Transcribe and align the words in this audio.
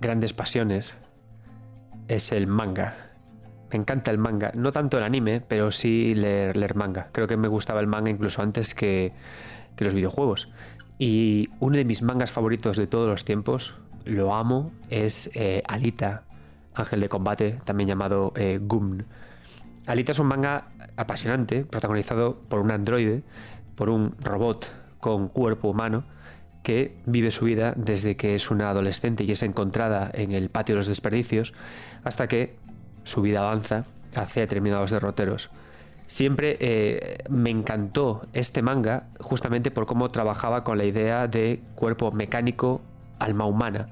grandes 0.00 0.32
pasiones 0.32 0.94
es 2.08 2.32
el 2.32 2.46
manga. 2.46 2.94
Me 3.70 3.78
encanta 3.78 4.10
el 4.10 4.18
manga, 4.18 4.52
no 4.54 4.70
tanto 4.70 4.98
el 4.98 5.04
anime, 5.04 5.40
pero 5.40 5.72
sí 5.72 6.14
leer, 6.14 6.74
manga. 6.76 7.08
Creo 7.12 7.26
que 7.26 7.36
me 7.36 7.48
gustaba 7.48 7.80
el 7.80 7.86
manga 7.86 8.10
incluso 8.10 8.42
antes 8.42 8.74
que, 8.74 9.12
los 9.78 9.94
videojuegos. 9.94 10.48
Y 10.98 11.50
uno 11.60 11.76
de 11.76 11.84
mis 11.84 12.02
mangas 12.02 12.30
favoritos 12.30 12.76
de 12.76 12.86
todos 12.86 13.08
los 13.08 13.24
tiempos, 13.24 13.74
lo 14.04 14.34
amo, 14.34 14.70
es 14.88 15.30
eh, 15.34 15.62
Alita, 15.66 16.22
Ángel 16.74 17.00
de 17.00 17.08
Combate, 17.08 17.58
también 17.64 17.88
llamado 17.88 18.32
eh, 18.36 18.58
Gum. 18.62 19.02
Alita 19.86 20.12
es 20.12 20.18
un 20.18 20.28
manga 20.28 20.68
apasionante, 20.96 21.64
protagonizado 21.64 22.38
por 22.48 22.60
un 22.60 22.70
androide, 22.70 23.22
por 23.74 23.90
un 23.90 24.14
robot 24.22 24.66
con 25.00 25.28
cuerpo 25.28 25.68
humano, 25.68 26.04
que 26.66 26.96
vive 27.06 27.30
su 27.30 27.44
vida 27.44 27.74
desde 27.76 28.16
que 28.16 28.34
es 28.34 28.50
una 28.50 28.70
adolescente 28.70 29.22
y 29.22 29.30
es 29.30 29.44
encontrada 29.44 30.10
en 30.12 30.32
el 30.32 30.48
patio 30.48 30.74
de 30.74 30.78
los 30.78 30.88
desperdicios 30.88 31.54
hasta 32.02 32.26
que 32.26 32.56
su 33.04 33.22
vida 33.22 33.38
avanza 33.38 33.84
hacia 34.16 34.42
determinados 34.42 34.90
derroteros. 34.90 35.48
Siempre 36.08 36.56
eh, 36.58 37.18
me 37.30 37.50
encantó 37.50 38.26
este 38.32 38.62
manga 38.62 39.04
justamente 39.20 39.70
por 39.70 39.86
cómo 39.86 40.10
trabajaba 40.10 40.64
con 40.64 40.76
la 40.76 40.84
idea 40.84 41.28
de 41.28 41.62
cuerpo 41.76 42.10
mecánico, 42.10 42.80
alma 43.20 43.44
humana, 43.44 43.86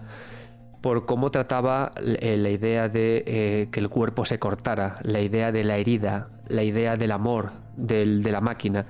por 0.80 1.06
cómo 1.06 1.30
trataba 1.30 1.92
eh, 1.97 2.36
la 2.36 2.50
idea 2.50 2.89
de 2.89 3.22
eh, 3.25 3.69
que 3.70 3.78
el 3.78 3.89
cuerpo 3.89 4.25
se 4.25 4.41
cortara, 4.41 4.97
la 5.02 5.20
idea 5.20 5.52
de 5.52 5.62
la 5.62 5.77
herida, 5.77 6.27
la 6.48 6.64
idea 6.64 6.97
del 6.97 7.12
amor 7.12 7.52
de 7.77 8.33
la 8.33 8.41
máquina. 8.41 8.84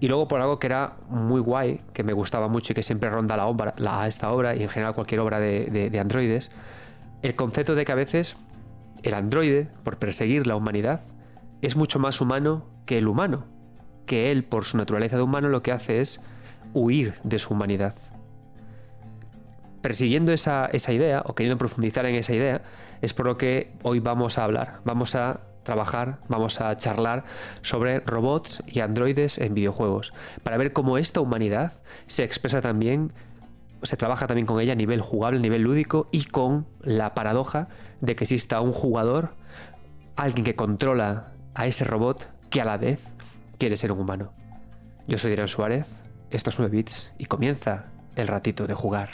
Y 0.00 0.08
luego 0.08 0.28
por 0.28 0.40
algo 0.40 0.58
que 0.58 0.68
era 0.68 0.94
muy 1.08 1.40
guay, 1.40 1.80
que 1.92 2.04
me 2.04 2.12
gustaba 2.12 2.48
mucho 2.48 2.72
y 2.72 2.74
que 2.74 2.82
siempre 2.82 3.10
ronda 3.10 3.36
la 3.36 3.46
obra, 3.46 3.74
esta 4.06 4.30
obra 4.30 4.54
y 4.54 4.62
en 4.62 4.68
general 4.68 4.94
cualquier 4.94 5.20
obra 5.20 5.40
de, 5.40 5.90
de 5.90 5.98
androides, 5.98 6.50
el 7.22 7.34
concepto 7.34 7.74
de 7.74 7.84
que 7.84 7.92
a 7.92 7.96
veces 7.96 8.36
el 9.02 9.14
androide, 9.14 9.68
por 9.84 9.98
perseguir 9.98 10.46
la 10.46 10.56
humanidad, 10.56 11.00
es 11.62 11.76
mucho 11.76 11.98
más 11.98 12.20
humano 12.20 12.64
que 12.86 12.98
el 12.98 13.08
humano, 13.08 13.44
que 14.06 14.30
él, 14.30 14.44
por 14.44 14.64
su 14.64 14.76
naturaleza 14.76 15.16
de 15.16 15.22
humano, 15.22 15.48
lo 15.48 15.62
que 15.62 15.72
hace 15.72 16.00
es 16.00 16.20
huir 16.72 17.14
de 17.22 17.38
su 17.38 17.54
humanidad. 17.54 17.94
Persiguiendo 19.82 20.32
esa, 20.32 20.66
esa 20.66 20.92
idea, 20.92 21.22
o 21.26 21.34
queriendo 21.34 21.58
profundizar 21.58 22.06
en 22.06 22.16
esa 22.16 22.34
idea, 22.34 22.62
es 23.00 23.14
por 23.14 23.26
lo 23.26 23.36
que 23.36 23.72
hoy 23.82 24.00
vamos 24.00 24.38
a 24.38 24.44
hablar. 24.44 24.80
Vamos 24.84 25.14
a 25.14 25.40
trabajar, 25.68 26.18
vamos 26.28 26.62
a 26.62 26.74
charlar 26.78 27.24
sobre 27.60 28.00
robots 28.00 28.62
y 28.66 28.80
androides 28.80 29.36
en 29.36 29.52
videojuegos, 29.52 30.14
para 30.42 30.56
ver 30.56 30.72
cómo 30.72 30.96
esta 30.96 31.20
humanidad 31.20 31.74
se 32.06 32.24
expresa 32.24 32.62
también, 32.62 33.12
se 33.82 33.98
trabaja 33.98 34.26
también 34.26 34.46
con 34.46 34.60
ella 34.60 34.72
a 34.72 34.76
nivel 34.76 35.02
jugable, 35.02 35.38
a 35.38 35.42
nivel 35.42 35.60
lúdico 35.60 36.08
y 36.10 36.24
con 36.24 36.66
la 36.80 37.12
paradoja 37.12 37.68
de 38.00 38.16
que 38.16 38.24
exista 38.24 38.62
un 38.62 38.72
jugador, 38.72 39.34
alguien 40.16 40.44
que 40.44 40.54
controla 40.54 41.34
a 41.54 41.66
ese 41.66 41.84
robot 41.84 42.26
que 42.48 42.62
a 42.62 42.64
la 42.64 42.78
vez 42.78 43.00
quiere 43.58 43.76
ser 43.76 43.92
un 43.92 44.00
humano. 44.00 44.32
Yo 45.06 45.18
soy 45.18 45.32
Adrián 45.32 45.48
Suárez, 45.48 45.84
esto 46.30 46.48
es 46.48 46.58
9 46.58 46.74
bits 46.74 47.12
y 47.18 47.26
comienza 47.26 47.92
el 48.16 48.26
ratito 48.26 48.66
de 48.66 48.72
jugar. 48.72 49.10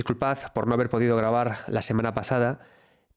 Disculpad 0.00 0.38
por 0.54 0.66
no 0.66 0.72
haber 0.72 0.88
podido 0.88 1.14
grabar 1.14 1.58
la 1.68 1.82
semana 1.82 2.14
pasada, 2.14 2.60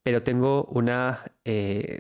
pero 0.04 0.20
tengo 0.20 0.66
una 0.66 1.22
eh, 1.46 2.00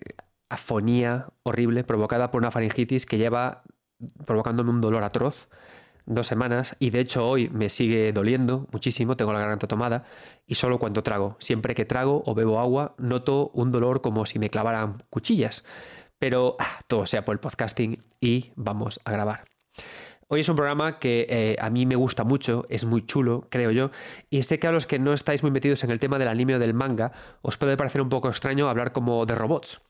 afonía 0.49 1.27
horrible 1.43 1.85
provocada 1.85 2.31
por 2.31 2.41
una 2.41 2.51
faringitis 2.51 3.05
que 3.05 3.17
lleva 3.17 3.63
provocándome 4.25 4.71
un 4.71 4.81
dolor 4.81 5.05
atroz 5.05 5.47
dos 6.05 6.27
semanas 6.27 6.75
y 6.79 6.89
de 6.89 6.99
hecho 6.99 7.25
hoy 7.25 7.47
me 7.47 7.69
sigue 7.69 8.11
doliendo 8.11 8.67
muchísimo, 8.73 9.15
tengo 9.15 9.31
la 9.31 9.39
garganta 9.39 9.67
tomada 9.67 10.03
y 10.47 10.55
solo 10.55 10.79
cuando 10.79 11.01
trago. 11.01 11.37
Siempre 11.39 11.75
que 11.75 11.85
trago 11.85 12.21
o 12.25 12.35
bebo 12.35 12.59
agua 12.59 12.93
noto 12.97 13.51
un 13.53 13.71
dolor 13.71 14.01
como 14.01 14.25
si 14.25 14.37
me 14.37 14.49
clavaran 14.49 14.97
cuchillas. 15.09 15.63
Pero 16.19 16.57
ah, 16.59 16.81
todo 16.87 17.05
sea 17.05 17.23
por 17.23 17.31
el 17.31 17.39
podcasting 17.39 17.99
y 18.19 18.51
vamos 18.57 18.99
a 19.05 19.13
grabar. 19.13 19.45
Hoy 20.33 20.39
es 20.39 20.49
un 20.49 20.55
programa 20.55 20.97
que 20.97 21.27
eh, 21.29 21.57
a 21.59 21.69
mí 21.69 21.85
me 21.85 21.95
gusta 21.95 22.23
mucho, 22.23 22.65
es 22.67 22.85
muy 22.85 23.05
chulo, 23.05 23.45
creo 23.51 23.69
yo, 23.69 23.91
y 24.31 24.41
sé 24.41 24.57
que 24.57 24.65
a 24.65 24.71
los 24.71 24.87
que 24.87 24.97
no 24.97 25.13
estáis 25.13 25.43
muy 25.43 25.51
metidos 25.51 25.83
en 25.83 25.91
el 25.91 25.99
tema 25.99 26.17
del 26.17 26.27
anime 26.27 26.55
o 26.55 26.59
del 26.59 26.73
manga, 26.73 27.11
os 27.43 27.55
puede 27.57 27.77
parecer 27.77 28.01
un 28.01 28.09
poco 28.09 28.29
extraño 28.29 28.67
hablar 28.67 28.93
como 28.93 29.27
de 29.27 29.35
robots. 29.35 29.81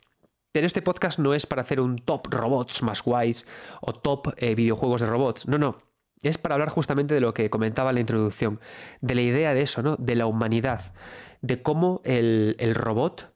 Pero 0.51 0.67
este 0.67 0.81
podcast 0.81 1.17
no 1.17 1.33
es 1.33 1.45
para 1.45 1.61
hacer 1.61 1.79
un 1.79 1.95
top 1.95 2.27
robots 2.29 2.83
más 2.83 3.01
guays 3.03 3.47
o 3.79 3.93
top 3.93 4.33
eh, 4.35 4.53
videojuegos 4.53 4.99
de 4.99 5.07
robots, 5.07 5.47
no, 5.47 5.57
no. 5.57 5.77
Es 6.23 6.37
para 6.37 6.55
hablar 6.55 6.67
justamente 6.67 7.13
de 7.13 7.21
lo 7.21 7.33
que 7.33 7.49
comentaba 7.49 7.91
en 7.91 7.95
la 7.95 8.01
introducción, 8.01 8.59
de 8.99 9.15
la 9.15 9.21
idea 9.21 9.53
de 9.53 9.61
eso, 9.61 9.81
¿no? 9.81 9.95
De 9.95 10.17
la 10.17 10.25
humanidad, 10.25 10.93
de 11.39 11.61
cómo 11.61 12.01
el, 12.03 12.57
robot 12.75 13.33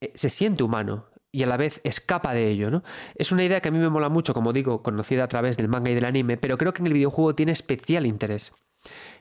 eh, 0.00 0.12
se 0.14 0.30
siente 0.30 0.62
humano, 0.62 1.08
y 1.38 1.44
a 1.44 1.46
la 1.46 1.56
vez 1.56 1.80
escapa 1.84 2.34
de 2.34 2.48
ello, 2.48 2.68
¿no? 2.68 2.82
Es 3.14 3.30
una 3.30 3.44
idea 3.44 3.60
que 3.60 3.68
a 3.68 3.70
mí 3.70 3.78
me 3.78 3.88
mola 3.88 4.08
mucho, 4.08 4.34
como 4.34 4.52
digo, 4.52 4.82
conocida 4.82 5.22
a 5.22 5.28
través 5.28 5.56
del 5.56 5.68
manga 5.68 5.88
y 5.88 5.94
del 5.94 6.04
anime, 6.04 6.36
pero 6.36 6.58
creo 6.58 6.72
que 6.72 6.82
en 6.82 6.88
el 6.88 6.94
videojuego 6.94 7.36
tiene 7.36 7.52
especial 7.52 8.06
interés. 8.06 8.52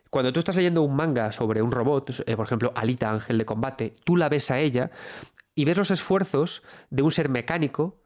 Cuando 0.09 0.33
tú 0.33 0.39
estás 0.39 0.55
leyendo 0.55 0.81
un 0.81 0.95
manga 0.95 1.31
sobre 1.31 1.61
un 1.61 1.71
robot, 1.71 2.23
eh, 2.25 2.35
por 2.35 2.47
ejemplo, 2.47 2.73
Alita, 2.75 3.11
Ángel 3.11 3.37
de 3.37 3.45
Combate, 3.45 3.93
tú 4.03 4.17
la 4.17 4.29
ves 4.29 4.49
a 4.49 4.57
ella 4.57 4.89
y 5.53 5.65
ves 5.65 5.77
los 5.77 5.91
esfuerzos 5.91 6.63
de 6.89 7.03
un 7.03 7.11
ser 7.11 7.29
mecánico 7.29 8.01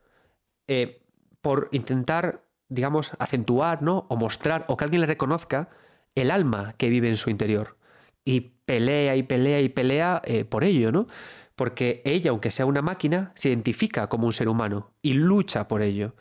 eh, 0.67 1.05
por 1.39 1.69
intentar, 1.71 2.43
digamos, 2.67 3.13
acentuar, 3.17 3.81
¿no? 3.81 4.07
O 4.09 4.17
mostrar, 4.17 4.65
o 4.67 4.75
que 4.75 4.83
alguien 4.83 4.99
le 4.99 5.07
reconozca 5.07 5.69
el 6.15 6.31
alma 6.31 6.75
que 6.77 6.89
vive 6.89 7.07
en 7.07 7.15
su 7.15 7.29
interior. 7.29 7.77
Y 8.25 8.41
pelea 8.65 9.15
y 9.15 9.23
pelea 9.23 9.61
y 9.61 9.69
pelea 9.69 10.21
eh, 10.25 10.43
por 10.43 10.65
ello, 10.65 10.91
¿no? 10.91 11.07
Porque 11.55 12.01
ella, 12.05 12.31
aunque 12.31 12.51
sea 12.51 12.65
una 12.65 12.81
máquina, 12.81 13.31
se 13.35 13.49
identifica 13.49 14.07
como 14.07 14.27
un 14.27 14.33
ser 14.33 14.47
humano 14.47 14.93
y 15.01 15.13
lucha 15.13 15.67
por 15.67 15.81
ello. 15.81 16.15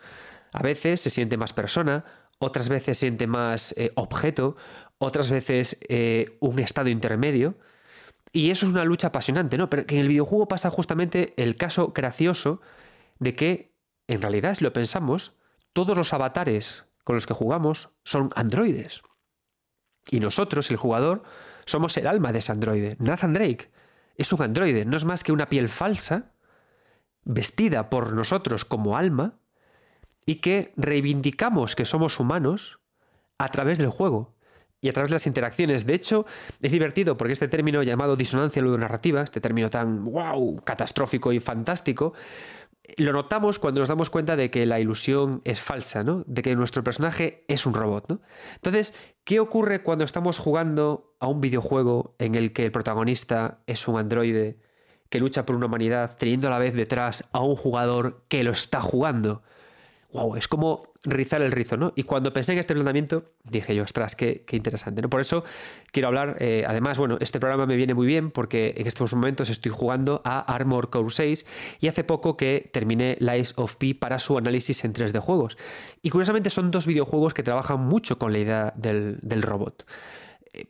A 0.53 0.63
veces 0.63 1.01
se 1.01 1.11
siente 1.11 1.37
más 1.37 1.53
persona, 1.53 2.05
otras 2.39 2.69
veces 2.69 2.99
siente 2.99 3.27
más 3.27 3.73
eh, 3.77 3.93
objeto, 3.95 4.57
otras 4.99 5.31
veces 5.31 5.79
eh, 5.89 6.37
un 6.41 6.59
estado 6.59 6.89
intermedio. 6.89 7.57
Y 8.33 8.51
eso 8.51 8.67
es 8.67 8.73
una 8.73 8.85
lucha 8.85 9.09
apasionante, 9.09 9.59
¿no? 9.59 9.69
Pero 9.71 9.87
que 9.87 9.97
en 9.97 10.03
el 10.03 10.09
videojuego 10.09 10.49
pasa 10.49 10.71
justamente 10.71 11.35
el 11.37 11.57
caso 11.57 11.93
gracioso 11.95 12.61
de 13.19 13.35
que, 13.35 13.75
en 14.07 14.23
realidad, 14.23 14.55
si 14.55 14.65
lo 14.65 14.73
pensamos, 14.73 15.35
todos 15.73 15.97
los 15.97 16.13
avatares 16.13 16.85
con 17.05 17.17
los 17.17 17.27
que 17.27 17.35
jugamos 17.35 17.91
son 18.05 18.31
androides. 18.37 19.03
Y 20.11 20.21
nosotros, 20.21 20.71
el 20.71 20.77
jugador, 20.77 21.23
somos 21.67 21.97
el 21.97 22.07
alma 22.07 22.33
de 22.33 22.39
ese 22.39 22.53
androide, 22.53 22.97
Nathan 22.99 23.33
Drake 23.33 23.71
es 24.21 24.33
un 24.33 24.43
androide, 24.43 24.85
no 24.85 24.97
es 24.97 25.05
más 25.05 25.25
que 25.25 25.33
una 25.33 25.49
piel 25.49 25.69
falsa, 25.69 26.33
vestida 27.25 27.89
por 27.89 28.13
nosotros 28.13 28.65
como 28.65 28.97
alma, 28.97 29.39
y 30.27 30.37
que 30.37 30.72
reivindicamos 30.77 31.75
que 31.75 31.87
somos 31.87 32.21
humanos 32.21 32.81
a 33.39 33.49
través 33.49 33.78
del 33.78 33.89
juego 33.89 34.34
y 34.83 34.89
a 34.89 34.93
través 34.93 35.11
de 35.11 35.15
las 35.15 35.27
interacciones. 35.27 35.87
De 35.87 35.95
hecho, 35.95 36.27
es 36.61 36.72
divertido 36.72 37.17
porque 37.17 37.33
este 37.33 37.49
término 37.49 37.83
llamado 37.83 38.15
disonancia 38.15 38.63
ludonarrativa, 38.63 39.22
este 39.22 39.41
término 39.41 39.71
tan 39.71 40.05
wow, 40.05 40.61
catastrófico 40.65 41.33
y 41.33 41.41
fantástico, 41.41 42.13
lo 42.97 43.13
notamos 43.13 43.59
cuando 43.59 43.81
nos 43.81 43.89
damos 43.89 44.10
cuenta 44.10 44.37
de 44.37 44.51
que 44.51 44.66
la 44.66 44.81
ilusión 44.81 45.42
es 45.45 45.60
falsa, 45.60 46.04
¿no? 46.04 46.25
De 46.27 46.42
que 46.42 46.54
nuestro 46.57 46.84
personaje 46.84 47.45
es 47.48 47.66
un 47.66 47.75
robot, 47.75 48.07
¿no? 48.09 48.21
Entonces, 48.54 48.95
¿qué 49.25 49.41
ocurre 49.41 49.83
cuando 49.83 50.04
estamos 50.04 50.39
jugando 50.39 51.15
a 51.21 51.27
un 51.27 51.41
videojuego 51.41 52.15
en 52.19 52.34
el 52.34 52.53
que 52.53 52.65
el 52.65 52.72
protagonista 52.72 53.60
es 53.66 53.89
un 53.89 53.98
androide 53.98 54.59
que 55.09 55.19
lucha 55.19 55.45
por 55.45 55.57
una 55.57 55.66
humanidad, 55.66 56.16
teniendo 56.16 56.47
a 56.47 56.51
la 56.51 56.59
vez 56.59 56.75
detrás 56.75 57.25
a 57.33 57.41
un 57.41 57.57
jugador 57.57 58.25
que 58.28 58.45
lo 58.45 58.53
está 58.53 58.81
jugando? 58.81 59.42
Wow, 60.12 60.36
es 60.36 60.48
como 60.48 60.92
rizar 61.04 61.41
el 61.42 61.53
rizo, 61.53 61.77
¿no? 61.77 61.92
Y 61.95 62.03
cuando 62.03 62.33
pensé 62.33 62.53
en 62.53 62.59
este 62.59 62.74
planteamiento, 62.74 63.33
dije 63.45 63.74
yo, 63.74 63.84
ostras, 63.84 64.16
qué, 64.16 64.45
interesante, 64.51 65.03
¿no? 65.03 65.09
Por 65.09 65.21
eso 65.21 65.45
quiero 65.92 66.09
hablar, 66.09 66.36
eh, 66.41 66.65
además, 66.66 66.98
bueno, 66.98 67.16
este 67.21 67.39
programa 67.39 67.66
me 67.66 67.77
viene 67.77 67.95
muy 67.95 68.07
bien 68.07 68.30
porque 68.30 68.74
en 68.77 68.86
estos 68.86 69.15
momentos 69.15 69.51
estoy 69.51 69.71
jugando 69.71 70.21
a 70.24 70.41
Armor 70.41 70.91
Core 70.91 71.10
6 71.10 71.47
y 71.80 71.89
hace 71.89 72.04
poco 72.04 72.36
que 72.36 72.71
terminé 72.72 73.16
Lies 73.21 73.54
of 73.57 73.77
P 73.77 73.95
para 73.95 74.18
su 74.18 74.36
análisis 74.36 74.84
en 74.84 74.92
3D 74.92 75.21
juegos. 75.21 75.57
Y 76.03 76.10
curiosamente 76.10 76.51
son 76.51 76.71
dos 76.71 76.86
videojuegos 76.86 77.33
que 77.33 77.42
trabajan 77.42 77.80
mucho 77.80 78.18
con 78.18 78.33
la 78.33 78.39
idea 78.39 78.74
del, 78.77 79.18
del 79.22 79.42
robot. 79.42 79.86
Eh, 80.53 80.66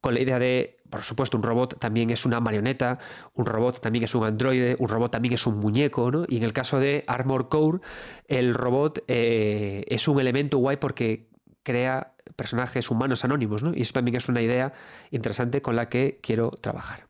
con 0.00 0.14
la 0.14 0.20
idea 0.20 0.38
de 0.38 0.76
por 0.94 1.02
supuesto, 1.02 1.36
un 1.36 1.42
robot 1.42 1.76
también 1.80 2.10
es 2.10 2.24
una 2.24 2.38
marioneta, 2.38 3.00
un 3.34 3.46
robot 3.46 3.80
también 3.80 4.04
es 4.04 4.14
un 4.14 4.24
androide, 4.24 4.76
un 4.78 4.88
robot 4.88 5.10
también 5.10 5.34
es 5.34 5.44
un 5.44 5.58
muñeco, 5.58 6.08
¿no? 6.12 6.24
Y 6.28 6.36
en 6.36 6.44
el 6.44 6.52
caso 6.52 6.78
de 6.78 7.02
Armor 7.08 7.48
Core, 7.48 7.80
el 8.28 8.54
robot 8.54 9.02
eh, 9.08 9.84
es 9.88 10.06
un 10.06 10.20
elemento 10.20 10.58
guay 10.58 10.76
porque 10.76 11.30
crea 11.64 12.14
personajes 12.36 12.92
humanos 12.92 13.24
anónimos, 13.24 13.64
¿no? 13.64 13.74
Y 13.74 13.82
eso 13.82 13.92
también 13.92 14.14
es 14.14 14.28
una 14.28 14.40
idea 14.40 14.72
interesante 15.10 15.62
con 15.62 15.74
la 15.74 15.88
que 15.88 16.20
quiero 16.22 16.50
trabajar. 16.50 17.08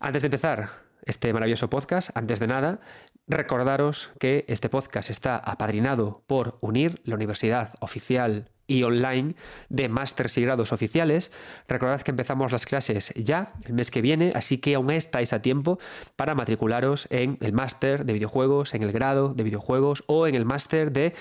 Antes 0.00 0.22
de 0.22 0.26
empezar, 0.26 0.70
este 1.04 1.32
maravilloso 1.32 1.70
podcast, 1.70 2.10
antes 2.16 2.40
de 2.40 2.48
nada, 2.48 2.80
recordaros 3.28 4.10
que 4.18 4.44
este 4.48 4.68
podcast 4.68 5.08
está 5.08 5.36
apadrinado 5.36 6.24
por 6.26 6.58
UNIR, 6.60 7.00
la 7.04 7.14
Universidad 7.14 7.74
Oficial 7.78 8.50
y 8.66 8.82
online 8.82 9.34
de 9.68 9.88
másters 9.88 10.38
y 10.38 10.42
grados 10.42 10.72
oficiales. 10.72 11.30
Recordad 11.68 12.02
que 12.02 12.10
empezamos 12.10 12.52
las 12.52 12.66
clases 12.66 13.12
ya 13.16 13.52
el 13.66 13.74
mes 13.74 13.90
que 13.90 14.02
viene, 14.02 14.32
así 14.34 14.58
que 14.58 14.74
aún 14.74 14.90
estáis 14.90 15.32
a 15.32 15.42
tiempo 15.42 15.78
para 16.16 16.34
matricularos 16.34 17.06
en 17.10 17.38
el 17.40 17.52
máster 17.52 18.04
de 18.04 18.12
videojuegos, 18.12 18.74
en 18.74 18.82
el 18.82 18.92
grado 18.92 19.34
de 19.34 19.44
videojuegos 19.44 20.04
o 20.06 20.26
en 20.26 20.34
el 20.34 20.44
máster 20.44 20.92
de 20.92 21.14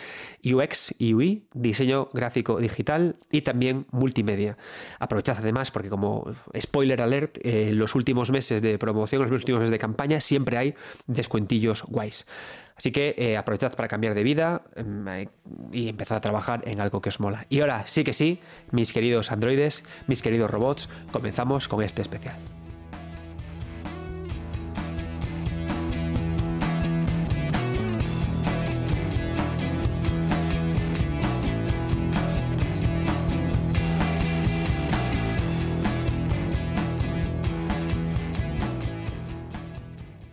UX 0.44 0.94
y 1.00 1.14
UI, 1.14 1.48
diseño 1.54 2.10
gráfico 2.14 2.60
digital 2.60 3.18
y 3.32 3.42
también 3.42 3.86
multimedia. 3.92 4.58
Aprovechad 5.00 5.38
además 5.40 5.72
porque 5.72 5.90
como 5.90 6.34
spoiler 6.60 7.02
alert, 7.02 7.38
eh, 7.42 7.72
los 7.74 7.96
últimos 7.96 8.32
meses 8.32 8.62
de 8.62 8.78
promoción, 8.78 9.22
los 9.22 9.32
últimos 9.32 9.60
meses 9.60 9.72
de 9.72 9.80
campaña, 9.80 10.22
siempre 10.22 10.58
hay 10.58 10.76
descuentillos 11.08 11.84
guays. 11.84 12.26
Así 12.82 12.92
que 12.92 13.14
eh, 13.16 13.38
aprovechad 13.38 13.74
para 13.76 13.88
cambiar 13.88 14.16
de 14.16 14.24
vida 14.24 14.64
em, 14.76 15.08
eh, 15.08 15.30
y 15.72 15.88
empezad 15.88 16.18
a 16.18 16.22
trabajar 16.22 16.64
en 16.66 16.82
algo 16.82 17.00
que 17.00 17.10
os 17.10 17.20
mola. 17.20 17.46
Y 17.48 17.60
ahora 17.60 17.84
sí 17.86 18.04
que 18.04 18.12
sí, 18.12 18.40
mis 18.72 18.92
queridos 18.92 19.32
androides, 19.32 19.84
mis 20.08 20.24
queridos 20.24 20.50
robots, 20.50 20.90
comenzamos 21.12 21.68
con 21.68 21.84
este 21.84 22.02
especial. 22.02 22.38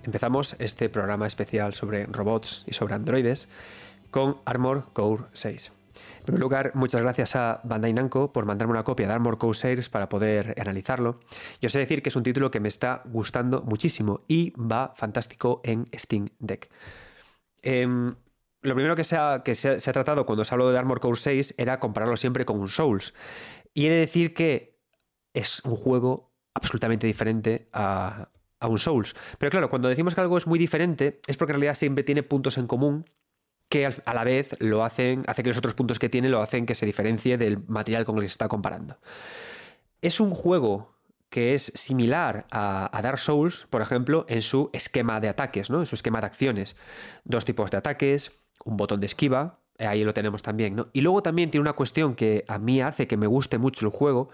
Empezamos 0.09 0.57
este 0.59 0.89
programa 0.89 1.27
especial 1.27 1.75
sobre 1.75 2.07
robots 2.07 2.65
y 2.67 2.73
sobre 2.73 2.95
androides 2.95 3.47
con 4.11 4.37
Armor 4.47 4.87
Core 4.95 5.25
6. 5.35 5.71
En 6.21 6.25
primer 6.25 6.41
lugar, 6.41 6.71
muchas 6.73 7.03
gracias 7.03 7.37
a 7.37 7.61
Bandai 7.63 7.93
Namco 7.93 8.33
por 8.33 8.47
mandarme 8.47 8.73
una 8.73 8.85
copia 8.85 9.07
de 9.07 9.13
Armor 9.13 9.37
Core 9.37 9.59
6 9.59 9.91
para 9.91 10.09
poder 10.09 10.55
analizarlo. 10.59 11.21
Yo 11.61 11.69
sé 11.69 11.79
decir 11.79 12.03
que 12.03 12.09
es 12.09 12.17
un 12.17 12.23
título 12.23 12.51
que 12.51 12.59
me 12.59 12.69
está 12.69 13.03
gustando 13.05 13.61
muchísimo 13.61 14.23
y 14.29 14.55
va 14.59 14.95
fantástico 14.97 15.61
en 15.63 15.87
Steam 15.95 16.31
Deck. 16.39 16.71
Em, 17.61 18.15
lo 18.63 18.75
primero 18.75 18.97
que, 18.97 19.05
se 19.05 19.19
ha, 19.19 19.43
que 19.45 19.55
se, 19.55 19.73
ha, 19.73 19.93
tratado 19.93 20.25
cuando 20.25 20.43
se 20.43 20.55
habló 20.55 20.71
de 20.71 20.79
Armor 20.79 21.01
Core 21.01 21.19
6 21.19 21.57
era 21.59 21.81
compararlo 21.81 22.17
siempre 22.17 22.47
con 22.47 22.59
un 22.59 22.71
Souls. 22.71 23.13
Y 23.75 23.89
he 23.89 23.91
de 23.91 23.97
decir 23.97 24.33
que 24.33 24.81
es 25.35 25.63
un 25.67 25.77
juego 25.77 26.33
absolutamente 26.55 27.07
diferente 27.07 27.69
a, 27.75 28.31
a 28.61 28.69
un 28.69 28.79
Souls. 28.79 29.15
Pero 29.39 29.51
claro, 29.51 29.69
cuando 29.69 29.89
decimos 29.89 30.15
que 30.15 30.21
algo 30.21 30.37
es 30.37 30.47
muy 30.47 30.59
diferente, 30.59 31.21
es 31.27 31.37
porque 31.37 31.53
en 31.53 31.61
realidad 31.61 31.77
siempre 31.77 32.05
tiene 32.05 32.23
puntos 32.23 32.59
en 32.59 32.67
común 32.67 33.05
que 33.69 33.87
a 33.87 34.15
la 34.15 34.25
vez 34.25 34.57
lo 34.61 34.85
hacen, 34.85 35.23
hace 35.27 35.43
que 35.43 35.51
los 35.51 35.59
otros 35.59 35.75
puntos 35.75 35.99
que 35.99 36.09
tiene 36.09 36.29
lo 36.29 36.41
hacen 36.41 36.65
que 36.65 36.75
se 36.75 36.87
diferencie 36.87 37.37
del 37.37 37.59
material 37.67 38.05
con 38.05 38.17
el 38.17 38.23
que 38.23 38.29
se 38.29 38.33
está 38.33 38.49
comparando. 38.49 38.99
Es 40.01 40.21
un 40.21 40.31
juego 40.31 40.99
que 41.29 41.55
es 41.55 41.65
similar 41.75 42.47
a, 42.51 42.99
Dark 43.03 43.19
Souls, 43.19 43.67
por 43.69 43.83
ejemplo, 43.83 44.25
en 44.29 44.41
su 44.41 44.71
esquema 44.73 45.21
de 45.21 45.29
ataques, 45.29 45.69
¿no? 45.69 45.81
En 45.81 45.87
su 45.87 45.95
esquema 45.95 46.21
de 46.21 46.27
acciones. 46.27 46.77
Dos 47.25 47.45
tipos 47.45 47.71
de 47.71 47.77
ataques, 47.77 48.33
un 48.65 48.79
botón 48.79 49.01
de 49.01 49.07
esquiva, 49.07 49.59
ahí 49.79 50.05
lo 50.05 50.15
tenemos 50.15 50.43
también, 50.43 50.75
¿no? 50.75 50.89
Y 50.95 51.03
luego 51.03 51.23
también 51.23 51.51
tiene 51.51 51.63
una 51.63 51.75
cuestión 51.75 52.15
que 52.15 52.45
a 52.49 52.59
mí 52.59 52.81
hace 52.81 53.07
que 53.07 53.19
me 53.19 53.27
guste 53.27 53.59
mucho 53.59 53.85
el 53.85 53.93
juego, 53.93 54.31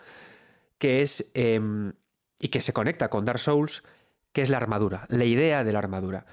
que 0.78 1.02
es. 1.02 1.32
Em, 1.34 1.94
y 2.40 2.48
que 2.48 2.60
se 2.60 2.72
conecta 2.72 3.08
con 3.08 3.24
Dark 3.24 3.38
Souls, 3.38 3.82
que 4.34 4.42
es 4.42 4.50
la 4.50 4.58
armadura, 4.58 5.06
la 5.08 5.24
idea 5.24 5.64
de 5.64 5.72
la 5.72 5.78
armadura. 5.78 6.26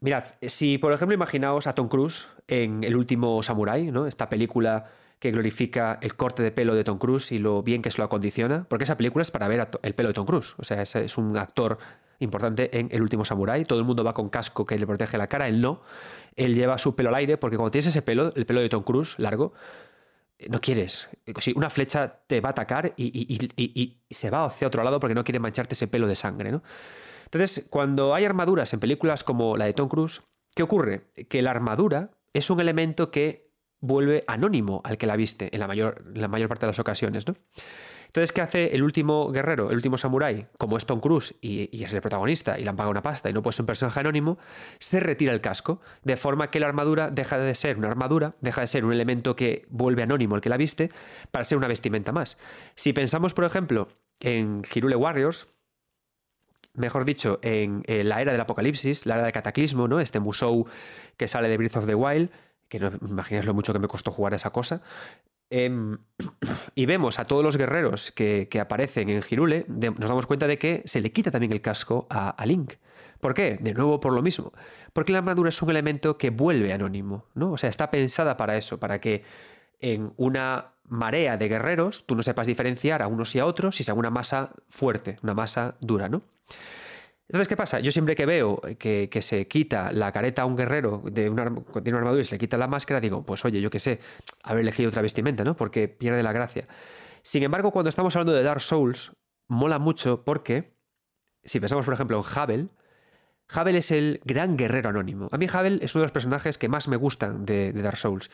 Mirad, 0.00 0.24
si 0.42 0.76
por 0.76 0.92
ejemplo 0.92 1.14
imaginaos 1.14 1.66
a 1.66 1.72
Tom 1.72 1.88
Cruise 1.88 2.26
en 2.48 2.84
El 2.84 2.96
último 2.96 3.42
Samurai, 3.42 3.90
¿no? 3.90 4.06
Esta 4.06 4.28
película 4.28 4.90
que 5.20 5.30
glorifica 5.30 5.98
el 6.02 6.16
corte 6.16 6.42
de 6.42 6.50
pelo 6.50 6.74
de 6.74 6.84
Tom 6.84 6.98
Cruise 6.98 7.32
y 7.32 7.38
lo 7.38 7.62
bien 7.62 7.80
que 7.80 7.90
se 7.90 7.98
lo 7.98 8.04
acondiciona, 8.04 8.66
porque 8.68 8.84
esa 8.84 8.96
película 8.98 9.22
es 9.22 9.30
para 9.30 9.48
ver 9.48 9.66
el 9.82 9.94
pelo 9.94 10.08
de 10.08 10.12
Tom 10.12 10.26
Cruise, 10.26 10.54
o 10.58 10.64
sea, 10.64 10.82
es, 10.82 11.16
un 11.16 11.38
actor 11.38 11.78
importante 12.18 12.78
en 12.78 12.88
El 12.90 13.00
último 13.00 13.24
Samurai, 13.24 13.64
todo 13.64 13.78
el 13.78 13.84
mundo 13.84 14.04
va 14.04 14.12
con 14.12 14.28
casco 14.28 14.66
que 14.66 14.76
le 14.76 14.86
protege 14.86 15.16
la 15.16 15.28
cara, 15.28 15.48
él 15.48 15.62
no, 15.62 15.80
él 16.36 16.54
lleva 16.54 16.76
su 16.76 16.94
pelo 16.94 17.08
al 17.08 17.14
aire, 17.14 17.38
porque 17.38 17.56
cuando 17.56 17.70
tienes 17.70 17.86
ese 17.86 18.02
pelo, 18.02 18.34
el 18.34 18.44
pelo 18.44 18.60
de 18.60 18.68
Tom 18.68 18.82
Cruise 18.82 19.14
largo, 19.18 19.54
no 20.50 20.60
quieres. 20.60 21.08
Si 21.38 21.52
una 21.56 21.70
flecha 21.70 22.18
te 22.26 22.40
va 22.40 22.50
a 22.50 22.52
atacar 22.52 22.92
y, 22.96 23.06
y, 23.56 24.00
se 24.10 24.28
va 24.28 24.44
hacia 24.44 24.66
otro 24.66 24.82
lado 24.82 25.00
porque 25.00 25.14
no 25.14 25.24
quiere 25.24 25.38
mancharte 25.38 25.74
ese 25.74 25.86
pelo 25.86 26.06
de 26.06 26.16
sangre, 26.16 26.50
¿no? 26.50 26.62
Entonces, 27.34 27.66
cuando 27.68 28.14
hay 28.14 28.24
armaduras 28.24 28.72
en 28.74 28.78
películas 28.78 29.24
como 29.24 29.56
la 29.56 29.64
de 29.64 29.72
Tom 29.72 29.88
Cruise, 29.88 30.22
¿qué 30.54 30.62
ocurre? 30.62 31.10
Que 31.28 31.42
la 31.42 31.50
armadura 31.50 32.12
es 32.32 32.48
un 32.48 32.60
elemento 32.60 33.10
que 33.10 33.50
vuelve 33.80 34.22
anónimo 34.28 34.80
al 34.84 34.98
que 34.98 35.08
la 35.08 35.16
viste 35.16 35.50
en 35.52 35.58
la 35.58 35.66
mayor, 35.66 36.48
parte 36.48 36.66
de 36.66 36.68
las 36.68 36.78
ocasiones, 36.78 37.26
¿no? 37.26 37.34
Entonces, 38.06 38.30
¿qué 38.30 38.40
hace 38.40 38.76
el 38.76 38.84
último 38.84 39.32
guerrero, 39.32 39.70
el 39.70 39.76
último 39.76 39.98
samurái, 39.98 40.46
como 40.58 40.76
es 40.76 40.86
Tom 40.86 41.00
Cruise 41.00 41.34
y, 41.40 41.82
es 41.82 41.92
el 41.92 42.00
protagonista 42.00 42.56
y 42.56 42.62
le 42.62 42.70
han 42.70 42.76
pagado 42.76 42.92
una 42.92 43.02
pasta 43.02 43.28
y 43.28 43.32
no 43.32 43.42
puede 43.42 43.56
ser 43.56 43.64
un 43.64 43.66
personaje 43.66 43.98
anónimo? 43.98 44.38
Se 44.78 45.00
retira 45.00 45.32
el 45.32 45.40
casco, 45.40 45.80
de 46.04 46.16
forma 46.16 46.52
que 46.52 46.60
la 46.60 46.68
armadura 46.68 47.10
deja 47.10 47.36
de 47.36 47.52
ser 47.56 47.78
una 47.78 47.88
armadura, 47.88 48.36
deja 48.42 48.60
de 48.60 48.68
ser 48.68 48.84
un 48.84 48.92
elemento 48.92 49.34
que 49.34 49.66
vuelve 49.70 50.04
anónimo 50.04 50.36
al 50.36 50.40
que 50.40 50.50
la 50.50 50.56
viste, 50.56 50.92
para 51.32 51.42
ser 51.42 51.58
una 51.58 51.66
vestimenta 51.66 52.12
más. 52.12 52.38
Si 52.76 52.92
pensamos, 52.92 53.34
por 53.34 53.42
ejemplo, 53.44 53.88
en 54.20 54.62
Hirule 54.72 54.94
Warriors, 54.94 55.48
mejor 56.74 57.04
dicho, 57.04 57.38
en 57.42 57.82
la 57.86 58.20
era 58.20 58.32
del 58.32 58.40
apocalipsis, 58.40 59.06
la 59.06 59.14
era 59.14 59.24
del 59.24 59.32
cataclismo, 59.32 59.88
¿no? 59.88 60.00
Este 60.00 60.20
Musou 60.20 60.66
que 61.16 61.28
sale 61.28 61.48
de 61.48 61.56
Breath 61.56 61.76
of 61.76 61.86
the 61.86 61.94
Wild, 61.94 62.30
que 62.68 62.78
no 62.78 62.90
imagináis 63.08 63.46
lo 63.46 63.54
mucho 63.54 63.72
que 63.72 63.78
me 63.78 63.88
costó 63.88 64.10
jugar 64.10 64.34
esa 64.34 64.50
cosa. 64.50 64.82
Em, 65.50 65.98
y 66.74 66.86
vemos 66.86 67.18
a 67.18 67.24
todos 67.24 67.44
los 67.44 67.56
guerreros 67.56 68.10
que, 68.10 68.48
aparecen 68.60 69.08
en 69.08 69.22
Girule, 69.22 69.66
nos 69.68 70.08
damos 70.08 70.26
cuenta 70.26 70.46
de 70.46 70.58
que 70.58 70.82
se 70.84 71.00
le 71.00 71.12
quita 71.12 71.30
también 71.30 71.52
el 71.52 71.60
casco 71.60 72.06
a, 72.10 72.30
a, 72.30 72.46
Link. 72.46 72.74
¿Por 73.20 73.34
qué? 73.34 73.58
De 73.60 73.72
nuevo 73.72 74.00
por 74.00 74.12
lo 74.12 74.22
mismo. 74.22 74.52
Porque 74.92 75.12
la 75.12 75.18
armadura 75.18 75.48
es 75.48 75.62
un 75.62 75.70
elemento 75.70 76.18
que 76.18 76.30
vuelve 76.30 76.72
anónimo, 76.72 77.26
¿no? 77.34 77.52
O 77.52 77.58
sea, 77.58 77.70
está 77.70 77.90
pensada 77.90 78.36
para 78.36 78.56
eso, 78.56 78.78
para 78.78 79.00
que 79.00 79.22
en 79.80 80.12
una 80.16 80.73
marea 80.88 81.36
de 81.36 81.48
guerreros, 81.48 82.06
tú 82.06 82.14
no 82.14 82.22
sepas 82.22 82.46
diferenciar 82.46 83.02
a 83.02 83.08
unos 83.08 83.34
y 83.34 83.38
a 83.38 83.46
otros 83.46 83.76
si 83.76 83.84
sea 83.84 83.94
una 83.94 84.10
masa 84.10 84.50
fuerte, 84.68 85.16
una 85.22 85.34
masa 85.34 85.76
dura, 85.80 86.08
¿no? 86.08 86.22
Entonces, 87.26 87.48
¿qué 87.48 87.56
pasa? 87.56 87.80
Yo 87.80 87.90
siempre 87.90 88.14
que 88.14 88.26
veo 88.26 88.60
que, 88.78 89.08
se 89.22 89.48
quita 89.48 89.92
la 89.92 90.12
careta 90.12 90.42
a 90.42 90.44
un 90.44 90.56
guerrero 90.56 91.02
de 91.10 91.30
una, 91.30 91.42
armadura 91.42 92.20
y 92.20 92.24
se 92.24 92.32
le 92.32 92.38
quita 92.38 92.58
la 92.58 92.68
máscara, 92.68 93.00
digo, 93.00 93.24
pues 93.24 93.44
oye, 93.46 93.62
yo 93.62 93.70
qué 93.70 93.80
sé, 93.80 94.00
haber 94.42 94.62
elegido 94.62 94.90
otra 94.90 95.00
vestimenta, 95.00 95.42
¿no? 95.42 95.56
Porque 95.56 95.88
pierde 95.88 96.22
la 96.22 96.32
gracia. 96.32 96.66
Sin 97.22 97.42
embargo, 97.42 97.70
cuando 97.70 97.88
estamos 97.88 98.14
hablando 98.14 98.34
de 98.34 98.42
Dark 98.42 98.60
Souls, 98.60 99.12
mola 99.48 99.78
mucho 99.78 100.22
porque, 100.22 100.74
si 101.44 101.60
pensamos, 101.60 101.86
por 101.86 101.94
ejemplo, 101.94 102.18
en 102.18 102.38
Havel, 102.38 102.70
Havel 103.48 103.76
es 103.76 103.90
el 103.90 104.20
gran 104.24 104.58
guerrero 104.58 104.90
anónimo. 104.90 105.30
A 105.32 105.38
mí 105.38 105.46
Havel 105.50 105.80
es 105.82 105.94
uno 105.94 106.02
de 106.02 106.06
los 106.06 106.12
personajes 106.12 106.58
que 106.58 106.68
más 106.68 106.88
me 106.88 106.96
gustan 106.96 107.46
de, 107.46 107.72
de 107.72 107.82
Dark 107.82 107.96
Souls. 107.96 108.30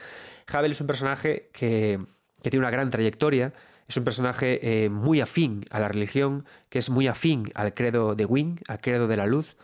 Havel 0.48 0.72
es 0.72 0.80
un 0.80 0.88
personaje 0.88 1.50
que 1.52 2.00
que 2.42 2.50
tiene 2.50 2.64
una 2.64 2.70
gran 2.70 2.90
trayectoria, 2.90 3.52
es 3.88 3.96
un 3.96 4.04
personaje 4.04 4.84
eh, 4.84 4.88
muy 4.88 5.20
afín 5.20 5.64
a 5.70 5.80
la 5.80 5.88
religión, 5.88 6.44
que 6.68 6.78
es 6.78 6.90
muy 6.90 7.08
afín 7.08 7.50
al 7.54 7.74
credo 7.74 8.14
de 8.14 8.24
Wing, 8.24 8.58
al 8.68 8.80
credo 8.80 9.08
de 9.08 9.16
la 9.16 9.26
luz, 9.26 9.56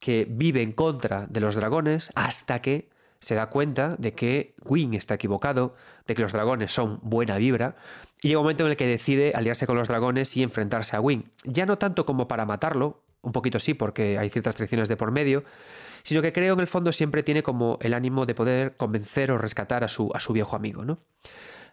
que 0.00 0.26
vive 0.28 0.62
en 0.62 0.72
contra 0.72 1.26
de 1.28 1.40
los 1.40 1.54
dragones 1.54 2.10
hasta 2.14 2.60
que 2.60 2.90
se 3.20 3.34
da 3.34 3.50
cuenta 3.50 3.96
de 3.98 4.12
que 4.12 4.54
Wing 4.64 4.94
está 4.94 5.14
equivocado, 5.14 5.74
de 6.06 6.14
que 6.14 6.22
los 6.22 6.32
dragones 6.32 6.72
son 6.72 7.00
buena 7.02 7.36
vibra, 7.36 7.76
y 8.22 8.28
llega 8.28 8.40
un 8.40 8.44
momento 8.44 8.64
en 8.64 8.70
el 8.70 8.76
que 8.76 8.86
decide 8.86 9.32
aliarse 9.34 9.66
con 9.66 9.76
los 9.76 9.88
dragones 9.88 10.36
y 10.36 10.42
enfrentarse 10.42 10.96
a 10.96 11.00
Wing. 11.00 11.24
Ya 11.44 11.66
no 11.66 11.78
tanto 11.78 12.06
como 12.06 12.28
para 12.28 12.46
matarlo, 12.46 13.02
un 13.22 13.32
poquito 13.32 13.58
sí, 13.58 13.74
porque 13.74 14.18
hay 14.18 14.30
ciertas 14.30 14.56
traiciones 14.56 14.88
de 14.88 14.96
por 14.96 15.10
medio, 15.10 15.44
sino 16.02 16.22
que 16.22 16.32
creo 16.32 16.54
en 16.54 16.60
el 16.60 16.66
fondo 16.66 16.92
siempre 16.92 17.22
tiene 17.22 17.42
como 17.42 17.78
el 17.82 17.92
ánimo 17.92 18.24
de 18.24 18.34
poder 18.34 18.76
convencer 18.76 19.30
o 19.32 19.38
rescatar 19.38 19.84
a 19.84 19.88
su, 19.88 20.10
a 20.14 20.20
su 20.20 20.32
viejo 20.32 20.56
amigo, 20.56 20.84
¿no? 20.84 20.98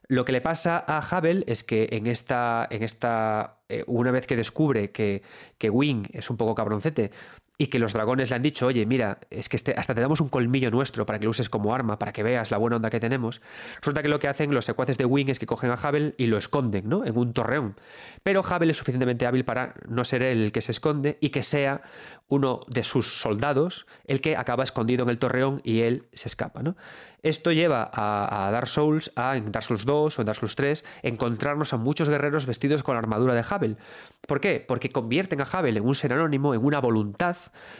Lo 0.09 0.23
que 0.23 0.31
le 0.31 0.41
pasa 0.41 0.83
a 0.87 0.99
Havel 0.99 1.43
es 1.47 1.63
que 1.63 1.89
en 1.91 2.07
esta, 2.07 2.67
en 2.69 2.83
esta 2.83 3.57
eh, 3.67 3.83
una 3.87 4.11
vez 4.11 4.25
que 4.25 4.37
descubre 4.37 4.91
que, 4.91 5.21
que 5.57 5.69
Wing 5.69 6.05
es 6.13 6.29
un 6.29 6.37
poco 6.37 6.55
cabroncete 6.55 7.11
y 7.57 7.67
que 7.67 7.79
los 7.79 7.93
dragones 7.93 8.29
le 8.29 8.35
han 8.35 8.41
dicho, 8.41 8.67
oye, 8.67 8.85
mira, 8.85 9.19
es 9.31 9.49
que 9.49 9.57
este, 9.57 9.73
hasta 9.75 9.95
te 9.95 10.01
damos 10.01 10.21
un 10.21 10.29
colmillo 10.29 10.69
nuestro 10.69 11.05
para 11.05 11.17
que 11.17 11.25
lo 11.25 11.31
uses 11.31 11.49
como 11.49 11.73
arma, 11.73 11.97
para 11.97 12.13
que 12.13 12.21
veas 12.21 12.51
la 12.51 12.57
buena 12.57 12.75
onda 12.75 12.89
que 12.89 12.99
tenemos, 12.99 13.41
resulta 13.79 14.03
que 14.03 14.09
lo 14.09 14.19
que 14.19 14.27
hacen 14.27 14.53
los 14.53 14.65
secuaces 14.65 14.97
de 14.97 15.05
Wing 15.05 15.29
es 15.29 15.39
que 15.39 15.47
cogen 15.47 15.71
a 15.71 15.73
Havel 15.73 16.13
y 16.17 16.27
lo 16.27 16.37
esconden, 16.37 16.87
¿no? 16.87 17.03
En 17.03 17.17
un 17.17 17.33
torreón. 17.33 17.75
Pero 18.21 18.45
Havel 18.47 18.69
es 18.69 18.77
suficientemente 18.77 19.25
hábil 19.25 19.43
para 19.43 19.73
no 19.87 20.05
ser 20.05 20.21
el 20.21 20.51
que 20.51 20.61
se 20.61 20.71
esconde 20.71 21.17
y 21.19 21.29
que 21.29 21.41
sea 21.41 21.81
uno 22.29 22.61
de 22.67 22.83
sus 22.83 23.19
soldados 23.19 23.85
el 24.05 24.21
que 24.21 24.35
acaba 24.35 24.63
escondido 24.63 25.03
en 25.03 25.09
el 25.09 25.19
torreón 25.19 25.61
y 25.63 25.81
él 25.81 26.07
se 26.13 26.27
escapa. 26.27 26.61
Esto 27.23 27.51
lleva 27.51 27.89
a, 27.93 28.49
Dark 28.51 28.67
Souls, 28.67 29.11
a 29.15 29.37
en 29.37 29.51
Dark 29.51 29.63
Souls 29.63 29.85
2 29.85 30.17
o 30.17 30.21
en 30.21 30.25
Dark 30.25 30.39
Souls 30.39 30.55
3, 30.55 30.85
encontrarnos 31.03 31.73
a 31.73 31.77
muchos 31.77 32.09
guerreros 32.09 32.45
vestidos 32.45 32.83
con 32.83 32.95
la 32.95 32.99
armadura 32.99 33.33
de 33.33 33.43
Havel. 33.49 33.77
¿Por 34.27 34.39
qué? 34.39 34.63
Porque 34.65 34.89
convierten 34.89 35.41
a 35.41 35.45
Havel 35.45 35.77
en 35.77 35.85
un 35.85 35.95
ser 35.95 36.13
anónimo, 36.13 36.53
en 36.53 36.63
una 36.63 36.79
voluntad, 36.79 37.35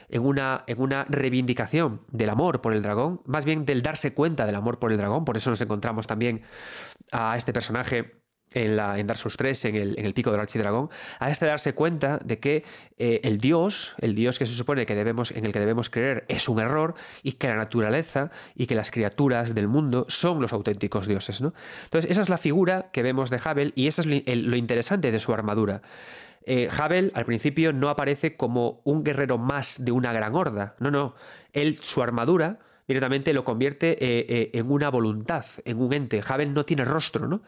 en 0.10 0.25
una, 0.25 0.63
en 0.68 0.82
una 0.82 1.06
reivindicación 1.06 2.01
del 2.12 2.30
amor 2.30 2.62
por 2.62 2.74
el 2.74 2.82
dragón, 2.82 3.22
más 3.25 3.46
bien 3.46 3.66
del 3.66 3.82
darse 3.82 4.13
cuenta 4.13 4.46
del 4.46 4.56
amor 4.56 4.80
por 4.80 4.92
el 4.92 4.98
dragón. 4.98 5.24
Por 5.24 5.38
eso 5.38 5.50
nos 5.50 5.62
encontramos 5.62 6.08
también 6.08 6.42
a 7.12 7.38
este 7.38 7.54
personaje 7.54 8.26
en, 8.66 8.76
la, 8.76 8.98
en 9.00 9.08
Dark 9.08 9.20
Souls 9.20 9.38
3, 9.38 9.66
en 9.66 9.76
el, 9.76 10.00
en 10.00 10.06
el 10.06 10.14
pico 10.14 10.32
del 10.32 10.40
archidragón, 10.40 10.90
a 11.20 11.30
este 11.30 11.46
darse 11.46 11.74
cuenta 11.74 12.20
de 12.24 12.40
que 12.40 12.64
eh, 12.98 13.22
el 13.24 13.38
dios, 13.38 13.94
el 14.00 14.16
dios 14.16 14.40
que 14.40 14.46
se 14.46 14.54
supone 14.54 14.86
que 14.86 14.96
debemos, 14.96 15.32
en 15.32 15.46
el 15.46 15.52
que 15.52 15.60
debemos 15.60 15.90
creer, 15.90 16.26
es 16.28 16.50
un 16.50 16.60
error 16.60 16.96
y 17.24 17.34
que 17.34 17.48
la 17.48 17.56
naturaleza 17.56 18.32
y 18.56 18.68
que 18.68 18.76
las 18.76 18.92
criaturas 18.92 19.54
del 19.54 19.68
mundo 19.68 20.06
son 20.10 20.42
los 20.42 20.54
auténticos 20.54 21.08
dioses. 21.08 21.42
¿no? 21.42 21.54
Entonces, 21.86 22.12
esa 22.12 22.22
es 22.22 22.30
la 22.30 22.38
figura 22.38 22.90
que 22.92 23.04
vemos 23.04 23.30
de 23.30 23.40
Havel 23.44 23.74
y 23.76 23.88
eso 23.88 24.02
es 24.02 24.08
lo 24.08 24.56
interesante 24.56 25.12
de 25.12 25.20
su 25.20 25.34
armadura. 25.34 25.82
Eh, 26.50 26.70
Havel 26.78 27.12
al 27.14 27.26
principio 27.26 27.74
no 27.74 27.90
aparece 27.90 28.38
como 28.38 28.80
un 28.86 29.04
guerrero 29.04 29.38
más 29.38 29.84
de 29.84 29.92
una 29.92 30.14
gran 30.14 30.34
horda. 30.34 30.76
No, 30.80 30.92
no. 30.92 31.14
Él, 31.52 31.78
su 31.82 32.02
armadura 32.02 32.60
directamente 32.88 33.34
lo 33.34 33.44
convierte 33.44 33.91
eh, 33.91 34.25
eh, 34.29 34.50
en 34.53 34.72
una 34.72 34.89
voluntad, 34.89 35.46
en 35.65 35.79
un 35.82 35.94
ente. 35.94 36.22
Havel 36.27 36.53
no 36.53 36.65
tiene 36.65 36.86
rostro, 36.86 37.27
¿no? 37.27 37.41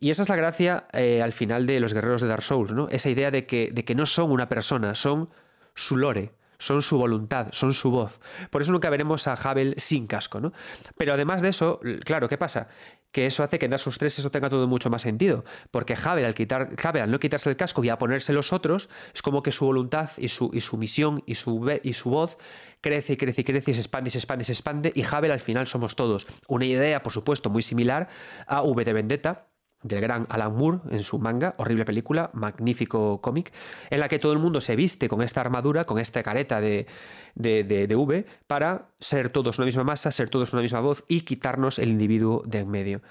Y 0.00 0.10
esa 0.10 0.22
es 0.22 0.28
la 0.28 0.36
gracia 0.36 0.86
eh, 0.92 1.22
al 1.22 1.32
final 1.32 1.66
de 1.66 1.80
los 1.80 1.92
guerreros 1.92 2.22
de 2.22 2.28
Dark 2.28 2.42
Souls, 2.42 2.72
¿no? 2.72 2.88
Esa 2.88 3.10
idea 3.10 3.30
de 3.30 3.46
que, 3.46 3.70
de 3.72 3.84
que 3.84 3.94
no 3.94 4.06
son 4.06 4.30
una 4.30 4.48
persona, 4.48 4.94
son 4.94 5.28
su 5.74 5.96
lore, 5.98 6.32
son 6.58 6.80
su 6.80 6.96
voluntad, 6.96 7.48
son 7.52 7.74
su 7.74 7.90
voz. 7.90 8.18
Por 8.50 8.62
eso 8.62 8.72
nunca 8.72 8.88
veremos 8.88 9.26
a 9.26 9.34
Havel 9.34 9.74
sin 9.76 10.06
casco, 10.06 10.40
¿no? 10.40 10.52
Pero 10.96 11.12
además 11.12 11.42
de 11.42 11.50
eso, 11.50 11.80
claro, 12.04 12.28
¿qué 12.28 12.38
pasa? 12.38 12.68
Que 13.12 13.26
eso 13.26 13.42
hace 13.42 13.58
que 13.58 13.66
en 13.66 13.72
Dark 13.72 13.82
Souls 13.82 13.98
3 13.98 14.18
eso 14.18 14.30
tenga 14.30 14.48
todo 14.48 14.66
mucho 14.66 14.88
más 14.88 15.02
sentido. 15.02 15.44
Porque 15.70 15.94
Havel 16.02 16.24
al, 16.24 16.34
quitar, 16.34 16.70
al 16.82 17.10
no 17.10 17.18
quitarse 17.18 17.50
el 17.50 17.56
casco 17.56 17.84
y 17.84 17.90
a 17.90 17.98
ponerse 17.98 18.32
los 18.32 18.54
otros, 18.54 18.88
es 19.14 19.20
como 19.20 19.42
que 19.42 19.52
su 19.52 19.66
voluntad 19.66 20.10
y 20.16 20.28
su, 20.28 20.50
y 20.54 20.62
su 20.62 20.78
misión 20.78 21.22
y 21.26 21.34
su, 21.34 21.78
y 21.82 21.92
su 21.92 22.08
voz 22.08 22.38
crece 22.86 23.14
y 23.14 23.16
crece 23.16 23.40
y 23.40 23.44
crece 23.44 23.70
y 23.72 23.74
se 23.74 23.80
expande 23.80 24.08
y 24.08 24.10
se 24.12 24.18
expande 24.18 24.42
y 24.42 24.44
se 24.44 24.52
expande 24.52 24.92
y 24.94 25.02
Havel 25.02 25.32
al 25.32 25.40
final 25.40 25.66
somos 25.66 25.96
todos. 25.96 26.24
Una 26.46 26.66
idea, 26.66 27.02
por 27.02 27.12
supuesto, 27.12 27.50
muy 27.50 27.62
similar 27.62 28.08
a 28.46 28.62
V 28.62 28.84
de 28.84 28.92
Vendetta, 28.92 29.48
del 29.82 30.00
gran 30.00 30.26
Alan 30.28 30.54
Moore 30.54 30.78
en 30.90 31.02
su 31.02 31.18
manga, 31.18 31.54
horrible 31.56 31.84
película, 31.84 32.30
magnífico 32.32 33.20
cómic, 33.20 33.52
en 33.90 33.98
la 33.98 34.08
que 34.08 34.20
todo 34.20 34.32
el 34.32 34.38
mundo 34.38 34.60
se 34.60 34.76
viste 34.76 35.08
con 35.08 35.20
esta 35.22 35.40
armadura, 35.40 35.84
con 35.84 35.98
esta 35.98 36.22
careta 36.22 36.60
de, 36.60 36.86
de, 37.34 37.96
V, 37.96 38.24
para 38.46 38.90
ser 39.00 39.30
todos 39.30 39.58
una 39.58 39.66
misma 39.66 39.82
masa, 39.82 40.12
ser 40.12 40.28
todos 40.28 40.52
una 40.52 40.62
misma 40.62 40.78
voz 40.78 41.04
y 41.08 41.22
quitarnos 41.22 41.80
el 41.80 41.88
individuo 41.88 42.42
de 42.46 42.58
en 42.58 42.70
medio. 42.70 43.02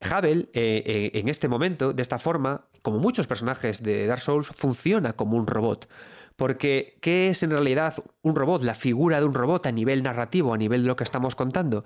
Havel, 0.00 0.50
eh, 0.52 0.82
eh, 0.84 1.10
en 1.14 1.28
este 1.28 1.46
momento, 1.46 1.92
de 1.92 2.02
esta 2.02 2.18
forma, 2.18 2.66
como 2.82 2.98
muchos 2.98 3.28
personajes 3.28 3.84
de 3.84 4.08
Dark 4.08 4.20
Souls, 4.20 4.48
funciona 4.48 5.12
como 5.12 5.36
un 5.36 5.46
robot. 5.46 5.88
Porque, 6.36 6.98
¿qué 7.00 7.28
es 7.28 7.42
en 7.42 7.50
realidad 7.50 7.94
un 8.22 8.36
robot? 8.36 8.62
La 8.62 8.74
figura 8.74 9.20
de 9.20 9.26
un 9.26 9.34
robot 9.34 9.66
a 9.66 9.72
nivel 9.72 10.02
narrativo, 10.02 10.54
a 10.54 10.58
nivel 10.58 10.82
de 10.82 10.88
lo 10.88 10.96
que 10.96 11.04
estamos 11.04 11.34
contando. 11.34 11.84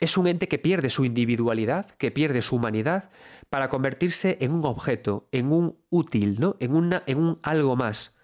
Es 0.00 0.16
un 0.16 0.26
ente 0.26 0.48
que 0.48 0.58
pierde 0.58 0.90
su 0.90 1.04
individualidad, 1.04 1.90
que 1.92 2.10
pierde 2.10 2.42
su 2.42 2.56
humanidad, 2.56 3.10
para 3.50 3.68
convertirse 3.68 4.38
en 4.40 4.52
un 4.52 4.64
objeto, 4.64 5.28
en 5.30 5.52
un 5.52 5.78
útil, 5.90 6.40
¿no? 6.40 6.56
en, 6.58 6.74
una, 6.74 7.04
en 7.06 7.18
un 7.18 7.38
algo 7.42 7.76
más. 7.76 8.14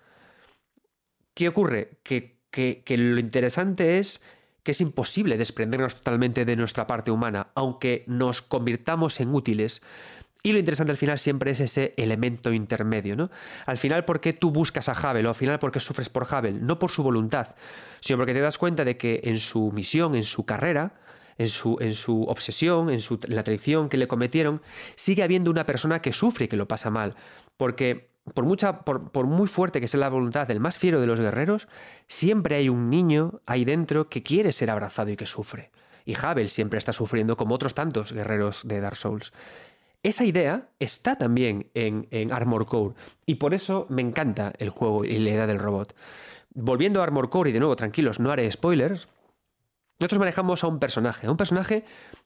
¿Qué 1.34 1.48
ocurre? 1.48 2.00
Que, 2.02 2.40
que, 2.50 2.82
que 2.84 2.98
lo 2.98 3.20
interesante 3.20 3.98
es 3.98 4.22
que 4.62 4.72
es 4.72 4.80
imposible 4.80 5.38
desprendernos 5.38 5.96
totalmente 5.96 6.44
de 6.44 6.56
nuestra 6.56 6.86
parte 6.86 7.10
humana, 7.10 7.48
aunque 7.54 8.04
nos 8.06 8.42
convirtamos 8.42 9.20
en 9.20 9.34
útiles. 9.34 9.82
Y 10.42 10.52
lo 10.52 10.58
interesante 10.58 10.90
al 10.90 10.96
final 10.96 11.18
siempre 11.18 11.50
es 11.50 11.60
ese 11.60 11.92
elemento 11.98 12.52
intermedio, 12.52 13.14
¿no? 13.14 13.30
Al 13.66 13.76
final, 13.76 14.06
¿por 14.06 14.20
qué 14.20 14.32
tú 14.32 14.50
buscas 14.50 14.88
a 14.88 14.92
Havel? 14.92 15.26
O 15.26 15.28
al 15.28 15.34
final, 15.34 15.58
¿por 15.58 15.70
qué 15.70 15.80
sufres 15.80 16.08
por 16.08 16.26
Havel? 16.30 16.64
No 16.64 16.78
por 16.78 16.90
su 16.90 17.02
voluntad, 17.02 17.54
sino 18.00 18.16
porque 18.16 18.32
te 18.32 18.40
das 18.40 18.56
cuenta 18.56 18.84
de 18.84 18.96
que 18.96 19.20
en 19.24 19.38
su 19.38 19.70
misión, 19.72 20.14
en 20.14 20.24
su 20.24 20.46
carrera, 20.46 20.94
en 21.36 21.48
su, 21.48 21.76
en 21.80 21.94
su 21.94 22.22
obsesión, 22.24 22.90
en, 22.90 23.00
su, 23.00 23.18
la 23.28 23.42
traición 23.42 23.90
que 23.90 23.98
le 23.98 24.08
cometieron, 24.08 24.62
sigue 24.94 25.22
habiendo 25.22 25.50
una 25.50 25.66
persona 25.66 26.00
que 26.00 26.12
sufre 26.12 26.46
y 26.46 26.48
que 26.48 26.56
lo 26.56 26.68
pasa 26.68 26.90
mal. 26.90 27.16
Porque 27.58 28.10
por, 28.34 28.44
mucha, 28.44 28.80
por, 28.80 29.10
por, 29.10 29.26
muy 29.26 29.46
fuerte 29.46 29.80
que 29.80 29.88
sea 29.88 30.00
la 30.00 30.08
voluntad 30.08 30.46
del 30.46 30.60
más 30.60 30.78
fiero 30.78 31.00
de 31.00 31.06
los 31.06 31.20
guerreros, 31.20 31.68
siempre 32.08 32.56
hay 32.56 32.70
un 32.70 32.88
niño 32.88 33.40
ahí 33.44 33.66
dentro 33.66 34.08
que 34.08 34.22
quiere 34.22 34.52
ser 34.52 34.70
abrazado 34.70 35.10
y 35.10 35.16
que 35.16 35.26
sufre. 35.26 35.70
Y 36.06 36.14
Havel 36.20 36.48
siempre 36.48 36.78
está 36.78 36.92
sufriendo 36.92 37.36
como 37.36 37.54
otros 37.54 37.74
tantos 37.74 38.12
guerreros 38.12 38.62
de 38.64 38.80
Dark 38.80 38.96
Souls. 38.96 39.32
Esa 40.02 40.24
idea 40.24 40.70
está 40.78 41.16
también 41.18 41.70
en, 41.74 42.32
Armor 42.32 42.64
Core 42.66 42.94
y 43.26 43.34
por 43.34 43.52
eso 43.52 43.86
me 43.90 44.00
encanta 44.00 44.52
el 44.58 44.70
juego 44.70 45.04
y 45.04 45.18
la 45.18 45.30
idea 45.30 45.46
del 45.46 45.58
robot. 45.58 45.94
Volviendo 46.54 47.00
a 47.00 47.04
Armor 47.04 47.28
Core 47.28 47.50
y 47.50 47.52
de 47.52 47.58
nuevo, 47.58 47.76
tranquilos, 47.76 48.18
no 48.18 48.30
haré 48.30 48.50
spoilers. 48.50 49.08
Nosotros 49.98 50.18
manejamos 50.18 50.64
a 50.64 50.68
un 50.68 50.78
personaje, 50.78 51.26
a 51.26 51.30
un 51.30 51.36
personaje 51.36 51.84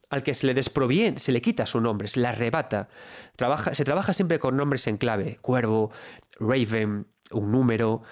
al 0.09 0.23
que 0.23 0.33
se 0.33 0.47
le 0.47 0.53
desproviene, 0.53 1.19
se 1.19 1.33
le 1.33 1.41
quita 1.41 1.65
su 1.65 1.81
nombre, 1.81 2.07
se 2.07 2.21
le 2.21 2.27
arrebata. 2.27 2.87
Trabaja, 3.35 3.75
se 3.75 3.83
trabaja 3.83 4.13
siempre 4.13 4.39
con 4.39 4.55
nombres 4.55 4.87
en 4.87 4.95
clave: 4.95 5.37
Cuervo, 5.41 5.91
Raven, 6.39 7.07
un 7.31 7.51
número. 7.51 8.03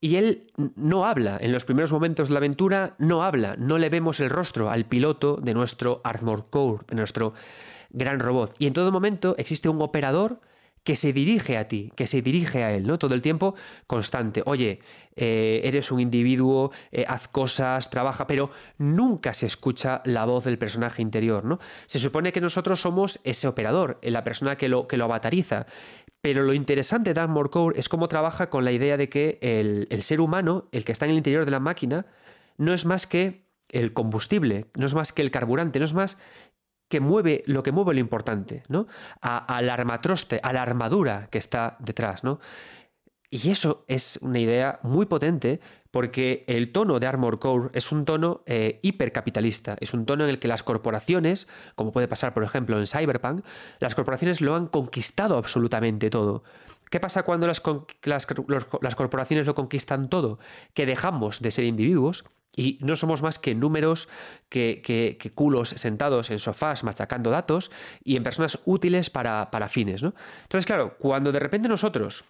Y 0.00 0.16
él 0.16 0.50
no 0.76 1.04
habla. 1.04 1.36
En 1.38 1.52
los 1.52 1.66
primeros 1.66 1.92
momentos 1.92 2.28
de 2.28 2.34
la 2.34 2.38
aventura, 2.38 2.94
no 2.98 3.22
habla. 3.22 3.56
No 3.58 3.76
le 3.76 3.90
vemos 3.90 4.20
el 4.20 4.30
rostro 4.30 4.70
al 4.70 4.86
piloto 4.86 5.36
de 5.36 5.52
nuestro 5.52 6.00
Armor 6.04 6.46
Core, 6.48 6.84
de 6.88 6.96
nuestro 6.96 7.34
gran 7.90 8.20
robot. 8.20 8.54
Y 8.58 8.66
en 8.66 8.72
todo 8.72 8.92
momento 8.92 9.34
existe 9.38 9.68
un 9.68 9.80
operador 9.80 10.40
que 10.88 10.96
se 10.96 11.12
dirige 11.12 11.58
a 11.58 11.68
ti, 11.68 11.92
que 11.96 12.06
se 12.06 12.22
dirige 12.22 12.64
a 12.64 12.72
él, 12.72 12.86
¿no? 12.86 12.98
Todo 12.98 13.14
el 13.14 13.20
tiempo 13.20 13.54
constante. 13.86 14.42
Oye, 14.46 14.80
eh, 15.16 15.60
eres 15.64 15.92
un 15.92 16.00
individuo, 16.00 16.72
eh, 16.92 17.04
haz 17.06 17.28
cosas, 17.28 17.90
trabaja, 17.90 18.26
pero 18.26 18.50
nunca 18.78 19.34
se 19.34 19.44
escucha 19.44 20.00
la 20.06 20.24
voz 20.24 20.44
del 20.44 20.56
personaje 20.56 21.02
interior, 21.02 21.44
¿no? 21.44 21.58
Se 21.84 21.98
supone 21.98 22.32
que 22.32 22.40
nosotros 22.40 22.80
somos 22.80 23.20
ese 23.24 23.46
operador, 23.46 23.98
eh, 24.00 24.10
la 24.10 24.24
persona 24.24 24.56
que 24.56 24.70
lo, 24.70 24.86
que 24.86 24.96
lo 24.96 25.04
avatariza. 25.04 25.66
Pero 26.22 26.42
lo 26.42 26.54
interesante 26.54 27.12
de 27.12 27.20
Armor 27.20 27.50
Core 27.50 27.78
es 27.78 27.88
cómo 27.88 28.08
trabaja 28.08 28.48
con 28.48 28.64
la 28.64 28.72
idea 28.72 28.96
de 28.96 29.10
que 29.10 29.38
el, 29.42 29.88
el 29.90 30.02
ser 30.02 30.22
humano, 30.22 30.68
el 30.72 30.84
que 30.84 30.92
está 30.92 31.04
en 31.04 31.10
el 31.10 31.18
interior 31.18 31.44
de 31.44 31.50
la 31.50 31.60
máquina, 31.60 32.06
no 32.56 32.72
es 32.72 32.86
más 32.86 33.06
que 33.06 33.46
el 33.68 33.92
combustible, 33.92 34.66
no 34.74 34.86
es 34.86 34.94
más 34.94 35.12
que 35.12 35.22
el 35.22 35.30
carburante, 35.30 35.78
no 35.78 35.84
es 35.84 35.92
más 35.92 36.16
que 36.88 37.00
mueve 37.00 37.42
lo 37.46 37.62
que 37.62 37.72
mueve 37.72 37.94
lo 37.94 38.00
importante, 38.00 38.62
¿no? 38.68 38.86
al 39.20 39.70
armatroste, 39.70 40.40
a 40.42 40.52
la 40.52 40.62
armadura 40.62 41.28
que 41.30 41.38
está 41.38 41.76
detrás, 41.80 42.24
¿no? 42.24 42.40
Y 43.30 43.50
eso 43.50 43.84
es 43.88 44.18
una 44.22 44.38
idea 44.38 44.80
muy 44.82 45.04
potente 45.04 45.60
porque 45.90 46.42
el 46.46 46.72
tono 46.72 46.98
de 46.98 47.06
Armor 47.06 47.38
Core 47.38 47.68
es 47.74 47.92
un 47.92 48.06
tono 48.06 48.42
eh, 48.46 48.78
hipercapitalista, 48.82 49.76
es 49.80 49.92
un 49.92 50.06
tono 50.06 50.24
en 50.24 50.30
el 50.30 50.38
que 50.38 50.48
las 50.48 50.62
corporaciones, 50.62 51.46
como 51.74 51.92
puede 51.92 52.08
pasar 52.08 52.32
por 52.32 52.42
ejemplo 52.42 52.78
en 52.78 52.86
Cyberpunk, 52.86 53.44
las 53.80 53.94
corporaciones 53.94 54.40
lo 54.40 54.54
han 54.54 54.66
conquistado 54.66 55.36
absolutamente 55.36 56.08
todo. 56.08 56.42
¿Qué 56.90 57.00
pasa 57.00 57.22
cuando 57.22 57.46
las, 57.46 57.62
las 58.02 58.94
corporaciones 58.94 59.46
lo 59.46 59.54
conquistan 59.54 60.08
todo? 60.08 60.38
Que 60.72 60.86
dejamos 60.86 61.40
de 61.40 61.50
ser 61.50 61.64
individuos 61.64 62.24
y 62.56 62.78
no 62.82 62.96
somos 62.96 63.22
más 63.22 63.38
que 63.38 63.54
números, 63.54 64.08
que, 64.48 65.32
culos 65.34 65.68
sentados 65.70 66.30
en 66.30 66.38
sofás 66.38 66.82
machacando 66.82 67.30
datos 67.30 67.70
y 68.02 68.16
en 68.16 68.22
personas 68.22 68.60
útiles 68.64 69.10
para, 69.10 69.68
fines. 69.68 70.02
¿no? 70.02 70.14
Entonces, 70.42 70.66
claro, 70.66 70.96
cuando 70.98 71.30
de 71.32 71.38
repente 71.38 71.68
nosotros 71.68 72.24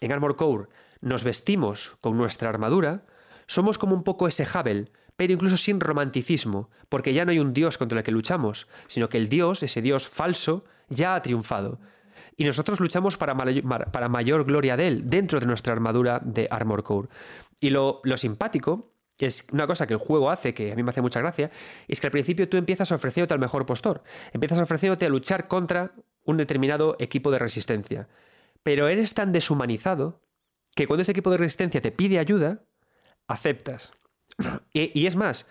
en 0.00 0.12
Armor 0.12 0.36
Core 0.36 0.68
nos 1.00 1.24
vestimos 1.24 1.96
con 2.00 2.16
nuestra 2.16 2.50
armadura, 2.50 3.06
somos 3.46 3.78
como 3.78 3.94
un 3.94 4.02
poco 4.02 4.28
ese 4.28 4.46
Havel, 4.52 4.90
pero 5.16 5.32
incluso 5.32 5.56
sin 5.56 5.80
romanticismo, 5.80 6.68
porque 6.88 7.14
ya 7.14 7.24
no 7.24 7.30
hay 7.30 7.38
un 7.38 7.54
dios 7.54 7.78
contra 7.78 7.98
el 7.98 8.04
que 8.04 8.12
luchamos, 8.12 8.66
sino 8.86 9.08
que 9.08 9.16
el 9.16 9.28
dios, 9.28 9.62
ese 9.62 9.80
dios 9.80 10.08
falso, 10.08 10.64
ya 10.88 11.14
ha 11.14 11.22
triunfado. 11.22 11.80
Y 12.36 12.44
nosotros 12.44 12.80
luchamos 12.80 13.16
para, 13.16 13.34
para 13.34 14.08
mayor 14.10 14.44
gloria 14.44 14.76
de 14.76 14.88
él, 14.88 15.08
dentro 15.08 15.40
de 15.40 15.46
nuestra 15.46 15.72
armadura 15.72 16.20
de 16.22 16.48
Armor 16.50 16.82
Core. 16.82 17.08
Y 17.60 17.70
lo, 17.70 18.02
lo 18.04 18.18
simpático 18.18 18.95
es 19.18 19.46
una 19.52 19.66
cosa 19.66 19.86
que 19.86 19.94
el 19.94 19.98
juego 19.98 20.30
hace, 20.30 20.52
que 20.52 20.72
a 20.72 20.76
mí 20.76 20.82
me 20.82 20.90
hace 20.90 21.00
mucha 21.00 21.20
gracia, 21.20 21.50
es 21.88 22.00
que 22.00 22.06
al 22.06 22.10
principio 22.10 22.48
tú 22.48 22.56
empiezas 22.56 22.92
ofreciéndote 22.92 23.34
al 23.34 23.40
mejor 23.40 23.64
postor, 23.64 24.02
empiezas 24.32 24.60
ofreciéndote 24.60 25.06
a 25.06 25.08
luchar 25.08 25.48
contra 25.48 25.92
un 26.24 26.36
determinado 26.36 26.96
equipo 26.98 27.30
de 27.30 27.38
resistencia, 27.38 28.08
pero 28.62 28.88
eres 28.88 29.14
tan 29.14 29.32
deshumanizado 29.32 30.20
que 30.74 30.86
cuando 30.86 31.02
ese 31.02 31.12
equipo 31.12 31.30
de 31.30 31.38
resistencia 31.38 31.80
te 31.80 31.92
pide 31.92 32.18
ayuda, 32.18 32.64
aceptas. 33.26 33.92
Y, 34.72 34.98
y 34.98 35.06
es 35.06 35.16
más, 35.16 35.46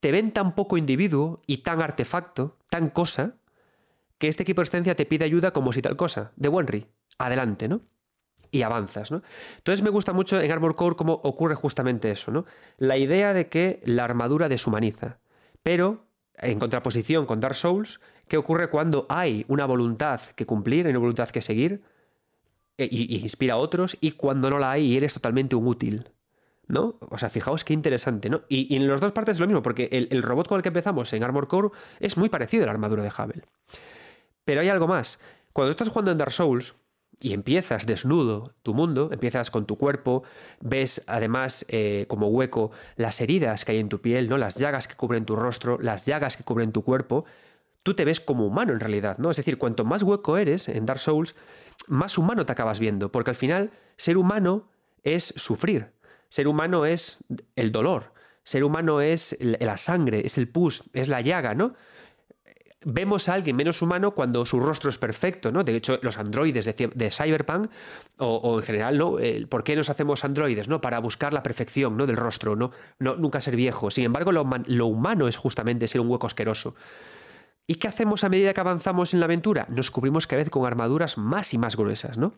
te 0.00 0.12
ven 0.12 0.32
tan 0.32 0.54
poco 0.54 0.78
individuo 0.78 1.42
y 1.46 1.58
tan 1.58 1.82
artefacto, 1.82 2.56
tan 2.70 2.88
cosa, 2.88 3.34
que 4.18 4.28
este 4.28 4.42
equipo 4.42 4.60
de 4.60 4.64
resistencia 4.64 4.94
te 4.94 5.04
pide 5.04 5.24
ayuda 5.24 5.50
como 5.50 5.72
si 5.72 5.82
tal 5.82 5.96
cosa, 5.96 6.32
de 6.36 6.48
Wenry, 6.48 6.86
adelante, 7.18 7.68
¿no? 7.68 7.82
Y 8.50 8.62
avanzas, 8.62 9.10
¿no? 9.10 9.22
Entonces 9.56 9.82
me 9.82 9.90
gusta 9.90 10.12
mucho 10.12 10.40
en 10.40 10.50
Armor 10.50 10.76
Core 10.76 10.96
cómo 10.96 11.14
ocurre 11.22 11.54
justamente 11.54 12.10
eso, 12.10 12.30
¿no? 12.30 12.46
La 12.78 12.96
idea 12.96 13.32
de 13.32 13.48
que 13.48 13.80
la 13.84 14.04
armadura 14.04 14.48
deshumaniza, 14.48 15.18
pero 15.62 16.06
en 16.36 16.58
contraposición 16.58 17.26
con 17.26 17.40
Dark 17.40 17.54
Souls, 17.54 18.00
¿qué 18.28 18.36
ocurre 18.36 18.70
cuando 18.70 19.06
hay 19.08 19.44
una 19.48 19.66
voluntad 19.66 20.20
que 20.34 20.46
cumplir, 20.46 20.86
hay 20.86 20.90
una 20.90 21.00
voluntad 21.00 21.28
que 21.28 21.42
seguir 21.42 21.82
e, 22.78 22.88
y, 22.90 23.18
inspira 23.18 23.54
a 23.54 23.58
otros 23.58 23.96
y 24.00 24.12
cuando 24.12 24.50
no 24.50 24.58
la 24.58 24.72
hay 24.72 24.86
y 24.86 24.96
eres 24.96 25.14
totalmente 25.14 25.56
un 25.56 25.66
útil? 25.66 26.08
¿No? 26.66 26.98
O 27.00 27.18
sea, 27.18 27.30
fijaos 27.30 27.64
qué 27.64 27.72
interesante, 27.72 28.30
¿no? 28.30 28.42
Y, 28.48 28.76
en 28.76 28.86
las 28.86 29.00
dos 29.00 29.10
partes 29.10 29.36
es 29.36 29.40
lo 29.40 29.48
mismo, 29.48 29.60
porque 29.60 29.88
el, 29.90 30.22
robot 30.22 30.46
con 30.46 30.56
el 30.56 30.62
que 30.62 30.68
empezamos 30.68 31.12
en 31.12 31.24
Armor 31.24 31.48
Core 31.48 31.70
es 31.98 32.16
muy 32.16 32.28
parecido 32.28 32.62
a 32.62 32.66
la 32.66 32.72
armadura 32.72 33.02
de 33.02 33.12
Havel. 33.14 33.44
Pero 34.44 34.60
hay 34.60 34.68
algo 34.68 34.86
más. 34.86 35.18
Cuando 35.52 35.72
estás 35.72 35.88
jugando 35.88 36.12
en 36.12 36.18
Dark 36.18 36.30
Souls, 36.30 36.76
y 37.20 37.34
empiezas 37.34 37.86
desnudo 37.86 38.54
tu 38.62 38.72
mundo, 38.72 39.10
empiezas 39.12 39.50
con 39.50 39.66
tu 39.66 39.76
cuerpo, 39.76 40.22
ves 40.60 41.04
además 41.06 41.66
eh, 41.68 42.06
como 42.08 42.28
hueco 42.28 42.72
las 42.96 43.20
heridas 43.20 43.64
que 43.64 43.72
hay 43.72 43.78
en 43.78 43.90
tu 43.90 44.00
piel, 44.00 44.28
¿no? 44.28 44.38
las 44.38 44.56
llagas 44.56 44.88
que 44.88 44.96
cubren 44.96 45.26
tu 45.26 45.36
rostro, 45.36 45.78
las 45.80 46.06
llagas 46.06 46.38
que 46.38 46.44
cubren 46.44 46.72
tu 46.72 46.82
cuerpo, 46.82 47.26
tú 47.82 47.94
te 47.94 48.04
ves 48.04 48.20
como 48.20 48.46
humano 48.46 48.72
en 48.72 48.80
realidad, 48.80 49.18
¿no? 49.18 49.30
Es 49.30 49.36
decir, 49.36 49.58
cuanto 49.58 49.84
más 49.84 50.02
hueco 50.02 50.38
eres 50.38 50.68
en 50.68 50.86
Dark 50.86 51.00
Souls, 51.00 51.34
más 51.88 52.18
humano 52.18 52.46
te 52.46 52.52
acabas 52.52 52.78
viendo, 52.78 53.12
porque 53.12 53.30
al 53.30 53.36
final 53.36 53.70
ser 53.96 54.16
humano 54.16 54.68
es 55.02 55.34
sufrir, 55.36 55.92
ser 56.28 56.48
humano 56.48 56.86
es 56.86 57.18
el 57.56 57.72
dolor, 57.72 58.12
ser 58.44 58.64
humano 58.64 59.00
es 59.00 59.36
la 59.40 59.76
sangre, 59.76 60.26
es 60.26 60.38
el 60.38 60.48
pus, 60.48 60.84
es 60.92 61.08
la 61.08 61.20
llaga, 61.20 61.54
¿no? 61.54 61.74
Vemos 62.84 63.28
a 63.28 63.34
alguien 63.34 63.56
menos 63.56 63.82
humano 63.82 64.12
cuando 64.12 64.46
su 64.46 64.58
rostro 64.60 64.90
es 64.90 64.98
perfecto, 64.98 65.52
¿no? 65.52 65.64
De 65.64 65.76
hecho, 65.76 65.98
los 66.02 66.18
androides 66.18 66.64
de, 66.64 67.10
Cyberpunk, 67.10 67.70
o, 68.18 68.58
en 68.58 68.64
general, 68.64 68.98
¿no? 68.98 69.16
¿Por 69.48 69.64
qué 69.64 69.76
nos 69.76 69.90
hacemos 69.90 70.24
androides? 70.24 70.68
¿no? 70.68 70.80
Para 70.80 70.98
buscar 70.98 71.32
la 71.32 71.42
perfección 71.42 71.96
¿no? 71.96 72.06
del 72.06 72.16
rostro, 72.16 72.56
¿no? 72.56 72.70
no 72.98 73.16
nunca 73.16 73.40
ser 73.40 73.56
viejo. 73.56 73.90
Sin 73.90 74.04
embargo, 74.04 74.32
lo, 74.32 74.48
lo 74.66 74.86
humano 74.86 75.28
es 75.28 75.36
justamente 75.36 75.88
ser 75.88 76.00
un 76.00 76.08
hueco 76.08 76.26
asqueroso. 76.26 76.74
¿Y 77.66 77.76
qué 77.76 77.86
hacemos 77.86 78.24
a 78.24 78.28
medida 78.28 78.52
que 78.52 78.60
avanzamos 78.60 79.14
en 79.14 79.20
la 79.20 79.26
aventura? 79.26 79.66
Nos 79.68 79.92
cubrimos 79.92 80.26
cada 80.26 80.42
vez 80.42 80.50
con 80.50 80.66
armaduras 80.66 81.18
más 81.18 81.54
y 81.54 81.58
más 81.58 81.76
gruesas, 81.76 82.18
¿no? 82.18 82.34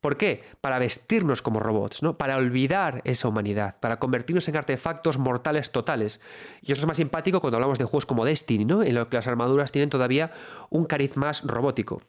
¿Por 0.00 0.16
qué? 0.16 0.42
Para 0.60 0.78
vestirnos 0.78 1.40
como 1.40 1.60
robots, 1.60 2.02
¿no? 2.02 2.18
Para 2.18 2.36
olvidar 2.36 3.00
esa 3.04 3.28
humanidad, 3.28 3.78
para 3.80 3.98
convertirnos 3.98 4.48
en 4.48 4.56
artefactos 4.56 5.18
mortales 5.18 5.70
totales. 5.70 6.20
Y 6.62 6.72
esto 6.72 6.82
es 6.82 6.86
más 6.88 6.96
simpático 6.96 7.40
cuando 7.40 7.58
hablamos 7.58 7.78
de 7.78 7.84
juegos 7.84 8.06
como 8.06 8.24
Destiny, 8.24 8.64
¿no? 8.64 8.82
En 8.82 8.94
los 8.94 9.06
que 9.06 9.16
las 9.16 9.28
armaduras 9.28 9.72
tienen 9.72 9.88
todavía 9.88 10.32
un 10.70 10.84
cariz 10.84 11.16
más 11.16 11.42
robótico. 11.44 12.02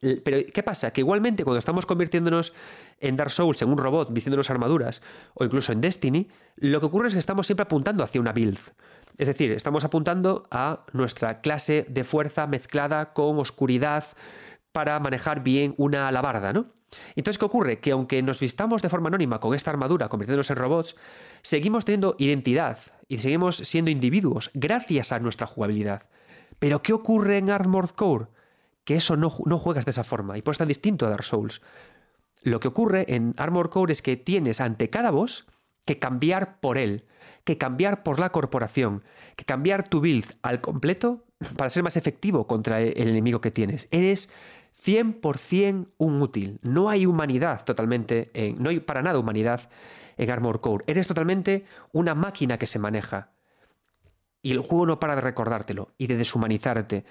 Pero, 0.00 0.38
¿qué 0.52 0.62
pasa? 0.62 0.92
Que 0.92 1.00
igualmente 1.00 1.44
cuando 1.44 1.58
estamos 1.58 1.86
convirtiéndonos 1.86 2.52
en 3.00 3.16
Dark 3.16 3.30
Souls, 3.30 3.62
en 3.62 3.70
un 3.70 3.78
robot, 3.78 4.12
vistiéndonos 4.12 4.50
armaduras, 4.50 5.00
o 5.34 5.44
incluso 5.44 5.72
en 5.72 5.80
Destiny, 5.80 6.28
lo 6.56 6.80
que 6.80 6.86
ocurre 6.86 7.08
es 7.08 7.14
que 7.14 7.20
estamos 7.20 7.46
siempre 7.46 7.62
apuntando 7.62 8.04
hacia 8.04 8.20
una 8.20 8.32
build. 8.32 8.58
Es 9.18 9.28
decir, 9.28 9.52
estamos 9.52 9.84
apuntando 9.84 10.46
a 10.50 10.84
nuestra 10.92 11.40
clase 11.40 11.86
de 11.88 12.04
fuerza 12.04 12.46
mezclada 12.46 13.06
con 13.06 13.38
oscuridad 13.38 14.04
para 14.72 14.98
manejar 14.98 15.44
bien 15.44 15.74
una 15.76 16.08
alabarda, 16.08 16.52
¿no? 16.52 16.66
Entonces, 17.14 17.38
¿qué 17.38 17.44
ocurre? 17.44 17.80
Que 17.80 17.92
aunque 17.92 18.22
nos 18.22 18.40
vistamos 18.40 18.82
de 18.82 18.88
forma 18.88 19.08
anónima 19.08 19.38
con 19.38 19.54
esta 19.54 19.70
armadura, 19.70 20.08
convirtiéndonos 20.08 20.50
en 20.50 20.56
robots, 20.56 20.96
seguimos 21.42 21.84
teniendo 21.84 22.16
identidad 22.18 22.78
y 23.08 23.18
seguimos 23.18 23.56
siendo 23.56 23.90
individuos 23.90 24.50
gracias 24.54 25.12
a 25.12 25.18
nuestra 25.20 25.46
jugabilidad. 25.46 26.02
Pero 26.58 26.82
¿qué 26.82 26.92
ocurre 26.92 27.38
en 27.38 27.50
Armored 27.50 27.90
Core? 27.90 28.26
Que 28.84 28.96
eso 28.96 29.16
no, 29.16 29.32
no 29.46 29.58
juegas 29.58 29.84
de 29.84 29.90
esa 29.90 30.04
forma 30.04 30.36
y 30.36 30.42
por 30.42 30.52
eso 30.52 30.56
es 30.56 30.58
tan 30.58 30.68
distinto 30.68 31.06
a 31.06 31.10
Dark 31.10 31.24
Souls. 31.24 31.62
Lo 32.42 32.60
que 32.60 32.68
ocurre 32.68 33.06
en 33.14 33.34
Armored 33.38 33.70
Core 33.70 33.92
es 33.92 34.02
que 34.02 34.16
tienes 34.16 34.60
ante 34.60 34.90
cada 34.90 35.10
boss 35.10 35.46
que 35.86 35.98
cambiar 35.98 36.60
por 36.60 36.78
él 36.78 37.06
que 37.44 37.58
cambiar 37.58 38.02
por 38.02 38.18
la 38.18 38.30
corporación, 38.30 39.04
que 39.36 39.44
cambiar 39.44 39.88
tu 39.88 40.00
build 40.00 40.26
al 40.42 40.60
completo 40.60 41.24
para 41.56 41.70
ser 41.70 41.82
más 41.82 41.96
efectivo 41.96 42.46
contra 42.46 42.80
el 42.80 43.08
enemigo 43.08 43.40
que 43.40 43.50
tienes. 43.50 43.88
Eres 43.90 44.30
100% 44.84 45.88
un 45.98 46.22
útil. 46.22 46.58
No 46.62 46.88
hay 46.88 47.06
humanidad 47.06 47.64
totalmente, 47.64 48.30
en, 48.34 48.62
no 48.62 48.70
hay 48.70 48.80
para 48.80 49.02
nada 49.02 49.18
humanidad 49.18 49.68
en 50.16 50.30
Armor 50.30 50.60
Core. 50.60 50.84
Eres 50.86 51.06
totalmente 51.06 51.64
una 51.92 52.14
máquina 52.14 52.58
que 52.58 52.66
se 52.66 52.78
maneja. 52.78 53.32
Y 54.42 54.52
el 54.52 54.58
juego 54.58 54.86
no 54.86 55.00
para 55.00 55.14
de 55.14 55.22
recordártelo 55.22 55.92
y 55.96 56.06
de 56.06 56.16
deshumanizarte. 56.16 57.04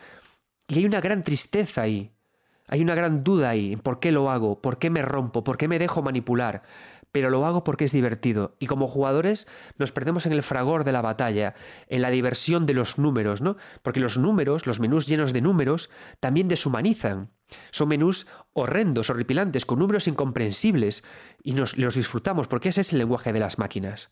Y 0.67 0.79
hay 0.79 0.85
una 0.85 1.01
gran 1.01 1.23
tristeza 1.23 1.81
ahí. 1.83 2.11
Hay 2.67 2.81
una 2.81 2.95
gran 2.95 3.23
duda 3.23 3.49
ahí 3.49 3.75
por 3.75 3.99
qué 3.99 4.11
lo 4.11 4.31
hago, 4.31 4.61
por 4.61 4.77
qué 4.77 4.89
me 4.89 5.01
rompo, 5.01 5.43
por 5.43 5.57
qué 5.57 5.67
me 5.67 5.79
dejo 5.79 6.01
manipular 6.01 6.63
pero 7.13 7.29
lo 7.29 7.45
hago 7.45 7.63
porque 7.63 7.85
es 7.85 7.91
divertido. 7.91 8.55
Y 8.59 8.65
como 8.65 8.87
jugadores 8.87 9.47
nos 9.77 9.91
perdemos 9.91 10.25
en 10.25 10.33
el 10.33 10.41
fragor 10.41 10.83
de 10.83 10.91
la 10.91 11.01
batalla, 11.01 11.53
en 11.87 12.01
la 12.01 12.09
diversión 12.09 12.65
de 12.65 12.73
los 12.73 12.97
números, 12.97 13.39
¿no? 13.39 13.55
Porque 13.83 13.99
los 13.99 14.17
números, 14.17 14.65
los 14.65 14.79
menús 14.79 15.05
llenos 15.05 15.31
de 15.31 15.39
números, 15.39 15.91
también 16.19 16.47
deshumanizan. 16.47 17.29
Son 17.69 17.87
menús 17.87 18.25
horrendos, 18.53 19.11
horripilantes, 19.11 19.67
con 19.67 19.77
números 19.77 20.07
incomprensibles, 20.07 21.03
y 21.43 21.53
nos, 21.53 21.77
los 21.77 21.93
disfrutamos, 21.93 22.47
porque 22.47 22.69
ese 22.69 22.81
es 22.81 22.91
el 22.93 22.97
lenguaje 22.97 23.31
de 23.31 23.39
las 23.39 23.59
máquinas. 23.59 24.09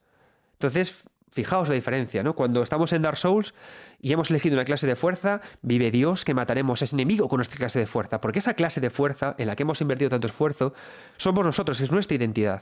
Entonces, 0.54 1.04
fijaos 1.32 1.70
la 1.70 1.76
diferencia, 1.76 2.22
¿no? 2.22 2.36
Cuando 2.36 2.62
estamos 2.62 2.94
en 2.94 3.02
Dark 3.02 3.18
Souls 3.18 3.56
y 4.00 4.14
hemos 4.14 4.30
elegido 4.30 4.54
una 4.54 4.66
clase 4.66 4.86
de 4.86 4.96
fuerza, 4.96 5.42
vive 5.64 5.90
Dios 5.90 6.24
que 6.24 6.36
mataremos 6.36 6.84
a 6.84 6.86
ese 6.86 6.96
enemigo 6.96 7.28
con 7.28 7.38
nuestra 7.38 7.58
clase 7.58 7.80
de 7.80 7.88
fuerza, 7.88 8.22
porque 8.22 8.40
esa 8.40 8.54
clase 8.54 8.80
de 8.80 8.92
fuerza 8.92 9.34
en 9.40 9.48
la 9.48 9.56
que 9.56 9.64
hemos 9.64 9.82
invertido 9.82 10.10
tanto 10.10 10.28
esfuerzo, 10.28 10.76
somos 11.18 11.44
nosotros, 11.44 11.82
es 11.82 11.92
nuestra 11.92 12.16
identidad. 12.16 12.62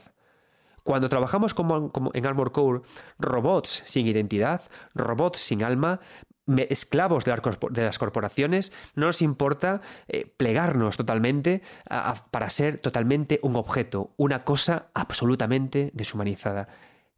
Cuando 0.89 1.07
trabajamos 1.07 1.53
como, 1.53 1.91
en 2.15 2.25
Armor 2.25 2.51
Core, 2.51 2.81
robots 3.19 3.83
sin 3.85 4.07
identidad, 4.07 4.63
robots 4.95 5.39
sin 5.39 5.61
alma, 5.61 5.99
esclavos 6.67 7.25
de, 7.25 7.83
las 7.83 7.99
corporaciones, 7.99 8.71
no 8.95 9.05
nos 9.05 9.21
importa 9.21 9.81
eh, 10.07 10.25
plegarnos 10.35 10.97
totalmente 10.97 11.61
para 12.31 12.49
ser 12.49 12.81
totalmente 12.81 13.39
un 13.43 13.55
objeto, 13.55 14.15
una 14.17 14.43
cosa 14.43 14.87
absolutamente 14.95 15.91
deshumanizada. 15.93 16.69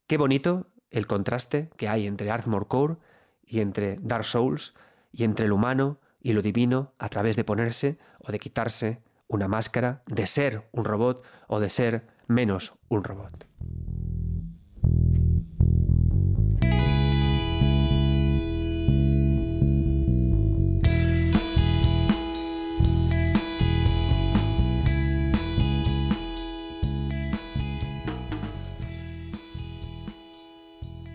Qué 0.06 0.18
bonito 0.18 0.68
el 0.90 1.08
contraste 1.08 1.70
que 1.78 1.88
hay 1.88 2.08
entre 2.08 2.30
Armor 2.30 2.68
Core 2.68 2.98
y 3.46 3.62
entre 3.62 3.96
Dark 4.02 4.26
Souls 4.26 4.74
y 5.14 5.24
entre 5.24 5.48
lo 5.48 5.56
humano 5.56 5.98
y 6.20 6.34
lo 6.34 6.42
divino 6.42 6.92
a 7.00 7.08
través 7.08 7.38
de 7.38 7.46
ponerse 7.46 8.00
o 8.20 8.34
de 8.34 8.40
quitarse 8.40 9.02
una 9.30 9.48
máscara, 9.48 10.04
de 10.08 10.28
ser 10.28 10.68
un 10.74 10.84
robot 10.84 11.24
o 11.48 11.62
de 11.62 11.70
ser 11.70 12.06
menos 12.28 12.74
un 12.90 13.06
robot. 13.06 13.51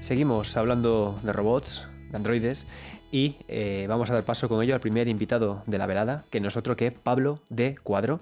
Seguimos 0.07 0.57
hablando 0.57 1.19
de 1.25 1.33
robots, 1.33 1.89
de 2.13 2.17
androides, 2.17 2.69
y 3.11 3.39
eh, 3.49 3.87
vamos 3.89 4.09
a 4.09 4.15
dar 4.15 4.23
paso 4.23 4.49
con 4.49 4.63
ello 4.63 4.75
al 4.75 4.81
primer 4.81 5.09
invitado 5.09 5.65
de 5.67 5.79
la 5.79 5.87
velada, 5.87 6.25
que 6.31 6.39
no 6.39 6.47
es 6.47 6.57
Pablo 7.03 7.41
de 7.51 7.75
Cuadro, 7.83 8.21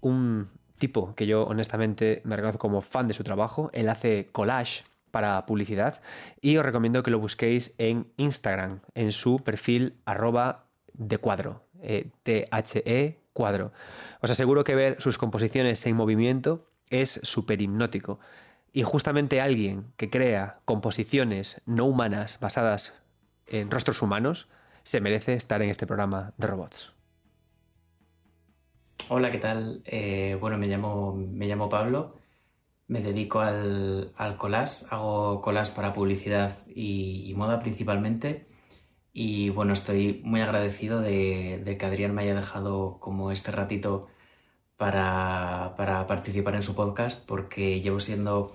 un 0.00 0.48
tipo 0.78 1.14
que 1.14 1.26
yo 1.26 1.42
honestamente 1.42 2.22
me 2.24 2.34
reconozco 2.34 2.60
como 2.60 2.80
fan 2.80 3.08
de 3.08 3.12
su 3.12 3.24
trabajo. 3.24 3.68
Él 3.74 3.90
hace 3.90 4.30
collage 4.32 4.84
para 5.10 5.44
publicidad 5.44 6.00
y 6.40 6.56
os 6.56 6.64
recomiendo 6.64 7.02
que 7.02 7.10
lo 7.10 7.18
busquéis 7.18 7.74
en 7.76 8.06
Instagram, 8.16 8.80
en 8.94 9.12
su 9.12 9.36
perfil 9.40 9.96
arroba 10.06 10.64
de 10.94 11.18
cuadro, 11.18 11.66
eh, 11.82 12.08
T-H-E 12.22 13.18
cuadro. 13.34 13.72
Os 14.22 14.30
aseguro 14.30 14.64
que 14.64 14.74
ver 14.74 14.96
sus 14.98 15.18
composiciones 15.18 15.84
en 15.84 15.94
movimiento 15.94 16.70
es 16.88 17.20
súper 17.22 17.60
hipnótico. 17.60 18.18
Y 18.72 18.84
justamente 18.84 19.40
alguien 19.40 19.92
que 19.96 20.08
crea 20.08 20.56
composiciones 20.64 21.60
no 21.66 21.84
humanas 21.84 22.38
basadas 22.40 22.94
en 23.46 23.70
rostros 23.70 24.00
humanos 24.00 24.48
se 24.82 25.00
merece 25.00 25.34
estar 25.34 25.60
en 25.62 25.68
este 25.68 25.86
programa 25.86 26.32
de 26.38 26.46
robots. 26.46 26.94
Hola, 29.08 29.30
¿qué 29.30 29.38
tal? 29.38 29.82
Eh, 29.84 30.38
bueno, 30.40 30.56
me 30.56 30.68
llamo, 30.68 31.14
me 31.14 31.46
llamo 31.46 31.68
Pablo, 31.68 32.16
me 32.86 33.02
dedico 33.02 33.40
al, 33.40 34.12
al 34.16 34.36
collage, 34.36 34.86
hago 34.90 35.40
collage 35.42 35.72
para 35.74 35.92
publicidad 35.92 36.58
y, 36.66 37.34
moda 37.36 37.58
principalmente. 37.58 38.46
Y 39.12 39.50
bueno, 39.50 39.74
estoy 39.74 40.22
muy 40.24 40.40
agradecido 40.40 41.00
de, 41.00 41.76
que 41.78 41.86
Adrián 41.86 42.14
me 42.14 42.22
haya 42.22 42.34
dejado 42.34 42.98
como 43.00 43.32
este 43.32 43.52
ratito 43.52 44.08
para, 44.76 45.74
para 45.76 46.06
participar 46.06 46.54
en 46.54 46.62
su 46.62 46.74
podcast 46.74 47.20
porque 47.26 47.80
llevo 47.82 48.00
siendo 48.00 48.52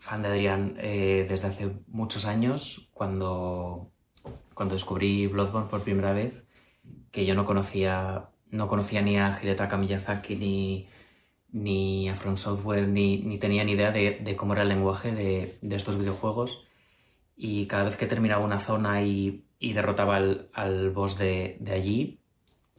fan 0.00 0.22
de 0.22 0.28
Adrián 0.28 0.76
eh, 0.78 1.26
desde 1.28 1.48
hace 1.48 1.70
muchos 1.86 2.24
años, 2.24 2.88
cuando, 2.92 3.92
cuando 4.54 4.74
descubrí 4.74 5.26
Bloodborne 5.26 5.68
por 5.68 5.82
primera 5.82 6.12
vez, 6.12 6.44
que 7.12 7.26
yo 7.26 7.34
no 7.34 7.44
conocía, 7.44 8.30
no 8.50 8.66
conocía 8.66 9.02
ni 9.02 9.18
a 9.18 9.38
Hidetaka 9.40 9.76
Miyazaki 9.76 10.36
ni, 10.36 10.88
ni 11.52 12.08
a 12.08 12.14
From 12.14 12.38
Software, 12.38 12.88
ni, 12.88 13.18
ni 13.18 13.38
tenía 13.38 13.62
ni 13.62 13.72
idea 13.72 13.92
de, 13.92 14.36
cómo 14.36 14.54
era 14.54 14.62
el 14.62 14.70
lenguaje 14.70 15.12
de, 15.12 15.58
estos 15.76 15.98
videojuegos. 15.98 16.66
Y 17.36 17.66
cada 17.66 17.84
vez 17.84 17.96
que 17.96 18.06
terminaba 18.06 18.44
una 18.44 18.58
zona 18.58 19.02
y, 19.02 19.44
derrotaba 19.60 20.16
al, 20.16 20.90
boss 20.90 21.18
de, 21.18 21.58
allí, 21.70 22.20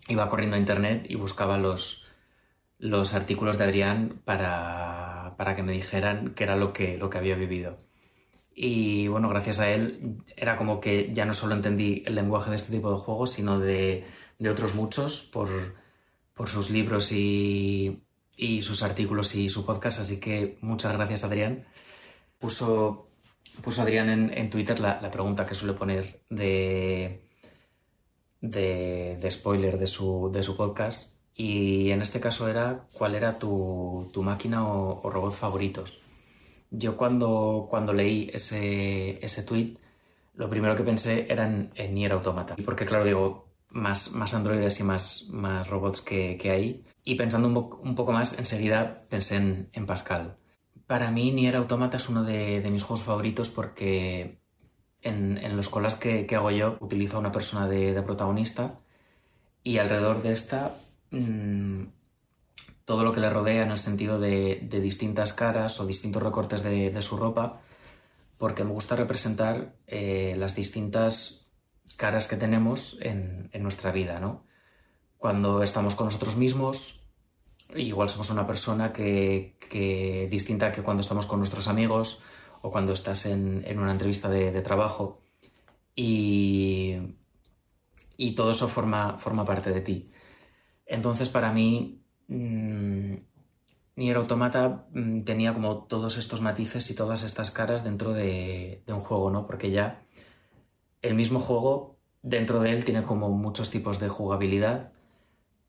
iba 0.07 0.27
corriendo 0.27 0.55
a 0.55 0.59
internet 0.59 1.05
y 1.07 1.15
buscaba 1.15 1.59
los, 1.59 2.03
los 2.79 3.13
artículos 3.13 3.59
de 3.59 3.65
Adrián 3.65 4.21
para, 4.25 5.20
para, 5.41 5.55
que 5.55 5.63
me 5.63 5.71
dijeran 5.71 6.33
qué 6.35 6.43
era 6.43 6.55
lo 6.55 6.71
que, 6.71 6.97
lo 6.97 7.09
que 7.09 7.17
había 7.17 7.35
vivido. 7.35 7.75
Y 8.53 9.07
bueno, 9.07 9.27
gracias 9.29 9.59
a 9.59 9.71
él 9.71 10.23
era 10.35 10.55
como 10.55 10.79
que 10.79 11.11
ya 11.13 11.25
no 11.25 11.33
solo 11.33 11.55
entendí 11.55 12.03
el 12.05 12.15
lenguaje 12.15 12.51
de 12.51 12.57
este 12.57 12.71
tipo 12.71 12.91
de 12.91 12.99
juegos, 12.99 13.31
sino 13.31 13.59
de, 13.59 14.05
de 14.39 14.49
otros 14.49 14.75
muchos 14.75 15.23
por, 15.23 15.49
por 16.33 16.47
sus 16.47 16.69
libros 16.69 17.11
y, 17.11 18.03
y 18.37 18.61
sus 18.61 18.83
artículos 18.83 19.35
y 19.35 19.49
su 19.49 19.65
podcast, 19.65 19.99
así 19.99 20.19
que 20.19 20.57
muchas 20.61 20.93
gracias 20.93 21.23
Adrián. 21.23 21.65
Puso, 22.39 23.09
puso 23.61 23.81
Adrián 23.81 24.09
en, 24.09 24.49
Twitter 24.49 24.79
la, 24.79 25.11
pregunta 25.11 25.45
que 25.45 25.55
suele 25.55 25.73
poner 25.73 26.21
de, 26.29 27.27
de, 28.41 29.27
spoiler 29.31 29.77
de 29.77 29.87
su, 29.87 30.29
de 30.33 30.43
su, 30.43 30.55
podcast 30.57 31.10
y 31.35 31.91
en 31.91 32.01
este 32.01 32.19
caso 32.19 32.47
era 32.47 32.87
cuál 32.93 33.15
era 33.15 33.39
tu, 33.39 34.11
máquina 34.17 34.67
o, 34.67 35.09
robot 35.09 35.33
favoritos. 35.33 35.99
Yo 36.69 36.95
cuando, 36.97 37.67
cuando 37.69 37.93
leí 37.93 38.29
ese, 38.33 39.23
ese 39.23 39.43
tweet, 39.43 39.77
lo 40.35 40.49
primero 40.49 40.75
que 40.75 40.83
pensé 40.83 41.27
era 41.29 41.45
en, 41.45 41.71
en 41.75 41.93
Nier 41.93 42.13
Automata. 42.13 42.55
Porque 42.63 42.85
claro, 42.85 43.03
digo, 43.03 43.51
más, 43.71 44.11
más 44.13 44.33
androides 44.33 44.79
y 44.79 44.83
más, 44.83 45.27
más 45.29 45.67
robots 45.67 46.01
que, 46.01 46.37
que 46.37 46.51
hay 46.51 46.83
y 47.03 47.15
pensando 47.15 47.47
un, 47.47 47.95
poco 47.95 48.11
más, 48.11 48.37
enseguida 48.37 49.05
pensé 49.09 49.37
en, 49.37 49.85
Pascal. 49.85 50.37
Para 50.85 51.09
mí, 51.09 51.31
Nier 51.31 51.55
Automata 51.55 51.97
es 51.97 52.09
uno 52.09 52.23
de, 52.23 52.61
mis 52.69 52.83
juegos 52.83 53.03
favoritos 53.03 53.49
porque 53.49 54.39
en, 55.01 55.55
los 55.55 55.69
colas 55.69 55.95
que, 55.95 56.27
hago 56.35 56.51
yo 56.51 56.77
utilizo 56.79 57.17
a 57.17 57.19
una 57.19 57.31
persona 57.31 57.67
de, 57.67 57.99
protagonista 58.03 58.79
y 59.63 59.77
alrededor 59.77 60.21
de 60.21 60.33
esta 60.33 60.75
mm, 61.11 61.83
todo 62.85 63.03
lo 63.03 63.13
que 63.13 63.21
le 63.21 63.29
rodea 63.29 63.63
en 63.63 63.71
el 63.71 63.77
sentido 63.77 64.19
de, 64.19 64.67
distintas 64.69 65.33
caras 65.33 65.79
o 65.79 65.85
distintos 65.85 66.21
recortes 66.21 66.63
de, 66.63 67.01
su 67.01 67.17
ropa 67.17 67.61
porque 68.37 68.63
me 68.63 68.71
gusta 68.71 68.95
representar 68.95 69.75
eh, 69.85 70.35
las 70.37 70.55
distintas 70.55 71.51
caras 71.95 72.27
que 72.27 72.37
tenemos 72.37 72.97
en, 73.01 73.49
nuestra 73.61 73.91
vida, 73.91 74.19
¿no? 74.19 74.43
cuando 75.21 75.61
estamos 75.61 75.93
con 75.93 76.07
nosotros 76.07 76.35
mismos, 76.35 77.03
igual 77.75 78.09
somos 78.09 78.31
una 78.31 78.47
persona 78.47 78.91
que, 78.91 79.55
distinta 80.31 80.71
que 80.71 80.81
cuando 80.81 81.01
estamos 81.01 81.27
con 81.27 81.37
nuestros 81.37 81.67
amigos 81.67 82.23
o 82.63 82.71
cuando 82.71 82.93
estás 82.93 83.27
en, 83.27 83.63
una 83.77 83.91
entrevista 83.91 84.29
de, 84.29 84.61
trabajo 84.61 85.21
y, 85.95 86.97
y, 88.17 88.33
todo 88.33 88.49
eso 88.49 88.67
forma, 88.67 89.19
forma 89.19 89.45
parte 89.45 89.69
de 89.71 89.81
ti. 89.81 90.11
Entonces 90.91 91.29
para 91.29 91.53
mí 91.53 92.03
mmm, 92.27 93.15
Nier 93.95 94.17
Automata 94.17 94.87
mm, 94.91 95.21
tenía 95.21 95.53
como 95.53 95.85
todos 95.85 96.17
estos 96.17 96.41
matices 96.41 96.89
y 96.91 96.95
todas 96.95 97.23
estas 97.23 97.49
caras 97.49 97.83
dentro 97.85 98.11
de, 98.13 98.83
un 98.87 98.99
juego, 98.99 99.31
¿no? 99.31 99.47
Porque 99.47 99.71
ya 99.71 100.03
el 101.01 101.15
mismo 101.15 101.39
juego 101.39 101.97
dentro 102.21 102.59
de 102.59 102.71
él 102.71 102.83
tiene 102.83 103.03
como 103.03 103.29
muchos 103.29 103.71
tipos 103.71 103.99
de 103.99 104.09
jugabilidad 104.09 104.91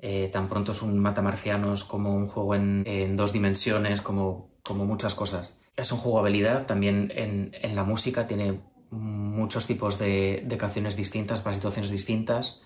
eh, 0.01 0.29
tan 0.33 0.49
pronto 0.49 0.73
es 0.73 0.83
un 0.83 0.99
matamarcianos 0.99 1.85
como 1.85 2.17
un 2.17 2.27
juego 2.27 2.57
en, 2.57 3.15
dos 3.15 3.33
dimensiones, 3.33 4.01
como, 4.01 4.51
como, 4.65 4.85
muchas 4.85 5.15
cosas. 5.15 5.61
Es 5.77 5.93
un 5.93 5.99
juego 5.99 6.19
habilidad, 6.19 6.67
también 6.67 7.13
en, 7.15 7.53
en 7.55 7.77
la 7.77 7.85
música 7.85 8.27
tiene 8.27 8.61
muchos 8.91 9.69
tipos 9.69 10.01
de, 10.01 10.43
de, 10.45 10.57
canciones 10.57 10.97
distintas 10.97 11.41
para 11.41 11.55
situaciones 11.55 11.93
distintas. 11.93 12.63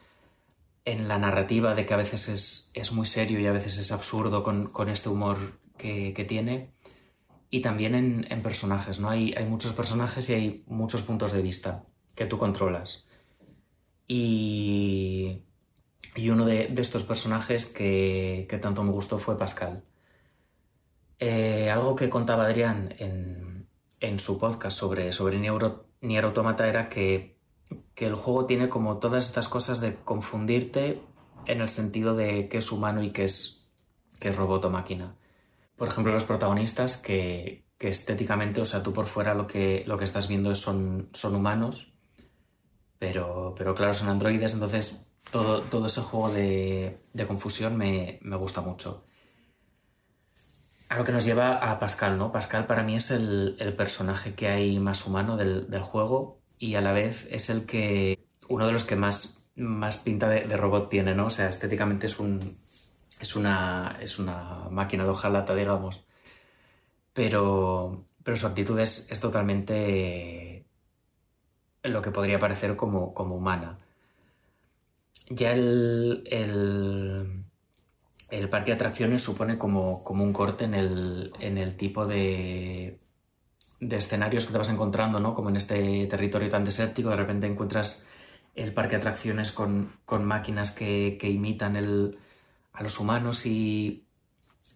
En 0.86 1.08
la 1.08 1.18
narrativa 1.18 1.74
de 1.74 1.84
que 1.84 1.92
a 1.92 1.98
veces 1.98 2.28
es, 2.28 2.70
es 2.72 2.92
muy 2.92 3.04
serio 3.04 3.38
y 3.38 3.46
a 3.46 3.52
veces 3.52 3.76
es 3.76 3.92
absurdo 3.92 4.42
con, 4.42 4.68
con 4.68 4.88
este 4.88 5.10
humor 5.10 5.36
que, 5.76 6.14
que, 6.14 6.24
tiene. 6.24 6.72
Y 7.50 7.60
también 7.60 7.94
en, 7.94 8.26
en 8.30 8.42
personajes, 8.42 8.98
¿no? 8.98 9.10
Hay, 9.10 9.34
hay 9.34 9.44
muchos 9.44 9.72
personajes 9.74 10.30
y 10.30 10.34
hay 10.34 10.64
muchos 10.66 11.02
puntos 11.02 11.32
de 11.32 11.42
vista 11.42 11.84
que 12.14 12.24
tú 12.24 12.38
controlas. 12.38 13.04
Y 14.08 15.42
y 16.16 16.30
uno 16.30 16.46
de, 16.46 16.72
estos 16.78 17.04
personajes 17.04 17.66
que, 17.66 18.48
tanto 18.60 18.82
me 18.82 18.90
gustó 18.90 19.18
fue 19.18 19.36
Pascal. 19.36 19.84
Eh, 21.18 21.70
algo 21.70 21.94
que 21.94 22.08
contaba 22.08 22.46
Adrián 22.46 22.94
en, 22.98 24.18
su 24.18 24.38
podcast 24.38 24.78
sobre, 24.78 25.12
sobre 25.12 25.38
Nier, 25.38 26.24
Automata 26.24 26.68
era 26.68 26.88
que, 26.88 27.35
el 27.96 28.14
juego 28.14 28.46
tiene 28.46 28.68
como 28.68 28.98
todas 28.98 29.26
estas 29.26 29.48
cosas 29.48 29.80
de 29.80 29.96
confundirte 29.96 31.02
en 31.46 31.60
el 31.60 31.68
sentido 31.68 32.14
de 32.14 32.48
qué 32.48 32.58
es 32.58 32.72
humano 32.72 33.02
y 33.02 33.10
qué 33.10 33.24
es, 33.24 33.70
qué 34.20 34.28
es 34.28 34.36
robot 34.36 34.64
o 34.64 34.70
máquina. 34.70 35.16
Por 35.76 35.88
ejemplo, 35.88 36.12
los 36.12 36.24
protagonistas 36.24 36.96
que, 36.96 37.64
estéticamente, 37.78 38.60
o 38.60 38.64
sea, 38.64 38.82
tú 38.82 38.92
por 38.92 39.06
fuera 39.06 39.34
lo 39.34 39.46
que, 39.46 39.84
lo 39.86 39.98
que 39.98 40.04
estás 40.04 40.28
viendo 40.28 40.54
son, 40.54 41.10
son 41.12 41.34
humanos, 41.34 41.92
pero, 42.98 43.54
pero 43.56 43.74
claro, 43.74 43.94
son 43.94 44.08
androides, 44.08 44.54
entonces 44.54 45.06
todo, 45.30 45.86
ese 45.86 46.00
juego 46.00 46.30
de, 46.30 46.98
confusión 47.26 47.76
me, 47.76 48.20
gusta 48.36 48.60
mucho. 48.60 49.04
A 50.88 50.96
lo 50.96 51.04
que 51.04 51.12
nos 51.12 51.24
lleva 51.24 51.54
a 51.54 51.78
Pascal, 51.78 52.16
¿no? 52.16 52.30
Pascal 52.30 52.66
para 52.66 52.82
mí 52.82 52.94
es 52.94 53.10
el, 53.10 53.74
personaje 53.76 54.34
que 54.34 54.48
hay 54.48 54.78
más 54.78 55.06
humano 55.06 55.36
del, 55.36 55.82
juego 55.82 56.40
y 56.58 56.74
a 56.74 56.80
la 56.80 56.92
vez 56.92 57.28
es 57.30 57.50
el 57.50 57.66
que. 57.66 58.26
uno 58.48 58.66
de 58.66 58.72
los 58.72 58.84
que 58.84 58.96
más, 58.96 59.46
más 59.56 59.98
pinta 59.98 60.28
de, 60.28 60.56
robot 60.56 60.88
tiene, 60.88 61.14
¿no? 61.14 61.26
O 61.26 61.30
sea, 61.30 61.48
estéticamente 61.48 62.06
es 62.06 62.18
un. 62.20 62.58
es 63.20 63.36
una. 63.36 63.98
es 64.00 64.18
una 64.18 64.68
máquina 64.70 65.04
de 65.04 65.10
hojalata, 65.10 65.54
digamos. 65.54 66.04
Pero. 67.12 68.06
pero 68.22 68.36
su 68.36 68.46
actitud 68.46 68.78
es, 68.80 69.08
totalmente. 69.20 70.66
lo 71.82 72.02
que 72.02 72.10
podría 72.10 72.38
parecer 72.38 72.76
como, 72.76 73.14
como 73.14 73.36
humana 73.36 73.78
ya 75.28 75.52
el, 75.52 76.22
el, 78.30 78.48
parque 78.48 78.70
de 78.70 78.74
atracciones 78.74 79.22
supone 79.22 79.58
como, 79.58 80.02
un 80.08 80.32
corte 80.32 80.64
en 80.64 80.74
el, 80.74 81.76
tipo 81.76 82.06
de, 82.06 82.98
de, 83.80 83.96
escenarios 83.96 84.46
que 84.46 84.52
te 84.52 84.58
vas 84.58 84.68
encontrando, 84.70 85.20
¿no? 85.20 85.34
Como 85.34 85.50
en 85.50 85.56
este 85.56 86.06
territorio 86.06 86.48
tan 86.48 86.64
desértico, 86.64 87.10
de 87.10 87.16
repente 87.16 87.46
encuentras 87.46 88.06
el 88.54 88.72
parque 88.72 88.96
de 88.96 89.02
atracciones 89.02 89.52
con, 89.52 89.92
máquinas 90.22 90.70
que, 90.70 91.18
imitan 91.22 91.76
a 91.76 92.82
los 92.82 93.00
humanos 93.00 93.46
y, 93.46 94.06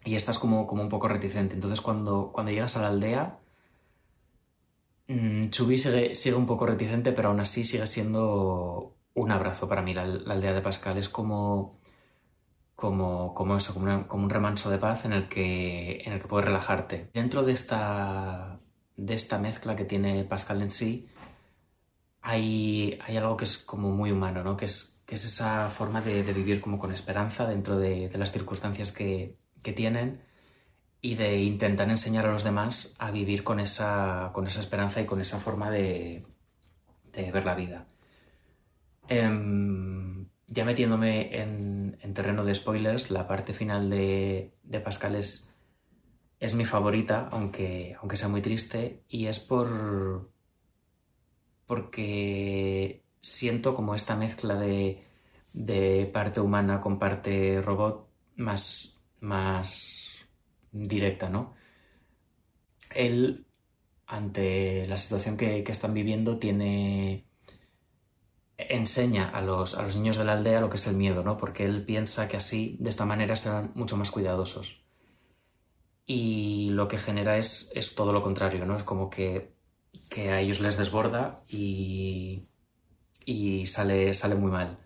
estás 0.05 0.39
como, 0.39 0.67
como, 0.67 0.83
un 0.83 0.89
poco 0.89 1.07
reticente. 1.07 1.55
Entonces 1.55 1.81
cuando, 1.81 2.31
cuando 2.31 2.51
llegas 2.51 2.77
a 2.77 2.81
la 2.81 2.87
aldea, 2.89 3.39
mm, 5.07 5.49
Chubby 5.49 5.77
sigue, 5.77 6.15
sigue 6.15 6.35
un 6.35 6.45
poco 6.45 6.65
reticente, 6.65 7.11
pero 7.11 7.29
aún 7.29 7.39
así 7.39 7.63
sigue 7.65 7.87
siendo 7.87 8.95
un 9.13 9.31
abrazo 9.31 9.67
para 9.67 9.81
mí. 9.81 9.93
La, 9.93 10.03
aldea 10.03 10.53
de 10.53 10.61
Pascal 10.61 10.97
es 10.97 11.09
como, 11.09 11.79
como, 12.75 13.33
como 13.33 13.55
eso, 13.57 13.73
como, 13.73 14.05
un 14.23 14.29
remanso 14.29 14.69
de 14.69 14.77
paz 14.77 15.05
en 15.05 15.13
el, 15.13 15.27
que, 15.29 16.01
en 16.05 16.13
el 16.13 16.21
que 16.21 16.27
puedes 16.27 16.45
relajarte. 16.45 17.09
Dentro 17.13 17.43
de 17.43 17.51
esta, 17.53 18.60
de 18.97 19.13
esta 19.13 19.37
mezcla 19.37 19.75
que 19.75 19.85
tiene 19.85 20.23
Pascal 20.23 20.61
en 20.61 20.71
sí, 20.71 21.09
hay, 22.21 22.99
hay 23.05 23.17
algo 23.17 23.37
que 23.37 23.45
es 23.45 23.57
como 23.57 23.89
muy 23.91 24.11
humano, 24.11 24.43
¿no? 24.43 24.57
que, 24.57 24.65
es, 24.65 25.01
que 25.05 25.15
es 25.15 25.25
esa 25.25 25.69
forma 25.69 26.01
de, 26.01 26.21
vivir 26.33 26.61
como 26.61 26.77
con 26.77 26.91
esperanza 26.91 27.47
dentro 27.47 27.79
de, 27.79 28.09
las 28.15 28.31
circunstancias 28.31 28.91
que, 28.91 29.37
que, 29.63 29.73
tienen 29.73 30.21
y 31.01 31.15
de 31.15 31.41
intentar 31.41 31.89
enseñar 31.89 32.27
a 32.27 32.31
los 32.31 32.43
demás 32.43 32.95
a 32.99 33.11
vivir 33.11 33.43
con 33.43 33.59
esa, 33.59 34.29
con 34.33 34.45
esa 34.47 34.59
esperanza 34.59 35.01
y 35.01 35.05
con 35.05 35.19
esa 35.19 35.39
forma 35.39 35.71
de, 35.71 36.25
de 37.13 37.31
ver 37.31 37.45
la 37.45 37.55
vida. 37.55 37.87
Em, 39.07 40.27
ya 40.47 40.63
metiéndome 40.65 41.41
en, 41.41 42.13
terreno 42.13 42.43
de 42.43 42.55
spoilers, 42.55 43.11
la 43.11 43.27
parte 43.27 43.53
final 43.53 43.89
de, 43.89 44.51
Pascal 44.83 45.15
es, 45.15 45.50
mi 46.53 46.65
favorita, 46.65 47.29
aunque, 47.31 47.95
aunque 47.99 48.17
sea 48.17 48.27
muy 48.27 48.41
triste, 48.41 49.03
y 49.07 49.27
es 49.27 49.39
por. 49.39 50.31
porque 51.65 53.03
siento 53.21 53.73
como 53.75 53.95
esta 53.95 54.15
mezcla 54.15 54.55
de, 54.55 55.05
parte 56.13 56.41
humana 56.41 56.81
con 56.81 56.99
parte 56.99 57.61
robot 57.61 58.09
más, 58.37 59.01
más 59.19 60.27
directa, 60.71 61.29
¿no? 61.29 61.53
Él, 62.95 63.45
ante 64.07 64.87
la 64.87 64.97
situación 64.97 65.37
que 65.37 65.63
están 65.67 65.93
viviendo, 65.93 66.39
tiene 66.39 67.25
enseña 68.69 69.29
a 69.29 69.41
los, 69.41 69.75
a 69.75 69.83
los 69.83 69.95
niños 69.95 70.17
de 70.17 70.25
la 70.25 70.33
aldea 70.33 70.61
lo 70.61 70.69
que 70.69 70.77
es 70.77 70.87
el 70.87 70.95
miedo, 70.95 71.23
¿no? 71.23 71.37
Porque 71.37 71.65
él 71.65 71.85
piensa 71.85 72.27
que 72.27 72.37
así, 72.37 72.77
de 72.79 72.89
esta 72.89 73.05
manera, 73.05 73.35
serán 73.35 73.71
mucho 73.75 73.97
más 73.97 74.11
cuidadosos. 74.11 74.80
Y 76.13 76.69
lo 76.71 76.89
que 76.89 76.97
genera 76.97 77.37
es, 77.37 77.71
es 77.73 77.95
todo 77.95 78.11
lo 78.11 78.21
contrario, 78.21 78.65
¿no? 78.65 78.75
Es 78.75 78.83
como 78.83 79.09
que, 79.09 79.53
a 80.29 80.41
ellos 80.41 80.59
les 80.59 80.75
desborda 80.77 81.41
y, 81.47 82.49
y 83.25 83.65
sale, 83.65 84.13
sale 84.13 84.35
muy 84.35 84.51
mal. 84.51 84.77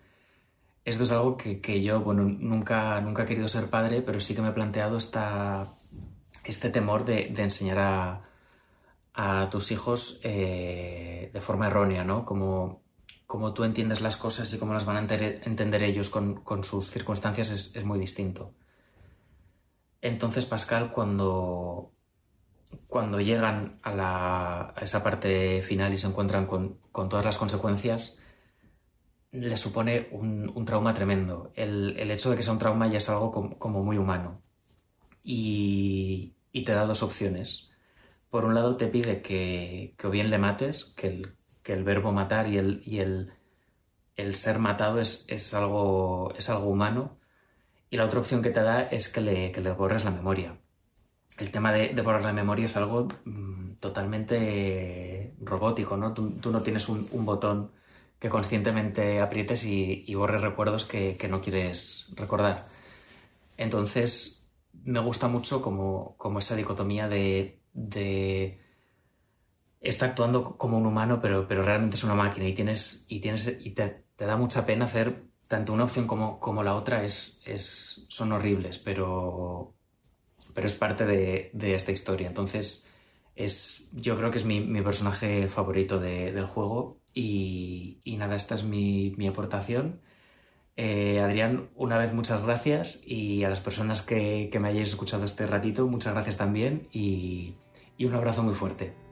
Esto 0.83 1.03
es 1.03 1.11
algo 1.11 1.35
que, 1.35 1.81
yo, 1.81 2.01
bueno, 2.01 2.23
nunca, 2.23 3.01
nunca 3.01 3.23
he 3.23 3.25
querido 3.25 3.47
ser 3.47 3.71
padre, 3.71 4.03
pero 4.03 4.19
sí 4.19 4.35
que 4.35 4.43
me 4.43 4.49
he 4.49 4.51
planteado 4.51 4.97
esta, 4.97 5.73
este 6.43 6.69
temor 6.69 7.05
de, 7.05 7.33
enseñar 7.37 7.79
a, 7.79 8.29
a, 9.15 9.49
tus 9.49 9.71
hijos 9.71 10.19
eh, 10.23 11.31
de 11.33 11.41
forma 11.41 11.67
errónea, 11.67 12.03
¿no? 12.03 12.23
Como, 12.23 12.83
como, 13.25 13.51
tú 13.55 13.63
entiendes 13.63 14.01
las 14.01 14.15
cosas 14.15 14.53
y 14.53 14.59
cómo 14.59 14.73
las 14.73 14.85
van 14.85 14.97
a 14.97 15.15
entender 15.15 15.81
ellos 15.81 16.09
con, 16.09 16.35
con 16.43 16.63
sus 16.63 16.91
circunstancias 16.91 17.49
es, 17.49 17.75
es, 17.75 17.83
muy 17.83 17.97
distinto. 17.97 18.53
Entonces, 20.05 20.45
Pascal, 20.45 20.91
cuando, 20.91 21.91
cuando 22.85 23.19
llegan 23.19 23.79
a, 23.81 23.91
la, 23.91 24.75
esa 24.79 25.01
parte 25.01 25.61
final 25.61 25.93
y 25.93 25.97
se 25.97 26.05
encuentran 26.05 26.45
con, 26.45 26.77
con 26.91 27.09
todas 27.09 27.25
las 27.25 27.39
consecuencias, 27.39 28.19
le 29.31 29.57
supone 29.57 30.07
un, 30.11 30.63
trauma 30.63 30.93
tremendo. 30.93 31.51
El, 31.55 32.11
hecho 32.11 32.29
de 32.29 32.35
que 32.35 32.43
sea 32.43 32.53
un 32.53 32.59
trauma 32.59 32.87
ya 32.87 32.97
es 32.97 33.09
algo 33.09 33.57
como, 33.57 33.83
muy 33.83 33.97
humano. 33.97 34.43
Y, 35.23 36.35
te 36.53 36.71
da 36.71 36.85
dos 36.85 37.01
opciones. 37.01 37.71
Por 38.29 38.45
un 38.45 38.53
lado 38.53 38.77
te 38.77 38.85
pide 38.85 39.23
que, 39.23 39.95
o 40.03 40.09
bien 40.11 40.29
le 40.29 40.37
mates, 40.37 40.93
que 40.95 41.07
el, 41.07 41.35
que 41.63 41.73
el 41.73 41.83
verbo 41.83 42.11
matar 42.11 42.47
y 42.47 42.57
el, 42.59 42.83
y 42.85 42.99
el, 42.99 43.33
el 44.17 44.35
ser 44.35 44.59
matado 44.59 44.99
es, 44.99 45.25
es, 45.29 45.55
algo, 45.55 46.31
es 46.37 46.47
algo 46.51 46.69
humano. 46.69 47.17
Y 47.95 47.97
la 47.97 48.03
otra 48.03 48.19
opción 48.19 48.41
que 48.41 48.49
te 48.49 48.61
da 48.61 48.81
es 48.81 49.07
que 49.07 49.21
le, 49.21 49.53
que 49.53 49.61
borres 49.71 50.03
la 50.03 50.11
memoria. 50.11 50.57
El 51.37 51.49
tema 51.49 51.71
de, 51.71 51.93
borrar 52.01 52.25
la 52.25 52.33
memoria 52.33 52.65
es 52.65 52.75
algo 52.75 53.07
mm, 53.23 53.75
totalmente 53.75 55.33
robótico, 55.39 55.95
¿no? 55.95 56.13
Tú, 56.13 56.51
no 56.51 56.61
tienes 56.61 56.89
un, 56.89 57.07
botón 57.25 57.71
que 58.19 58.27
conscientemente 58.27 59.21
aprietes 59.21 59.63
y, 59.63 60.13
borres 60.13 60.41
recuerdos 60.41 60.83
que, 60.83 61.17
no 61.29 61.39
quieres 61.39 62.11
recordar. 62.17 62.67
Entonces, 63.55 64.45
me 64.83 64.99
gusta 64.99 65.29
mucho 65.29 65.61
como, 65.61 66.17
esa 66.37 66.57
dicotomía 66.57 67.07
de, 67.07 67.61
está 69.79 70.07
actuando 70.07 70.57
como 70.57 70.77
un 70.77 70.85
humano, 70.85 71.21
pero, 71.21 71.47
pero 71.47 71.63
realmente 71.63 71.95
es 71.95 72.03
una 72.03 72.15
máquina 72.15 72.45
y 72.45 72.53
tienes, 72.53 73.05
y 73.07 73.21
tienes, 73.21 73.57
y 73.63 73.69
te, 73.69 74.03
da 74.17 74.35
mucha 74.35 74.65
pena 74.65 74.83
hacer 74.83 75.34
tanto 75.55 75.71
una 75.71 75.85
opción 75.85 76.05
como, 76.05 76.37
como 76.41 76.63
la 76.63 76.75
otra 76.75 77.05
es, 77.05 77.41
es, 77.45 78.05
son 78.09 78.33
horribles, 78.33 78.77
pero, 78.77 79.73
pero 80.53 80.67
es 80.67 80.75
parte 80.75 81.05
de, 81.05 81.73
esta 81.73 81.93
historia. 81.93 82.27
Entonces, 82.27 82.85
es, 83.37 83.89
yo 83.93 84.17
creo 84.17 84.31
que 84.31 84.37
es 84.37 84.43
mi, 84.43 84.59
personaje 84.81 85.47
favorito 85.47 85.97
del 85.97 86.45
juego 86.45 86.99
y, 87.13 88.01
nada, 88.17 88.35
esta 88.35 88.55
es 88.55 88.65
mi, 88.65 89.27
aportación. 89.29 90.01
Eh, 90.75 91.21
Adrián, 91.21 91.69
una 91.75 91.97
vez 91.97 92.11
muchas 92.11 92.43
gracias 92.43 93.01
y 93.07 93.45
a 93.45 93.49
las 93.49 93.61
personas 93.61 94.01
que, 94.01 94.51
me 94.59 94.67
hayáis 94.67 94.89
escuchado 94.89 95.23
este 95.23 95.47
ratito, 95.47 95.87
muchas 95.87 96.15
gracias 96.15 96.35
también 96.35 96.89
y 96.91 97.53
un 97.97 98.13
abrazo 98.13 98.43
muy 98.43 98.55
fuerte. 98.55 99.04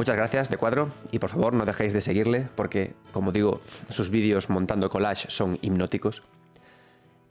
Muchas 0.00 0.16
gracias 0.16 0.48
de 0.48 0.56
cuadro 0.56 0.88
y 1.12 1.18
por 1.18 1.28
favor 1.28 1.52
no 1.52 1.66
dejéis 1.66 1.92
de 1.92 2.00
seguirle 2.00 2.48
porque, 2.54 2.94
como 3.12 3.32
digo, 3.32 3.60
sus 3.90 4.08
vídeos 4.08 4.48
montando 4.48 4.88
collage 4.88 5.30
son 5.30 5.58
hipnóticos. 5.60 6.22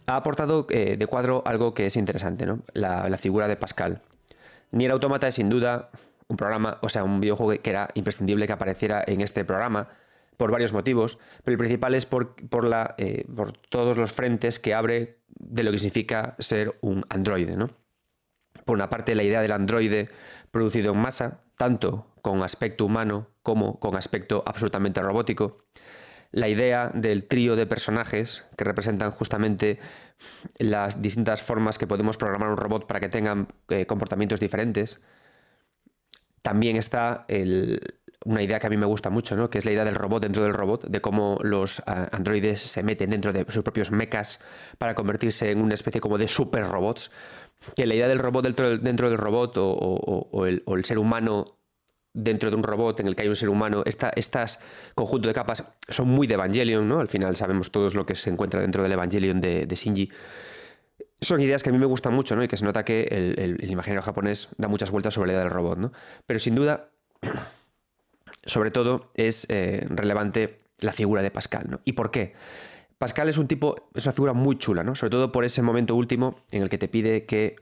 Ha 0.06 0.18
aportado 0.18 0.68
eh, 0.70 0.96
de 0.96 1.08
cuadro 1.08 1.42
algo 1.48 1.74
que 1.74 1.88
es 1.88 1.96
interesante, 1.96 2.46
¿no? 2.46 2.60
La, 2.74 3.18
figura 3.18 3.48
de 3.48 3.56
Pascal. 3.56 4.04
Nier 4.70 4.92
Automata 4.92 5.28
es 5.28 5.34
sin 5.34 5.50
duda 5.50 5.90
un 6.28 6.38
programa, 6.38 6.78
o 6.84 6.90
sea, 6.90 7.04
un 7.04 7.20
videojuego 7.20 7.60
que 7.60 7.72
era 7.72 7.90
imprescindible 7.96 8.46
que 8.46 8.54
apareciera 8.54 9.04
en 9.08 9.22
este 9.22 9.44
programa 9.44 9.88
por 10.38 10.52
varios 10.52 10.72
motivos, 10.72 11.18
pero 11.44 11.54
el 11.54 11.58
principal 11.58 11.96
es 11.96 12.06
por, 12.06 12.36
por, 12.36 12.68
la, 12.68 12.94
eh, 13.00 13.26
por 13.36 13.52
todos 13.52 13.98
los 13.98 14.12
frentes 14.12 14.60
que 14.60 14.76
abre 14.76 15.18
de 15.40 15.64
lo 15.64 15.72
que 15.72 15.80
significa 15.80 16.36
ser 16.38 16.78
un 16.82 17.04
androide, 17.10 17.58
¿no? 17.58 17.72
Por 18.64 18.76
una 18.76 18.92
parte, 18.92 19.16
la 19.16 19.24
idea 19.24 19.42
del 19.42 19.54
androide 19.54 20.10
producido 20.52 20.94
en 20.94 21.00
masa, 21.00 21.42
tanto 21.58 22.06
con 22.22 22.44
aspecto 22.44 22.86
humano 22.86 23.28
como 23.44 23.80
con 23.80 23.96
aspecto 23.96 24.44
absolutamente 24.46 25.02
robótico. 25.02 25.66
La 26.32 26.48
idea 26.48 26.92
del 26.94 27.28
trío 27.28 27.56
de 27.56 27.66
personajes 27.66 28.46
que 28.56 28.64
representan 28.64 29.10
justamente 29.10 29.80
las 30.60 31.02
distintas 31.02 31.42
formas 31.42 31.80
que 31.80 31.88
podemos 31.88 32.18
programar 32.18 32.50
un 32.50 32.58
robot 32.58 32.86
para 32.86 33.00
que 33.00 33.10
tengan 33.10 33.48
eh, 33.70 33.88
comportamientos 33.88 34.40
diferentes. 34.40 35.02
También 36.44 36.76
está 36.76 37.26
una 38.26 38.44
idea 38.44 38.60
que 38.60 38.68
a 38.68 38.70
mí 38.70 38.78
me 38.78 38.86
gusta 38.86 39.10
mucho, 39.10 39.36
¿no? 39.36 39.50
que 39.50 39.58
es 39.58 39.66
la 39.66 39.72
idea 39.72 39.86
del 39.86 39.96
robot 39.96 40.22
dentro 40.22 40.44
del 40.44 40.54
robot, 40.54 40.86
de 40.88 41.02
cómo 41.02 41.40
los 41.42 41.82
ah, 41.88 42.08
androides 42.12 42.62
se 42.62 42.84
meten 42.84 43.10
dentro 43.10 43.34
de 43.34 43.46
sus 43.50 43.64
propios 43.64 43.92
mechas 43.92 44.40
para 44.78 44.94
convertirse 44.94 45.52
en 45.52 45.62
una 45.62 45.74
especie 45.74 46.00
como 46.00 46.18
de 46.18 46.28
super 46.28 46.64
robots. 46.68 47.12
Que 47.76 47.86
la 47.86 47.96
idea 47.96 48.08
del 48.08 48.20
robot 48.20 48.46
dentro 48.46 48.70
del, 48.70 48.84
dentro 48.84 49.10
del 49.10 49.18
robot 49.18 49.54
o 49.58 50.46
el 50.46 50.86
ser 50.86 50.98
humano 50.98 51.59
dentro 52.13 52.50
de 52.50 52.56
un 52.56 52.63
robot 52.63 53.00
en 53.00 53.08
el 53.08 53.15
que 53.15 53.24
hay 53.24 53.28
un 53.28 53.36
ser 53.36 53.50
humano, 53.50 53.84
esta, 53.86 54.10
estas 54.15 54.60
conjunto 54.95 55.28
de 55.28 55.34
capas 55.34 55.63
son 55.88 56.10
muy 56.10 56.28
de 56.28 56.34
Evangelion, 56.36 56.88
¿no? 56.88 57.00
Al 57.00 57.08
final 57.08 57.36
sabemos 57.36 57.72
todos 57.72 57.95
lo 57.95 58.06
que 58.06 58.15
se 58.15 58.30
encuentra 58.30 58.62
dentro 58.62 58.84
del 58.84 58.91
Evangelion 58.91 59.41
de, 59.41 59.67
Shinji. 59.67 60.12
Son 61.22 61.41
ideas 61.41 61.63
que 61.63 61.69
a 61.69 61.74
mí 61.74 61.78
me 61.78 61.86
gustan 61.86 62.13
mucho, 62.13 62.36
¿no? 62.36 62.43
Y 62.43 62.48
que 62.48 62.58
se 62.58 62.65
nota 62.65 62.84
que 62.84 63.04
el, 63.38 63.69
imaginario 63.69 64.02
japonés 64.02 64.50
da 64.58 64.67
muchas 64.67 64.89
vueltas 64.89 65.13
sobre 65.13 65.28
la 65.28 65.34
idea 65.34 65.43
del 65.43 65.52
robot, 65.52 65.78
¿no? 65.78 65.91
Pero 66.26 66.39
sin 66.39 66.56
duda, 66.56 66.89
sobre 68.45 68.72
todo, 68.72 69.12
es 69.15 69.45
eh, 69.50 69.86
relevante 69.89 70.62
la 70.80 70.93
figura 70.93 71.22
de 71.22 71.32
Pascal, 71.32 71.67
¿no? 71.69 71.82
¿Y 71.86 71.93
por 71.93 72.10
qué? 72.10 72.34
Pascal 72.98 73.30
es 73.30 73.38
un 73.38 73.48
tipo, 73.48 73.89
es 73.95 74.06
una 74.06 74.13
figura 74.13 74.34
muy 74.34 74.58
chula, 74.58 74.84
¿no? 74.84 74.95
Sobre 74.95 75.12
todo 75.12 75.32
por 75.32 75.45
ese 75.45 75.62
momento 75.62 75.95
último 75.95 76.43
en 76.52 76.63
el 76.63 76.69
que 76.69 76.78
te 76.78 76.88
pide 76.88 77.26
que 77.26 77.56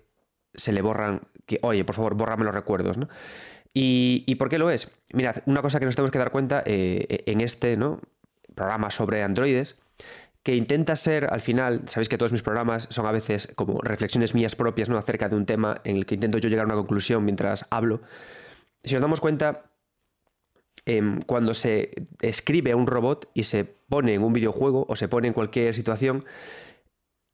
se 0.53 0.71
le 0.71 0.81
borran, 0.81 1.21
que, 1.45 1.60
oye, 1.62 1.83
por 1.86 1.95
favor, 1.95 2.15
bórrame 2.15 2.45
los 2.45 2.55
recuerdos, 2.55 2.97
¿no? 2.97 3.07
¿Y, 3.73 4.36
por 4.36 4.49
qué 4.49 4.58
lo 4.58 4.71
es? 4.71 4.89
Mirad, 5.13 5.38
una 5.45 5.62
cosa 5.62 5.80
que 5.80 5.86
nos 5.86 5.95
tenemos 5.95 6.12
que 6.12 6.17
dar 6.17 6.32
cuenta 6.32 6.63
eh, 6.65 7.23
en 7.27 7.41
este 7.41 7.77
programa 8.56 8.89
sobre 8.89 9.21
androides, 9.21 9.77
que 10.47 10.56
intenta 10.56 10.95
ser, 10.95 11.27
al 11.32 11.41
final, 11.41 11.84
sabéis 11.88 12.08
que 12.08 12.17
todos 12.17 12.32
mis 12.32 12.41
programas 12.41 12.88
son 12.89 13.06
a 13.06 13.12
veces 13.12 13.51
como 13.56 13.82
reflexiones 13.82 14.34
mías 14.34 14.56
propias 14.56 14.88
¿no? 14.88 14.97
acerca 14.97 15.27
de 15.27 15.36
un 15.36 15.45
tema 15.45 15.82
en 15.84 15.97
el 15.97 16.06
que 16.06 16.15
intento 16.15 16.38
yo 16.38 16.47
llegar 16.47 16.63
a 16.63 16.67
una 16.67 16.75
conclusión 16.75 17.25
mientras 17.25 17.65
hablo. 17.69 18.01
Si 18.84 18.93
nos 18.93 19.01
damos 19.01 19.19
cuenta, 19.19 19.71
em, 20.86 21.21
cuando 21.21 21.53
se 21.53 21.91
escribe 22.21 22.71
a 22.71 22.77
un 22.77 22.88
robot 22.88 23.30
y 23.34 23.43
se 23.43 23.65
pone 23.65 24.13
en 24.13 24.23
un 24.23 24.32
videojuego 24.32 24.86
o 24.88 24.95
se 24.95 25.10
pone 25.10 25.27
en 25.27 25.34
cualquier 25.34 25.75
situación, 25.75 26.23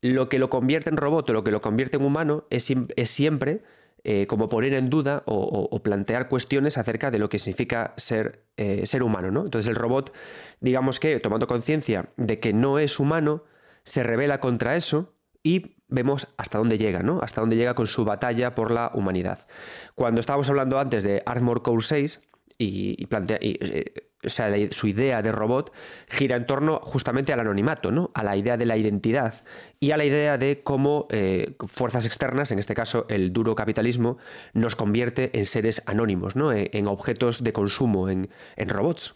lo 0.02 0.28
que 0.28 0.40
lo 0.40 0.50
convierte 0.50 0.90
en 0.90 0.98
robot 0.98 1.30
o 1.30 1.34
lo 1.34 1.44
que 1.44 1.52
lo 1.52 1.62
convierte 1.62 1.98
en 1.98 2.06
humano 2.06 2.48
es 2.50 2.64
siempre 3.10 3.62
eh, 4.06 4.28
como 4.28 4.50
poner 4.50 4.74
en 4.74 4.90
duda 4.90 5.24
o, 5.26 5.82
plantear 5.82 6.28
cuestiones 6.28 6.78
acerca 6.78 7.10
de 7.10 7.20
lo 7.20 7.30
que 7.30 7.40
significa 7.40 7.94
ser, 7.96 8.46
eh, 8.58 8.86
ser 8.86 9.02
humano. 9.02 9.32
¿no? 9.32 9.46
Entonces 9.46 9.70
el 9.70 9.76
robot, 9.76 10.14
digamos 10.60 11.00
que 11.00 11.20
tomando 11.20 11.48
conciencia 11.48 12.10
de 12.18 12.40
que 12.40 12.52
no 12.52 12.80
es 12.80 13.00
humano, 13.00 13.44
se 13.84 14.04
revela 14.04 14.40
contra 14.40 14.76
eso 14.76 15.14
y 15.42 15.78
vemos 15.88 16.28
hasta 16.38 16.58
dónde 16.58 16.78
llega, 16.78 17.02
¿no? 17.02 17.20
Hasta 17.22 17.42
dónde 17.42 17.56
llega 17.56 17.76
con 17.76 17.88
su 17.88 18.04
batalla 18.06 18.56
por 18.56 18.72
la 18.72 18.92
humanidad. 18.94 19.48
Cuando 19.96 20.20
estábamos 20.20 20.50
hablando 20.50 20.80
antes 20.80 21.04
de 21.04 21.22
Armor 21.26 21.62
Core 21.62 21.84
6 21.84 22.22
y, 22.58 23.06
plantea, 23.08 23.38
eh, 23.42 24.13
o 24.26 24.30
sea, 24.30 24.54
su 24.72 24.88
idea 24.88 25.22
de 25.22 25.32
robot 25.32 25.74
gira 26.08 26.36
en 26.36 26.46
torno 26.46 26.80
justamente 26.84 27.34
al 27.34 27.40
anonimato, 27.40 27.92
¿no? 27.92 28.12
a 28.14 28.24
la 28.24 28.36
idea 28.36 28.58
de 28.58 28.66
la 28.66 28.78
identidad 28.78 29.44
y 29.80 29.92
a 29.92 29.98
la 29.98 30.06
idea 30.06 30.38
de 30.38 30.62
cómo 30.64 31.08
eh, 31.10 31.56
fuerzas 31.68 32.06
externas, 32.06 32.52
en 32.52 32.60
este 32.60 32.76
caso 32.76 33.06
el 33.10 33.34
duro 33.34 33.56
capitalismo, 33.56 34.18
nos 34.54 34.76
convierte 34.76 35.38
en 35.38 35.46
seres 35.46 35.84
anónimos, 35.86 36.36
¿no? 36.36 36.52
en, 36.54 36.88
objetos 36.88 37.44
de 37.44 37.54
consumo, 37.54 38.10
en, 38.10 38.30
robots, 38.68 39.14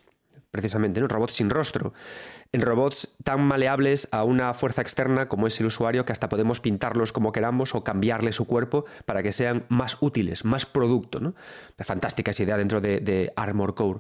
precisamente, 0.52 1.00
¿no? 1.00 1.08
robots 1.08 1.34
sin 1.34 1.50
rostro 1.50 1.93
en 2.52 2.62
robots 2.62 3.15
tan 3.24 3.41
maleables 3.41 4.08
a 4.12 4.24
una 4.24 4.54
fuerza 4.54 4.82
externa 4.82 5.28
como 5.28 5.48
es 5.48 5.60
el 5.60 5.65
usuario 5.65 6.06
que 6.06 6.12
hasta 6.12 6.30
podemos 6.30 6.60
pintarlos 6.60 7.12
como 7.12 7.32
queramos 7.32 7.76
o 7.76 7.84
cambiarle 7.84 8.32
su 8.32 8.48
cuerpo 8.48 8.86
para 9.06 9.24
que 9.24 9.32
sean 9.32 9.65
más 9.70 9.98
útiles, 10.02 10.46
más 10.46 10.65
producto. 10.65 11.20
¿no? 11.20 11.34
Fantástica 11.78 12.32
esa 12.32 12.43
idea 12.43 12.58
dentro 12.58 12.82
de, 12.82 13.00
de 13.00 13.34
Armor 13.36 13.76
Core. 13.76 14.00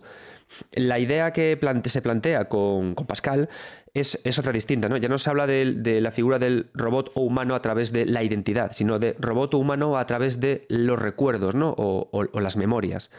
La 0.73 0.99
idea 0.99 1.33
que 1.33 1.59
se 1.85 2.01
plantea 2.01 2.45
con, 2.49 2.95
Pascal 2.95 3.49
es, 3.93 4.17
otra 4.37 4.53
distinta, 4.53 4.89
¿no? 4.89 4.97
Ya 4.97 5.09
no 5.09 5.17
se 5.17 5.29
habla 5.29 5.47
de, 5.47 6.01
la 6.01 6.11
figura 6.11 6.39
del 6.39 6.69
robot 6.73 7.11
o 7.15 7.21
humano 7.21 7.55
a 7.55 7.61
través 7.61 7.91
de 7.91 8.05
la 8.05 8.23
identidad, 8.23 8.71
sino 8.73 8.99
de 8.99 9.15
robot 9.19 9.53
o 9.53 9.57
humano 9.57 9.97
a 9.97 10.05
través 10.05 10.39
de 10.39 10.65
los 10.69 10.99
recuerdos, 10.99 11.55
¿no? 11.55 11.73
o 11.77 12.39
las 12.39 12.57
memorias. 12.57 13.09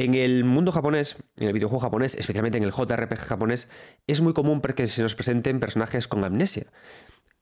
En 0.00 0.14
el 0.14 0.44
mundo 0.44 0.72
japonés, 0.72 1.16
en 1.38 1.48
el 1.48 1.52
videojuego 1.52 1.80
japonés, 1.80 2.14
especialmente 2.14 2.56
en 2.56 2.64
el 2.64 2.72
JRPG 2.72 3.18
japonés, 3.18 3.68
es 4.06 4.22
muy 4.22 4.32
común 4.32 4.62
que 4.62 4.86
se 4.86 5.02
nos 5.02 5.14
presenten 5.14 5.60
personajes 5.60 6.08
con 6.08 6.24
amnesia. 6.24 6.68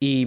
Y 0.00 0.26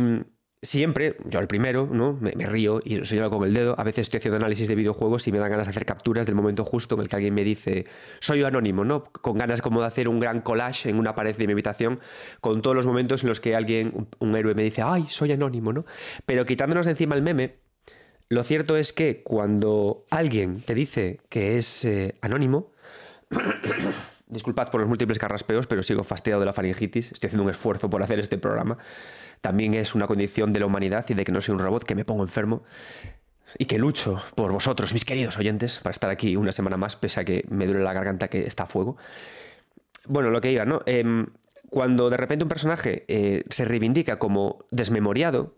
siempre, 0.62 1.18
yo 1.26 1.40
al 1.40 1.48
primero, 1.48 1.88
¿no? 1.92 2.18
Me, 2.22 2.32
río 2.46 2.80
y 2.84 2.98
lo 2.98 3.06
señalo 3.06 3.30
con 3.30 3.48
el 3.48 3.54
dedo. 3.54 3.76
A 3.80 3.84
veces 3.84 4.08
estoy 4.08 4.20
haciendo 4.20 4.38
análisis 4.38 4.68
de 4.68 4.76
videojuegos 4.76 5.28
y 5.28 5.32
me 5.32 5.40
dan 5.40 5.50
ganas 5.50 5.68
de 5.68 5.72
hacer 5.72 5.86
capturas 5.86 6.26
del 6.26 6.36
momento 6.36 6.64
justo 6.64 6.96
en 6.96 7.02
el 7.02 7.08
que 7.10 7.16
alguien 7.16 7.34
me 7.34 7.44
dice, 7.44 7.86
soy 8.20 8.44
anónimo, 8.44 8.86
¿no? 8.86 9.06
Con 9.06 9.38
ganas 9.38 9.62
como 9.62 9.82
de 9.82 9.88
hacer 9.88 10.08
un 10.08 10.20
gran 10.20 10.42
collage 10.42 10.90
en 10.90 11.00
una 11.00 11.16
pared 11.16 11.36
de 11.36 11.48
mi 11.48 11.54
habitación 11.54 12.00
con 12.40 12.62
todos 12.62 12.76
los 12.76 12.86
momentos 12.86 13.24
en 13.24 13.30
los 13.30 13.40
que 13.40 13.56
alguien, 13.56 13.92
un, 13.94 14.08
un 14.20 14.36
héroe, 14.36 14.54
me 14.54 14.64
dice, 14.64 14.82
ay, 14.84 15.06
soy 15.10 15.32
anónimo, 15.32 15.74
¿no? 15.74 15.86
Pero 16.26 16.46
quitándonos 16.46 16.86
de 16.86 16.92
encima 16.92 17.16
el 17.16 17.22
meme, 17.22 17.56
lo 18.32 18.46
cierto 18.46 18.78
es 18.78 18.94
que 18.94 19.24
cuando 19.24 20.06
alguien 20.10 20.62
te 20.62 20.74
dice 20.74 21.20
que 21.28 21.58
es 21.58 21.84
eh, 21.84 22.16
anónimo, 22.22 22.72
disculpad 24.32 24.70
por 24.70 24.82
los 24.82 24.90
múltiples 24.90 25.20
carraspeos, 25.20 25.68
pero 25.68 25.84
sigo 25.84 26.04
fastidiado 26.04 26.40
de 26.40 26.48
la 26.48 26.54
faringitis, 26.54 27.12
estoy 27.12 27.28
haciendo 27.28 27.44
un 27.44 27.50
esfuerzo 27.50 27.90
por 27.90 28.02
hacer 28.02 28.20
este 28.20 28.38
programa, 28.38 28.78
también 29.42 29.74
es 29.74 29.94
una 29.94 30.08
condición 30.08 30.54
de 30.54 30.60
la 30.60 30.66
humanidad 30.66 31.06
y 31.10 31.14
de 31.14 31.24
que 31.24 31.32
no 31.32 31.42
soy 31.42 31.54
un 31.54 31.60
robot, 31.60 31.84
que 31.84 31.96
me 31.96 32.06
pongo 32.06 32.24
enfermo 32.24 32.64
y 33.58 33.66
que 33.66 33.78
lucho 33.78 34.22
por 34.36 34.52
vosotros, 34.52 34.94
mis 34.94 35.06
queridos 35.06 35.38
oyentes, 35.38 35.80
para 35.80 35.92
estar 35.92 36.10
aquí 36.10 36.36
una 36.36 36.52
semana 36.52 36.78
más, 36.78 36.96
pese 36.96 37.20
a 37.20 37.26
que 37.26 37.46
me 37.50 37.66
duele 37.66 37.84
la 37.84 37.94
garganta 37.94 38.30
que 38.30 38.40
está 38.40 38.64
a 38.64 38.68
fuego. 38.68 38.98
Bueno, 40.08 40.30
lo 40.30 40.42
que 40.42 40.52
iba, 40.52 40.66
¿no? 40.66 40.82
Em, 40.86 41.28
cuando 41.70 42.10
de 42.10 42.18
repente 42.18 42.44
un 42.44 42.50
personaje 42.50 43.06
eh, 43.08 43.44
se 43.50 43.66
reivindica 43.66 44.20
como 44.20 44.66
desmemoriado, 44.72 45.56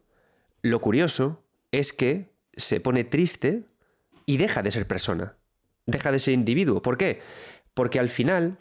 lo 0.61 0.79
curioso 0.79 1.43
es 1.71 1.93
que 1.93 2.31
se 2.55 2.79
pone 2.79 3.03
triste 3.03 3.63
y 4.25 4.37
deja 4.37 4.61
de 4.61 4.71
ser 4.71 4.87
persona, 4.87 5.35
deja 5.85 6.11
de 6.11 6.19
ser 6.19 6.33
individuo. 6.33 6.81
¿Por 6.81 6.97
qué? 6.97 7.21
Porque 7.73 7.99
al 7.99 8.09
final 8.09 8.57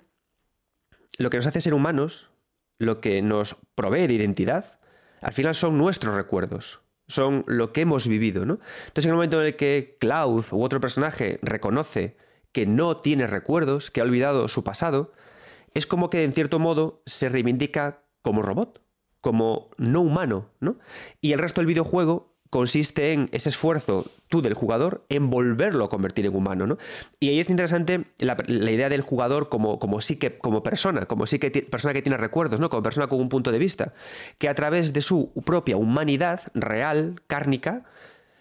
lo 1.19 1.31
que 1.31 1.37
nos 1.37 1.47
hace 1.47 1.61
ser 1.61 1.75
humanos, 1.75 2.31
lo 2.79 3.01
que 3.01 3.23
nos 3.23 3.57
provee 3.75 4.07
de 4.07 4.15
identidad, 4.15 4.81
al 5.21 5.33
final 5.33 5.55
son 5.55 5.79
nuestros 5.79 6.15
recuerdos, 6.15 6.81
son 7.07 7.45
lo 7.47 7.73
que 7.73 7.83
hemos 7.83 8.09
vivido. 8.09 8.45
¿no? 8.45 8.59
Entonces 8.87 9.07
en 9.07 9.11
el 9.11 9.17
momento 9.17 9.41
en 9.41 9.47
el 9.47 9.57
que 9.57 9.97
Cloud 10.01 10.45
u 10.53 10.63
otro 10.63 10.81
personaje 10.81 11.39
reconoce 11.43 12.17
que 12.53 12.67
no 12.67 12.99
tiene 12.99 13.27
recuerdos, 13.27 13.91
que 13.91 14.01
ha 14.01 14.05
olvidado 14.05 14.49
su 14.49 14.65
pasado, 14.65 15.13
es 15.75 15.87
como 15.87 16.11
que 16.11 16.25
en 16.25 16.33
cierto 16.33 16.59
modo 16.59 17.03
se 17.07 17.29
reivindica 17.29 18.05
como 18.21 18.43
robot, 18.43 18.83
como 19.21 19.69
no 19.79 20.03
humano, 20.03 20.51
¿no? 20.61 20.79
Y 21.21 21.33
el 21.33 21.39
resto 21.39 21.61
del 21.61 21.67
videojuego 21.67 22.32
consiste 22.53 23.15
en 23.15 23.31
ese 23.33 23.49
esfuerzo 23.49 24.05
tú 24.29 24.43
del 24.43 24.53
jugador 24.53 25.07
en 25.09 25.31
volverlo 25.31 25.87
a 25.87 25.89
convertir 25.89 26.27
en 26.27 26.37
humano, 26.37 26.67
¿no? 26.67 26.77
Y 27.19 27.31
ahí 27.31 27.41
es 27.41 27.49
interesante 27.49 28.05
la, 28.19 28.37
idea 28.47 28.91
del 28.91 29.01
jugador 29.01 29.49
como, 29.49 29.79
como 29.79 30.03
sí 30.03 30.19
que, 30.19 30.37
como 30.37 30.63
persona, 30.63 31.07
como 31.07 31.25
sí 31.25 31.39
que 31.39 31.51
persona 31.63 31.95
que 31.95 32.03
tiene 32.03 32.19
recuerdos, 32.19 32.61
¿no? 32.61 32.69
Como 32.69 32.83
persona 32.83 33.07
con 33.07 33.21
un 33.21 33.31
punto 33.31 33.53
de 33.53 33.59
vista, 33.59 33.95
que 34.37 34.51
a 34.51 34.55
través 34.55 34.93
de 34.93 35.01
su 35.01 35.33
propia 35.47 35.79
humanidad 35.79 36.43
real, 36.53 37.23
cárnica, 37.27 37.87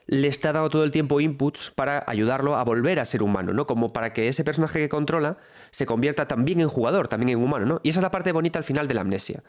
le 0.08 0.28
está 0.28 0.52
dando 0.52 0.69
todo 0.69 0.84
el 0.84 0.91
tiempo 0.91 1.21
inputs 1.21 1.71
para 1.71 2.04
ayudarlo 2.06 2.58
a 2.58 2.65
volver 2.65 3.00
a 3.00 3.06
ser 3.06 3.24
humano, 3.24 3.54
¿no? 3.54 3.65
Como 3.65 3.93
para 3.93 4.12
que 4.12 4.28
ese 4.28 4.43
personaje 4.43 4.80
que 4.80 4.89
controla 4.89 5.38
se 5.69 5.86
convierta 5.86 6.28
también 6.28 6.60
en 6.60 6.67
jugador, 6.67 7.08
también 7.08 7.30
en 7.30 7.41
humano, 7.41 7.65
¿no? 7.65 7.80
Y 7.82 7.88
esa 7.88 8.02
es 8.02 8.04
la 8.04 8.12
parte 8.12 8.34
bonita 8.34 8.60
al 8.60 8.65
final 8.65 8.89
de 8.89 8.93
la 8.93 9.02
amnesia. 9.02 9.41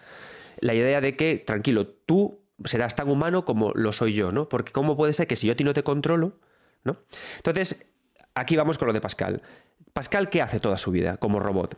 La 0.60 0.72
idea 0.72 1.00
de 1.00 1.16
que, 1.16 1.42
tranquilo, 1.44 1.88
tú 1.88 2.41
serás 2.64 2.96
tan 2.96 3.08
humano 3.08 3.44
como 3.44 3.72
lo 3.74 3.92
soy 3.92 4.14
yo, 4.14 4.32
¿no? 4.32 4.48
Porque 4.48 4.72
¿cómo 4.72 4.96
puede 4.96 5.12
ser 5.12 5.26
que 5.26 5.36
si 5.36 5.46
yo 5.46 5.56
ti 5.56 5.64
no 5.64 5.74
te 5.74 5.82
controlo, 5.82 6.40
¿no? 6.84 6.96
Entonces, 7.36 7.92
aquí 8.34 8.56
vamos 8.56 8.78
con 8.78 8.88
lo 8.88 8.92
de 8.92 9.00
Pascal. 9.00 9.42
Pascal, 9.92 10.28
¿qué 10.28 10.42
hace 10.42 10.60
toda 10.60 10.78
su 10.78 10.90
vida 10.90 11.16
como 11.16 11.40
robot? 11.40 11.76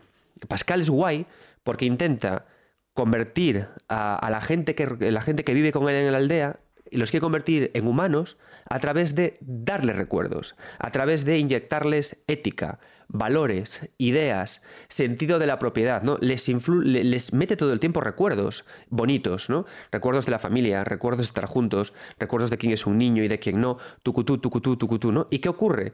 Pascal 0.48 0.80
es 0.80 0.90
guay 0.90 1.26
porque 1.62 1.84
intenta 1.84 2.46
convertir 2.92 3.66
a, 3.88 4.28
la, 4.30 4.40
gente 4.40 4.74
que, 4.74 5.10
la 5.10 5.20
gente 5.20 5.44
que 5.44 5.54
vive 5.54 5.72
con 5.72 5.88
él 5.88 5.96
en 5.96 6.12
la 6.12 6.18
aldea 6.18 6.60
y 6.90 6.96
los 6.96 7.10
quiere 7.10 7.22
convertir 7.22 7.70
en 7.74 7.86
humanos 7.86 8.36
a 8.68 8.78
través 8.78 9.14
de 9.14 9.36
darles 9.40 9.96
recuerdos, 9.96 10.54
a 10.78 10.90
través 10.92 11.24
de 11.24 11.38
inyectarles 11.38 12.22
ética, 12.28 12.78
valores, 13.14 13.88
ideas, 13.96 14.60
sentido 14.88 15.38
de 15.38 15.46
la 15.46 15.60
propiedad, 15.60 16.02
¿no? 16.02 16.18
Les, 16.20 16.46
les 16.84 17.32
mete 17.32 17.56
todo 17.56 17.72
el 17.72 17.78
tiempo 17.78 18.00
recuerdos 18.00 18.64
bonitos, 18.90 19.48
¿no? 19.48 19.66
Recuerdos 19.92 20.26
de 20.26 20.32
la 20.32 20.40
familia, 20.40 20.82
recuerdos 20.82 21.18
de 21.18 21.28
estar 21.28 21.46
juntos, 21.46 21.94
recuerdos 22.18 22.50
de 22.50 22.58
quién 22.58 22.72
es 22.72 22.86
un 22.86 22.98
niño 22.98 23.22
y 23.22 23.28
de 23.28 23.38
quién 23.38 23.60
no, 23.60 23.78
tucutú, 24.02 24.38
tucutú, 24.38 24.76
tucutú, 24.76 25.12
¿no? 25.12 25.28
¿Y 25.30 25.38
qué 25.38 25.48
ocurre? 25.48 25.92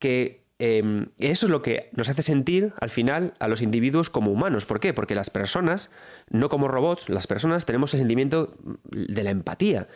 Que 0.00 0.48
em, 0.58 1.06
eso 1.18 1.46
es 1.46 1.50
lo 1.50 1.62
que 1.62 1.90
nos 1.92 2.08
hace 2.08 2.22
sentir 2.22 2.72
al 2.80 2.90
final 2.90 3.34
a 3.38 3.46
los 3.46 3.62
individuos 3.62 4.10
como 4.10 4.32
humanos. 4.32 4.66
¿Por 4.66 4.80
qué? 4.80 4.92
Porque 4.92 5.14
las 5.14 5.30
personas, 5.30 5.92
no 6.28 6.48
como 6.48 6.66
robots, 6.66 7.08
las 7.08 7.28
personas 7.28 7.66
tenemos 7.66 7.94
el 7.94 8.00
sentimiento 8.00 8.52
de 8.90 9.22
la 9.22 9.30
empatía 9.30 9.86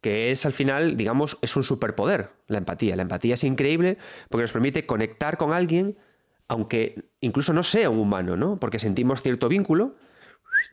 que 0.00 0.30
es 0.30 0.46
al 0.46 0.52
final, 0.52 0.96
digamos, 0.96 1.38
es 1.42 1.56
un 1.56 1.62
superpoder, 1.62 2.30
la 2.46 2.58
empatía. 2.58 2.96
La 2.96 3.02
empatía 3.02 3.34
es 3.34 3.44
increíble 3.44 3.98
porque 4.28 4.42
nos 4.42 4.52
permite 4.52 4.86
conectar 4.86 5.36
con 5.36 5.52
alguien, 5.52 5.98
aunque 6.50 7.12
incluso 7.20 7.52
no 7.52 7.62
sea 7.62 7.88
un 7.90 7.98
humano, 7.98 8.36
¿no? 8.36 8.56
Porque 8.56 8.78
sentimos 8.78 9.22
cierto 9.22 9.48
vínculo, 9.48 9.94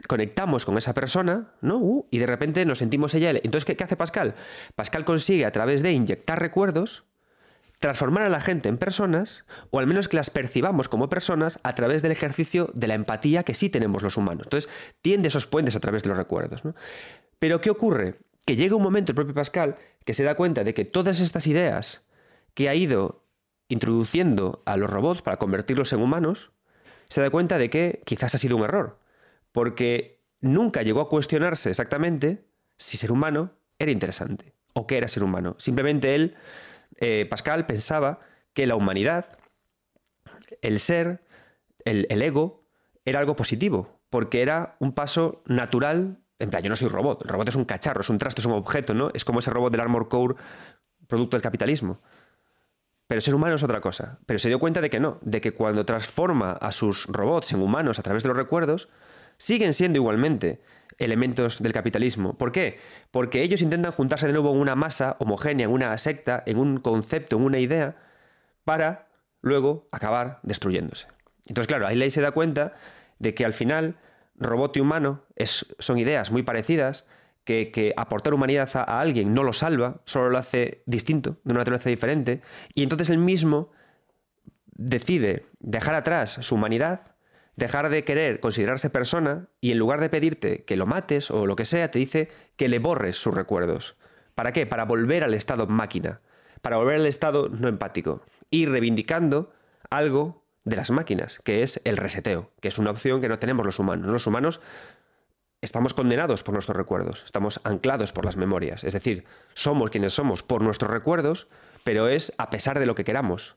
conectamos 0.07 0.65
con 0.65 0.77
esa 0.77 0.93
persona, 0.93 1.53
¿no? 1.61 1.77
Uh, 1.77 2.07
y 2.09 2.17
de 2.17 2.25
repente 2.25 2.65
nos 2.65 2.79
sentimos 2.79 3.13
ella. 3.13 3.29
Entonces, 3.29 3.63
¿qué, 3.63 3.77
¿qué, 3.77 3.83
hace 3.83 3.95
Pascal? 3.95 4.33
Pascal 4.75 5.05
consigue 5.05 5.45
a 5.45 5.51
través 5.51 5.83
de 5.83 5.91
inyectar 5.91 6.39
recuerdos, 6.39 7.05
transformar 7.79 8.23
a 8.23 8.29
la 8.29 8.41
gente 8.41 8.69
en 8.69 8.77
personas, 8.77 9.45
o 9.69 9.77
al 9.77 9.85
menos 9.85 10.07
que 10.07 10.17
las 10.17 10.31
percibamos 10.31 10.89
como 10.89 11.09
personas 11.09 11.59
a 11.61 11.75
través 11.75 12.01
del 12.01 12.11
ejercicio 12.11 12.71
de 12.73 12.87
la 12.87 12.95
empatía 12.95 13.43
que 13.43 13.53
sí 13.53 13.69
tenemos 13.69 14.01
los 14.01 14.17
humanos. 14.17 14.47
Entonces, 14.47 14.69
tiende 15.01 15.27
esos 15.27 15.45
puentes 15.45 15.75
a 15.75 15.79
través 15.79 16.01
de 16.01 16.09
los 16.09 16.17
recuerdos, 16.17 16.65
¿no? 16.65 16.73
Pero, 17.37 17.61
¿qué 17.61 17.69
ocurre? 17.69 18.15
que 18.47 18.55
llega 18.55 18.77
un 18.77 18.81
momento 18.81 19.11
el 19.11 19.15
propio 19.15 19.33
Pascal 19.33 19.75
que 20.05 20.13
se 20.13 20.23
da 20.23 20.35
cuenta 20.35 20.63
de 20.63 20.73
que 20.73 20.85
todas 20.85 21.19
estas 21.19 21.47
ideas 21.47 22.07
que 22.53 22.69
ha 22.69 22.75
ido 22.75 23.26
introduciendo 23.69 24.61
a 24.65 24.77
los 24.77 24.89
robots 24.89 25.21
para 25.21 25.37
convertirlos 25.37 25.93
en 25.93 26.01
humanos, 26.01 26.51
se 27.09 27.21
da 27.21 27.29
cuenta 27.29 27.57
de 27.57 27.69
que 27.69 28.01
quizás 28.05 28.35
ha 28.35 28.37
sido 28.37 28.57
un 28.57 28.63
error, 28.63 28.99
porque 29.51 30.21
nunca 30.39 30.83
llegó 30.83 31.01
a 31.01 31.09
cuestionarse 31.09 31.69
exactamente 31.69 32.45
si 32.77 32.97
ser 32.97 33.11
humano 33.11 33.53
era 33.79 33.91
interesante 33.91 34.53
o 34.73 34.87
qué 34.87 34.97
era 34.97 35.07
ser 35.07 35.23
humano. 35.23 35.55
Simplemente 35.57 36.15
él, 36.15 36.35
eh, 36.97 37.25
Pascal, 37.29 37.65
pensaba 37.65 38.19
que 38.53 38.67
la 38.67 38.75
humanidad, 38.75 39.37
el 40.61 40.79
ser, 40.79 41.23
el, 41.85 42.07
el 42.09 42.21
ego, 42.21 42.65
era 43.05 43.19
algo 43.19 43.35
positivo, 43.35 43.99
porque 44.09 44.41
era 44.41 44.75
un 44.79 44.93
paso 44.93 45.41
natural 45.45 46.19
en 46.39 46.49
plan, 46.49 46.61
yo 46.61 46.69
no 46.69 46.75
soy 46.75 46.87
un 46.87 46.93
robot. 46.93 47.23
El 47.23 47.29
robot 47.29 47.47
es 47.49 47.55
un 47.55 47.65
cacharro, 47.65 48.01
es 48.01 48.09
un 48.09 48.17
trasto, 48.17 48.41
es 48.41 48.45
un 48.45 48.53
objeto, 48.53 48.93
¿no? 48.93 49.09
Es 49.13 49.25
como 49.25 49.39
ese 49.39 49.49
robot 49.49 49.71
del 49.71 49.81
Armor 49.81 50.07
Core, 50.07 50.35
producto 51.07 51.35
del 51.35 51.41
capitalismo. 51.41 51.99
Pero 53.07 53.21
ser 53.21 53.35
humano 53.35 53.55
es 53.55 53.63
otra 53.63 53.81
cosa. 53.81 54.19
Pero 54.25 54.37
se 54.39 54.49
dio 54.49 54.59
cuenta 54.59 54.81
de 54.81 54.89
que 54.89 54.99
no, 54.99 55.17
de 55.21 55.41
que 55.41 55.53
cuando 55.53 55.85
transforma 55.85 56.51
a 56.51 56.71
sus 56.71 57.05
robots 57.07 57.53
en 57.53 57.61
humanos 57.61 57.99
a 57.99 58.03
través 58.03 58.23
de 58.23 58.29
los 58.29 58.37
recuerdos, 58.37 58.89
siguen 59.37 59.73
siendo 59.73 59.97
igualmente 59.97 60.61
elementos 60.97 61.61
del 61.61 61.73
capitalismo. 61.73 62.37
¿Por 62.37 62.51
qué? 62.51 62.79
Porque 63.11 63.43
ellos 63.43 63.61
intentan 63.61 63.91
juntarse 63.91 64.27
de 64.27 64.33
nuevo 64.33 64.51
en 64.51 64.59
una 64.59 64.75
masa 64.75 65.15
homogénea, 65.19 65.65
en 65.65 65.71
una 65.71 65.97
secta, 65.97 66.43
en 66.45 66.57
un 66.57 66.79
concepto, 66.79 67.37
en 67.37 67.43
una 67.43 67.59
idea, 67.59 67.95
para 68.63 69.07
luego 69.41 69.87
acabar 69.91 70.39
destruyéndose. 70.43 71.07
Entonces, 71.45 71.67
claro, 71.67 71.87
ahí 71.87 72.09
se 72.09 72.21
da 72.21 72.31
cuenta 72.31 72.73
de 73.19 73.33
que 73.33 73.45
al 73.45 73.53
final 73.53 73.95
robot 74.35 74.75
y 74.77 74.79
humano 74.81 75.23
son 75.79 75.97
ideas 75.97 76.31
muy 76.31 76.43
parecidas, 76.43 77.05
que, 77.47 77.93
aportar 77.95 78.33
humanidad 78.33 78.69
a, 78.73 78.99
alguien 78.99 79.33
no 79.33 79.41
lo 79.43 79.53
salva, 79.53 80.01
solo 80.03 80.29
lo 80.29 80.37
hace 80.37 80.83
distinto, 80.85 81.37
de 81.45 81.53
una 81.53 81.61
naturaleza 81.61 81.89
diferente, 81.89 82.41
y 82.75 82.83
entonces 82.83 83.09
él 83.09 83.17
mismo 83.17 83.71
decide 84.73 85.45
dejar 85.59 85.95
atrás 85.95 86.37
su 86.41 86.55
humanidad, 86.55 87.15
dejar 87.55 87.89
de 87.89 88.03
querer 88.03 88.41
considerarse 88.41 88.89
persona, 88.89 89.47
y 89.61 89.71
en 89.71 89.79
lugar 89.79 90.01
de 90.01 90.09
pedirte 90.09 90.65
que 90.65 90.75
lo 90.75 90.85
mates 90.85 91.31
o 91.31 91.45
lo 91.45 91.55
que 91.55 91.65
sea, 91.65 91.89
te 91.89 91.99
dice 91.99 92.29
que 92.57 92.67
le 92.67 92.79
borres 92.79 93.15
sus 93.15 93.33
recuerdos. 93.33 93.95
¿Para 94.35 94.51
qué? 94.51 94.65
Para 94.65 94.83
volver 94.83 95.23
al 95.23 95.33
estado 95.33 95.67
máquina, 95.67 96.19
para 96.61 96.77
volver 96.77 96.95
al 96.95 97.07
estado 97.07 97.47
no 97.47 97.69
empático, 97.69 98.23
y 98.51 98.65
reivindicando 98.65 99.53
algo 99.89 100.43
de 100.65 100.75
las 100.75 100.91
máquinas, 100.91 101.39
que 101.45 101.63
es 101.63 101.79
el 101.85 101.95
reseteo, 101.95 102.51
que 102.59 102.67
es 102.67 102.77
una 102.77 102.91
opción 102.91 103.21
que 103.21 103.29
no 103.29 103.39
tenemos 103.39 103.65
los 103.65 103.79
humanos. 103.79 104.11
Los 104.11 104.27
humanos 104.27 104.59
estamos 105.61 105.93
condenados 105.93 106.43
por 106.43 106.53
nuestros 106.53 106.77
recuerdos, 106.77 107.23
estamos 107.25 107.59
anclados 107.63 108.11
por 108.11 108.25
las 108.25 108.37
memorias, 108.37 108.83
es 108.83 108.93
decir, 108.93 109.25
somos 109.53 109.89
quienes 109.89 110.13
somos 110.13 110.43
por 110.43 110.61
nuestros 110.61 110.91
recuerdos, 110.91 111.47
pero 111.83 112.07
es 112.07 112.33
a 112.37 112.49
pesar 112.49 112.79
de 112.79 112.85
lo 112.85 112.95
que 112.95 113.05
queramos. 113.05 113.55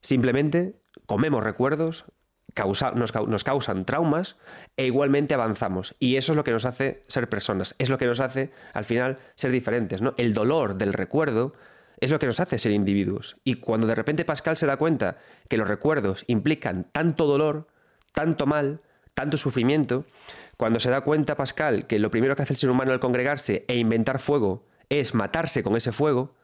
Simplemente 0.00 0.80
comemos 1.06 1.44
recuerdos, 1.44 2.06
nos, 3.26 3.44
causan 3.44 3.84
traumas 3.84 4.36
e 4.76 4.86
igualmente 4.86 5.34
avanzamos. 5.34 5.94
Y 5.98 6.16
eso 6.16 6.32
es 6.32 6.36
lo 6.36 6.44
que 6.44 6.52
nos 6.52 6.64
hace 6.64 7.02
ser 7.06 7.28
personas, 7.28 7.74
es 7.78 7.90
lo 7.90 7.98
que 7.98 8.06
nos 8.06 8.20
hace 8.20 8.50
al 8.72 8.84
final 8.84 9.18
ser 9.34 9.50
diferentes. 9.50 10.00
¿no? 10.00 10.14
El 10.16 10.34
dolor 10.34 10.76
del 10.76 10.92
recuerdo 10.92 11.52
es 12.00 12.10
lo 12.10 12.18
que 12.18 12.26
nos 12.26 12.40
hace 12.40 12.58
ser 12.58 12.72
individuos. 12.72 13.36
Y 13.44 13.56
cuando 13.56 13.86
de 13.86 13.94
repente 13.94 14.24
Pascal 14.24 14.56
se 14.56 14.66
da 14.66 14.78
cuenta 14.78 15.18
que 15.48 15.58
los 15.58 15.68
recuerdos 15.68 16.24
implican 16.26 16.84
tanto 16.92 17.26
dolor, 17.26 17.68
tanto 18.12 18.46
mal, 18.46 18.80
tanto 19.14 19.36
sufrimiento, 19.36 20.04
cuando 20.60 20.78
se 20.78 20.90
da 20.90 21.00
cuenta 21.00 21.38
Pascal 21.38 21.86
que 21.86 21.98
lo 21.98 22.10
primero 22.10 22.36
que 22.36 22.42
hace 22.42 22.52
el 22.52 22.58
ser 22.58 22.68
humano 22.68 22.92
al 22.92 23.00
congregarse 23.00 23.64
e 23.66 23.78
inventar 23.78 24.18
fuego 24.18 24.66
es 24.90 25.14
matarse 25.14 25.62
con 25.62 25.74
ese 25.74 25.90
fuego, 25.90 26.34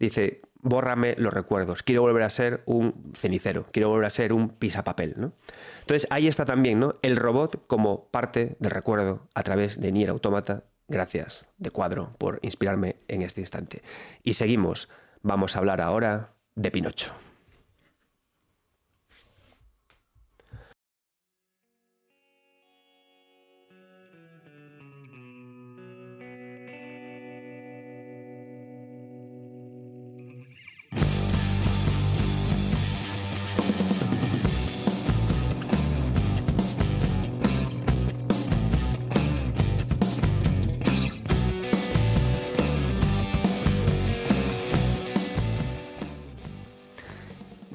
dice, 0.00 0.40
bórrame 0.56 1.14
los 1.18 1.32
recuerdos, 1.32 1.84
quiero 1.84 2.02
volver 2.02 2.24
a 2.24 2.30
ser 2.30 2.64
un 2.66 3.12
cenicero, 3.14 3.66
quiero 3.70 3.90
volver 3.90 4.06
a 4.06 4.10
ser 4.10 4.32
un 4.32 4.48
pisapapel. 4.48 5.14
¿no? 5.16 5.34
Entonces 5.82 6.08
ahí 6.10 6.26
está 6.26 6.46
también 6.46 6.80
¿no? 6.80 6.96
el 7.02 7.14
robot 7.14 7.64
como 7.68 8.08
parte 8.08 8.56
del 8.58 8.72
recuerdo 8.72 9.28
a 9.34 9.44
través 9.44 9.80
de 9.80 9.92
Nier 9.92 10.10
Automata. 10.10 10.64
Gracias 10.88 11.46
de 11.58 11.70
cuadro 11.70 12.10
por 12.18 12.40
inspirarme 12.42 12.96
en 13.06 13.22
este 13.22 13.40
instante. 13.40 13.82
Y 14.24 14.34
seguimos, 14.34 14.88
vamos 15.22 15.54
a 15.54 15.60
hablar 15.60 15.80
ahora 15.80 16.32
de 16.56 16.72
Pinocho. 16.72 17.14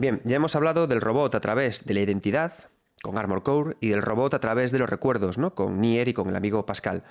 Bien, 0.03 0.19
ya 0.25 0.35
hemos 0.35 0.53
hablado 0.57 0.85
del 0.85 0.99
robot 0.99 1.33
a 1.33 1.39
través 1.39 1.85
de 1.85 1.93
la 1.93 2.01
identidad, 2.01 2.51
con 3.01 3.17
Armor 3.17 3.41
Core, 3.41 3.77
y 3.79 3.87
del 3.87 4.01
robot 4.01 4.33
a 4.33 4.41
través 4.41 4.73
de 4.73 4.77
los 4.77 4.89
recuerdos, 4.89 5.37
¿no? 5.37 5.55
Con 5.55 5.79
Nier 5.79 6.09
y 6.09 6.13
con 6.13 6.27
el 6.27 6.35
amigo 6.35 6.65
Pascal. 6.65 7.03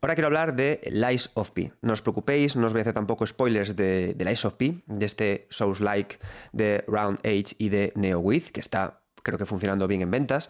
Ahora 0.00 0.14
quiero 0.14 0.28
hablar 0.28 0.56
de 0.56 0.80
Lies 0.90 1.30
of 1.34 1.50
P. 1.50 1.72
No 1.82 1.92
os 1.92 2.00
preocupéis, 2.00 2.56
no 2.56 2.66
os 2.66 2.72
voy 2.72 2.80
a 2.80 2.84
hacer 2.84 2.94
tampoco 2.94 3.26
spoilers 3.26 3.76
de, 3.76 4.16
Lies 4.18 4.46
of 4.46 4.54
P, 4.54 4.76
de 4.86 5.04
este 5.04 5.46
Souls-like 5.50 6.20
de 6.52 6.84
Round 6.88 7.18
Age 7.18 7.54
y 7.58 7.68
de 7.68 7.92
NeoWith, 7.96 8.48
que 8.48 8.60
está, 8.60 9.02
creo 9.22 9.36
que, 9.36 9.44
funcionando 9.44 9.86
bien 9.86 10.00
en 10.00 10.10
ventas. 10.10 10.48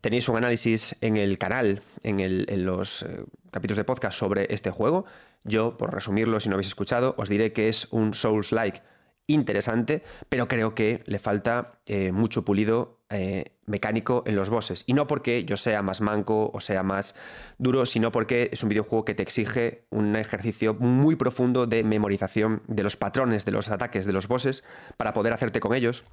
Tenéis 0.00 0.28
un 0.28 0.38
análisis 0.38 0.96
en 1.02 1.16
el 1.16 1.38
canal, 1.38 1.82
en, 2.02 2.66
los 2.66 3.04
eh, 3.04 3.26
capítulos 3.52 3.76
de 3.76 3.84
podcast 3.84 4.18
sobre 4.18 4.52
este 4.52 4.72
juego. 4.72 5.04
Yo, 5.44 5.70
por 5.70 5.94
resumirlo, 5.94 6.40
si 6.40 6.48
no 6.48 6.56
habéis 6.56 6.66
escuchado, 6.66 7.14
os 7.16 7.28
diré 7.28 7.52
que 7.52 7.68
es 7.68 7.86
un 7.92 8.14
Souls-like 8.14 8.82
interesante, 9.28 10.02
pero 10.28 10.48
creo 10.48 10.74
que 10.74 11.02
le 11.06 11.18
falta 11.18 11.80
eh, 11.86 12.10
mucho 12.12 12.44
pulido 12.44 12.98
eh, 13.10 13.52
mecánico 13.66 14.24
en 14.26 14.34
los 14.34 14.50
bosses. 14.50 14.84
Y 14.86 14.94
no 14.94 15.06
porque 15.06 15.44
yo 15.44 15.56
sea 15.56 15.82
más 15.82 16.00
manco 16.00 16.50
o 16.52 16.60
sea 16.60 16.82
más 16.82 17.14
duro, 17.58 17.86
sino 17.86 18.10
porque 18.10 18.48
es 18.52 18.62
un 18.62 18.70
videojuego 18.70 19.04
que 19.04 19.14
te 19.14 19.22
exige 19.22 19.86
un 19.90 20.16
ejercicio 20.16 20.74
muy 20.74 21.14
profundo 21.14 21.66
de 21.66 21.84
memorización 21.84 22.62
de 22.66 22.82
los 22.82 22.96
patrones 22.96 23.44
de 23.44 23.52
los 23.52 23.68
ataques 23.68 24.06
de 24.06 24.12
los 24.12 24.26
bosses 24.28 24.64
para 24.96 25.12
poder 25.12 25.32
hacerte 25.32 25.60
con 25.60 25.74
ellos. 25.74 26.04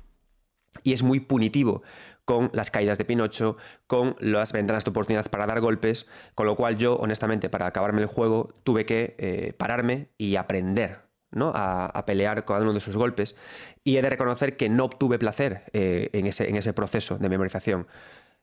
Y 0.83 0.91
es 0.91 1.01
muy 1.03 1.21
punitivo 1.21 1.83
con 2.25 2.49
las 2.53 2.69
caídas 2.69 2.97
de 2.97 3.05
Pinocho, 3.05 3.55
con 3.87 4.17
las 4.19 4.51
ventanas 4.51 4.83
de 4.83 4.89
oportunidad 4.89 5.29
para 5.29 5.45
dar 5.45 5.61
golpes, 5.61 6.05
con 6.33 6.47
lo 6.47 6.55
cual 6.55 6.77
yo, 6.77 6.95
honestamente, 6.95 7.49
para 7.49 7.67
acabarme 7.67 8.01
el 8.01 8.07
juego, 8.07 8.53
tuve 8.63 8.85
que 8.85 9.15
eh, 9.17 9.53
pararme 9.57 10.09
y 10.17 10.35
aprender 10.35 11.04
a, 11.53 12.03
pelear 12.05 12.45
cada 12.45 12.61
uno 12.61 12.73
de 12.73 12.81
sus 12.81 12.95
golpes. 12.95 13.35
Y 13.83 13.97
he 13.97 14.01
de 14.01 14.09
reconocer 14.09 14.57
que 14.57 14.69
no 14.69 14.85
obtuve 14.85 15.19
placer 15.19 15.63
eh, 15.73 16.09
en, 16.13 16.25
ese, 16.27 16.73
proceso 16.73 17.17
de 17.17 17.29
memorización. 17.29 17.87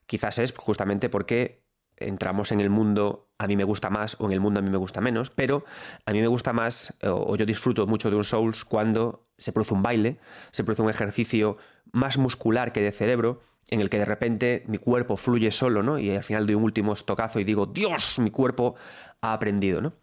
Quizás 0.06 0.38
es 0.38 0.52
justamente 0.56 1.08
porque 1.08 1.62
entramos 1.96 2.52
en 2.52 2.60
el 2.60 2.70
mundo 2.70 3.28
a 3.38 3.46
mí 3.46 3.56
me 3.56 3.64
gusta 3.64 3.90
más 3.90 4.16
o 4.18 4.26
en 4.26 4.32
el 4.32 4.40
mundo 4.40 4.60
a 4.60 4.62
mí 4.62 4.70
me 4.70 4.76
gusta 4.76 5.00
menos, 5.00 5.30
pero 5.30 5.64
a 6.04 6.12
mí 6.12 6.20
me 6.20 6.26
gusta 6.26 6.52
más 6.52 6.94
o, 7.02 7.36
yo 7.36 7.46
disfruto 7.46 7.86
mucho 7.86 8.10
de 8.10 8.16
un 8.16 8.24
Souls 8.24 8.64
cuando 8.64 9.28
se 9.38 9.52
produce 9.52 9.74
un 9.74 9.82
baile, 9.82 10.18
se 10.50 10.64
produce 10.64 10.82
un 10.82 10.90
ejercicio 10.90 11.56
más 11.92 12.18
muscular 12.18 12.72
que 12.72 12.80
de 12.80 12.92
cerebro, 12.92 13.40
en 13.72 13.80
el 13.80 13.88
que 13.88 13.98
de 13.98 14.04
repente 14.04 14.64
mi 14.66 14.78
cuerpo 14.78 15.16
fluye 15.16 15.50
solo, 15.50 15.82
¿no? 15.82 15.98
Y 15.98 16.10
al 16.10 16.24
final 16.24 16.46
doy 16.46 16.56
un 16.56 16.64
último 16.64 16.92
estocazo 16.92 17.40
y 17.40 17.44
digo, 17.44 17.66
Dios, 17.66 18.18
mi 18.18 18.30
cuerpo 18.30 18.74
ha 19.22 19.32
aprendido, 19.32 19.80
¿no? 19.80 19.94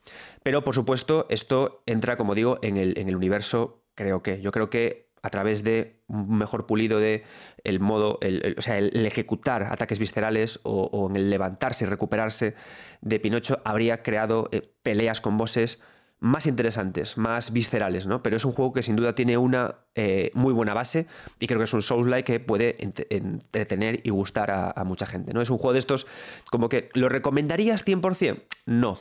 Pero 0.41 0.63
por 0.63 0.73
supuesto, 0.73 1.27
esto 1.29 1.83
entra, 1.85 2.17
como 2.17 2.33
digo, 2.33 2.57
en 2.63 2.77
el, 2.77 2.97
en 2.97 3.09
el 3.09 3.15
universo, 3.15 3.83
creo 3.93 4.23
que. 4.23 4.41
Yo 4.41 4.51
creo 4.51 4.69
que 4.69 5.09
a 5.21 5.29
través 5.29 5.63
de 5.63 6.01
un 6.07 6.37
mejor 6.37 6.65
pulido 6.65 6.99
de 6.99 7.23
el 7.63 7.79
modo, 7.79 8.17
el, 8.21 8.55
o 8.57 8.61
sea, 8.61 8.77
el, 8.77 9.05
ejecutar 9.05 9.63
ataques 9.63 9.99
viscerales 9.99 10.59
o, 10.63 11.07
en 11.09 11.17
el 11.17 11.29
levantarse 11.29 11.85
y 11.85 11.87
recuperarse 11.87 12.55
de 13.01 13.19
Pinocho, 13.19 13.61
habría 13.65 14.01
creado 14.01 14.49
eh, 14.51 14.73
peleas 14.81 15.21
con 15.21 15.37
bosses 15.37 15.81
más 16.21 16.47
interesantes, 16.47 17.17
más 17.17 17.53
viscerales, 17.53 18.05
¿no? 18.05 18.21
Pero 18.21 18.35
es 18.37 18.43
un 18.43 18.51
juego 18.51 18.73
que 18.73 18.83
sin 18.83 18.97
duda 18.97 19.15
tiene 19.15 19.37
una 19.37 19.75
eh, 19.95 20.31
muy 20.33 20.53
buena 20.53 20.73
base 20.73 21.07
y 21.39 21.47
creo 21.47 21.59
que 21.59 21.63
es 21.63 21.73
un 21.73 21.81
Souls-like 21.81 22.33
que 22.33 22.39
puede 22.41 22.75
entretener 22.81 24.01
y 24.03 24.09
gustar 24.09 24.51
a, 24.51 24.83
mucha 24.83 25.05
gente, 25.05 25.33
¿no? 25.33 25.41
Es 25.41 25.49
un 25.49 25.57
juego 25.57 25.73
de 25.73 25.79
estos 25.79 26.07
como 26.51 26.67
que 26.67 26.89
¿lo 26.93 27.07
recomendarías 27.07 27.85
100%? 27.85 28.43
No, 28.65 28.99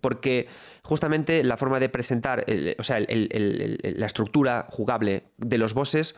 porque 0.00 0.48
justamente 0.82 1.44
la 1.44 1.56
forma 1.56 1.80
de 1.80 1.88
presentar, 1.88 2.44
o 2.78 2.82
sea, 2.82 2.98
la 3.00 4.06
estructura 4.06 4.66
jugable 4.70 5.24
de 5.36 5.58
los 5.58 5.74
bosses 5.74 6.16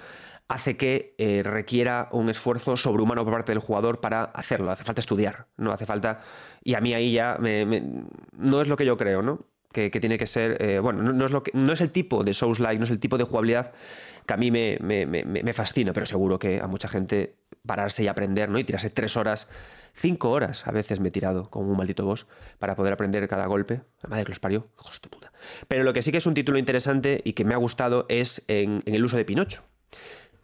hace 0.49 0.77
que 0.77 1.14
eh, 1.18 1.43
requiera 1.43 2.09
un 2.12 2.29
esfuerzo 2.29 2.77
sobrehumano 2.77 3.25
por 3.25 3.33
parte 3.33 3.53
del 3.53 3.61
jugador 3.61 4.01
para 4.01 4.25
hacerlo. 4.25 4.70
Hace 4.70 4.85
falta 4.85 5.01
estudiar, 5.01 5.47
no 5.57 5.72
hace 5.72 5.87
falta... 5.87 6.20
Y 6.62 6.75
a 6.75 6.81
mí 6.81 6.95
ahí 6.95 7.12
ya 7.12 7.39
no 7.39 8.61
es 8.61 8.68
lo 8.68 8.77
que 8.77 8.87
yo 8.87 8.97
creo, 8.97 9.20
¿no? 9.20 9.47
que, 9.75 9.91
tiene 10.01 10.16
que 10.16 10.27
ser, 10.27 10.62
eh, 10.62 10.79
bueno, 10.79 11.03
no, 11.03 11.27
es 11.27 11.33
lo 11.33 11.43
que, 11.43 11.51
no 11.53 11.72
es 11.72 11.81
el 11.81 11.91
tipo 11.91 12.22
de 12.25 12.33
Souls-like, 12.33 12.79
no 12.79 12.85
es 12.85 12.91
el 12.91 13.01
tipo 13.01 13.18
de 13.18 13.25
jugabilidad 13.25 13.72
que 14.25 14.33
a 14.33 14.37
mí 14.37 14.51
me, 14.51 14.79
me, 14.81 15.53
fascina, 15.53 15.93
pero 15.93 16.07
seguro 16.07 16.39
que 16.39 16.61
a 16.61 16.66
mucha 16.66 16.89
gente 16.89 17.35
pararse 17.66 18.05
y 18.05 18.09
aprender, 18.09 18.49
¿no? 18.49 18.59
Y 18.59 18.64
tirarse 18.64 18.89
tres 18.89 19.16
horas, 19.16 19.49
cinco 19.95 20.30
horas 20.30 20.66
a 20.66 20.72
veces 20.72 21.01
me 21.01 21.09
he 21.09 21.12
tirado 21.12 21.51
como 21.51 21.70
un 21.70 21.76
maldito 21.76 22.05
boss 22.05 22.26
para 22.59 22.74
poder 22.74 22.92
aprender 22.92 23.26
cada 23.28 23.47
golpe. 23.47 23.82
La 24.03 24.11
madre 24.11 24.24
que 24.24 24.32
los 24.32 24.40
parió, 24.40 24.68
hijos 24.80 25.01
de 25.01 25.09
puta. 25.09 25.32
Pero 25.68 25.84
lo 25.84 25.92
que 25.92 26.03
sí 26.03 26.11
que 26.11 26.18
es 26.18 26.26
un 26.26 26.34
título 26.34 26.59
interesante 26.59 27.20
y 27.24 27.32
que 27.32 27.45
me 27.45 27.55
ha 27.55 27.59
gustado 27.59 28.07
es 28.09 28.45
en, 28.49 28.82
el 28.86 29.05
uso 29.05 29.16
de 29.16 29.24
Pinocho. 29.24 29.62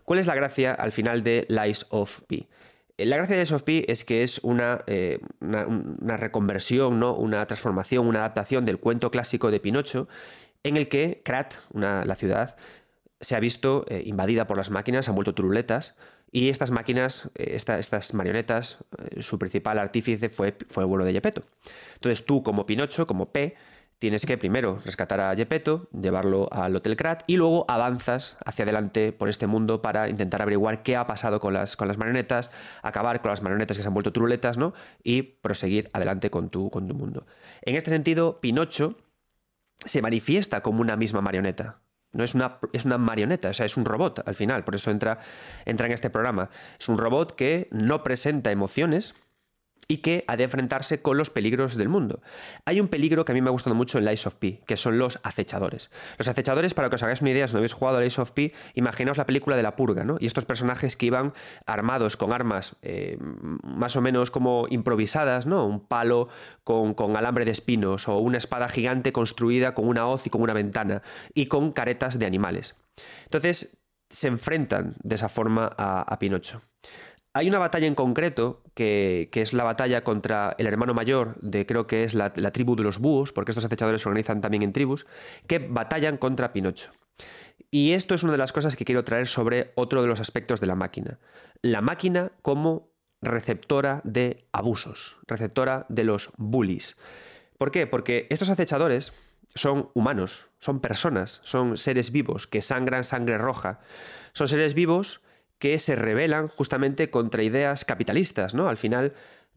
¿Cuál 0.05 0.19
es 0.19 0.27
la 0.27 0.35
gracia 0.35 0.73
al 0.73 0.93
final 0.93 1.23
de 1.23 1.47
Lies 1.49 1.87
of 1.91 2.21
P? 2.27 2.49
Eh, 2.97 3.07
la 3.07 3.17
gracia 3.17 3.37
de 3.37 3.47
Softpi 3.47 3.85
es 3.89 4.05
que 4.05 4.23
es 4.23 4.39
una, 4.41 4.83
eh, 4.87 5.21
una, 5.41 6.17
reconversión, 6.17 7.01
¿no? 7.01 7.15
una 7.15 7.47
transformación, 7.47 8.07
una 8.07 8.21
adaptación 8.21 8.65
del 8.65 8.79
cuento 8.79 9.11
clásico 9.11 9.51
de 9.51 9.61
Pinocho, 9.61 10.09
en 10.63 10.77
el 10.77 10.89
que 10.89 11.23
Krat, 11.25 11.55
la 11.73 12.15
ciudad, 12.17 12.57
se 13.21 13.37
ha 13.37 13.41
visto 13.41 13.85
eh, 13.89 14.03
invadida 14.07 14.47
por 14.47 14.57
las 14.57 14.71
máquinas, 14.71 15.09
han 15.09 15.15
vuelto 15.15 15.35
turuletas, 15.35 15.95
y 16.33 16.49
estas 16.49 16.71
máquinas, 16.71 17.31
estas 17.35 18.15
marionetas, 18.15 18.79
su 19.21 19.39
principal 19.39 19.79
artífice 19.79 20.29
fue, 20.29 20.55
fue 20.69 20.85
el 20.85 20.89
vuelo 20.89 21.05
de 21.05 21.13
Gepetto. 21.13 21.43
Entonces 21.95 22.25
tú, 22.25 22.43
como 22.43 22.67
Pinocho, 22.67 23.07
como 23.07 23.33
P, 23.33 23.57
tienes 24.01 24.25
que 24.25 24.39
primero 24.39 24.79
rescatar 24.85 25.21
a 25.21 25.37
Gepetto, 25.37 25.89
llevarlo 25.93 26.49
al 26.53 26.75
Hotel 26.75 26.97
Krat 26.97 27.23
y 27.27 27.37
luego 27.37 27.67
avanzas 27.69 28.37
hacia 28.45 28.63
adelante 28.63 29.13
por 29.13 29.29
este 29.29 29.47
mundo 29.47 29.83
para 29.83 30.09
intentar 30.09 30.41
averiguar 30.41 30.83
qué 30.83 30.97
ha 30.97 31.07
pasado 31.07 31.39
con 31.39 31.53
las, 31.53 31.77
con 31.77 31.87
las 31.87 31.99
marionetas, 31.99 32.51
acabar 32.83 33.21
con 33.21 33.31
las 33.31 33.43
marionetas 33.43 33.77
que 33.77 33.83
se 33.83 33.89
han 33.89 33.95
vuelto 33.95 34.13
truletas, 34.13 34.57
¿no? 34.57 34.73
Y 35.05 35.23
proseguir 35.23 35.91
adelante 35.93 36.31
con 36.31 36.49
tu, 36.49 36.71
con 36.71 36.89
tu 36.89 36.95
mundo. 36.95 37.27
En 37.63 37.77
este 37.77 37.91
sentido, 37.91 38.41
Pinocho 38.41 38.97
se 39.85 40.01
manifiesta 40.01 40.63
como 40.63 40.81
una 40.81 40.97
misma 40.97 41.21
marioneta. 41.21 41.81
No 42.13 42.25
es 42.25 42.35
una, 42.35 42.59
es 42.73 42.85
una 42.85 42.99
marioneta, 42.99 43.51
o 43.51 43.55
sea, 43.55 43.67
es 43.67 43.77
un 43.77 43.85
robot 43.85 44.27
al 44.27 44.35
final, 44.35 44.65
por 44.65 44.75
eso 44.75 44.91
entra, 44.91 45.19
entra 45.65 45.87
en 45.87 45.93
este 45.93 46.11
programa. 46.11 46.51
Es 46.79 46.89
un 46.89 46.99
robot 46.99 47.35
que 47.35 47.69
no 47.71 48.03
presenta 48.03 48.51
emociones, 48.51 49.15
y 49.89 49.99
que 49.99 50.25
ha 50.29 50.37
de 50.37 50.45
enfrentarse 50.45 51.03
con 51.03 51.17
los 51.17 51.31
peligros 51.31 51.77
del 51.77 51.89
mundo. 51.89 52.21
Hay 52.65 52.81
un 52.81 52.89
peligro 52.89 53.25
que 53.25 53.33
a 53.33 53.35
mí 53.35 53.41
me 53.41 53.49
ha 53.49 53.53
gustado 53.53 53.75
mucho 53.75 53.99
en 53.99 54.05
Lies 54.05 54.27
of 54.27 54.37
P, 54.37 54.61
que 54.67 54.77
son 54.77 54.99
los 54.99 55.19
acechadores. 55.23 55.91
Los 56.17 56.29
acechadores, 56.29 56.75
para 56.75 56.89
que 56.89 56.95
os 56.95 57.03
hagáis 57.03 57.21
una 57.21 57.31
idea, 57.31 57.49
si 57.49 57.55
no 57.55 57.59
habéis 57.59 57.73
jugado 57.73 57.99
a 57.99 58.01
Lies 58.01 58.19
of 58.19 58.31
P, 58.31 58.53
imaginaos 58.75 59.19
la 59.19 59.27
película 59.27 59.57
de 59.57 59.63
la 59.63 59.77
purga, 59.77 60.05
¿no? 60.05 60.17
Y 60.21 60.27
estos 60.27 60.45
personajes 60.45 60.97
que 60.97 61.07
iban 61.07 61.33
armados 61.67 62.17
con 62.17 62.33
armas 62.33 62.77
eh, 62.83 63.19
más 63.21 63.97
o 63.97 64.01
menos 64.01 64.31
como 64.31 64.67
improvisadas, 64.71 65.47
¿no? 65.47 65.67
Un 65.67 65.81
palo 65.81 66.29
con, 66.63 66.95
alambre 67.17 67.45
de 67.45 67.51
espinos 67.51 68.09
o 68.09 68.19
una 68.19 68.39
espada 68.39 68.69
gigante 68.69 69.13
construida 69.13 69.75
con 69.75 69.89
una 69.89 70.07
hoz 70.07 70.27
y 70.27 70.31
con 70.31 70.43
una 70.43 70.53
ventana 70.53 71.03
y 71.35 71.47
con 71.47 71.73
caretas 71.73 72.19
de 72.19 72.27
animales. 72.27 72.77
Entonces, 73.25 73.79
se 74.09 74.29
enfrentan 74.29 74.95
de 75.03 75.15
esa 75.15 75.29
forma 75.29 75.67
a 75.77 76.19
Pinocho. 76.19 76.63
Hay 77.33 77.49
una 77.49 77.59
batalla 77.59 77.87
en 77.87 77.95
concreto 77.95 78.63
que, 78.75 79.29
es 79.33 79.53
la 79.53 79.65
batalla 79.65 80.03
contra 80.03 80.55
el 80.59 80.67
hermano 80.67 80.95
mayor 80.95 81.37
de 81.41 81.67
creo 81.67 81.87
que 81.87 82.05
es 82.05 82.15
la, 82.15 82.33
tribu 82.33 82.77
de 82.77 82.83
los 82.83 82.99
búhos, 82.99 83.33
porque 83.33 83.53
estos 83.53 83.65
acechadores 83.65 84.03
se 84.03 84.09
organizan 84.09 84.41
también 84.41 84.63
en 84.63 84.73
tribus, 84.73 85.07
que 85.47 85.59
batallan 85.59 86.17
contra 86.17 86.53
Pinocho. 86.53 86.91
Y 87.71 87.93
esto 87.93 88.15
es 88.15 88.23
una 88.25 88.33
de 88.33 88.39
las 88.39 88.53
cosas 88.53 88.75
que 88.75 88.85
quiero 88.85 89.05
traer 89.05 89.29
sobre 89.29 89.73
otro 89.77 90.03
de 90.03 90.09
los 90.09 90.19
aspectos 90.19 90.61
de 90.61 90.67
la 90.67 90.75
máquina. 90.75 91.19
La 91.63 91.81
máquina 91.81 92.33
como 92.43 92.91
receptora 93.23 94.01
de 94.03 94.45
abusos, 94.51 95.17
receptora 95.27 95.87
de 95.89 96.05
los 96.05 96.31
bullies. 96.37 96.97
¿Por 97.59 97.71
qué? 97.71 97.87
Porque 97.87 98.27
estos 98.31 98.49
acechadores 98.49 99.13
son 99.55 99.91
humanos, 99.95 100.49
son 100.59 100.81
personas, 100.81 101.41
son 101.45 101.77
seres 101.77 102.11
vivos 102.13 102.47
que 102.47 102.63
sangran 102.63 103.05
sangre 103.05 103.39
roja. 103.39 103.81
Son 104.33 104.49
seres 104.49 104.75
vivos 104.75 105.21
que 105.61 105.79
se 105.79 105.95
rebelan 105.95 106.49
justamente 106.49 107.11
contra 107.11 107.45
ideas 107.45 107.85
capitalistas, 107.85 108.55
¿no? 108.55 108.69
Al 108.69 108.79
final, 108.79 109.13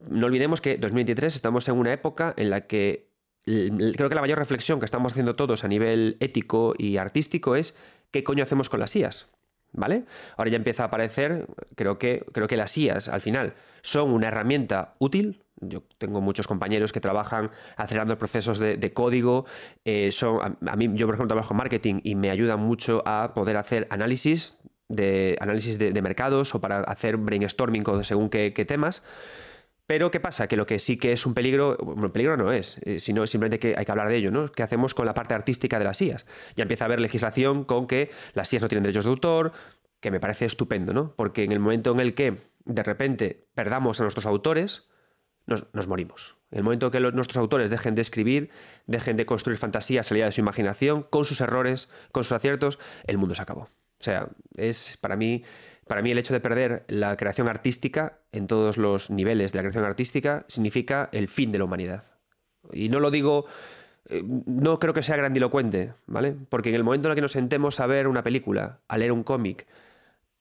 no 0.08 0.26
olvidemos 0.26 0.60
que 0.60 0.76
2023 0.76 1.34
estamos 1.34 1.66
en 1.68 1.76
una 1.76 1.92
época 1.92 2.34
en 2.36 2.50
la 2.50 2.66
que 2.66 3.08
creo 3.44 4.08
que 4.08 4.14
la 4.14 4.20
mayor 4.20 4.38
reflexión 4.38 4.78
que 4.78 4.84
estamos 4.84 5.12
haciendo 5.12 5.34
todos 5.34 5.64
a 5.64 5.68
nivel 5.68 6.16
ético 6.20 6.74
y 6.78 6.98
artístico 6.98 7.56
es 7.56 7.76
qué 8.10 8.22
coño 8.22 8.42
hacemos 8.42 8.68
con 8.68 8.80
las 8.80 8.94
IAS. 8.94 9.26
¿Vale? 9.76 10.04
Ahora 10.36 10.50
ya 10.50 10.56
empieza 10.56 10.84
a 10.84 10.86
aparecer, 10.86 11.48
creo 11.74 11.98
que, 11.98 12.24
creo 12.32 12.46
que 12.46 12.56
las 12.56 12.78
IAS 12.78 13.08
al 13.08 13.20
final 13.20 13.54
son 13.82 14.12
una 14.12 14.28
herramienta 14.28 14.94
útil, 15.00 15.42
yo 15.56 15.82
tengo 15.98 16.20
muchos 16.20 16.46
compañeros 16.46 16.92
que 16.92 17.00
trabajan 17.00 17.50
acelerando 17.76 18.16
procesos 18.16 18.58
de, 18.58 18.92
código. 18.92 19.46
Eh, 19.84 20.12
son, 20.12 20.58
a, 20.64 20.76
mí, 20.76 20.90
yo, 20.94 21.06
por 21.06 21.14
ejemplo, 21.14 21.28
trabajo 21.28 21.54
en 21.54 21.58
marketing 21.58 22.00
y 22.04 22.14
me 22.14 22.30
ayuda 22.30 22.56
mucho 22.56 23.02
a 23.06 23.32
poder 23.34 23.56
hacer 23.56 23.88
análisis 23.90 24.58
de 24.94 25.36
análisis 25.40 25.78
de, 25.78 26.02
mercados 26.02 26.54
o 26.54 26.60
para 26.60 26.80
hacer 26.80 27.16
brainstorming 27.16 27.84
según 28.02 28.28
qué, 28.28 28.64
temas. 28.66 29.02
Pero 29.86 30.10
¿qué 30.10 30.18
pasa? 30.18 30.48
Que 30.48 30.56
lo 30.56 30.66
que 30.66 30.78
sí 30.78 30.98
que 30.98 31.12
es 31.12 31.26
un 31.26 31.34
peligro, 31.34 31.76
bueno, 31.76 32.10
peligro 32.10 32.38
no 32.38 32.52
es, 32.52 32.78
eh, 32.84 33.00
sino 33.00 33.26
simplemente 33.26 33.58
que 33.58 33.74
hay 33.76 33.84
que 33.84 33.92
hablar 33.92 34.08
de 34.08 34.16
ello, 34.16 34.30
¿no? 34.30 34.50
¿Qué 34.50 34.62
hacemos 34.62 34.94
con 34.94 35.04
la 35.04 35.12
parte 35.12 35.34
artística 35.34 35.78
de 35.78 35.84
las 35.84 36.00
IAS? 36.00 36.24
Ya 36.56 36.62
empieza 36.62 36.84
a 36.84 36.86
haber 36.86 37.00
legislación 37.00 37.64
con 37.64 37.86
que 37.86 38.10
las 38.32 38.50
IAS 38.50 38.62
no 38.62 38.68
tienen 38.68 38.84
derechos 38.84 39.04
de 39.04 39.10
autor, 39.10 39.52
que 40.00 40.10
me 40.10 40.20
parece 40.20 40.46
estupendo, 40.46 40.94
¿no? 40.94 41.14
Porque 41.16 41.44
en 41.44 41.52
el 41.52 41.60
momento 41.60 41.92
en 41.92 42.00
el 42.00 42.14
que 42.14 42.38
de 42.64 42.82
repente 42.82 43.46
perdamos 43.54 44.00
a 44.00 44.04
nuestros 44.04 44.24
autores, 44.24 44.88
nos, 45.46 45.86
morimos. 45.86 46.36
En 46.50 46.58
el 46.58 46.64
momento 46.64 46.90
que 46.90 47.00
nuestros 47.00 47.36
autores 47.36 47.70
dejen 47.70 47.94
de 47.94 48.02
escribir, 48.02 48.50
dejen 48.86 49.16
de 49.16 49.26
construir 49.26 49.58
fantasías 49.58 50.06
salida 50.06 50.26
de 50.26 50.32
su 50.32 50.40
imaginación, 50.40 51.02
con 51.02 51.24
sus 51.24 51.40
errores, 51.40 51.88
con 52.12 52.24
sus 52.24 52.32
aciertos, 52.32 52.78
el 53.04 53.18
mundo 53.18 53.34
se 53.34 53.42
acabó. 53.42 53.68
O 54.00 54.04
sea, 54.04 54.28
es 54.56 54.98
para 55.00 55.16
mí, 55.16 55.44
para 55.86 56.02
mí 56.02 56.10
el 56.10 56.18
hecho 56.18 56.34
de 56.34 56.40
perder 56.40 56.84
la 56.88 57.16
creación 57.16 57.48
artística 57.48 58.18
en 58.32 58.46
todos 58.46 58.76
los 58.76 59.10
niveles 59.10 59.52
de 59.52 59.58
la 59.58 59.62
creación 59.62 59.84
artística 59.84 60.44
significa 60.48 61.08
el 61.12 61.28
fin 61.28 61.52
de 61.52 61.58
la 61.58 61.64
humanidad. 61.64 62.04
Y 62.72 62.88
no 62.88 63.00
lo 63.00 63.10
digo, 63.10 63.46
eh, 64.08 64.22
no 64.24 64.78
creo 64.78 64.94
que 64.94 65.02
sea 65.02 65.16
grandilocuente, 65.16 65.94
¿vale? 66.06 66.34
Porque 66.48 66.70
en 66.70 66.74
el 66.74 66.84
momento 66.84 67.08
en 67.08 67.12
el 67.12 67.16
que 67.16 67.22
nos 67.22 67.32
sentemos 67.32 67.80
a 67.80 67.86
ver 67.86 68.08
una 68.08 68.22
película, 68.22 68.80
a 68.88 68.98
leer 68.98 69.12
un 69.12 69.22
cómic, 69.22 69.66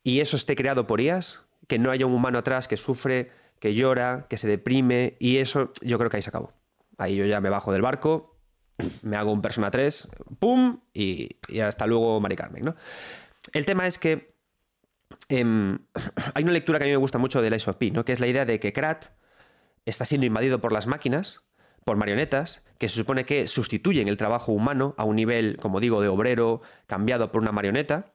y 0.03 0.19
eso 0.19 0.35
esté 0.35 0.55
creado 0.55 0.85
por 0.87 0.99
IAS, 0.99 1.39
que 1.67 1.79
no 1.79 1.91
haya 1.91 2.05
un 2.05 2.13
humano 2.13 2.39
atrás 2.39 2.67
que 2.67 2.77
sufre 2.77 3.31
que 3.59 3.73
llora, 3.73 4.25
que 4.27 4.37
se 4.37 4.49
deprime, 4.49 5.15
y 5.19 5.37
eso 5.37 5.71
yo 5.81 5.97
creo 5.97 6.09
que 6.09 6.17
ahí 6.17 6.23
se 6.23 6.29
acabó. 6.29 6.51
Ahí 6.97 7.15
yo 7.15 7.25
ya 7.25 7.39
me 7.39 7.49
bajo 7.49 7.71
del 7.71 7.81
barco, 7.81 8.35
me 9.03 9.15
hago 9.15 9.31
un 9.31 9.41
Persona 9.41 9.71
3, 9.71 10.09
¡pum! 10.39 10.81
Y, 10.93 11.37
hasta 11.61 11.87
luego, 11.87 12.19
Mari 12.19 12.35
Carmen, 12.35 12.65
¿no? 12.65 12.75
El 13.51 13.65
tema 13.65 13.87
es 13.87 13.99
que 13.99 14.35
em, 15.29 15.79
hay 16.33 16.43
una 16.43 16.53
lectura 16.53 16.79
que 16.79 16.85
a 16.85 16.87
mí 16.87 16.91
me 16.91 16.97
gusta 16.97 17.17
mucho 17.17 17.41
de 17.41 17.49
la 17.49 17.57
P, 17.57 17.91
¿no? 17.91 18.05
que 18.05 18.13
es 18.13 18.19
la 18.19 18.27
idea 18.27 18.45
de 18.45 18.59
que 18.59 18.73
Krat 18.73 19.07
está 19.85 20.05
siendo 20.05 20.25
invadido 20.25 20.61
por 20.61 20.71
las 20.71 20.87
máquinas, 20.87 21.41
por 21.83 21.97
marionetas, 21.97 22.63
que 22.77 22.87
se 22.87 22.95
supone 22.95 23.25
que 23.25 23.47
sustituyen 23.47 24.07
el 24.07 24.17
trabajo 24.17 24.53
humano 24.53 24.95
a 24.97 25.03
un 25.03 25.17
nivel, 25.17 25.57
como 25.57 25.79
digo, 25.79 26.01
de 26.01 26.07
obrero 26.07 26.61
cambiado 26.87 27.31
por 27.31 27.41
una 27.41 27.51
marioneta, 27.51 28.13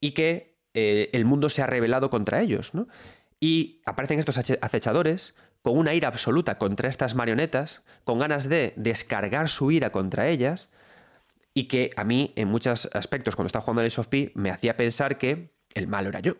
y 0.00 0.12
que 0.12 0.58
eh, 0.74 1.08
el 1.12 1.24
mundo 1.24 1.48
se 1.48 1.62
ha 1.62 1.66
rebelado 1.66 2.10
contra 2.10 2.42
ellos. 2.42 2.72
Y 3.40 3.80
aparecen 3.86 4.18
estos 4.18 4.38
acechadores 4.38 5.34
con 5.62 5.78
una 5.78 5.94
ira 5.94 6.08
absoluta 6.08 6.58
contra 6.58 6.88
estas 6.88 7.14
marionetas, 7.14 7.82
con 8.04 8.18
ganas 8.18 8.48
de 8.48 8.74
descargar 8.76 9.48
su 9.48 9.70
ira 9.70 9.90
contra 9.90 10.28
ellas, 10.28 10.70
y 11.54 11.68
que 11.68 11.90
a 11.96 12.04
mí, 12.04 12.32
en 12.36 12.48
muchos 12.48 12.88
aspectos, 12.92 13.36
cuando 13.36 13.48
estaba 13.48 13.62
jugando 13.62 13.82
a 13.82 13.86
Ace 13.86 14.00
of 14.00 14.08
P, 14.08 14.32
me 14.34 14.50
hacía 14.50 14.76
pensar 14.76 15.18
que 15.18 15.54
el 15.74 15.86
malo 15.86 16.08
era 16.08 16.20
yo. 16.20 16.36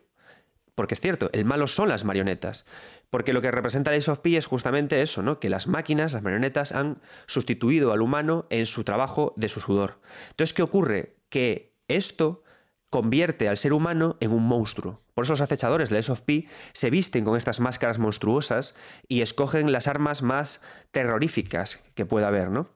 Porque 0.75 0.95
es 0.95 1.01
cierto, 1.01 1.29
el 1.33 1.45
malo 1.45 1.67
son 1.67 1.89
las 1.91 2.05
marionetas. 2.05 2.65
Porque 3.11 3.35
lo 3.35 3.43
que 3.43 3.51
representa 3.51 3.93
el 3.93 3.99
Ace 3.99 4.11
of 4.11 4.21
P 4.21 4.37
es 4.37 4.47
justamente 4.47 5.03
eso, 5.03 5.23
¿no? 5.23 5.39
Que 5.39 5.51
las 5.51 5.67
máquinas, 5.67 6.15
las 6.15 6.23
marionetas, 6.23 6.73
han 6.73 7.03
sustituido 7.27 7.93
al 7.93 8.01
humano 8.01 8.47
en 8.49 8.65
su 8.65 8.85
trabajo 8.85 9.35
de 9.37 9.51
su 9.51 9.61
sudor. 9.61 10.01
Entonces, 10.31 10.55
¿qué 10.55 10.63
ocurre? 10.63 11.17
Que 11.29 11.75
esto 11.89 12.43
convierte 12.89 13.49
al 13.49 13.57
ser 13.57 13.73
humano 13.73 14.17
en 14.21 14.33
un 14.33 14.45
monstruo. 14.45 15.03
Por 15.15 15.25
eso 15.25 15.33
los 15.35 15.41
acechadores 15.41 15.91
de 15.91 15.99
of 16.11 16.21
P 16.23 16.47
se 16.73 16.91
visten 16.91 17.25
con 17.25 17.37
estas 17.37 17.61
máscaras 17.61 17.99
monstruosas 17.99 18.75
y 19.09 19.21
escogen 19.21 19.73
las 19.73 19.89
armas 19.89 20.23
más 20.23 20.61
terroríficas 20.91 21.83
que 21.95 22.07
pueda 22.07 22.29
haber, 22.29 22.51
¿no? 22.51 22.69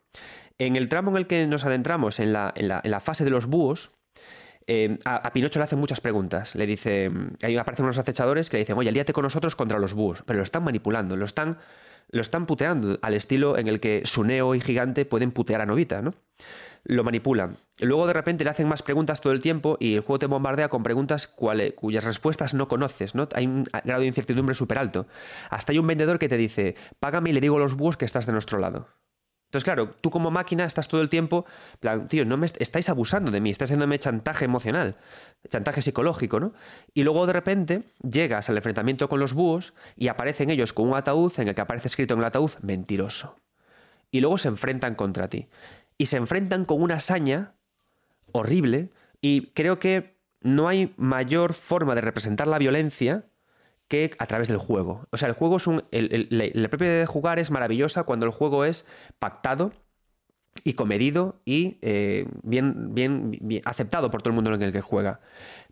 En 0.59 0.77
el 0.77 0.89
tramo 0.89 1.11
en 1.11 1.17
el 1.19 1.27
que 1.27 1.47
nos 1.47 1.65
adentramos, 1.65 2.19
en 2.19 2.33
la, 2.33 3.01
fase 3.03 3.25
de 3.25 3.31
los 3.31 3.47
búhos, 3.47 3.91
eh, 4.67 4.99
a, 5.05 5.33
Pinocho 5.33 5.59
le 5.59 5.65
hacen 5.65 5.79
muchas 5.79 6.01
preguntas. 6.01 6.55
Le 6.55 6.67
dice, 6.67 7.11
ahí 7.43 7.57
aparecen 7.57 7.85
unos 7.85 7.99
acechadores 7.99 8.49
que 8.49 8.57
le 8.57 8.63
dicen, 8.63 8.79
oye, 8.79 8.89
alíate 8.89 9.13
con 9.13 9.23
nosotros 9.23 9.55
contra 9.55 9.79
los 9.79 9.95
búhos. 9.95 10.23
Pero 10.27 10.39
lo 10.39 10.43
están 10.43 10.65
manipulando, 10.65 11.17
lo 11.17 11.25
están, 11.25 11.59
lo 12.11 12.21
están 12.21 12.47
puteando 12.47 12.99
al 13.03 13.15
estilo 13.15 13.59
en 13.59 13.69
el 13.69 13.81
que 13.81 14.03
Suneo 14.05 14.55
y 14.55 14.61
Gigante 14.61 15.05
pueden 15.05 15.31
putear 15.31 15.61
a 15.61 15.67
Novita, 15.67 16.03
¿no? 16.03 16.15
lo 16.87 17.05
manipulan. 17.05 17.59
Luego 17.81 18.07
de 18.07 18.13
repente 18.13 18.45
le 18.45 18.51
hacen 18.51 18.69
más 18.69 18.83
preguntas 18.83 19.21
todo 19.21 19.33
el 19.33 19.41
tiempo 19.41 19.77
y 19.81 19.95
el 19.95 20.01
juego 20.01 20.19
te 20.21 20.27
bombardea 20.27 20.69
con 20.69 20.83
preguntas 20.83 21.27
cuyas 21.27 22.05
respuestas 22.05 22.55
no 22.55 22.69
conoces, 22.69 23.15
¿no? 23.15 23.29
Hay 23.35 23.47
un 23.47 23.65
grado 23.85 24.01
de 24.01 24.07
incertidumbre 24.07 24.55
súper 24.55 24.79
alto. 24.79 25.07
Hasta 25.51 25.73
hay 25.73 25.79
un 25.79 25.87
vendedor 25.87 26.19
que 26.19 26.29
te 26.29 26.37
dice, 26.37 26.77
págame 27.01 27.31
y 27.31 27.33
le 27.33 27.41
digo 27.41 27.57
a 27.57 27.61
los 27.61 27.75
búhos 27.75 27.97
que 27.97 28.05
estás 28.05 28.27
de 28.27 28.33
nuestro 28.33 28.59
lado. 28.59 28.89
Entonces, 29.47 29.65
claro, 29.65 29.95
tú 30.01 30.11
como 30.11 30.31
máquina 30.31 30.65
estás 30.65 30.89
todo 30.89 31.01
el 31.01 31.09
tiempo, 31.09 31.47
tío, 32.09 32.25
no 32.25 32.37
me 32.37 32.47
estáis 32.47 32.89
abusando 32.89 33.31
de 33.31 33.41
mí, 33.41 33.51
estáis 33.51 33.71
haciéndome 33.71 33.99
chantaje 33.99 34.45
emocional, 34.45 34.97
chantaje 35.49 35.83
psicológico, 35.83 36.41
¿no? 36.41 36.53
Y 36.95 37.05
luego 37.05 37.27
de 37.27 37.33
repente 37.33 37.83
llegas 38.03 38.51
al 38.51 38.57
enfrentamiento 38.57 39.09
con 39.09 39.21
los 39.21 39.35
búhos 39.35 39.73
y 39.97 40.09
aparecen 40.09 40.51
ellos 40.51 40.73
con 40.73 40.89
un 40.89 40.97
ataúd 40.97 41.33
en 41.39 41.49
el 41.49 41.55
que 41.55 41.61
aparece 41.61 41.87
escrito 41.87 42.15
en 42.15 42.21
el 42.21 42.27
ataúd 42.27 42.51
mentiroso. 42.61 43.37
Y 44.11 44.21
luego 44.21 44.37
se 44.37 44.49
enfrentan 44.49 44.97
contra 44.97 45.29
ti 45.29 45.49
y 45.97 46.07
se 46.07 46.17
enfrentan 46.17 46.65
con 46.65 46.83
una 46.83 46.97
hazaña 46.97 47.55
horrible 48.33 48.91
y 49.21 49.53
creo 49.53 49.79
que 49.79 50.17
no 50.41 50.69
hay 50.69 50.93
mayor 50.97 51.55
forma 51.55 51.95
de 51.95 52.01
representar 52.01 52.47
la 52.47 52.59
violencia 52.59 53.27
que 53.89 54.11
a 54.19 54.27
través 54.27 54.49
del 54.49 54.59
juego. 54.59 55.07
O 55.11 55.17
sea, 55.17 55.29
el 55.29 55.35
juego 55.35 55.57
es 55.57 55.67
un... 55.67 55.85
la 55.91 56.69
propia 56.69 56.89
idea 56.89 57.01
de 57.01 57.07
jugar 57.07 57.39
es 57.39 57.51
maravillosa 57.51 58.05
cuando 58.05 58.27
el 58.27 58.33
juego 58.33 58.65
es 58.65 58.87
pactado 59.19 59.73
y 60.65 60.75
comedido 60.75 61.41
y 61.45 61.79
eh, 61.83 62.27
bien, 62.43 62.95
bien, 62.95 63.39
aceptado 63.65 64.11
por 64.11 64.23
todo 64.23 64.31
el 64.31 64.35
mundo 64.35 64.53
en 64.55 64.63
el 64.63 64.73
que 64.73 64.81
juega. 64.81 65.21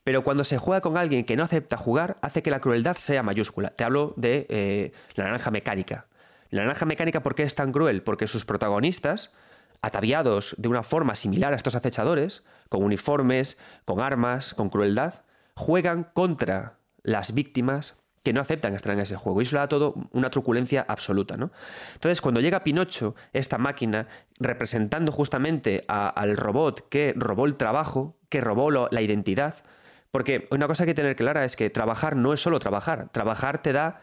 Pero 0.05 0.23
cuando 0.23 0.45
se 0.45 0.59
juega 0.59 0.81
con 0.81 0.97
alguien 0.97 1.25
que 1.25 1.37
no 1.37 1.43
acepta 1.43 1.77
jugar, 1.77 2.17
hace 2.21 2.43
que 2.43 2.51
la 2.51 2.61
crueldad 2.61 2.97
sea 2.97 3.23
mayúscula. 3.23 3.71
Te 3.71 3.85
hablo 3.85 4.13
de 4.17 4.47
eh, 4.51 4.93
la 5.15 5.25
naranja 5.25 5.51
mecánica. 5.51 6.07
La 6.51 6.63
naranja 6.63 6.85
mecánica, 6.85 7.23
¿por 7.23 7.35
qué 7.35 7.43
es 7.43 7.55
tan 7.55 7.73
cruel? 7.73 8.03
Porque 8.03 8.27
sus 8.27 8.45
protagonistas 8.45 9.33
ataviados 9.81 10.55
de 10.59 10.69
una 10.69 10.83
forma 10.83 11.15
similar 11.15 11.53
a 11.53 11.57
estos 11.57 11.75
acechadores, 11.75 12.45
con 12.69 12.83
uniformes, 12.83 13.59
con 13.85 14.01
armas, 14.01 14.55
con 14.55 14.69
crueldad, 14.69 15.23
juegan 15.55 16.05
contra 16.05 16.79
las 17.03 17.35
víctimas 17.35 17.95
que 18.25 18.33
no 18.33 18.41
aceptan 18.41 18.75
estar 18.75 18.93
en 18.93 19.01
ese 19.01 19.17
juego. 19.17 19.41
Y 19.41 19.45
eso 19.45 19.55
le 19.55 19.61
da 19.61 19.69
todo 19.69 19.95
una 20.11 20.31
truculencia 20.31 20.85
absoluta. 20.89 21.37
¿no? 21.37 21.53
Entonces, 21.93 22.21
cuando 22.21 22.41
llega 22.41 22.65
Pinocho, 22.65 23.15
esta 23.33 23.59
máquina, 23.59 24.09
representando 24.41 25.13
justamente 25.13 25.85
al 25.87 26.37
robot 26.37 26.89
que 26.89 27.13
robó 27.15 27.47
el 27.47 27.55
trabajo, 27.55 28.17
que 28.29 28.41
robó 28.41 28.71
la 28.71 29.03
identidad, 29.03 29.65
porque 30.11 30.49
una 30.51 30.67
cosa 30.67 30.85
que 30.85 30.91
hay 30.91 30.95
que 30.95 31.03
tener 31.03 31.17
clara 31.17 31.45
es 31.45 31.55
que 31.55 31.71
trabajar 31.71 32.17
no 32.17 32.33
es 32.33 32.41
solo 32.41 32.59
trabajar, 32.59 33.11
trabajar 33.13 33.63
te 33.63 33.73
da 33.73 34.01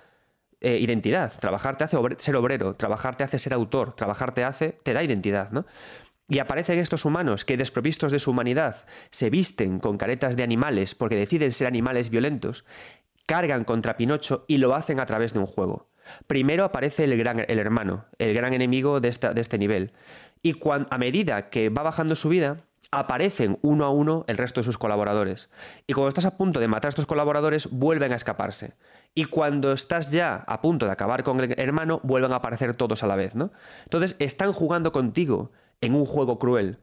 eh, 0.62 0.78
identidad. 0.78 1.34
Trabajar 1.40 1.78
te 1.78 1.86
hace 1.86 1.98
ser 2.20 2.36
obrero, 2.36 2.76
trabajar 2.76 3.16
te 3.16 3.24
hace 3.24 3.40
ser 3.40 3.54
autor, 3.54 3.94
trabajar 3.94 4.36
te 4.36 4.44
hace, 4.44 4.78
te 4.84 4.94
da 4.94 5.04
identidad, 5.04 5.50
¿no? 5.52 5.66
Y 6.28 6.40
aparecen 6.40 6.78
estos 6.78 7.04
humanos 7.04 7.44
que, 7.44 7.58
desprovistos 7.58 8.12
de 8.12 8.20
su 8.20 8.32
humanidad, 8.32 8.86
se 9.10 9.30
visten 9.30 9.80
con 9.80 9.98
caretas 9.98 10.38
de 10.38 10.44
animales 10.44 10.94
porque 10.96 11.16
deciden 11.16 11.52
ser 11.52 11.68
animales 11.68 12.10
violentos, 12.10 12.64
cargan 13.32 13.64
contra 13.64 13.96
Pinocho 13.96 14.44
y 14.46 14.58
lo 14.58 14.76
hacen 14.76 15.00
a 15.00 15.06
través 15.06 15.32
de 15.32 15.40
un 15.40 15.46
juego. 15.46 15.88
Primero 16.28 16.66
aparece 16.66 17.06
el, 17.06 17.18
gran, 17.18 17.46
el 17.48 17.60
hermano, 17.60 18.04
el 18.20 18.34
gran 18.34 18.54
enemigo 18.54 19.00
de, 19.00 19.10
de 19.10 19.40
este 19.40 19.58
nivel. 19.58 19.94
Y 20.44 20.60
a 20.66 20.98
medida 20.98 21.50
que 21.50 21.70
va 21.70 21.82
bajando 21.82 22.16
su 22.16 22.28
vida, 22.28 22.58
aparecen 22.92 23.58
uno 23.62 23.86
a 23.86 23.90
uno 23.90 24.26
el 24.28 24.38
resto 24.38 24.60
de 24.60 24.66
sus 24.66 24.78
colaboradores. 24.78 25.50
Y 25.88 25.94
cuando 25.94 26.10
estás 26.10 26.26
a 26.26 26.36
punto 26.36 26.60
de 26.60 26.68
matar 26.68 26.90
a 26.90 26.90
estos 26.90 27.06
colaboradores, 27.06 27.70
vuelven 27.72 28.12
a 28.12 28.18
escaparse. 28.18 28.74
Y 29.16 29.24
cuando 29.24 29.72
estás 29.72 30.12
ya 30.12 30.44
a 30.46 30.60
punto 30.60 30.86
de 30.86 30.92
acabar 30.92 31.24
con 31.24 31.40
el 31.40 31.58
hermano, 31.58 32.02
vuelven 32.04 32.34
a 32.34 32.38
aparecer 32.38 32.76
todos 32.76 33.02
a 33.02 33.08
la 33.08 33.16
vez, 33.16 33.34
¿no? 33.34 33.54
Entonces 33.86 34.18
están 34.20 34.52
jugando 34.52 34.92
contigo 34.92 35.54
en 35.80 35.96
un 35.96 36.06
juego 36.06 36.38
cruel 36.38 36.80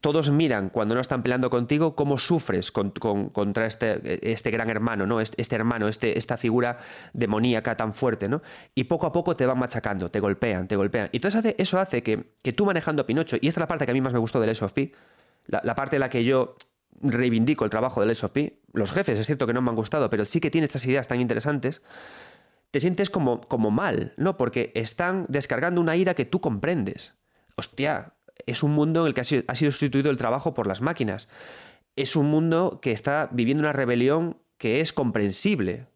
todos 0.00 0.30
miran 0.30 0.70
cuando 0.70 0.94
no 0.94 1.00
están 1.00 1.22
peleando 1.22 1.50
contigo 1.50 1.94
cómo 1.94 2.16
sufres 2.16 2.72
contra 2.72 3.66
este, 3.66 4.32
este, 4.32 4.50
gran 4.50 4.70
hermano, 4.70 5.06
¿no? 5.06 5.20
Este, 5.20 5.40
este, 5.42 5.56
hermano, 5.56 5.88
este, 5.88 6.16
esta 6.16 6.36
figura 6.36 6.78
demoníaca 7.12 7.76
tan 7.76 7.92
fuerte, 7.92 8.28
¿no? 8.28 8.40
Y 8.74 8.84
poco 8.84 9.06
a 9.06 9.12
poco 9.12 9.36
te 9.36 9.44
van 9.44 9.58
machacando, 9.58 10.10
te 10.10 10.20
golpean, 10.20 10.68
te 10.68 10.76
golpean. 10.76 11.10
Y 11.12 11.18
entonces 11.18 11.54
eso 11.58 11.78
hace 11.78 12.02
que, 12.02 12.16
tú 12.52 12.64
manejando 12.64 13.02
a 13.02 13.06
Pinocho, 13.06 13.36
y 13.40 13.48
esta 13.48 13.58
es 13.58 13.62
la 13.62 13.68
parte 13.68 13.84
que 13.84 13.90
a 13.90 13.94
mí 13.94 14.00
más 14.00 14.12
me 14.12 14.18
gustó 14.18 14.40
del 14.40 14.54
SOP, 14.56 14.78
la, 15.46 15.60
la 15.64 15.74
parte 15.74 15.96
en 15.96 16.00
la 16.00 16.08
que 16.08 16.24
yo 16.24 16.56
reivindico 17.02 17.64
el 17.64 17.70
trabajo 17.70 18.00
del 18.04 18.14
SOP, 18.14 18.38
los 18.72 18.92
jefes 18.92 19.18
es 19.18 19.26
cierto 19.26 19.46
que 19.46 19.52
no 19.52 19.62
me 19.62 19.70
han 19.70 19.76
gustado, 19.76 20.08
pero 20.10 20.24
sí 20.24 20.40
que 20.40 20.50
tiene 20.50 20.66
estas 20.66 20.84
ideas 20.86 21.08
tan 21.08 21.20
interesantes, 21.20 21.82
te 22.70 22.80
sientes 22.80 23.10
como, 23.10 23.40
como 23.40 23.70
mal, 23.70 24.14
¿no? 24.16 24.36
Porque 24.36 24.72
están 24.74 25.24
descargando 25.28 25.80
una 25.80 25.96
ira 25.96 26.14
que 26.14 26.24
tú 26.24 26.40
comprendes. 26.40 27.14
Hostia, 27.56 28.14
es 28.50 28.62
un 28.62 28.72
mundo 28.72 29.02
en 29.02 29.06
el 29.08 29.14
que 29.14 29.20
ha 29.20 29.24
sido, 29.24 29.70
sustituido 29.70 30.10
el 30.10 30.16
trabajo 30.16 30.54
por 30.54 30.66
las 30.66 30.80
máquinas. 30.80 31.28
Es 31.96 32.16
un 32.16 32.26
mundo 32.26 32.80
que 32.82 32.92
está 32.92 33.28
viviendo 33.32 33.62
una 33.62 33.72
rebelión 33.72 34.38
que 34.58 34.80
es 34.80 34.92
comprensible. 34.92 35.86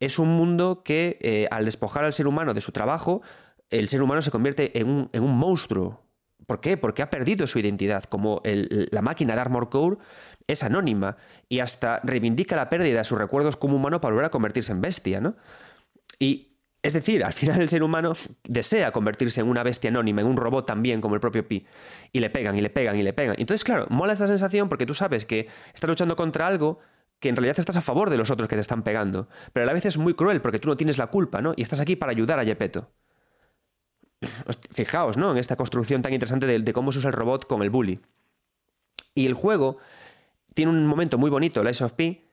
Es 0.00 0.18
un 0.18 0.28
mundo 0.28 0.82
que 0.84 1.18
eh, 1.20 1.46
al 1.50 1.64
despojar 1.64 2.04
al 2.04 2.12
ser 2.12 2.26
humano 2.26 2.54
de 2.54 2.60
su 2.60 2.72
trabajo, 2.72 3.22
el 3.70 3.88
ser 3.88 4.02
humano 4.02 4.22
se 4.22 4.30
convierte 4.30 4.78
en 4.78 4.88
un, 4.88 5.36
monstruo. 5.36 6.02
¿Por 6.46 6.60
qué? 6.60 6.76
Porque 6.76 7.02
ha 7.02 7.10
perdido 7.10 7.46
su 7.46 7.58
identidad. 7.58 8.04
Como 8.04 8.42
la 8.44 9.02
máquina 9.02 9.34
de 9.34 9.40
Armor 9.40 9.70
Core 9.70 9.96
es 10.46 10.62
anónima 10.62 11.16
y 11.48 11.60
hasta 11.60 12.00
reivindica 12.04 12.56
la 12.56 12.68
pérdida 12.68 12.98
de 12.98 13.04
sus 13.04 13.18
recuerdos 13.18 13.56
como 13.56 13.76
humano 13.76 14.00
para 14.00 14.12
volver 14.12 14.26
a 14.26 14.30
convertirse 14.30 14.72
en 14.72 14.80
bestia, 14.80 15.20
¿no? 15.20 15.36
Y 16.18 16.53
es 16.84 16.92
decir, 16.92 17.24
al 17.24 17.32
final 17.32 17.62
el 17.62 17.70
ser 17.70 17.82
humano 17.82 18.12
desea 18.46 18.92
convertirse 18.92 19.40
en 19.40 19.48
una 19.48 19.62
bestia 19.62 19.88
anónima, 19.88 20.20
en 20.20 20.26
un 20.26 20.36
robot 20.36 20.66
también, 20.66 21.00
como 21.00 21.14
el 21.14 21.20
propio 21.20 21.48
Pi. 21.48 21.64
Y 22.12 22.20
le 22.20 22.28
pegan, 22.28 22.56
y 22.56 22.60
le 22.60 22.68
pegan, 22.68 22.94
y 22.96 23.02
le 23.02 23.14
pegan. 23.14 23.36
Entonces, 23.38 23.64
claro, 23.64 23.86
mola 23.88 24.12
esta 24.12 24.26
sensación 24.26 24.68
porque 24.68 24.84
tú 24.84 24.92
sabes 24.92 25.24
que 25.24 25.48
estás 25.72 25.88
luchando 25.88 26.14
contra 26.14 26.46
algo 26.46 26.80
que 27.20 27.30
en 27.30 27.36
realidad 27.36 27.58
estás 27.58 27.78
a 27.78 27.80
favor 27.80 28.10
de 28.10 28.18
los 28.18 28.30
otros 28.30 28.50
que 28.50 28.54
te 28.54 28.60
están 28.60 28.82
pegando. 28.82 29.28
Pero 29.54 29.64
a 29.64 29.66
la 29.66 29.72
vez 29.72 29.86
es 29.86 29.96
muy 29.96 30.12
cruel 30.12 30.42
porque 30.42 30.58
tú 30.58 30.68
no 30.68 30.76
tienes 30.76 30.98
la 30.98 31.06
culpa, 31.06 31.40
¿no? 31.40 31.54
Y 31.56 31.62
estás 31.62 31.80
aquí 31.80 31.96
para 31.96 32.12
ayudar 32.12 32.38
a 32.38 32.44
Gepetto. 32.44 32.90
Fijaos, 34.70 35.16
¿no? 35.16 35.30
En 35.30 35.38
esta 35.38 35.56
construcción 35.56 36.02
tan 36.02 36.12
interesante 36.12 36.46
de, 36.46 36.72
cómo 36.74 36.92
se 36.92 36.98
usa 36.98 37.08
el 37.08 37.14
robot 37.14 37.46
con 37.46 37.62
el 37.62 37.70
bully. 37.70 37.98
Y 39.14 39.24
el 39.24 39.32
juego 39.32 39.78
tiene 40.52 40.70
un 40.70 40.86
momento 40.86 41.16
muy 41.16 41.30
bonito, 41.30 41.66
Ice 41.66 41.82
of 41.82 41.94
Pi, 41.94 42.26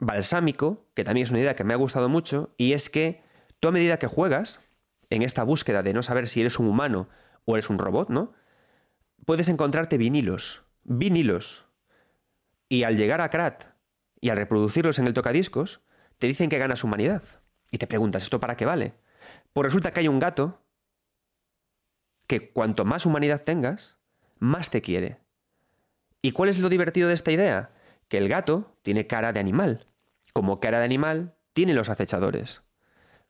balsámico, 0.00 0.84
que 0.94 1.04
también 1.04 1.26
es 1.26 1.30
una 1.30 1.38
idea 1.38 1.54
que 1.54 1.62
me 1.62 1.74
ha 1.74 1.76
gustado 1.76 2.08
mucho, 2.08 2.50
y 2.56 2.72
es 2.72 2.90
que 2.90 3.27
Tú 3.60 3.68
a 3.68 3.72
medida 3.72 3.98
que 3.98 4.06
juegas 4.06 4.60
en 5.10 5.22
esta 5.22 5.42
búsqueda 5.42 5.82
de 5.82 5.92
no 5.92 6.02
saber 6.02 6.28
si 6.28 6.40
eres 6.40 6.58
un 6.58 6.68
humano 6.68 7.08
o 7.44 7.56
eres 7.56 7.70
un 7.70 7.78
robot, 7.78 8.10
¿no? 8.10 8.32
Puedes 9.24 9.48
encontrarte 9.48 9.98
vinilos, 9.98 10.62
vinilos. 10.84 11.66
Y 12.68 12.84
al 12.84 12.96
llegar 12.96 13.20
a 13.20 13.30
Krat 13.30 13.64
y 14.20 14.30
al 14.30 14.36
reproducirlos 14.36 14.98
en 14.98 15.06
el 15.06 15.14
tocadiscos, 15.14 15.80
te 16.18 16.26
dicen 16.26 16.48
que 16.50 16.58
ganas 16.58 16.84
humanidad. 16.84 17.22
Y 17.70 17.78
te 17.78 17.86
preguntas, 17.86 18.22
¿esto 18.22 18.40
para 18.40 18.56
qué 18.56 18.64
vale? 18.64 18.94
Pues 19.52 19.64
resulta 19.64 19.92
que 19.92 20.00
hay 20.00 20.08
un 20.08 20.18
gato 20.18 20.62
que 22.26 22.50
cuanto 22.50 22.84
más 22.84 23.06
humanidad 23.06 23.42
tengas, 23.42 23.96
más 24.38 24.70
te 24.70 24.82
quiere. 24.82 25.18
¿Y 26.20 26.32
cuál 26.32 26.48
es 26.48 26.58
lo 26.58 26.68
divertido 26.68 27.08
de 27.08 27.14
esta 27.14 27.32
idea? 27.32 27.70
Que 28.08 28.18
el 28.18 28.28
gato 28.28 28.76
tiene 28.82 29.06
cara 29.06 29.32
de 29.32 29.40
animal. 29.40 29.86
Como 30.32 30.60
cara 30.60 30.78
de 30.78 30.84
animal, 30.84 31.34
tiene 31.52 31.74
los 31.74 31.88
acechadores. 31.88 32.62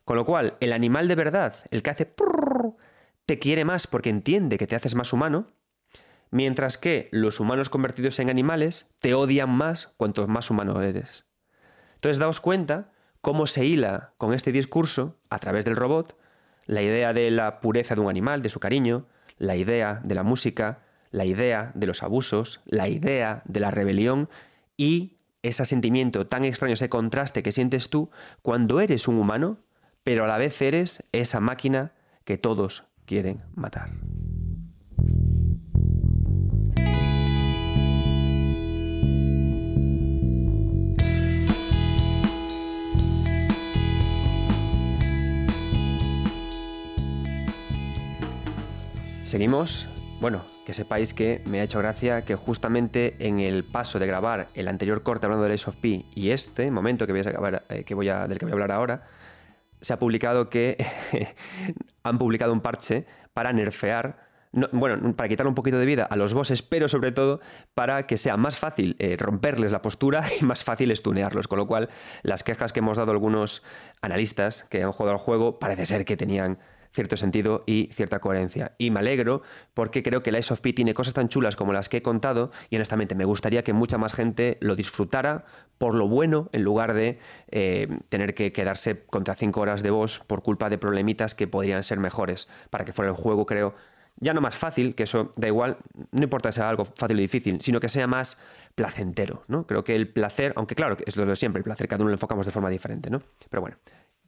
Con 0.09 0.17
lo 0.17 0.25
cual, 0.25 0.55
el 0.59 0.73
animal 0.73 1.07
de 1.07 1.13
verdad, 1.13 1.53
el 1.69 1.83
que 1.83 1.91
hace 1.91 2.11
te 3.27 3.37
quiere 3.37 3.63
más 3.63 3.85
porque 3.85 4.09
entiende 4.09 4.57
que 4.57 4.65
te 4.65 4.75
haces 4.75 4.95
más 4.95 5.13
humano, 5.13 5.45
mientras 6.31 6.79
que 6.79 7.09
los 7.11 7.39
humanos 7.39 7.69
convertidos 7.69 8.17
en 8.17 8.31
animales 8.31 8.87
te 9.01 9.13
odian 9.13 9.51
más 9.51 9.93
cuanto 9.97 10.27
más 10.27 10.49
humano 10.49 10.81
eres. 10.81 11.25
Entonces, 11.93 12.17
daos 12.17 12.39
cuenta 12.39 12.91
cómo 13.21 13.45
se 13.45 13.67
hila 13.67 14.13
con 14.17 14.33
este 14.33 14.51
discurso, 14.51 15.19
a 15.29 15.37
través 15.37 15.63
del 15.63 15.75
robot, 15.75 16.17
la 16.65 16.81
idea 16.81 17.13
de 17.13 17.29
la 17.29 17.59
pureza 17.59 17.93
de 17.93 18.01
un 18.01 18.09
animal, 18.09 18.41
de 18.41 18.49
su 18.49 18.59
cariño, 18.59 19.05
la 19.37 19.57
idea 19.57 20.01
de 20.03 20.15
la 20.15 20.23
música, 20.23 20.79
la 21.11 21.25
idea 21.25 21.71
de 21.75 21.85
los 21.85 22.01
abusos, 22.01 22.61
la 22.65 22.87
idea 22.87 23.43
de 23.45 23.59
la 23.59 23.69
rebelión 23.69 24.27
y 24.75 25.17
ese 25.43 25.65
sentimiento 25.65 26.25
tan 26.25 26.45
extraño, 26.45 26.73
ese 26.73 26.89
contraste 26.89 27.43
que 27.43 27.51
sientes 27.51 27.91
tú 27.91 28.09
cuando 28.41 28.81
eres 28.81 29.07
un 29.07 29.17
humano 29.17 29.59
pero 30.09 30.23
a 30.23 30.27
la 30.27 30.39
vez 30.39 30.59
eres 30.63 31.03
esa 31.11 31.39
máquina 31.39 31.91
que 32.25 32.39
todos 32.39 32.83
quieren 33.05 33.43
matar. 33.53 33.91
Seguimos. 49.25 49.87
Bueno, 50.19 50.43
que 50.65 50.73
sepáis 50.73 51.13
que 51.13 51.43
me 51.45 51.61
ha 51.61 51.63
hecho 51.63 51.77
gracia 51.77 52.25
que 52.25 52.35
justamente 52.35 53.15
en 53.19 53.39
el 53.39 53.63
paso 53.63 53.99
de 53.99 54.07
grabar 54.07 54.47
el 54.55 54.67
anterior 54.67 55.03
corte 55.03 55.27
hablando 55.27 55.43
del 55.43 55.53
Ace 55.53 55.69
of 55.69 55.75
P 55.75 56.03
y 56.15 56.31
este 56.31 56.71
momento 56.71 57.05
eh, 57.05 57.83
que 57.85 57.93
voy 57.93 58.09
a, 58.09 58.27
del 58.27 58.39
que 58.39 58.45
voy 58.45 58.51
a 58.51 58.53
hablar 58.53 58.71
ahora, 58.71 59.03
se 59.81 59.93
ha 59.93 59.99
publicado 59.99 60.49
que 60.49 60.77
han 62.03 62.17
publicado 62.17 62.53
un 62.53 62.61
parche 62.61 63.05
para 63.33 63.53
nerfear 63.53 64.29
bueno, 64.51 65.15
para 65.15 65.29
quitarle 65.29 65.49
un 65.49 65.55
poquito 65.55 65.77
de 65.77 65.85
vida 65.85 66.05
a 66.05 66.15
los 66.15 66.33
bosses, 66.33 66.61
pero 66.63 66.87
sobre 66.87 67.11
todo 67.11 67.39
para 67.75 68.07
que 68.07 68.17
sea 68.17 68.35
más 68.35 68.57
fácil 68.57 68.95
eh, 68.99 69.15
romperles 69.17 69.71
la 69.71 69.81
postura 69.81 70.23
y 70.41 70.45
más 70.45 70.63
fácil 70.63 70.91
estunearlos. 70.91 71.47
Con 71.47 71.59
lo 71.59 71.67
cual, 71.67 71.89
las 72.23 72.43
quejas 72.43 72.73
que 72.73 72.79
hemos 72.79 72.97
dado 72.97 73.11
algunos 73.11 73.63
analistas 74.01 74.65
que 74.69 74.83
han 74.83 74.91
jugado 74.91 75.13
al 75.17 75.23
juego 75.23 75.59
parece 75.59 75.85
ser 75.85 76.05
que 76.05 76.17
tenían 76.17 76.57
cierto 76.91 77.17
sentido 77.17 77.63
y 77.65 77.89
cierta 77.91 78.19
coherencia. 78.19 78.73
Y 78.77 78.91
me 78.91 78.99
alegro 78.99 79.41
porque 79.73 80.03
creo 80.03 80.23
que 80.23 80.31
la 80.31 80.39
Ice 80.39 80.53
of 80.53 80.61
P 80.61 80.73
tiene 80.73 80.93
cosas 80.93 81.13
tan 81.13 81.29
chulas 81.29 81.55
como 81.55 81.73
las 81.73 81.89
que 81.89 81.97
he 81.97 82.01
contado 82.01 82.51
y 82.69 82.75
honestamente 82.75 83.15
me 83.15 83.25
gustaría 83.25 83.63
que 83.63 83.73
mucha 83.73 83.97
más 83.97 84.13
gente 84.13 84.57
lo 84.61 84.75
disfrutara 84.75 85.45
por 85.77 85.95
lo 85.95 86.07
bueno 86.07 86.49
en 86.51 86.63
lugar 86.63 86.93
de 86.93 87.19
eh, 87.49 87.87
tener 88.09 88.33
que 88.33 88.51
quedarse 88.51 89.05
contra 89.05 89.35
5 89.35 89.59
horas 89.61 89.83
de 89.83 89.91
voz 89.91 90.21
por 90.27 90.43
culpa 90.43 90.69
de 90.69 90.77
problemitas 90.77 91.35
que 91.35 91.47
podrían 91.47 91.83
ser 91.83 91.99
mejores 91.99 92.47
para 92.69 92.85
que 92.85 92.93
fuera 92.93 93.09
el 93.09 93.15
juego, 93.15 93.45
creo, 93.45 93.75
ya 94.19 94.33
no 94.33 94.41
más 94.41 94.57
fácil, 94.57 94.95
que 94.95 95.03
eso 95.03 95.31
da 95.37 95.47
igual, 95.47 95.77
no 96.11 96.23
importa 96.23 96.51
sea 96.51 96.69
algo 96.69 96.85
fácil 96.85 97.17
o 97.17 97.21
difícil, 97.21 97.61
sino 97.61 97.79
que 97.79 97.87
sea 97.87 98.07
más 98.07 98.41
placentero, 98.75 99.43
¿no? 99.47 99.65
Creo 99.65 99.83
que 99.83 99.95
el 99.95 100.09
placer, 100.09 100.53
aunque 100.55 100.75
claro, 100.75 100.97
es 101.05 101.15
lo 101.15 101.25
de 101.25 101.35
siempre, 101.35 101.59
el 101.59 101.63
placer 101.63 101.87
cada 101.87 102.01
uno 102.01 102.09
lo 102.09 102.15
enfocamos 102.15 102.45
de 102.45 102.51
forma 102.51 102.69
diferente, 102.69 103.09
¿no? 103.09 103.21
Pero 103.49 103.61
bueno, 103.61 103.77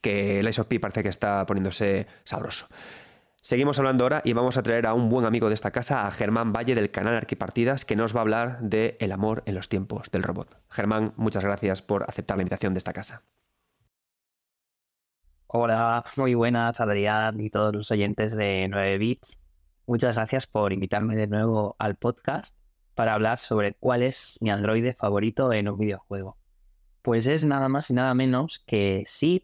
que 0.01 0.39
el 0.39 0.49
Ice 0.49 0.63
parece 0.63 1.03
que 1.03 1.09
está 1.09 1.45
poniéndose 1.45 2.07
sabroso. 2.23 2.67
Seguimos 3.43 3.79
hablando 3.79 4.03
ahora 4.03 4.21
y 4.23 4.33
vamos 4.33 4.57
a 4.57 4.63
traer 4.63 4.85
a 4.85 4.93
un 4.93 5.09
buen 5.09 5.25
amigo 5.25 5.47
de 5.47 5.55
esta 5.55 5.71
casa, 5.71 6.05
a 6.05 6.11
Germán 6.11 6.53
Valle 6.53 6.75
del 6.75 6.91
canal 6.91 7.15
Arquipartidas, 7.15 7.85
que 7.85 7.95
nos 7.95 8.15
va 8.15 8.19
a 8.19 8.21
hablar 8.21 8.59
de 8.61 8.97
el 8.99 9.11
amor 9.11 9.41
en 9.47 9.55
los 9.55 9.67
tiempos 9.67 10.11
del 10.11 10.21
robot. 10.21 10.61
Germán, 10.69 11.13
muchas 11.15 11.43
gracias 11.43 11.81
por 11.81 12.03
aceptar 12.03 12.37
la 12.37 12.43
invitación 12.43 12.75
de 12.75 12.77
esta 12.77 12.93
casa. 12.93 13.23
Hola, 15.47 16.03
muy 16.17 16.35
buenas 16.35 16.79
Adrián 16.79 17.39
y 17.39 17.49
todos 17.49 17.73
los 17.73 17.89
oyentes 17.91 18.35
de 18.35 18.67
9 18.69 18.97
bits. 18.99 19.41
Muchas 19.87 20.15
gracias 20.15 20.45
por 20.45 20.71
invitarme 20.71 21.15
de 21.15 21.27
nuevo 21.27 21.75
al 21.79 21.95
podcast 21.95 22.55
para 22.93 23.15
hablar 23.15 23.39
sobre 23.39 23.73
cuál 23.73 24.03
es 24.03 24.37
mi 24.39 24.51
androide 24.51 24.93
favorito 24.93 25.51
en 25.51 25.67
un 25.67 25.79
videojuego. 25.79 26.37
Pues 27.01 27.25
es 27.25 27.43
nada 27.43 27.67
más 27.67 27.89
y 27.89 27.95
nada 27.95 28.13
menos 28.13 28.63
que 28.67 29.03
Sid 29.07 29.41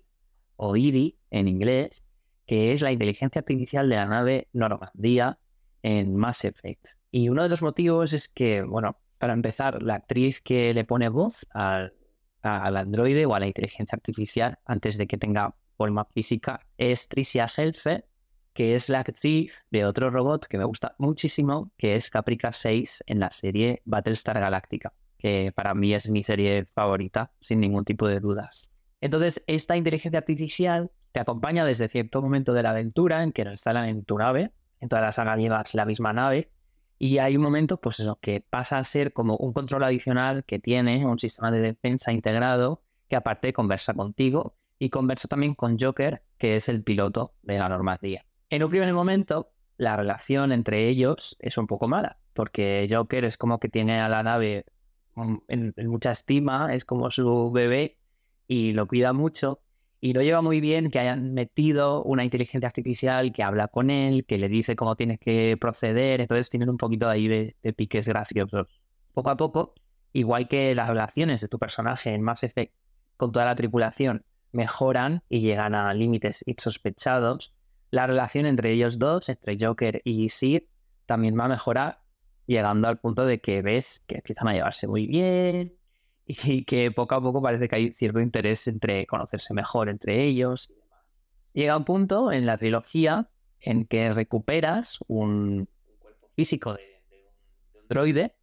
o 0.57 0.75
IRI 0.75 1.17
en 1.31 1.47
inglés, 1.47 2.03
que 2.45 2.73
es 2.73 2.81
la 2.81 2.91
inteligencia 2.91 3.39
artificial 3.39 3.89
de 3.89 3.95
la 3.95 4.05
nave 4.05 4.47
Normandía 4.53 5.39
en 5.83 6.15
Mass 6.15 6.45
Effect. 6.45 6.97
Y 7.11 7.29
uno 7.29 7.43
de 7.43 7.49
los 7.49 7.61
motivos 7.61 8.13
es 8.13 8.27
que, 8.27 8.61
bueno, 8.61 8.99
para 9.17 9.33
empezar, 9.33 9.81
la 9.81 9.95
actriz 9.95 10.41
que 10.41 10.73
le 10.73 10.85
pone 10.85 11.09
voz 11.09 11.47
al, 11.51 11.93
androide 12.41 13.25
o 13.25 13.33
a 13.35 13.39
la 13.39 13.47
inteligencia 13.47 13.95
artificial 13.95 14.59
antes 14.65 14.97
de 14.97 15.07
que 15.07 15.17
tenga 15.17 15.55
forma 15.75 16.05
física 16.05 16.61
es 16.77 17.07
Tricia 17.07 17.47
Helfer, 17.55 18.07
que 18.53 18.75
es 18.75 18.89
la 18.89 18.99
actriz 18.99 19.65
de 19.69 19.85
otro 19.85 20.09
robot 20.09 20.45
que 20.45 20.57
me 20.57 20.65
gusta 20.65 20.95
muchísimo, 20.97 21.71
que 21.77 21.95
es 21.95 22.09
Caprica 22.09 22.51
6 22.51 23.03
en 23.07 23.19
la 23.19 23.31
serie 23.31 23.81
Battlestar 23.85 24.39
Galactica, 24.39 24.93
que 25.17 25.51
para 25.55 25.73
mí 25.73 25.93
es 25.93 26.09
mi 26.09 26.23
serie 26.23 26.65
favorita, 26.65 27.31
sin 27.39 27.59
ningún 27.59 27.85
tipo 27.85 28.07
de 28.07 28.19
dudas. 28.19 28.71
Entonces, 29.01 29.43
esta 29.47 29.77
inteligencia 29.77 30.19
artificial 30.19 30.91
te 31.11 31.19
acompaña 31.19 31.65
desde 31.65 31.87
cierto 31.87 32.21
momento 32.21 32.53
de 32.53 32.63
la 32.63 32.71
aventura 32.71 33.23
en 33.23 33.31
que 33.31 33.45
lo 33.45 33.51
instalan 33.51 33.89
en 33.89 34.03
tu 34.03 34.17
nave, 34.17 34.51
en 34.79 34.89
toda 34.89 35.01
la 35.01 35.11
saga 35.11 35.35
llevas 35.35 35.73
la 35.75 35.85
misma 35.85 36.13
nave, 36.13 36.51
y 36.99 37.19
hay 37.19 37.35
un 37.35 37.43
momento, 37.43 37.79
pues 37.79 37.99
eso, 37.99 38.17
que 38.19 38.41
pasa 38.41 38.79
a 38.79 38.83
ser 38.83 39.13
como 39.13 39.37
un 39.37 39.53
control 39.53 39.83
adicional 39.83 40.43
que 40.45 40.59
tiene 40.59 41.05
un 41.05 41.19
sistema 41.19 41.51
de 41.51 41.61
defensa 41.61 42.11
integrado 42.11 42.81
que 43.07 43.15
aparte 43.15 43.53
conversa 43.53 43.93
contigo 43.93 44.55
y 44.79 44.89
conversa 44.89 45.27
también 45.27 45.53
con 45.53 45.77
Joker, 45.79 46.23
que 46.37 46.55
es 46.55 46.69
el 46.69 46.83
piloto 46.83 47.33
de 47.43 47.59
la 47.59 47.69
Normandía. 47.69 48.25
En 48.49 48.63
un 48.63 48.69
primer 48.69 48.91
momento, 48.93 49.51
la 49.77 49.95
relación 49.95 50.51
entre 50.51 50.87
ellos 50.87 51.37
es 51.39 51.57
un 51.57 51.67
poco 51.67 51.87
mala, 51.87 52.17
porque 52.33 52.87
Joker 52.89 53.25
es 53.25 53.37
como 53.37 53.59
que 53.59 53.69
tiene 53.69 53.99
a 53.99 54.09
la 54.09 54.23
nave 54.23 54.65
en, 55.47 55.73
mucha 55.87 56.11
estima, 56.11 56.73
es 56.73 56.85
como 56.85 57.09
su 57.11 57.51
bebé 57.51 57.96
y 58.47 58.73
lo 58.73 58.87
cuida 58.87 59.13
mucho. 59.13 59.61
Y 59.99 60.13
no 60.13 60.21
lleva 60.21 60.41
muy 60.41 60.61
bien 60.61 60.91
que 60.91 60.99
hayan 60.99 61.33
metido 61.33 62.03
una 62.03 62.23
inteligencia 62.23 62.67
artificial 62.67 63.33
que 63.33 63.43
habla 63.43 63.67
con 63.67 63.89
él, 63.89 64.25
que 64.25 64.37
le 64.37 64.47
dice 64.47 64.75
cómo 64.75 64.95
tiene 64.95 65.17
que 65.17 65.57
proceder. 65.59 66.21
Entonces 66.21 66.49
tienen 66.49 66.69
un 66.69 66.77
poquito 66.77 67.09
ahí 67.09 67.27
de, 67.27 67.55
de 67.63 67.73
piques 67.73 68.07
graciosos. 68.07 68.67
Poco 69.13 69.29
a 69.31 69.37
poco, 69.37 69.73
igual 70.13 70.47
que 70.47 70.75
las 70.75 70.87
relaciones 70.87 71.41
de 71.41 71.47
tu 71.47 71.57
personaje 71.57 72.13
en 72.13 72.21
Mass 72.21 72.43
Effect 72.43 72.73
con 73.17 73.31
toda 73.31 73.45
la 73.45 73.55
tripulación 73.55 74.23
mejoran 74.51 75.23
y 75.29 75.41
llegan 75.41 75.73
a 75.73 75.93
límites 75.93 76.43
insospechados, 76.45 77.53
la 77.89 78.05
relación 78.05 78.45
entre 78.45 78.71
ellos 78.71 78.99
dos, 78.99 79.29
entre 79.29 79.57
Joker 79.59 80.01
y 80.03 80.29
Sid, 80.29 80.63
también 81.05 81.37
va 81.39 81.45
a 81.45 81.49
mejorar 81.49 82.01
llegando 82.45 82.87
al 82.87 82.99
punto 82.99 83.25
de 83.25 83.39
que 83.39 83.61
ves 83.61 84.03
que 84.07 84.15
empiezan 84.15 84.47
a 84.47 84.53
llevarse 84.53 84.87
muy 84.87 85.07
bien 85.07 85.77
y 86.27 86.63
que 86.65 86.91
poco 86.91 87.15
a 87.15 87.21
poco 87.21 87.41
parece 87.41 87.69
que 87.69 87.75
hay 87.75 87.91
cierto 87.93 88.19
interés 88.19 88.67
entre 88.67 89.07
conocerse 89.07 89.53
mejor 89.53 89.89
entre 89.89 90.23
ellos 90.23 90.71
Llega 91.57 91.75
un 91.75 91.85
punto 91.85 92.31
en 92.31 92.45
la 92.45 92.55
trilogía 92.55 93.31
en 93.59 93.87
que 93.87 94.13
recuperas 94.13 94.99
un 95.07 95.67
cuerpo 95.97 96.29
físico 96.35 96.75
de, 96.75 97.01
un 97.73 97.87
droide 97.89 98.35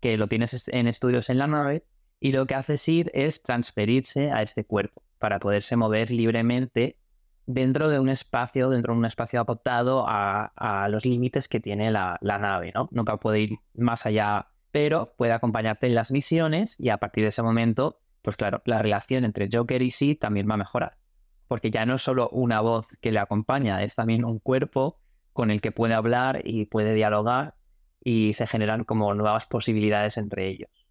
que 0.00 0.16
lo 0.16 0.28
tienes 0.28 0.68
en 0.68 0.86
estudios 0.86 1.28
en 1.28 1.36
la 1.36 1.46
nave 1.46 1.84
y 2.20 2.32
lo 2.32 2.46
que 2.46 2.54
hace 2.54 2.78
Sid 2.78 3.08
es 3.12 3.42
transferirse 3.42 4.32
a 4.32 4.40
este 4.40 4.64
cuerpo 4.64 5.02
para 5.18 5.40
poderse 5.40 5.76
mover 5.76 6.10
libremente 6.10 6.96
dentro 7.44 7.90
de 7.90 8.00
un 8.00 8.08
espacio, 8.08 8.70
dentro 8.70 8.94
de 8.94 9.00
un 9.00 9.04
espacio 9.04 9.42
acotado 9.42 10.06
a, 10.08 10.88
los 10.88 11.04
límites 11.04 11.48
que 11.48 11.60
tiene 11.60 11.90
la, 11.90 12.18
nave, 12.22 12.72
¿no? 12.74 12.88
Nunca 12.92 13.18
puede 13.18 13.40
ir 13.40 13.58
más 13.74 14.06
allá, 14.06 14.48
pero 14.74 15.14
puede 15.16 15.30
acompañarte 15.30 15.86
en 15.86 15.94
las 15.94 16.10
misiones 16.10 16.74
y 16.80 16.88
a 16.88 16.96
partir 16.96 17.22
de 17.22 17.28
ese 17.28 17.44
momento, 17.44 18.00
pues 18.22 18.36
claro, 18.36 18.60
la 18.64 18.82
relación 18.82 19.24
entre 19.24 19.48
Joker 19.48 19.80
y 19.82 19.92
Sid 19.92 20.18
también 20.18 20.50
va 20.50 20.54
a 20.54 20.56
mejorar. 20.56 20.98
Porque 21.46 21.70
ya 21.70 21.86
no 21.86 21.94
es 21.94 22.02
solo 22.02 22.28
una 22.30 22.60
voz 22.60 22.88
que 23.00 23.12
le 23.12 23.20
acompaña, 23.20 23.84
es 23.84 23.94
también 23.94 24.24
un 24.24 24.40
cuerpo 24.40 24.98
con 25.32 25.52
el 25.52 25.60
que 25.60 25.70
puede 25.70 25.94
hablar 25.94 26.40
y 26.42 26.66
puede 26.66 26.92
dialogar 26.92 27.54
y 28.02 28.32
se 28.32 28.48
generan 28.48 28.82
como 28.82 29.14
nuevas 29.14 29.46
posibilidades 29.46 30.18
entre 30.18 30.48
ellos. 30.48 30.88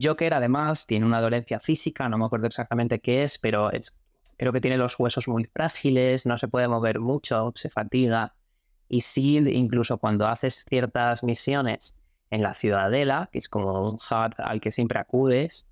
Joker 0.00 0.32
además 0.32 0.86
tiene 0.86 1.04
una 1.04 1.20
dolencia 1.20 1.58
física, 1.58 2.08
no 2.08 2.16
me 2.16 2.26
acuerdo 2.26 2.46
exactamente 2.46 3.00
qué 3.00 3.24
es, 3.24 3.40
pero 3.40 3.72
es 3.72 3.98
creo 4.38 4.52
que 4.52 4.60
tiene 4.60 4.76
los 4.76 4.96
huesos 5.00 5.26
muy 5.26 5.46
frágiles, 5.46 6.26
no 6.26 6.38
se 6.38 6.46
puede 6.46 6.68
mover 6.68 7.00
mucho, 7.00 7.50
se 7.56 7.70
fatiga. 7.70 8.36
Y 8.88 9.00
Sid, 9.00 9.48
incluso 9.48 9.98
cuando 9.98 10.28
haces 10.28 10.64
ciertas 10.68 11.24
misiones 11.24 11.96
en 12.30 12.42
la 12.42 12.52
ciudadela, 12.52 13.28
que 13.32 13.38
es 13.38 13.48
como 13.48 13.90
un 13.90 13.94
hub 13.94 14.34
al 14.38 14.60
que 14.60 14.70
siempre 14.70 14.98
acudes, 14.98 15.66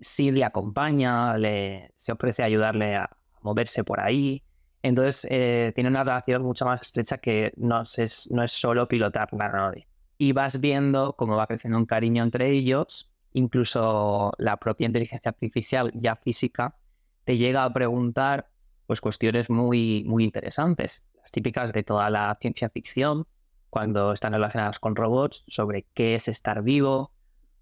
Sid 0.00 0.34
le 0.34 0.44
acompaña, 0.44 1.36
le, 1.36 1.92
se 1.96 2.12
ofrece 2.12 2.42
a 2.42 2.46
ayudarle 2.46 2.96
a 2.96 3.10
moverse 3.42 3.84
por 3.84 4.00
ahí. 4.00 4.42
Entonces 4.82 5.26
eh, 5.30 5.72
tiene 5.74 5.90
una 5.90 6.04
relación 6.04 6.42
mucho 6.42 6.64
más 6.64 6.82
estrecha 6.82 7.18
que 7.18 7.52
no 7.56 7.82
es, 7.82 8.28
no 8.30 8.42
es 8.42 8.52
solo 8.52 8.86
pilotar 8.88 9.28
la 9.32 9.48
nave. 9.48 9.88
Y 10.16 10.32
vas 10.32 10.60
viendo 10.60 11.14
cómo 11.14 11.36
va 11.36 11.46
creciendo 11.46 11.78
un 11.78 11.86
cariño 11.86 12.22
entre 12.22 12.50
ellos, 12.50 13.10
incluso 13.32 14.32
la 14.38 14.56
propia 14.56 14.86
inteligencia 14.86 15.30
artificial 15.30 15.92
ya 15.94 16.16
física 16.16 16.76
te 17.24 17.36
llega 17.36 17.64
a 17.64 17.72
preguntar 17.72 18.48
pues 18.86 19.00
cuestiones 19.00 19.50
muy, 19.50 20.02
muy 20.06 20.24
interesantes, 20.24 21.04
las 21.20 21.30
típicas 21.30 21.72
de 21.72 21.82
toda 21.82 22.08
la 22.08 22.34
ciencia 22.40 22.70
ficción, 22.70 23.26
cuando 23.70 24.12
están 24.12 24.32
relacionadas 24.32 24.78
con 24.78 24.96
robots, 24.96 25.44
sobre 25.46 25.86
qué 25.94 26.14
es 26.14 26.28
estar 26.28 26.62
vivo 26.62 27.12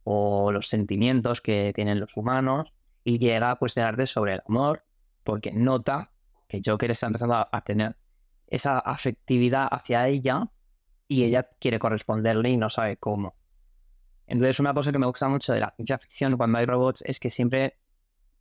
o 0.04 0.52
los 0.52 0.68
sentimientos 0.68 1.40
que 1.40 1.72
tienen 1.74 2.00
los 2.00 2.16
humanos, 2.16 2.72
y 3.04 3.18
llega 3.18 3.50
a 3.50 3.57
cuestionarte 3.57 4.07
sobre 4.07 4.34
el 4.34 4.42
amor, 4.48 4.84
porque 5.24 5.52
nota 5.52 6.12
que 6.48 6.61
Joker 6.64 6.90
está 6.90 7.07
empezando 7.07 7.34
a 7.50 7.61
tener 7.62 7.96
esa 8.46 8.78
afectividad 8.78 9.68
hacia 9.70 10.07
ella 10.07 10.50
y 11.09 11.24
ella 11.24 11.48
quiere 11.61 11.78
corresponderle 11.78 12.50
y 12.50 12.57
no 12.57 12.68
sabe 12.68 12.96
cómo. 12.96 13.36
Entonces, 14.26 14.59
una 14.59 14.74
cosa 14.74 14.92
que 14.92 14.98
me 14.98 15.07
gusta 15.07 15.28
mucho 15.28 15.52
de 15.52 15.61
la 15.61 15.72
ciencia 15.76 15.98
ficción 15.98 16.36
cuando 16.36 16.59
hay 16.59 16.66
robots 16.66 17.02
es 17.07 17.20
que 17.20 17.30
siempre 17.30 17.78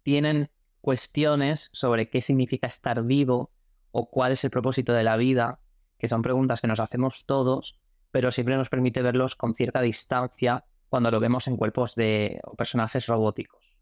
tienen 0.04 0.50
cuestiones 0.82 1.70
sobre 1.74 2.10
qué 2.10 2.22
significa 2.22 2.68
estar 2.68 3.04
vivo 3.04 3.52
o 3.92 4.10
cuál 4.10 4.32
es 4.32 4.44
el 4.44 4.50
propósito 4.50 4.94
de 4.94 5.04
la 5.04 5.16
vida, 5.16 5.60
que 5.98 6.08
son 6.08 6.22
preguntas 6.22 6.62
que 6.62 6.68
nos 6.68 6.80
hacemos 6.80 7.26
todos, 7.26 7.80
pero 8.12 8.32
siempre 8.32 8.56
nos 8.56 8.70
permite 8.70 9.02
verlos 9.02 9.36
con 9.36 9.56
cierta 9.56 9.82
distancia 9.82 10.66
cuando 10.90 11.12
lo 11.12 11.20
vemos 11.20 11.48
en 11.48 11.58
cuerpos 11.58 11.96
de 11.96 12.40
personajes 12.58 13.08
robóticos. 13.08 13.76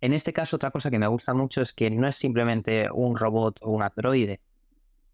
En 0.00 0.12
este 0.12 0.32
caso, 0.32 0.56
otra 0.56 0.70
cosa 0.70 0.90
que 0.90 0.98
me 0.98 1.06
gusta 1.06 1.34
mucho 1.34 1.62
es 1.62 1.72
que 1.72 1.90
no 1.90 2.06
es 2.06 2.16
simplemente 2.16 2.88
un 2.92 3.16
robot 3.16 3.60
o 3.62 3.70
un 3.70 3.82
androide. 3.82 4.40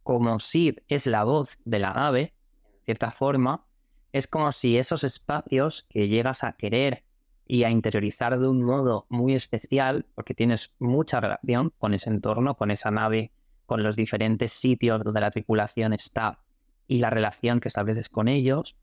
Como 0.02 0.40
Sid 0.40 0.78
es 0.88 1.06
la 1.06 1.24
voz 1.24 1.58
de 1.64 1.78
la 1.78 1.92
nave, 1.92 2.34
en 2.80 2.84
cierta 2.84 3.10
forma, 3.10 3.64
es 4.12 4.26
como 4.26 4.52
si 4.52 4.76
esos 4.76 5.04
espacios 5.04 5.86
que 5.88 6.08
llegas 6.08 6.44
a 6.44 6.52
querer 6.52 7.04
y 7.46 7.64
a 7.64 7.70
interiorizar 7.70 8.38
de 8.38 8.48
un 8.48 8.62
modo 8.62 9.06
muy 9.08 9.34
especial, 9.34 10.06
porque 10.14 10.34
tienes 10.34 10.74
mucha 10.78 11.20
relación 11.20 11.72
con 11.78 11.94
ese 11.94 12.10
entorno, 12.10 12.56
con 12.56 12.70
esa 12.70 12.90
nave, 12.90 13.32
con 13.66 13.82
los 13.82 13.96
diferentes 13.96 14.52
sitios 14.52 15.02
donde 15.02 15.20
la 15.20 15.30
tripulación 15.30 15.92
está 15.92 16.40
y 16.86 16.98
la 16.98 17.10
relación 17.10 17.60
que 17.60 17.68
estableces 17.68 18.08
con 18.08 18.28
ellos, 18.28 18.76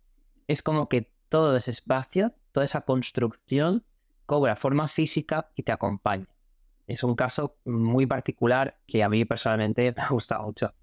es 0.47 0.63
como 0.63 0.89
que 0.89 1.11
todo 1.29 1.55
ese 1.55 1.71
espacio, 1.71 2.33
toda 2.51 2.65
esa 2.65 2.81
construcción 2.81 3.85
cobra 4.25 4.55
forma 4.55 4.87
física 4.87 5.51
y 5.55 5.63
te 5.63 5.71
acompaña. 5.71 6.27
Es 6.87 7.03
un 7.03 7.15
caso 7.15 7.57
muy 7.65 8.07
particular 8.07 8.79
que 8.87 9.03
a 9.03 9.09
mí 9.09 9.25
personalmente 9.25 9.93
me 9.97 10.07
gusta 10.09 10.39
mucho. 10.39 10.73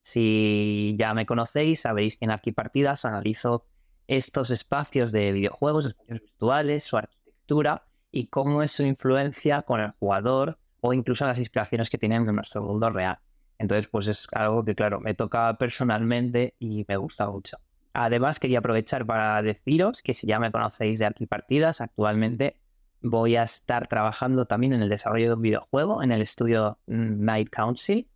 Si 0.00 0.96
ya 0.98 1.14
me 1.14 1.26
conocéis, 1.26 1.82
sabéis 1.82 2.16
que 2.16 2.24
en 2.24 2.32
Arquipartidas 2.32 3.04
analizo 3.04 3.64
estos 4.08 4.50
espacios 4.50 5.12
de 5.12 5.30
videojuegos, 5.30 5.86
espacios 5.86 6.20
virtuales, 6.20 6.82
su 6.82 6.96
arquitectura 6.96 7.86
y 8.10 8.26
cómo 8.26 8.62
es 8.62 8.72
su 8.72 8.82
influencia 8.82 9.62
con 9.62 9.80
el 9.80 9.92
jugador 9.92 10.58
o 10.80 10.92
incluso 10.92 11.24
las 11.24 11.38
inspiraciones 11.38 11.88
que 11.88 11.98
tienen 11.98 12.28
en 12.28 12.34
nuestro 12.34 12.62
mundo 12.62 12.90
real. 12.90 13.20
Entonces, 13.62 13.88
pues 13.88 14.08
es 14.08 14.26
algo 14.32 14.64
que, 14.64 14.74
claro, 14.74 15.00
me 15.00 15.14
toca 15.14 15.56
personalmente 15.56 16.54
y 16.58 16.84
me 16.88 16.96
gusta 16.96 17.30
mucho. 17.30 17.58
Además, 17.94 18.40
quería 18.40 18.58
aprovechar 18.58 19.06
para 19.06 19.40
deciros 19.40 20.02
que 20.02 20.14
si 20.14 20.26
ya 20.26 20.40
me 20.40 20.50
conocéis 20.50 20.98
de 20.98 21.06
Arquipartidas, 21.06 21.80
actualmente 21.80 22.60
voy 23.00 23.36
a 23.36 23.44
estar 23.44 23.86
trabajando 23.86 24.46
también 24.46 24.72
en 24.72 24.82
el 24.82 24.88
desarrollo 24.88 25.28
de 25.28 25.34
un 25.34 25.42
videojuego 25.42 26.02
en 26.02 26.10
el 26.10 26.22
estudio 26.22 26.78
Night 26.86 27.50
Council 27.50 28.08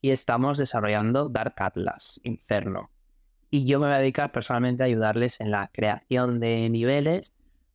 y 0.00 0.10
estamos 0.10 0.56
desarrollando 0.56 1.28
Dark 1.28 1.54
Atlas, 1.58 2.20
Inferno. 2.24 2.90
Y 3.50 3.66
yo 3.66 3.78
me 3.80 3.86
voy 3.86 3.96
a 3.96 3.98
dedicar 3.98 4.32
personalmente 4.32 4.82
a 4.82 4.86
ayudarles 4.86 5.40
en 5.40 5.50
la 5.50 5.70
creación 5.72 6.40
de 6.40 6.68
niveles 6.70 7.34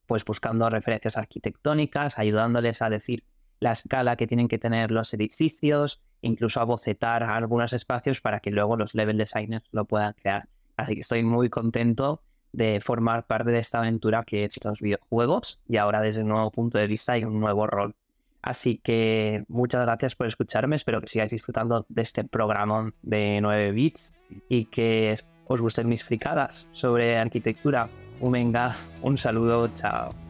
pues 0.10 0.26
buscando 0.26 0.68
referencias 0.72 1.18
arquitectónicas, 1.18 2.18
ayudándoles 2.18 2.82
a 2.82 2.90
decir 2.90 3.24
la 3.60 3.74
escala 3.74 4.16
que 4.16 4.26
tienen 4.26 4.48
que 4.48 4.58
tener 4.58 4.90
los 4.90 5.14
edificios, 5.14 6.02
incluso 6.22 6.60
a 6.60 6.64
bocetar 6.64 7.24
algunos 7.24 7.74
espacios 7.74 8.22
para 8.22 8.40
que 8.40 8.52
luego 8.52 8.78
los 8.78 8.96
level 8.96 9.18
designers 9.18 9.66
lo 9.72 9.86
puedan 9.86 10.14
crear. 10.14 10.48
Así 10.78 10.96
que 10.96 11.02
estoy 11.02 11.24
muy 11.24 11.50
contento 11.50 12.22
de 12.52 12.82
formar 12.82 13.28
parte 13.28 13.52
de 13.52 13.60
esta 13.60 13.80
aventura 13.80 14.24
que 14.24 14.44
es 14.44 14.64
los 14.64 14.82
videojuegos 14.82 15.60
y 15.68 15.78
ahora 15.78 16.02
desde 16.02 16.22
un 16.22 16.30
nuevo 16.30 16.52
punto 16.52 16.78
de 16.78 16.88
vista 16.88 17.18
y 17.18 17.24
un 17.24 17.40
nuevo 17.40 17.68
rol. 17.68 17.96
Así 18.42 18.78
que 18.78 19.44
muchas 19.50 19.86
gracias 19.86 20.16
por 20.16 20.28
escucharme, 20.28 20.76
espero 20.78 21.02
que 21.02 21.08
sigáis 21.08 21.32
disfrutando 21.32 21.86
de 21.90 22.02
este 22.02 22.24
programa 22.24 22.94
de 23.02 23.42
9 23.42 23.72
bits 23.72 24.14
y 24.48 24.66
que 24.66 25.16
os 25.46 25.62
gusten 25.62 25.90
mis 25.90 26.04
fricadas 26.04 26.68
sobre 26.72 27.18
arquitectura. 27.18 27.90
Venga, 28.22 28.76
un 29.02 29.18
saludo, 29.18 29.68
chao. 29.74 30.29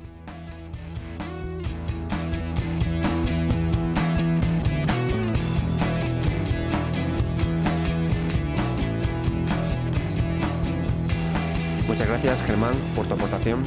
Muchas 12.00 12.24
gracias 12.24 12.48
Germán 12.48 12.76
por 12.96 13.08
tu 13.08 13.16
aportación 13.16 13.66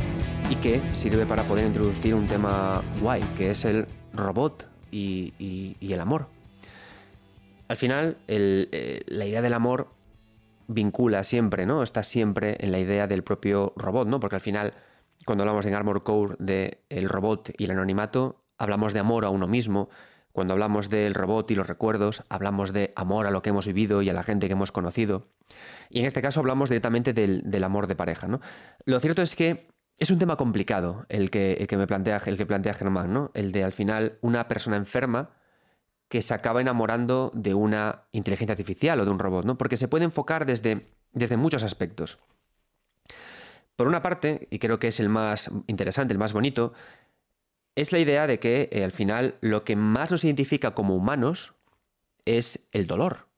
y 0.49 0.55
que 0.57 0.81
sirve 0.95 1.27
para 1.27 1.43
poder 1.43 1.67
introducir 1.67 2.15
un 2.15 2.27
tema 2.27 2.81
guay, 3.03 3.21
que 3.37 3.51
es 3.51 3.67
el 3.67 3.87
robot 4.15 4.67
y, 4.91 5.35
el 5.83 6.01
amor. 6.01 6.29
Al 7.69 7.77
final, 7.77 8.17
eh, 8.29 9.03
la 9.07 9.27
idea 9.27 9.43
del 9.43 9.53
amor 9.53 9.89
vincula 10.67 11.25
siempre, 11.25 11.67
¿no? 11.67 11.83
Está 11.83 12.03
siempre 12.03 12.57
en 12.61 12.73
la 12.73 12.79
idea 12.79 13.07
del 13.07 13.23
propio 13.23 13.75
robot, 13.77 14.09
¿no? 14.09 14.19
Porque 14.19 14.37
al 14.37 14.41
final, 14.41 14.73
cuando 15.27 15.45
hablamos 15.45 15.67
en 15.67 15.75
Armor 15.75 16.03
Core 16.03 16.37
de 16.39 16.79
el 16.89 17.11
robot 17.11 17.51
y 17.59 17.65
el 17.65 17.73
anonimato, 17.73 18.41
hablamos 18.57 18.95
de 18.95 19.01
amor 19.01 19.27
a 19.27 19.29
uno 19.29 19.47
mismo. 19.47 19.91
Cuando 20.33 20.55
hablamos 20.55 20.89
del 20.89 21.15
robot 21.15 21.51
y 21.51 21.55
los 21.55 21.67
recuerdos, 21.67 22.25
hablamos 22.29 22.73
de 22.73 22.93
amor 22.97 23.27
a 23.27 23.31
lo 23.31 23.43
que 23.43 23.51
hemos 23.51 23.67
vivido 23.67 24.03
y 24.03 24.09
a 24.09 24.15
la 24.15 24.23
gente 24.23 24.47
que 24.47 24.55
hemos 24.55 24.73
conocido. 24.73 25.29
Y 25.91 26.01
en 26.01 26.07
este 26.07 26.23
caso 26.23 26.41
hablamos 26.41 26.71
directamente 26.71 27.13
del, 27.13 27.65
amor 27.65 27.87
de 27.87 27.97
pareja. 27.97 28.29
¿no? 28.29 28.41
Lo 28.87 28.99
cierto 28.99 29.21
es 29.23 29.37
que 29.37 29.69
es 29.99 30.11
un 30.11 30.19
tema 30.19 30.37
complicado 30.37 31.05
el 31.09 31.31
que, 31.31 31.67
que 31.69 31.77
me 31.77 31.87
plantea, 31.87 32.23
el 32.25 32.39
que 32.39 32.47
plantea 32.47 32.75
Germán, 32.75 33.13
¿no? 33.13 33.31
El 33.35 33.53
de 33.53 33.63
al 33.63 33.73
final 33.73 34.19
una 34.23 34.49
persona 34.49 34.77
enferma 34.77 35.31
que 36.09 36.23
se 36.23 36.35
acaba 36.35 36.61
enamorando 36.61 37.31
de 37.35 37.55
una 37.55 38.05
inteligencia 38.13 38.53
artificial 38.53 39.01
o 39.01 39.05
de 39.05 39.11
un 39.11 39.19
robot, 39.19 39.45
¿no? 39.45 39.57
Porque 39.57 39.77
se 39.77 39.89
puede 39.89 40.05
enfocar 40.05 40.45
desde, 40.47 40.87
desde 41.13 41.37
muchos 41.37 41.63
aspectos. 41.63 42.19
Por 43.77 43.87
una 43.87 44.03
parte, 44.03 44.49
y 44.51 44.59
creo 44.59 44.79
que 44.79 44.89
es 44.89 45.01
el 45.01 45.09
más 45.09 45.51
interesante, 45.67 46.13
el 46.13 46.19
más 46.19 46.33
bonito, 46.33 46.73
es 47.75 47.93
la 47.93 47.99
idea 47.99 48.27
de 48.27 48.39
que 48.39 48.69
eh, 48.73 48.85
al 48.85 48.93
final 48.93 49.37
lo 49.41 49.65
que 49.65 49.77
más 49.77 50.11
nos 50.11 50.25
identifica 50.25 50.73
como 50.73 50.95
humanos 50.95 51.55
es 52.25 52.69
el 52.73 52.87
dolor, 52.87 53.29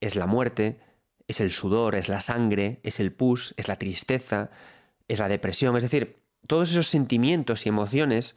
es 0.00 0.16
la 0.16 0.26
muerte, 0.26 0.80
es 1.28 1.40
el 1.40 1.50
sudor, 1.50 1.94
es 1.94 2.08
la 2.08 2.20
sangre, 2.20 2.80
es 2.82 3.00
el 3.00 3.12
pus, 3.12 3.54
es 3.56 3.68
la 3.68 3.76
tristeza, 3.76 4.50
es 5.08 5.18
la 5.18 5.28
depresión. 5.28 5.76
Es 5.76 5.82
decir, 5.82 6.16
todos 6.46 6.70
esos 6.70 6.88
sentimientos 6.88 7.64
y 7.64 7.68
emociones 7.68 8.36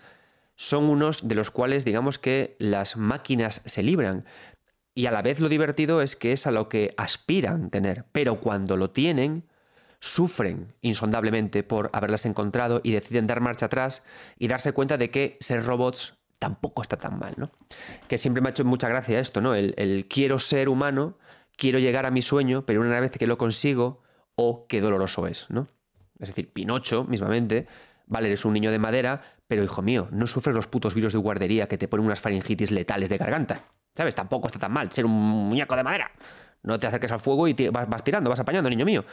son 0.56 0.86
unos 0.86 1.28
de 1.28 1.36
los 1.36 1.52
cuales 1.52 1.86
digamos 1.86 2.18
que 2.18 2.56
las 2.60 2.98
máquinas 2.98 3.62
se 3.66 3.84
libran. 3.84 4.26
Y 4.96 5.06
a 5.06 5.12
la 5.12 5.22
vez 5.22 5.40
lo 5.40 5.50
divertido 5.50 6.02
es 6.02 6.16
que 6.16 6.32
es 6.32 6.48
a 6.48 6.52
lo 6.52 6.70
que 6.70 6.94
aspiran 6.98 7.70
tener. 7.70 8.06
Pero 8.12 8.40
cuando 8.40 8.78
lo 8.78 8.90
tienen, 8.90 9.44
sufren 10.00 10.76
insondablemente 10.82 11.64
por 11.64 11.90
haberlas 11.94 12.26
encontrado 12.26 12.82
y 12.84 12.92
deciden 12.92 13.28
dar 13.28 13.42
marcha 13.42 13.68
atrás 13.68 14.04
y 14.38 14.48
darse 14.48 14.74
cuenta 14.74 14.98
de 14.98 15.10
que 15.10 15.38
ser 15.40 15.66
robots 15.66 16.18
tampoco 16.40 16.82
está 16.82 16.98
tan 16.98 17.18
mal, 17.18 17.34
¿no? 17.38 17.52
Que 18.08 18.18
siempre 18.18 18.42
me 18.42 18.50
ha 18.50 18.52
hecho 18.52 18.64
mucha 18.64 18.88
gracia 18.88 19.20
esto, 19.20 19.42
¿no? 19.42 19.56
El, 19.56 20.08
quiero 20.10 20.40
ser 20.40 20.70
humano, 20.70 21.18
quiero 21.56 21.80
llegar 21.80 22.06
a 22.06 22.12
mi 22.12 22.22
sueño, 22.22 22.66
pero 22.66 22.82
una 22.82 23.00
vez 23.00 23.12
que 23.12 23.28
lo 23.28 23.38
consigo, 23.38 24.04
oh, 24.36 24.68
qué 24.68 24.82
doloroso 24.82 25.28
es, 25.28 25.48
¿no? 25.50 25.68
Es 26.20 26.30
decir, 26.30 26.52
Pinocho, 26.52 27.06
mismamente, 27.06 27.68
vale, 28.06 28.28
eres 28.28 28.46
un 28.46 28.54
niño 28.54 28.72
de 28.72 28.80
madera, 28.80 29.22
pero 29.48 29.64
hijo 29.64 29.82
mío, 29.82 30.08
no 30.12 30.28
sufres 30.28 30.56
los 30.56 30.68
putos 30.68 30.94
virus 30.94 31.14
de 31.14 31.20
guardería 31.20 31.68
que 31.68 31.78
te 31.78 31.88
ponen 31.88 32.06
unas 32.06 32.20
faringitis 32.20 32.72
letales 32.72 33.10
de 33.10 33.18
garganta. 33.18 33.62
¿Sabes? 33.96 34.14
Tampoco 34.14 34.48
está 34.48 34.60
tan 34.60 34.72
mal 34.72 34.92
ser 34.92 35.06
un 35.06 35.12
muñeco 35.12 35.76
de 35.76 35.84
madera. 35.84 36.12
No 36.62 36.78
te 36.78 36.86
acerques 36.86 37.12
al 37.12 37.20
fuego 37.20 37.48
y 37.48 37.54
vas, 37.70 37.90
vas 37.90 38.04
tirando, 38.04 38.30
vas 38.30 38.40
apañando, 38.40 38.70
niño 38.70 38.86
mío. 38.86 39.06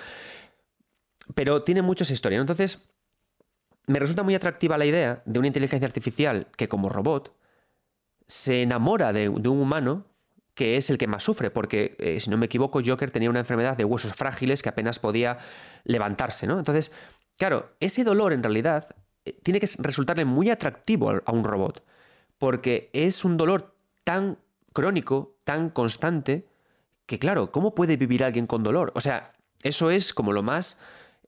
Pero 1.34 1.62
tiene 1.62 1.82
muchas 1.82 2.10
historias. 2.10 2.40
Entonces, 2.40 2.86
me 3.86 3.98
resulta 3.98 4.22
muy 4.22 4.34
atractiva 4.34 4.78
la 4.78 4.86
idea 4.86 5.22
de 5.24 5.38
una 5.38 5.48
inteligencia 5.48 5.86
artificial 5.86 6.48
que 6.56 6.68
como 6.68 6.88
robot 6.88 7.34
se 8.26 8.62
enamora 8.62 9.12
de, 9.12 9.28
un 9.28 9.46
humano 9.46 10.06
que 10.54 10.76
es 10.76 10.88
el 10.88 10.98
que 10.98 11.06
más 11.06 11.24
sufre, 11.24 11.50
porque 11.50 11.96
eh, 11.98 12.20
si 12.20 12.30
no 12.30 12.36
me 12.36 12.46
equivoco, 12.46 12.80
Joker 12.84 13.10
tenía 13.10 13.28
una 13.28 13.40
enfermedad 13.40 13.76
de 13.76 13.84
huesos 13.84 14.12
frágiles 14.12 14.62
que 14.62 14.68
apenas 14.68 15.00
podía 15.00 15.38
levantarse, 15.82 16.46
¿no? 16.46 16.58
Entonces, 16.58 16.92
claro, 17.36 17.72
ese 17.80 18.04
dolor 18.04 18.32
en 18.32 18.42
realidad 18.42 18.94
eh, 19.24 19.36
tiene 19.42 19.58
que 19.58 19.68
resultarle 19.78 20.24
muy 20.24 20.50
atractivo 20.50 21.12
a 21.24 21.32
un 21.32 21.42
robot, 21.42 21.84
porque 22.38 22.88
es 22.92 23.24
un 23.24 23.36
dolor 23.36 23.74
tan 24.04 24.38
crónico, 24.72 25.36
tan 25.42 25.70
constante, 25.70 26.46
que 27.06 27.18
claro, 27.18 27.50
¿cómo 27.50 27.74
puede 27.74 27.96
vivir 27.96 28.22
alguien 28.22 28.46
con 28.46 28.62
dolor? 28.62 28.92
O 28.94 29.00
sea, 29.00 29.32
eso 29.62 29.90
es 29.90 30.14
como 30.14 30.32
lo 30.32 30.42
más 30.42 30.78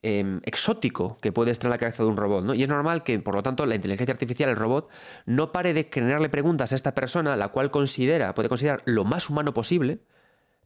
Em, 0.08 0.40
exótico 0.44 1.16
que 1.20 1.32
puede 1.32 1.50
estar 1.50 1.66
en 1.66 1.72
la 1.72 1.78
cabeza 1.78 2.04
de 2.04 2.08
un 2.08 2.16
robot, 2.16 2.44
¿no? 2.44 2.54
Y 2.54 2.62
es 2.62 2.68
normal 2.68 3.02
que, 3.02 3.18
por 3.18 3.34
lo 3.34 3.42
tanto, 3.42 3.66
la 3.66 3.74
inteligencia 3.74 4.12
artificial, 4.12 4.48
el 4.48 4.54
robot, 4.54 4.88
no 5.24 5.50
pare 5.50 5.74
de 5.74 5.90
generarle 5.92 6.28
preguntas 6.28 6.70
a 6.70 6.76
esta 6.76 6.94
persona, 6.94 7.34
la 7.34 7.48
cual 7.48 7.72
considera, 7.72 8.32
puede 8.32 8.48
considerar 8.48 8.82
lo 8.84 9.04
más 9.04 9.28
humano 9.28 9.52
posible 9.52 9.98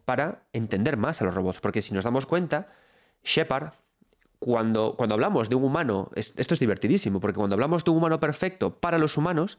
para 0.04 0.42
entender 0.52 0.98
más 0.98 1.22
a 1.22 1.24
los 1.24 1.34
robots. 1.34 1.60
Porque 1.60 1.80
si 1.80 1.94
nos 1.94 2.04
damos 2.04 2.26
cuenta, 2.26 2.68
Shepard, 3.24 3.72
cuando, 4.38 4.94
cuando 4.98 5.14
hablamos 5.14 5.48
de 5.48 5.54
un 5.54 5.64
humano, 5.64 6.10
esto 6.16 6.52
es 6.52 6.60
divertidísimo, 6.60 7.18
porque 7.18 7.38
cuando 7.38 7.54
hablamos 7.54 7.82
de 7.82 7.92
un 7.92 7.96
humano 7.96 8.20
perfecto 8.20 8.74
para 8.78 8.98
los 8.98 9.16
humanos, 9.16 9.56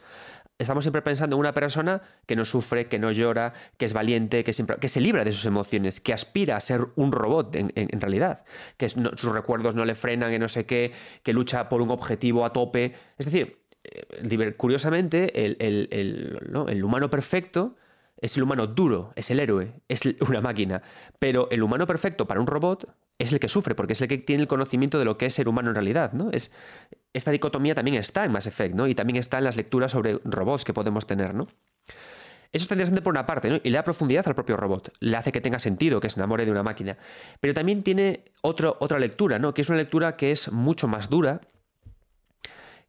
estamos 0.61 0.83
siempre 0.83 1.01
pensando 1.01 1.35
en 1.35 1.39
una 1.39 1.53
persona 1.53 2.01
que 2.25 2.35
no 2.35 2.45
sufre, 2.45 2.87
que 2.87 2.99
no 2.99 3.11
llora, 3.11 3.53
que 3.77 3.85
es 3.85 3.93
valiente, 3.93 4.43
que, 4.43 4.53
siempre, 4.53 4.77
que 4.77 4.87
se 4.87 5.01
libra 5.01 5.23
de 5.23 5.31
sus 5.31 5.45
emociones, 5.45 5.99
que 5.99 6.13
aspira 6.13 6.55
a 6.55 6.59
ser 6.59 6.87
un 6.95 7.11
robot 7.11 7.55
en, 7.55 8.01
realidad, 8.01 8.43
que 8.77 8.89
sus 8.89 9.33
recuerdos 9.33 9.75
no 9.75 9.85
le 9.85 9.95
frenan, 9.95 10.31
que 10.31 10.39
no 10.39 10.49
sé 10.49 10.65
qué, 10.65 10.91
que 11.23 11.33
lucha 11.33 11.69
por 11.69 11.81
un 11.81 11.91
objetivo 11.91 12.45
a 12.45 12.53
tope. 12.53 12.93
Es 13.17 13.25
decir, 13.25 13.59
eh, 13.83 14.53
curiosamente, 14.55 15.45
el, 15.45 15.57
el 15.59 16.83
humano 16.83 17.09
perfecto 17.09 17.75
es 18.21 18.37
el 18.37 18.43
humano 18.43 18.67
duro, 18.67 19.13
es 19.15 19.31
el 19.31 19.39
héroe, 19.39 19.73
es 19.87 20.01
una 20.21 20.41
máquina. 20.41 20.83
Pero 21.19 21.49
el 21.49 21.63
humano 21.63 21.87
perfecto 21.87 22.27
para 22.27 22.39
un 22.39 22.47
robot 22.47 22.87
es 23.21 23.31
el 23.31 23.39
que 23.39 23.47
sufre, 23.47 23.75
porque 23.75 23.93
es 23.93 24.01
el 24.01 24.07
que 24.07 24.17
tiene 24.17 24.41
el 24.41 24.47
conocimiento 24.47 24.99
de 24.99 25.05
lo 25.05 25.17
que 25.17 25.25
es 25.25 25.33
ser 25.33 25.47
humano 25.47 25.69
en 25.69 25.75
realidad, 25.75 26.13
¿no? 26.13 26.31
Es, 26.31 26.51
esta 27.13 27.31
dicotomía 27.31 27.75
también 27.75 27.97
está 27.97 28.25
en 28.25 28.31
Mass 28.31 28.47
Effect, 28.47 28.75
¿no? 28.75 28.87
Y 28.87 28.95
también 28.95 29.17
está 29.17 29.37
en 29.37 29.43
las 29.43 29.55
lecturas 29.55 29.91
sobre 29.91 30.19
robots 30.23 30.63
que 30.63 30.73
podemos 30.73 31.05
tener, 31.05 31.33
¿no? 31.33 31.47
Eso 32.53 32.63
está 32.63 32.75
interesante 32.75 33.01
por 33.01 33.13
una 33.13 33.25
parte, 33.25 33.49
¿no? 33.49 33.59
Y 33.63 33.69
le 33.69 33.77
da 33.77 33.83
profundidad 33.83 34.27
al 34.27 34.35
propio 34.35 34.57
robot. 34.57 34.91
Le 34.99 35.15
hace 35.15 35.31
que 35.31 35.39
tenga 35.39 35.57
sentido, 35.59 36.01
que 36.01 36.09
se 36.09 36.19
enamore 36.19 36.45
de 36.45 36.51
una 36.51 36.63
máquina. 36.63 36.97
Pero 37.39 37.53
también 37.53 37.81
tiene 37.81 38.25
otra 38.41 38.99
lectura, 38.99 39.39
¿no? 39.39 39.53
Que 39.53 39.61
es 39.61 39.69
una 39.69 39.77
lectura 39.77 40.17
que 40.17 40.31
es 40.31 40.51
mucho 40.51 40.87
más 40.87 41.09
dura, 41.09 41.41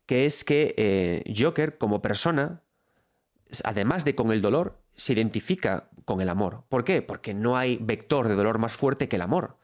que 0.06 0.24
es 0.24 0.42
que 0.42 0.74
eh, 0.76 1.34
Joker, 1.36 1.78
como 1.78 2.02
persona, 2.02 2.62
además 3.62 4.04
de 4.04 4.16
con 4.16 4.32
el 4.32 4.42
dolor, 4.42 4.78
se 4.96 5.12
identifica 5.12 5.88
con 6.04 6.20
el 6.20 6.28
amor. 6.28 6.64
¿Por 6.68 6.84
qué? 6.84 7.02
Porque 7.02 7.32
no 7.32 7.56
hay 7.56 7.78
vector 7.80 8.26
de 8.28 8.34
dolor 8.34 8.58
más 8.58 8.72
fuerte 8.72 9.08
que 9.08 9.16
el 9.16 9.22
amor. 9.22 9.58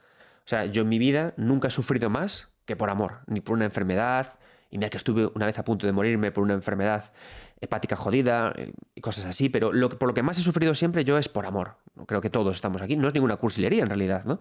O 0.48 0.50
sea, 0.50 0.64
yo 0.64 0.80
en 0.80 0.88
mi 0.88 0.98
vida 0.98 1.34
nunca 1.36 1.68
he 1.68 1.70
sufrido 1.70 2.08
más 2.08 2.48
que 2.64 2.74
por 2.74 2.88
amor, 2.88 3.18
ni 3.26 3.42
por 3.42 3.54
una 3.54 3.66
enfermedad, 3.66 4.38
y 4.70 4.78
mira 4.78 4.88
que 4.88 4.96
estuve 4.96 5.30
una 5.34 5.44
vez 5.44 5.58
a 5.58 5.62
punto 5.62 5.86
de 5.86 5.92
morirme 5.92 6.32
por 6.32 6.42
una 6.42 6.54
enfermedad 6.54 7.12
hepática 7.60 7.96
jodida 7.96 8.54
eh, 8.56 8.72
y 8.94 9.02
cosas 9.02 9.26
así, 9.26 9.50
pero 9.50 9.74
lo, 9.74 9.90
por 9.90 10.08
lo 10.08 10.14
que 10.14 10.22
más 10.22 10.38
he 10.38 10.40
sufrido 10.40 10.74
siempre 10.74 11.04
yo 11.04 11.18
es 11.18 11.28
por 11.28 11.44
amor. 11.44 11.76
Creo 12.06 12.22
que 12.22 12.30
todos 12.30 12.56
estamos 12.56 12.80
aquí, 12.80 12.96
no 12.96 13.08
es 13.08 13.12
ninguna 13.12 13.36
cursilería 13.36 13.82
en 13.82 13.90
realidad, 13.90 14.24
¿no? 14.24 14.40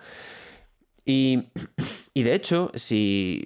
Y, 1.04 1.50
y 2.14 2.24
de 2.24 2.36
hecho, 2.36 2.72
si 2.76 3.46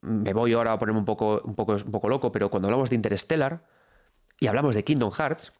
me 0.00 0.32
voy 0.32 0.52
ahora 0.52 0.74
a 0.74 0.78
ponerme 0.78 1.00
un 1.00 1.04
poco, 1.04 1.42
un, 1.44 1.56
poco, 1.56 1.72
un 1.72 1.90
poco 1.90 2.08
loco, 2.08 2.30
pero 2.30 2.50
cuando 2.50 2.68
hablamos 2.68 2.88
de 2.90 2.94
Interstellar 2.94 3.64
y 4.38 4.46
hablamos 4.46 4.76
de 4.76 4.84
Kingdom 4.84 5.10
Hearts, 5.10 5.52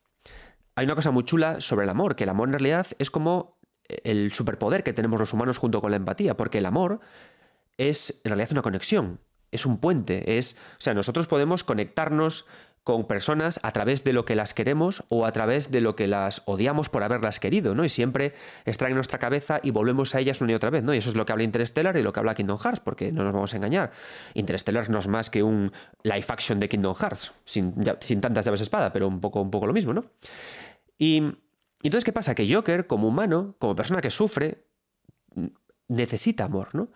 hay 0.76 0.85
una 0.85 0.95
cosa 0.95 1.11
muy 1.11 1.24
chula 1.24 1.61
sobre 1.61 1.87
el 1.87 1.91
amor, 1.91 2.14
que 2.14 2.22
el 2.22 2.31
amor 2.31 2.47
en 2.49 2.53
realidad 2.53 2.87
es 3.01 3.11
como 3.11 3.59
el 4.05 4.32
superpoder 4.32 4.82
que 4.82 4.93
tenemos 4.93 5.18
los 5.18 5.32
humanos 5.32 5.59
junto 5.59 5.80
con 5.80 5.91
la 5.91 5.97
empatía, 5.97 6.36
porque 6.36 6.59
el 6.59 6.66
amor 6.66 7.01
es 7.76 8.20
en 8.24 8.30
realidad 8.30 8.53
una 8.53 8.62
conexión, 8.62 9.20
es 9.51 9.66
un 9.66 9.78
puente, 9.78 10.38
es, 10.38 10.55
o 10.55 10.80
sea, 10.80 10.95
nosotros 10.95 11.26
podemos 11.26 11.64
conectarnos 11.64 12.47
con 12.84 13.05
personas 13.05 13.61
a 13.62 13.72
través 13.72 14.05
de 14.05 14.12
lo 14.12 14.24
que 14.24 14.34
las 14.34 14.55
queremos 14.55 15.05
o 15.09 15.26
a 15.26 15.32
través 15.32 15.70
de 15.70 15.80
lo 15.80 15.97
que 15.97 16.07
las 16.07 16.43
odiamos 16.47 16.88
por 16.88 17.05
haberlas 17.05 17.38
querido, 17.38 17.74
¿no? 17.74 17.84
Y 17.84 17.88
siempre 17.91 18.34
están 18.64 18.88
en 18.88 18.95
nuestra 18.95 19.18
cabeza 19.18 19.61
y 19.62 19.70
volvemos 19.70 20.14
a 20.14 20.20
ellas 20.20 20.41
una 20.41 20.53
y 20.53 20.55
otra 20.55 20.70
vez, 20.70 20.82
¿no? 20.82 20.95
Y 20.95 20.99
eso 20.99 21.11
es 21.11 21.14
lo 21.14 21.26
que 21.26 21.32
habla 21.32 21.45
Interstellar 21.45 21.97
y 21.97 22.03
lo 22.03 22.12
que 22.12 22.20
habla 22.20 22.34
Kingdom 22.34 22.59
Hearts, 22.59 22.80
porque 22.80 23.12
no 23.12 23.22
nos 23.22 23.34
vamos 23.34 23.53
a 23.53 23.57
engañar. 23.57 23.93
Interstellar 24.34 24.88
no 24.88 24.99
es 24.99 25.09
más 25.09 25.28
que 25.28 25.43
un 25.43 25.72
live 26.03 26.24
action 26.28 26.59
de 26.59 26.68
Kingdom 26.68 26.95
Hearts, 26.95 27.32
sin, 27.45 27.74
sin 28.01 28.20
tantas 28.20 28.47
llaves 28.47 28.62
espada, 28.62 28.93
pero 28.93 29.09
un 29.09 29.20
poco, 29.20 29.43
un 29.43 29.51
poco 29.51 29.66
lo 29.66 29.74
mismo, 29.74 29.93
¿no? 29.93 30.07
Y, 30.99 31.34
entonces, 31.83 32.05
¿qué 32.05 32.12
pasa? 32.12 32.35
Que 32.35 32.53
Joker, 32.53 32.87
como 32.87 33.09
humano, 33.09 33.55
como 33.59 33.74
persona 33.74 34.01
que 34.01 34.11
sufre, 34.11 34.66
necesita 35.89 36.45
amor, 36.45 36.74
¿no? 36.74 36.91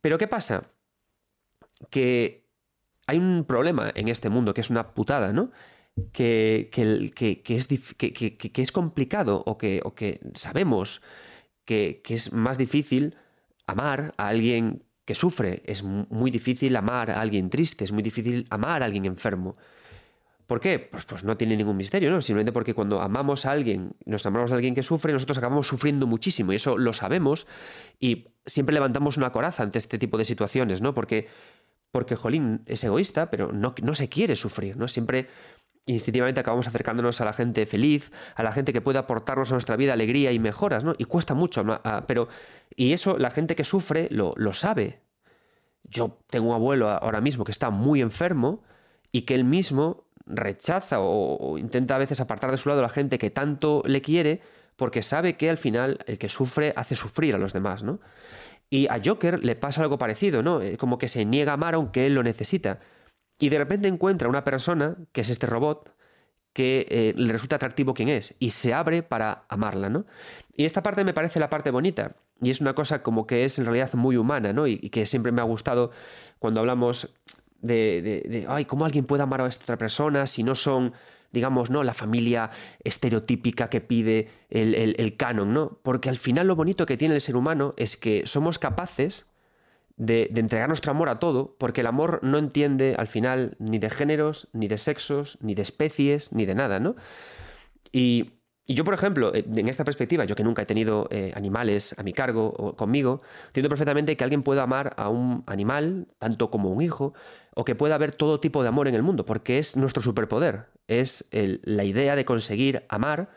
Pero 0.00 0.18
¿qué 0.18 0.28
pasa? 0.28 0.70
Que 1.90 2.48
hay 3.06 3.18
un 3.18 3.44
problema 3.44 3.90
en 3.94 4.08
este 4.08 4.28
mundo 4.28 4.54
que 4.54 4.60
es 4.60 4.70
una 4.70 4.94
putada, 4.94 5.32
¿no? 5.32 5.50
Que, 6.12 6.70
es, 8.54 8.72
complicado 8.72 9.42
o 9.44 9.58
que 9.58 10.20
sabemos 10.34 11.02
que, 11.70 12.02
es 12.08 12.32
más 12.32 12.58
difícil 12.58 13.16
amar 13.66 14.12
a 14.16 14.28
alguien 14.28 14.84
que 15.04 15.14
sufre, 15.14 15.62
es 15.66 15.82
muy 15.82 16.30
difícil 16.30 16.74
amar 16.76 17.10
a 17.10 17.20
alguien 17.20 17.48
triste, 17.50 17.84
es 17.84 17.92
muy 17.92 18.02
difícil 18.02 18.46
amar 18.50 18.82
a 18.82 18.86
alguien 18.86 19.04
enfermo. 19.04 19.56
¿Por 20.50 20.58
qué? 20.58 20.80
Pues, 20.80 21.04
pues 21.04 21.22
no 21.22 21.36
tiene 21.36 21.56
ningún 21.56 21.76
misterio, 21.76 22.10
¿no? 22.10 22.20
Simplemente 22.20 22.50
porque 22.50 22.74
cuando 22.74 23.00
amamos 23.00 23.46
a 23.46 23.52
alguien, 23.52 23.92
nos 24.04 24.26
amamos 24.26 24.50
a 24.50 24.56
alguien 24.56 24.74
que 24.74 24.82
sufre, 24.82 25.12
nosotros 25.12 25.38
acabamos 25.38 25.68
sufriendo 25.68 26.08
muchísimo 26.08 26.52
y 26.52 26.56
eso 26.56 26.76
lo 26.76 26.92
sabemos 26.92 27.46
y 28.00 28.26
siempre 28.44 28.72
levantamos 28.72 29.16
una 29.16 29.30
coraza 29.30 29.62
ante 29.62 29.78
este 29.78 29.96
tipo 29.96 30.18
de 30.18 30.24
situaciones, 30.24 30.82
¿no? 30.82 30.92
Porque, 30.92 31.28
porque 31.92 32.16
Jolín 32.16 32.64
es 32.66 32.82
egoísta, 32.82 33.30
pero 33.30 33.52
no, 33.52 33.76
no 33.80 33.94
se 33.94 34.08
quiere 34.08 34.34
sufrir, 34.34 34.76
¿no? 34.76 34.88
Siempre 34.88 35.28
instintivamente 35.86 36.40
acabamos 36.40 36.66
acercándonos 36.66 37.20
a 37.20 37.26
la 37.26 37.32
gente 37.32 37.64
feliz, 37.64 38.10
a 38.34 38.42
la 38.42 38.50
gente 38.50 38.72
que 38.72 38.80
puede 38.80 38.98
aportarnos 38.98 39.52
a 39.52 39.54
nuestra 39.54 39.76
vida 39.76 39.92
alegría 39.92 40.32
y 40.32 40.40
mejoras, 40.40 40.82
¿no? 40.82 40.96
Y 40.98 41.04
cuesta 41.04 41.32
mucho, 41.32 41.64
ah, 41.84 42.06
pero... 42.08 42.26
Y 42.74 42.92
eso 42.92 43.18
la 43.18 43.30
gente 43.30 43.54
que 43.54 43.62
sufre 43.62 44.08
lo, 44.10 44.34
lo 44.34 44.52
sabe. 44.52 44.98
Yo 45.84 46.18
tengo 46.28 46.48
un 46.48 46.54
abuelo 46.56 46.88
ahora 46.88 47.20
mismo 47.20 47.44
que 47.44 47.52
está 47.52 47.70
muy 47.70 48.00
enfermo 48.00 48.64
y 49.12 49.22
que 49.22 49.36
él 49.36 49.44
mismo 49.44 50.09
rechaza 50.30 51.00
o, 51.00 51.58
intenta 51.58 51.96
a 51.96 51.98
veces 51.98 52.20
apartar 52.20 52.50
de 52.50 52.56
su 52.56 52.68
lado 52.68 52.80
a 52.80 52.82
la 52.82 52.88
gente 52.88 53.18
que 53.18 53.30
tanto 53.30 53.82
le 53.86 54.02
quiere 54.02 54.40
porque 54.76 55.02
sabe 55.02 55.36
que 55.36 55.50
al 55.50 55.58
final 55.58 55.98
el 56.06 56.18
que 56.18 56.28
sufre 56.28 56.72
hace 56.76 56.94
sufrir 56.94 57.34
a 57.34 57.38
los 57.38 57.52
demás, 57.52 57.82
¿no? 57.82 58.00
Y 58.70 58.86
a 58.88 59.00
Joker 59.04 59.44
le 59.44 59.56
pasa 59.56 59.82
algo 59.82 59.98
parecido, 59.98 60.42
¿no? 60.42 60.62
Eh, 60.62 60.76
como 60.76 60.96
que 60.96 61.08
se 61.08 61.24
niega 61.24 61.52
a 61.52 61.54
amar 61.54 61.74
aunque 61.74 62.06
él 62.06 62.14
lo 62.14 62.22
necesita. 62.22 62.78
Y 63.38 63.48
de 63.48 63.58
repente 63.58 63.88
encuentra 63.88 64.28
una 64.28 64.44
persona, 64.44 64.96
que 65.12 65.22
es 65.22 65.30
este 65.30 65.46
robot, 65.46 65.92
que 66.52 66.86
eh, 66.90 67.14
le 67.16 67.32
resulta 67.32 67.56
atractivo 67.56 67.94
quien 67.94 68.08
es 68.08 68.34
y 68.38 68.50
se 68.50 68.74
abre 68.74 69.02
para 69.02 69.44
amarla, 69.48 69.88
¿no? 69.88 70.04
Y 70.56 70.64
esta 70.64 70.82
parte 70.82 71.04
me 71.04 71.14
parece 71.14 71.40
la 71.40 71.50
parte 71.50 71.70
bonita 71.70 72.16
y 72.42 72.50
es 72.50 72.60
una 72.60 72.74
cosa 72.74 73.02
como 73.02 73.26
que 73.26 73.44
es 73.44 73.58
en 73.58 73.66
realidad 73.66 73.92
muy 73.94 74.16
humana, 74.16 74.52
¿no? 74.52 74.66
Y, 74.66 74.78
que 74.90 75.06
siempre 75.06 75.32
me 75.32 75.40
ha 75.40 75.44
gustado 75.44 75.90
cuando 76.38 76.60
hablamos 76.60 77.14
de, 77.60 78.22
de, 78.28 78.46
ay, 78.48 78.64
cómo 78.64 78.84
alguien 78.84 79.04
puede 79.04 79.22
amar 79.22 79.40
a 79.40 79.46
esta 79.46 79.64
otra 79.64 79.78
persona 79.78 80.26
si 80.26 80.42
no 80.42 80.54
son, 80.54 80.92
digamos, 81.32 81.70
¿no? 81.70 81.82
La 81.84 81.94
familia 81.94 82.50
estereotípica 82.84 83.68
que 83.68 83.80
pide 83.80 84.28
el, 84.48 84.74
el 84.74 85.16
canon, 85.16 85.52
¿no? 85.52 85.78
Porque 85.82 86.08
al 86.08 86.16
final 86.16 86.46
lo 86.46 86.56
bonito 86.56 86.86
que 86.86 86.96
tiene 86.96 87.14
el 87.14 87.20
ser 87.20 87.36
humano 87.36 87.74
es 87.76 87.96
que 87.96 88.26
somos 88.26 88.58
capaces 88.58 89.26
de, 90.00 90.30
entregar 90.34 90.66
nuestro 90.68 90.90
amor 90.90 91.10
a 91.10 91.18
todo, 91.18 91.54
porque 91.58 91.82
el 91.82 91.86
amor 91.86 92.20
no 92.22 92.38
entiende 92.38 92.96
al 92.98 93.06
final 93.06 93.56
ni 93.58 93.78
de 93.78 93.90
géneros, 93.90 94.48
ni 94.54 94.66
de 94.66 94.78
sexos, 94.78 95.36
ni 95.42 95.54
de 95.54 95.60
especies, 95.60 96.32
ni 96.32 96.46
de 96.46 96.54
nada, 96.54 96.80
¿no? 96.80 96.96
Y, 97.92 98.32
yo, 98.66 98.84
por 98.84 98.94
ejemplo, 98.94 99.34
eh, 99.34 99.44
en 99.54 99.68
esta 99.68 99.84
perspectiva, 99.84 100.24
yo 100.24 100.36
que 100.36 100.44
nunca 100.44 100.62
he 100.62 100.66
tenido 100.66 101.06
eh, 101.10 101.32
animales 101.34 101.94
a 101.98 102.02
mi 102.02 102.12
cargo 102.14 102.46
o 102.56 102.76
conmigo, 102.76 103.20
entiendo 103.48 103.68
perfectamente 103.68 104.16
que 104.16 104.24
alguien 104.24 104.42
pueda 104.42 104.62
amar 104.62 104.94
a 104.96 105.10
un 105.10 105.44
animal, 105.46 106.06
tanto 106.18 106.50
como 106.50 106.70
un 106.70 106.80
hijo, 106.80 107.12
o 107.54 107.64
que 107.64 107.74
pueda 107.74 107.94
haber 107.94 108.12
todo 108.12 108.40
tipo 108.40 108.62
de 108.62 108.68
amor 108.68 108.88
en 108.88 108.94
el 108.94 109.02
mundo, 109.02 109.24
porque 109.24 109.58
es 109.58 109.76
nuestro 109.76 110.02
superpoder, 110.02 110.66
es 110.86 111.28
la 111.30 111.84
idea 111.84 112.16
de 112.16 112.24
conseguir 112.24 112.84
amar, 112.88 113.30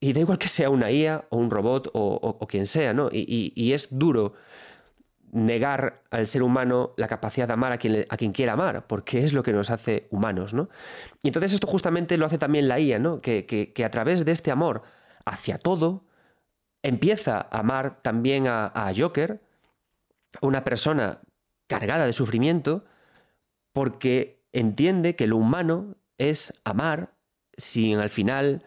y 0.00 0.12
da 0.12 0.20
igual 0.20 0.38
que 0.38 0.48
sea 0.48 0.70
una 0.70 0.90
IA 0.90 1.26
o 1.30 1.36
un 1.36 1.50
robot 1.50 1.90
o, 1.92 2.46
quien 2.48 2.66
sea, 2.66 2.92
¿no? 2.92 3.08
y 3.12 3.72
es 3.72 3.88
duro 3.90 4.34
negar 5.32 6.02
al 6.10 6.26
ser 6.26 6.42
humano 6.42 6.92
la 6.96 7.08
capacidad 7.08 7.46
de 7.46 7.54
amar 7.54 7.72
a 7.72 7.78
quien, 7.78 8.04
a 8.08 8.16
quien 8.16 8.32
quiera 8.32 8.52
amar, 8.52 8.86
porque 8.86 9.24
es 9.24 9.32
lo 9.32 9.42
que 9.42 9.52
nos 9.52 9.70
hace 9.70 10.06
humanos, 10.10 10.52
¿no? 10.52 10.68
Y 11.22 11.28
entonces 11.28 11.54
esto 11.54 11.66
justamente 11.66 12.18
lo 12.18 12.26
hace 12.26 12.38
también 12.38 12.68
la 12.68 12.78
IA, 12.78 12.98
¿no? 12.98 13.20
Que, 13.20 13.72
a 13.84 13.90
través 13.90 14.26
de 14.26 14.32
este 14.32 14.50
amor 14.50 14.82
hacia 15.24 15.56
todo, 15.56 16.04
empieza 16.82 17.48
a 17.50 17.60
amar 17.60 18.02
también 18.02 18.46
a, 18.46 18.66
a 18.66 18.92
Joker, 18.94 19.40
una 20.42 20.64
persona 20.64 21.20
cargada 21.66 22.04
de 22.04 22.12
sufrimiento, 22.12 22.84
porque 23.72 24.44
entiende 24.52 25.16
que 25.16 25.26
lo 25.26 25.36
humano 25.36 25.96
es 26.18 26.60
amar 26.64 27.14
sin 27.56 27.98
al 27.98 28.10
final 28.10 28.64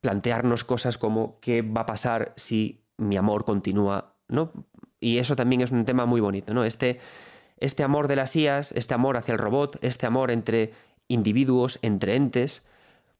plantearnos 0.00 0.64
cosas 0.64 0.98
como 0.98 1.40
qué 1.40 1.62
va 1.62 1.82
a 1.82 1.86
pasar 1.86 2.32
si 2.36 2.84
mi 2.96 3.16
amor 3.16 3.44
continúa, 3.44 4.14
¿no? 4.28 4.52
Y 5.00 5.18
eso 5.18 5.36
también 5.36 5.60
es 5.60 5.70
un 5.70 5.84
tema 5.84 6.06
muy 6.06 6.20
bonito, 6.20 6.54
¿no? 6.54 6.64
Este, 6.64 7.00
este 7.58 7.82
amor 7.82 8.08
de 8.08 8.16
las 8.16 8.34
IAS, 8.36 8.72
este 8.72 8.94
amor 8.94 9.16
hacia 9.16 9.32
el 9.32 9.38
robot, 9.38 9.78
este 9.82 10.06
amor 10.06 10.30
entre 10.30 10.72
individuos, 11.08 11.78
entre 11.82 12.16
entes, 12.16 12.66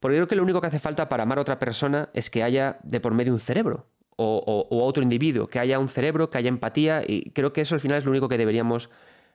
porque 0.01 0.17
creo 0.17 0.29
que 0.29 0.37
lo 0.37 0.43
único 0.43 0.61
que 0.61 0.69
hace 0.69 0.79
falta 0.79 1.09
para 1.09 1.25
amar 1.25 1.39
a 1.39 1.43
otra 1.43 1.59
persona 1.59 2.11
es 2.15 2.31
que 2.31 2.43
haya 2.43 2.79
de 2.83 3.01
por 3.01 3.15
medio 3.15 3.33
un 3.33 3.41
cerebro 3.41 3.87
o, 4.21 4.67
otro 4.85 5.03
individuo, 5.03 5.47
que 5.47 5.61
haya 5.61 5.79
un 5.79 5.89
cerebro, 5.89 6.29
que 6.29 6.39
haya 6.39 6.49
empatía, 6.49 7.03
y 7.07 7.31
creo 7.31 7.53
que 7.53 7.61
eso 7.61 7.77
al 7.77 7.81
final 7.81 7.99
es 7.99 8.05
lo 8.05 8.11
único 8.11 8.29
que 8.29 8.37
deberíamos 8.37 8.91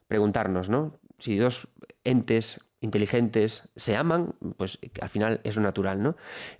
preguntarnos, 0.07 0.69
¿no? 0.69 0.91
Si 1.19 1.37
dos 1.37 1.67
entes 2.03 2.59
inteligentes 2.81 3.69
se 3.75 3.95
aman, 3.95 4.35
pues 4.57 4.77
al 5.01 5.09
final 5.09 5.39
es 5.43 5.55
lo 5.55 5.61
natural, 5.61 6.03
¿no? 6.03 6.17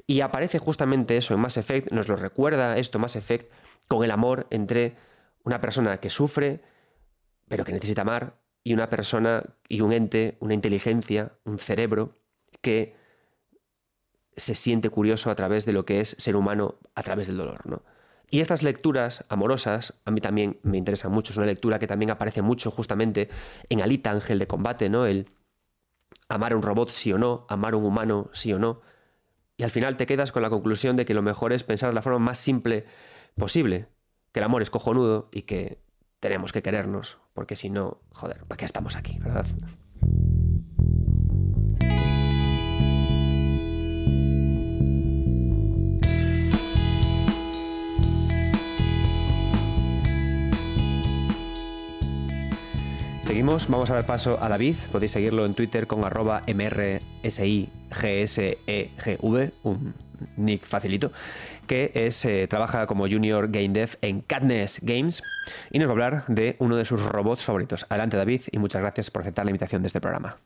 Y 0.08 0.22
aparece 0.22 0.58
justamente 0.58 1.18
eso 1.18 1.34
en 1.34 1.42
Mass 1.42 1.58
Effect, 1.58 1.92
nos 1.92 2.08
lo 2.08 2.16
recuerda 2.16 2.78
esto 2.78 2.98
Mass 2.98 3.18
Effect 3.18 3.52
con 3.88 4.04
el 4.04 4.12
amor 4.12 4.48
entre 4.50 4.96
una 5.44 5.60
persona 5.60 6.00
que 6.00 6.10
sufre, 6.10 6.62
pero 7.50 7.66
que 7.66 7.74
necesita 7.74 8.04
amar, 8.04 8.38
y 8.64 8.74
una 8.74 8.90
persona 8.90 9.44
y 9.68 9.82
un 9.82 9.92
ente, 9.92 10.38
una 10.40 10.54
inteligencia, 10.54 11.34
un 11.44 11.60
cerebro, 11.60 12.18
que 12.62 12.96
se 14.36 14.56
siente 14.56 14.90
curioso 14.90 15.30
a 15.30 15.36
través 15.36 15.66
de 15.66 15.74
lo 15.74 15.86
que 15.86 16.00
es 16.00 16.16
ser 16.18 16.36
humano 16.36 16.76
a 16.96 17.04
través 17.04 17.28
del 17.28 17.38
dolor. 17.38 17.68
¿no? 17.68 17.84
Y 18.34 18.40
estas 18.40 18.64
lecturas 18.64 19.26
amorosas 19.30 19.94
a 20.06 20.10
mí 20.10 20.20
también 20.20 20.58
me 20.64 20.80
interesan 20.80 21.12
mucho. 21.12 21.34
Es 21.34 21.38
una 21.38 21.46
lectura 21.46 21.78
que 21.78 21.86
también 21.86 22.10
aparece 22.10 22.42
mucho 22.42 22.72
justamente 22.72 23.30
en 23.70 23.80
Alita, 23.80 24.10
Ángel 24.10 24.40
de 24.40 24.48
Combate, 24.48 24.90
¿no? 24.90 25.06
El 25.06 25.28
amar 26.30 26.54
a 26.54 26.56
un 26.56 26.64
robot 26.64 26.90
sí 26.90 27.14
o 27.14 27.20
no, 27.20 27.46
amar 27.48 27.76
a 27.76 27.78
un 27.78 27.86
humano 27.86 28.32
sí 28.34 28.52
o 28.52 28.58
no. 28.58 28.82
Y 29.56 29.62
al 29.62 29.70
final 29.70 29.98
te 29.98 30.08
quedas 30.08 30.32
con 30.32 30.42
la 30.42 30.50
conclusión 30.50 30.96
de 30.96 31.06
que 31.06 31.14
lo 31.14 31.22
mejor 31.22 31.54
es 31.54 31.64
pensar 31.64 31.90
de 31.90 31.94
la 31.94 32.02
forma 32.02 32.18
más 32.18 32.40
simple 32.40 32.86
posible 33.36 33.86
que 34.32 34.40
el 34.40 34.46
amor 34.46 34.64
es 34.64 34.72
cojonudo 34.72 35.30
y 35.32 35.44
que 35.44 35.78
tenemos 36.20 36.52
que 36.52 36.64
querernos, 36.64 37.20
porque 37.36 37.56
si 37.56 37.70
no, 37.70 38.02
joder, 38.14 38.46
¿para 38.46 38.58
qué 38.58 38.66
estamos 38.66 38.96
aquí, 38.96 39.20
verdad? 39.20 39.46
Vamos 53.46 53.92
a 53.92 53.96
dar 53.96 54.06
paso 54.06 54.42
a 54.42 54.48
David. 54.48 54.78
Podéis 54.90 55.12
seguirlo 55.12 55.46
en 55.46 55.54
Twitter 55.54 55.86
con 55.86 56.06
arroba 56.06 56.44
mrsigSEGV, 56.48 57.68
un 59.64 59.94
nick 60.38 60.64
facilito, 60.64 61.12
que 61.68 61.92
es, 61.94 62.24
eh, 62.24 62.48
trabaja 62.48 62.88
como 62.88 63.06
Junior 63.06 63.50
Game 63.52 63.74
Dev 63.74 63.98
en 64.02 64.22
Cadness 64.22 64.80
Games 64.82 65.22
y 65.72 65.80
nos 65.80 65.90
va 65.90 65.92
a 65.92 65.92
hablar 65.92 66.24
de 66.30 66.56
uno 66.60 66.78
de 66.78 66.86
sus 66.86 67.04
robots 67.04 67.44
favoritos. 67.44 67.86
Adelante 67.90 68.16
David 68.16 68.44
y 68.50 68.60
muchas 68.60 68.82
gracias 68.82 69.12
por 69.12 69.24
aceptar 69.24 69.44
la 69.44 69.52
invitación 69.52 69.84
de 69.84 69.88
este 69.88 70.00
programa. 70.00 70.38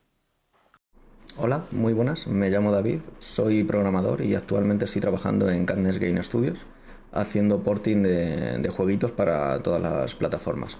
Hola, 1.36 1.66
muy 1.70 1.92
buenas, 1.92 2.26
me 2.26 2.50
llamo 2.50 2.72
David, 2.72 2.98
soy 3.20 3.62
programador 3.62 4.22
y 4.22 4.34
actualmente 4.34 4.86
estoy 4.86 5.00
trabajando 5.00 5.48
en 5.48 5.66
Cadness 5.66 6.00
Game 6.00 6.20
Studios 6.20 6.58
haciendo 7.12 7.62
porting 7.62 8.02
de 8.02 8.72
jueguitos 8.74 9.12
para 9.12 9.60
todas 9.60 9.80
las 9.80 10.16
plataformas. 10.16 10.76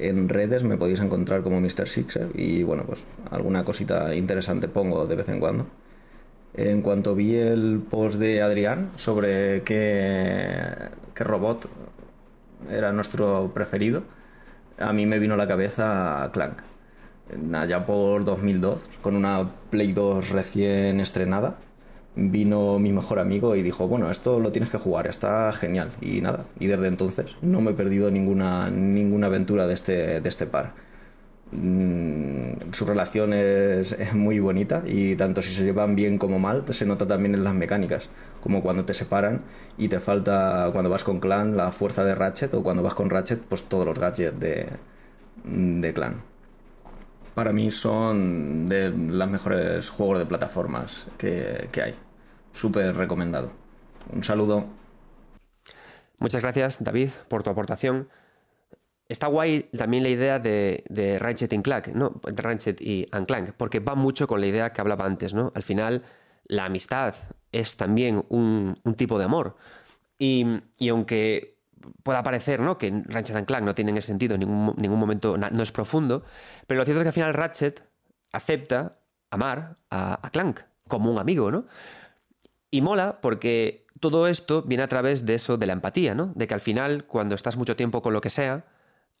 En 0.00 0.30
redes 0.30 0.64
me 0.64 0.78
podéis 0.78 1.00
encontrar 1.00 1.42
como 1.42 1.60
Mr. 1.60 1.86
Sixer 1.86 2.28
y 2.34 2.62
bueno, 2.62 2.84
pues 2.86 3.04
alguna 3.30 3.64
cosita 3.64 4.14
interesante 4.14 4.66
pongo 4.66 5.06
de 5.06 5.14
vez 5.14 5.28
en 5.28 5.40
cuando. 5.40 5.66
En 6.54 6.80
cuanto 6.80 7.14
vi 7.14 7.36
el 7.36 7.82
post 7.88 8.16
de 8.16 8.40
Adrián 8.40 8.90
sobre 8.96 9.62
qué, 9.62 10.64
qué 11.14 11.24
robot 11.24 11.68
era 12.70 12.92
nuestro 12.92 13.52
preferido, 13.52 14.02
a 14.78 14.94
mí 14.94 15.04
me 15.04 15.18
vino 15.18 15.34
a 15.34 15.36
la 15.36 15.46
cabeza 15.46 16.30
Clank. 16.32 16.62
Allá 17.52 17.84
por 17.84 18.24
2002, 18.24 18.78
con 19.02 19.16
una 19.16 19.50
Play 19.68 19.92
2 19.92 20.30
recién 20.30 21.00
estrenada, 21.00 21.58
vino 22.16 22.78
mi 22.78 22.92
mejor 22.92 23.18
amigo 23.18 23.56
y 23.56 23.62
dijo, 23.62 23.88
bueno, 23.88 24.10
esto 24.10 24.40
lo 24.40 24.52
tienes 24.52 24.70
que 24.70 24.78
jugar, 24.78 25.06
está 25.06 25.52
genial. 25.52 25.92
Y 26.00 26.20
nada, 26.20 26.46
y 26.58 26.66
desde 26.66 26.88
entonces 26.88 27.36
no 27.42 27.60
me 27.60 27.72
he 27.72 27.74
perdido 27.74 28.10
ninguna, 28.10 28.70
ninguna 28.70 29.28
aventura 29.28 29.66
de 29.66 29.74
este, 29.74 30.20
de 30.20 30.28
este 30.28 30.46
par. 30.46 30.74
Mm, 31.52 32.72
su 32.72 32.84
relación 32.84 33.32
es, 33.32 33.96
muy 34.14 34.38
bonita 34.38 34.82
y 34.86 35.16
tanto 35.16 35.42
si 35.42 35.52
se 35.52 35.64
llevan 35.64 35.96
bien 35.96 36.16
como 36.16 36.38
mal 36.38 36.64
se 36.72 36.86
nota 36.86 37.08
también 37.08 37.34
en 37.34 37.42
las 37.42 37.54
mecánicas 37.54 38.08
como 38.40 38.62
cuando 38.62 38.84
te 38.84 38.94
separan 38.94 39.40
y 39.76 39.88
te 39.88 39.98
falta 39.98 40.70
cuando 40.72 40.90
vas 40.90 41.02
con 41.02 41.18
clan 41.18 41.56
la 41.56 41.72
fuerza 41.72 42.04
de 42.04 42.14
Ratchet 42.14 42.54
o 42.54 42.62
cuando 42.62 42.84
vas 42.84 42.94
con 42.94 43.10
Ratchet 43.10 43.40
pues 43.40 43.64
todos 43.64 43.84
los 43.84 43.98
gadgets 43.98 44.38
de, 44.38 44.68
de 45.44 45.92
clan 45.92 46.22
para 47.34 47.52
mí 47.52 47.70
son 47.70 48.68
de 48.68 48.90
los 48.90 49.28
mejores 49.28 49.88
juegos 49.88 50.18
de 50.18 50.26
plataformas 50.26 51.06
que, 51.18 51.68
que 51.72 51.82
hay 51.82 51.94
súper 52.52 52.96
recomendado 52.96 53.52
un 54.12 54.24
saludo 54.24 54.66
muchas 56.18 56.42
gracias 56.42 56.82
David 56.82 57.10
por 57.28 57.42
tu 57.42 57.50
aportación 57.50 58.08
Está 59.10 59.26
guay 59.26 59.64
también 59.76 60.04
la 60.04 60.08
idea 60.08 60.38
de, 60.38 60.84
de 60.88 61.18
Ratchet 61.18 61.52
y 61.52 61.58
Clank, 61.58 61.88
¿no? 61.88 62.20
Ratchet 62.22 62.80
y 62.80 63.06
Clank, 63.06 63.54
porque 63.56 63.80
va 63.80 63.96
mucho 63.96 64.28
con 64.28 64.40
la 64.40 64.46
idea 64.46 64.72
que 64.72 64.80
hablaba 64.80 65.04
antes, 65.04 65.34
¿no? 65.34 65.50
Al 65.56 65.64
final, 65.64 66.04
la 66.44 66.66
amistad 66.66 67.16
es 67.50 67.76
también 67.76 68.24
un, 68.28 68.80
tipo 68.96 69.18
de 69.18 69.24
amor. 69.24 69.56
Y, 70.16 70.46
aunque 70.88 71.58
pueda 72.02 72.22
parecer 72.22 72.60
¿no? 72.60 72.78
que 72.78 73.02
Ratchet 73.06 73.40
y 73.40 73.44
Clank 73.44 73.64
no 73.64 73.74
tienen 73.74 73.96
ese 73.96 74.08
sentido, 74.08 74.34
en 74.34 74.40
ningún, 74.40 74.74
ningún 74.76 74.98
momento 74.98 75.36
no 75.36 75.62
es 75.62 75.72
profundo, 75.72 76.24
pero 76.66 76.78
lo 76.78 76.84
cierto 76.84 77.00
es 77.00 77.04
que 77.04 77.08
al 77.08 77.14
final 77.14 77.34
Ratchet 77.34 77.84
acepta 78.32 78.98
amar 79.30 79.76
a, 79.90 80.26
a 80.26 80.30
Clank 80.30 80.60
como 80.88 81.10
un 81.10 81.18
amigo, 81.18 81.50
¿no? 81.50 81.66
Y 82.70 82.82
mola 82.82 83.20
porque 83.20 83.86
todo 84.00 84.26
esto 84.26 84.62
viene 84.62 84.82
a 84.82 84.88
través 84.88 85.26
de 85.26 85.34
eso, 85.34 85.56
de 85.56 85.66
la 85.66 85.72
empatía, 85.72 86.14
¿no? 86.14 86.32
De 86.34 86.46
que 86.46 86.54
al 86.54 86.60
final, 86.60 87.04
cuando 87.04 87.34
estás 87.34 87.56
mucho 87.56 87.76
tiempo 87.76 88.02
con 88.02 88.12
lo 88.12 88.20
que 88.20 88.30
sea, 88.30 88.64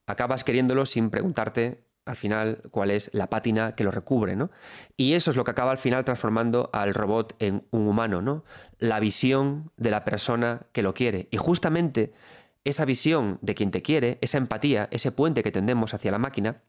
acabas 0.06 0.44
queriéndolo 0.44 0.86
sin 0.86 1.10
preguntarte 1.10 1.84
al 2.06 2.16
final 2.16 2.62
cuál 2.70 2.90
es 2.90 3.10
la 3.12 3.28
pátina 3.28 3.74
que 3.74 3.84
lo 3.84 3.90
recubre, 3.90 4.34
¿no? 4.36 4.50
Y 4.96 5.12
eso 5.14 5.30
es 5.30 5.36
lo 5.36 5.44
que 5.44 5.50
acaba 5.50 5.70
al 5.70 5.78
final 5.78 6.04
transformando 6.04 6.70
al 6.72 6.94
robot 6.94 7.36
en 7.38 7.66
un 7.70 7.86
humano, 7.86 8.22
¿no? 8.22 8.44
La 8.78 9.00
visión 9.00 9.70
de 9.76 9.90
la 9.90 10.04
persona 10.04 10.62
que 10.72 10.82
lo 10.82 10.94
quiere. 10.94 11.28
Y 11.30 11.36
justamente 11.36 12.12
esa 12.64 12.84
visión 12.84 13.38
de 13.42 13.54
quien 13.54 13.70
te 13.70 13.82
quiere, 13.82 14.18
esa 14.20 14.38
empatía, 14.38 14.88
ese 14.90 15.12
puente 15.12 15.42
que 15.42 15.52
tendemos 15.52 15.94
hacia 15.94 16.12
la 16.12 16.18
máquina, 16.18 16.62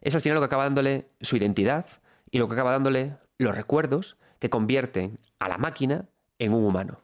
es 0.00 0.14
al 0.14 0.20
final 0.20 0.36
lo 0.36 0.40
que 0.40 0.46
acaba 0.46 0.64
dándole 0.64 1.08
su 1.20 1.36
identidad 1.36 1.86
y 2.30 2.38
lo 2.38 2.48
que 2.48 2.54
acaba 2.54 2.72
dándole 2.72 3.16
los 3.38 3.56
recuerdos 3.56 4.16
que 4.38 4.50
convierten 4.50 5.18
a 5.38 5.48
la 5.48 5.58
máquina 5.58 6.06
en 6.38 6.52
un 6.52 6.64
humano. 6.64 7.00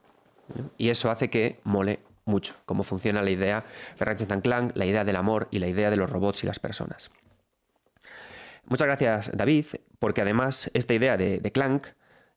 Y 0.77 0.91
eso 0.91 1.11
hace 1.11 1.31
que 1.31 1.61
mole 1.65 2.01
mucho 2.25 2.55
cómo 2.65 2.83
funciona 2.83 3.23
la 3.23 3.31
idea 3.31 3.65
de 3.99 4.05
Ratchet 4.05 4.43
Clank, 4.43 4.77
la 4.77 4.87
idea 4.87 5.05
del 5.05 5.17
amor 5.17 5.49
y 5.51 5.59
la 5.59 5.69
idea 5.69 5.91
de 5.91 5.97
los 5.97 6.11
robots 6.11 6.45
y 6.45 6.47
las 6.47 6.59
personas. 6.59 7.11
Muchas 8.67 8.87
gracias, 8.87 9.31
David, 9.35 9.67
porque 9.99 10.23
además 10.23 10.71
esta 10.75 10.95
idea 10.95 11.17
de, 11.17 11.41
Clank 11.53 11.89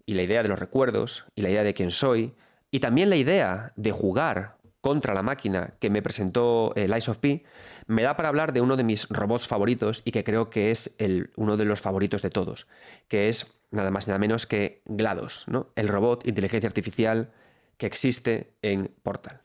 y 0.05 0.15
la 0.15 0.23
idea 0.23 0.43
de 0.43 0.49
los 0.49 0.59
recuerdos 0.59 1.25
y 1.35 1.41
la 1.41 1.49
idea 1.49 1.63
de 1.63 1.73
quién 1.73 1.91
soy 1.91 2.35
y 2.69 2.79
también 2.81 3.09
la 3.09 3.15
idea 3.15 3.71
de 3.77 3.91
jugar 3.91 4.56
contra 4.81 5.13
la 5.13 5.23
máquina 5.23 5.73
que 5.79 5.89
me 5.89 6.01
presentó 6.01 6.73
el 6.75 6.95
Ice 6.95 7.11
of 7.11 7.17
P 7.17 7.43
me 7.87 8.03
da 8.03 8.15
para 8.15 8.29
hablar 8.29 8.53
de 8.53 8.61
uno 8.61 8.77
de 8.77 8.83
mis 8.83 9.07
robots 9.09 9.47
favoritos 9.47 10.01
y 10.05 10.11
que 10.11 10.23
creo 10.23 10.49
que 10.49 10.71
es 10.71 10.95
el, 10.97 11.31
uno 11.35 11.57
de 11.57 11.65
los 11.65 11.81
favoritos 11.81 12.21
de 12.21 12.29
todos, 12.29 12.67
que 13.07 13.29
es 13.29 13.53
nada 13.71 13.91
más 13.91 14.05
y 14.05 14.09
nada 14.09 14.19
menos 14.19 14.45
que 14.45 14.81
GLaDOS, 14.85 15.47
¿no? 15.47 15.67
el 15.75 15.87
robot 15.87 16.27
inteligencia 16.27 16.67
artificial 16.67 17.31
que 17.77 17.85
existe 17.85 18.53
en 18.61 18.91
Portal. 19.03 19.41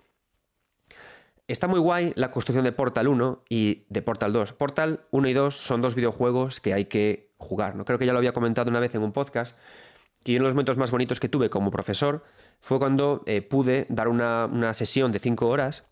Está 1.49 1.67
muy 1.67 1.81
guay 1.81 2.13
la 2.15 2.31
construcción 2.31 2.65
de 2.65 2.73
Portal 2.73 3.09
1 3.09 3.43
y 3.49 3.85
de 3.89 4.01
Portal 4.01 4.33
2. 4.33 4.53
Portal 4.53 5.01
1 5.11 5.29
y 5.29 5.33
2 5.33 5.55
son 5.55 5.83
dos 5.83 5.95
videojuegos 5.95 6.61
que 6.61 6.73
hay 6.73 6.87
que 6.87 7.31
jugar. 7.37 7.77
¿no? 7.77 7.85
Creo 7.85 7.99
que 7.99 8.07
ya 8.07 8.13
lo 8.13 8.19
había 8.19 8.33
comentado 8.33 8.71
una 8.71 8.81
vez 8.81 8.95
en 8.95 9.03
un 9.03 9.13
podcast, 9.13 9.57
que 10.25 10.33
uno 10.33 10.45
de 10.45 10.49
los 10.49 10.55
momentos 10.55 10.79
más 10.79 10.91
bonitos 10.91 11.21
que 11.21 11.29
tuve 11.29 11.51
como 11.51 11.71
profesor 11.71 12.25
fue 12.63 12.79
cuando 12.79 13.23
eh, 13.27 13.43
pude 13.43 13.87
dar 13.91 14.09
una, 14.09 14.73
sesión 14.73 15.13
de 15.13 15.19
5 15.19 15.47
horas 15.49 15.87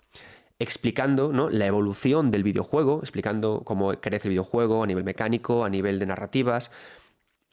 explicando 0.59 1.33
la 1.51 1.67
evolución 1.67 2.31
del 2.31 2.45
videojuego, 2.45 3.01
explicando 3.01 3.63
cómo 3.65 3.93
crece 3.95 4.29
el 4.29 4.31
videojuego 4.31 4.83
a 4.83 4.87
nivel 4.87 5.05
mecánico, 5.05 5.65
a 5.65 5.71
nivel 5.71 5.99
de 5.99 6.07
narrativas. 6.07 6.71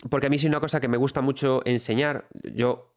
Porque 0.10 0.28
a 0.28 0.30
mí 0.30 0.38
sí 0.38 0.48
una 0.48 0.60
cosa 0.60 0.80
que 0.80 0.88
me 0.88 0.98
gusta 0.98 1.22
mucho 1.22 1.62
enseñar. 1.66 2.28
Yo 2.54 2.94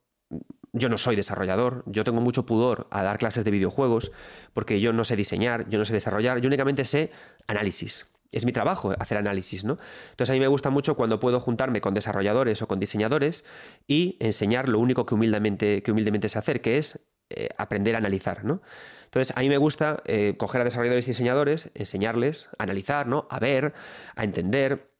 yo 0.72 0.88
no 0.88 0.98
soy 0.98 1.16
desarrollador, 1.16 1.82
yo 1.86 2.04
tengo 2.04 2.20
mucho 2.20 2.46
pudor 2.46 2.86
a 2.90 3.02
dar 3.02 3.18
clases 3.18 3.44
de 3.44 3.50
videojuegos 3.50 4.12
porque 4.52 4.80
yo 4.80 4.92
no 4.92 5.02
sé 5.02 5.16
diseñar, 5.16 5.68
yo 5.68 5.78
no 5.78 5.84
sé 5.84 5.92
desarrollar, 5.92 6.40
yo 6.40 6.46
únicamente 6.46 6.84
sé 6.84 7.10
análisis. 7.48 8.06
Es 8.32 8.44
mi 8.44 8.52
trabajo 8.52 8.94
hacer 8.98 9.18
análisis, 9.18 9.64
¿no? 9.64 9.78
Entonces 10.10 10.30
a 10.30 10.32
mí 10.34 10.40
me 10.40 10.48
gusta 10.48 10.70
mucho 10.70 10.96
cuando 10.96 11.18
puedo 11.18 11.40
juntarme 11.40 11.80
con 11.80 11.94
desarrolladores 11.94 12.62
o 12.62 12.68
con 12.68 12.78
diseñadores 12.78 13.44
y 13.86 14.16
enseñar 14.20 14.68
lo 14.68 14.78
único 14.78 15.06
que 15.06 15.14
humildemente, 15.14 15.82
que 15.82 15.92
humildemente 15.92 16.28
hacer, 16.38 16.60
que 16.60 16.78
es 16.78 17.00
eh, 17.30 17.48
aprender 17.58 17.94
a 17.94 17.98
analizar, 17.98 18.44
¿no? 18.44 18.60
Entonces, 19.04 19.36
a 19.36 19.40
mí 19.40 19.48
me 19.48 19.56
gusta 19.56 20.02
eh, 20.04 20.34
coger 20.36 20.60
a 20.60 20.64
desarrolladores 20.64 21.06
y 21.06 21.10
diseñadores, 21.10 21.70
enseñarles 21.74 22.48
a 22.58 22.64
analizar, 22.64 23.06
¿no? 23.06 23.26
A 23.30 23.40
ver, 23.40 23.72
a 24.14 24.24
entender, 24.24 24.92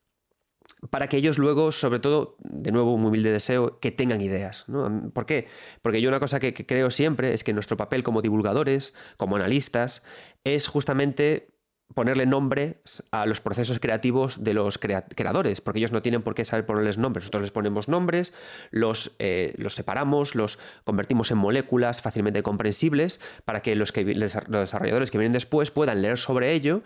para 0.90 1.08
que 1.08 1.16
ellos 1.16 1.38
luego, 1.38 1.72
sobre 1.72 2.00
todo, 2.00 2.36
de 2.40 2.72
nuevo 2.72 2.94
un 2.94 3.04
humilde 3.04 3.30
deseo, 3.30 3.78
que 3.80 3.92
tengan 3.92 4.20
ideas. 4.20 4.66
¿Por 5.12 5.26
qué? 5.26 5.46
Porque 5.82 6.00
yo 6.00 6.08
una 6.08 6.20
cosa 6.20 6.40
que, 6.40 6.54
creo 6.54 6.90
siempre 6.90 7.34
es 7.34 7.44
que 7.44 7.52
nuestro 7.52 7.76
papel 7.76 8.02
como 8.02 8.22
divulgadores, 8.22 8.94
como 9.16 9.36
analistas, 9.36 10.04
es 10.44 10.66
justamente 10.66 11.48
ponerle 11.94 12.26
nombres 12.26 13.02
a 13.10 13.26
los 13.26 13.40
procesos 13.40 13.80
creativos 13.80 14.44
de 14.44 14.54
los 14.54 14.78
creadores, 14.78 15.60
porque 15.60 15.78
ellos 15.80 15.92
no 15.92 16.02
tienen 16.02 16.22
por 16.22 16.34
qué 16.34 16.44
saber 16.44 16.66
ponerles 16.66 16.98
nombres. 16.98 17.24
Nosotros 17.24 17.42
les 17.42 17.50
ponemos 17.50 17.88
nombres, 17.88 18.32
los, 18.70 19.16
eh, 19.18 19.54
los 19.56 19.74
separamos, 19.74 20.34
los 20.34 20.58
convertimos 20.84 21.30
en 21.30 21.38
moléculas 21.38 22.02
fácilmente 22.02 22.42
comprensibles 22.42 23.20
para 23.44 23.60
que 23.60 23.74
los, 23.74 23.92
que 23.92 24.04
los 24.04 24.36
desarrolladores 24.48 25.10
que 25.10 25.18
vienen 25.18 25.32
después 25.32 25.70
puedan 25.70 26.02
leer 26.02 26.18
sobre 26.18 26.52
ello 26.52 26.82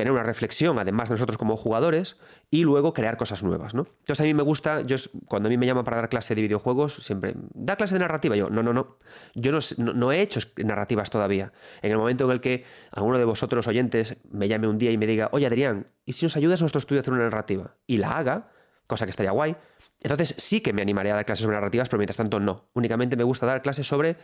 tener 0.00 0.12
una 0.12 0.22
reflexión, 0.22 0.78
además 0.78 1.10
de 1.10 1.16
nosotros 1.16 1.36
como 1.36 1.56
jugadores, 1.56 2.16
y 2.50 2.62
luego 2.62 2.94
crear 2.94 3.18
cosas 3.18 3.42
nuevas, 3.42 3.74
¿no? 3.74 3.86
Entonces 3.98 4.22
a 4.22 4.24
mí 4.24 4.32
me 4.32 4.42
gusta, 4.42 4.80
yo 4.80 4.96
cuando 5.26 5.48
a 5.48 5.50
mí 5.50 5.58
me 5.58 5.66
llaman 5.66 5.84
para 5.84 5.98
dar 5.98 6.08
clase 6.08 6.34
de 6.34 6.40
videojuegos, 6.40 6.94
siempre, 6.94 7.34
da 7.52 7.76
clase 7.76 7.96
de 7.96 7.98
narrativa, 7.98 8.34
yo, 8.34 8.48
no, 8.48 8.62
no, 8.62 8.72
no, 8.72 8.96
yo 9.34 9.52
no, 9.76 10.12
he 10.12 10.22
hecho 10.22 10.40
narrativas 10.56 11.10
todavía. 11.10 11.52
En 11.82 11.90
el 11.90 11.98
momento 11.98 12.24
en 12.24 12.30
el 12.30 12.40
que 12.40 12.64
alguno 12.92 13.18
de 13.18 13.26
vosotros 13.26 13.66
oyentes 13.66 14.16
me 14.30 14.48
llame 14.48 14.68
un 14.68 14.78
día 14.78 14.90
y 14.90 14.96
me 14.96 15.06
diga, 15.06 15.28
oye 15.32 15.46
Adrián, 15.46 15.88
¿y 16.06 16.14
si 16.14 16.24
nos 16.24 16.34
ayudas 16.38 16.60
a 16.60 16.64
nuestro 16.64 16.78
estudio 16.78 17.00
a 17.00 17.02
hacer 17.02 17.12
una 17.12 17.24
narrativa? 17.24 17.76
Y 17.86 17.98
la 17.98 18.16
haga, 18.16 18.48
cosa 18.86 19.04
que 19.04 19.10
estaría 19.10 19.32
guay, 19.32 19.54
entonces 20.00 20.34
sí 20.38 20.62
que 20.62 20.72
me 20.72 20.80
animaría 20.80 21.12
a 21.12 21.16
dar 21.16 21.26
clases 21.26 21.42
sobre 21.42 21.56
narrativas, 21.56 21.90
pero 21.90 21.98
mientras 21.98 22.16
tanto 22.16 22.40
no. 22.40 22.70
Únicamente 22.72 23.16
me 23.16 23.24
gusta 23.24 23.44
dar 23.44 23.60
clases 23.60 23.86
sobre 23.86 24.16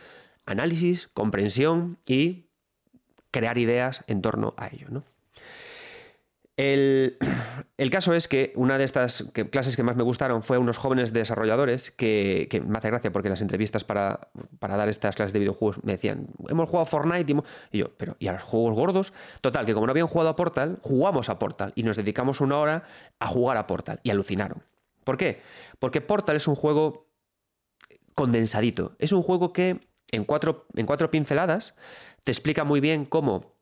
análisis, 0.47 1.07
comprensión 1.13 1.99
y 2.03 2.47
crear 3.29 3.59
ideas 3.59 4.03
en 4.07 4.23
torno 4.23 4.55
a 4.57 4.69
ello, 4.69 4.87
¿no? 4.89 5.03
El, 6.57 7.15
caso 7.91 8.15
es 8.15 8.27
que 8.27 8.51
una 8.55 8.79
de 8.79 8.83
estas 8.83 9.25
clases 9.51 9.75
que 9.75 9.83
más 9.83 9.95
me 9.95 10.01
gustaron 10.01 10.41
fue 10.41 10.57
unos 10.57 10.77
jóvenes 10.77 11.13
desarrolladores 11.13 11.91
que, 11.91 12.49
me 12.65 12.79
hace 12.79 12.89
gracia 12.89 13.11
porque 13.11 13.27
en 13.27 13.33
las 13.33 13.41
entrevistas 13.43 13.83
para, 13.83 14.29
dar 14.59 14.89
estas 14.89 15.15
clases 15.15 15.33
de 15.33 15.39
videojuegos 15.39 15.83
me 15.83 15.91
decían, 15.91 16.25
hemos 16.49 16.67
jugado 16.67 16.85
Fortnite 16.87 17.31
y, 17.71 17.77
yo, 17.77 17.91
pero 17.95 18.15
¿y 18.17 18.27
a 18.27 18.33
los 18.33 18.41
juegos 18.41 18.73
gordos? 18.73 19.13
Total, 19.41 19.67
que 19.67 19.75
como 19.75 19.85
no 19.85 19.91
habían 19.91 20.07
jugado 20.07 20.29
a 20.29 20.35
Portal, 20.35 20.79
jugamos 20.81 21.29
a 21.29 21.37
Portal 21.37 21.73
y 21.75 21.83
nos 21.83 21.95
dedicamos 21.95 22.41
una 22.41 22.57
hora 22.57 22.83
a 23.19 23.27
jugar 23.27 23.57
a 23.57 23.67
Portal 23.67 23.99
y 24.01 24.09
alucinaron. 24.09 24.63
¿Por 25.03 25.17
qué? 25.17 25.41
Porque 25.77 26.01
Portal 26.01 26.37
es 26.37 26.47
un 26.47 26.55
juego 26.55 27.07
condensadito. 28.15 28.95
Es 28.97 29.11
un 29.11 29.21
juego 29.21 29.53
que 29.53 29.79
en 30.11 30.23
cuatro, 30.23 30.65
en 30.75 30.87
cuatro 30.87 31.11
pinceladas 31.11 31.75
te 32.23 32.31
explica 32.31 32.63
muy 32.63 32.79
bien 32.79 33.05
cómo 33.05 33.53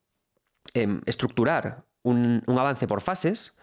em, 0.73 1.01
estructurar 1.05 1.83
un, 2.05 2.43
avance 2.47 2.87
por 2.87 3.01
fases, 3.01 3.55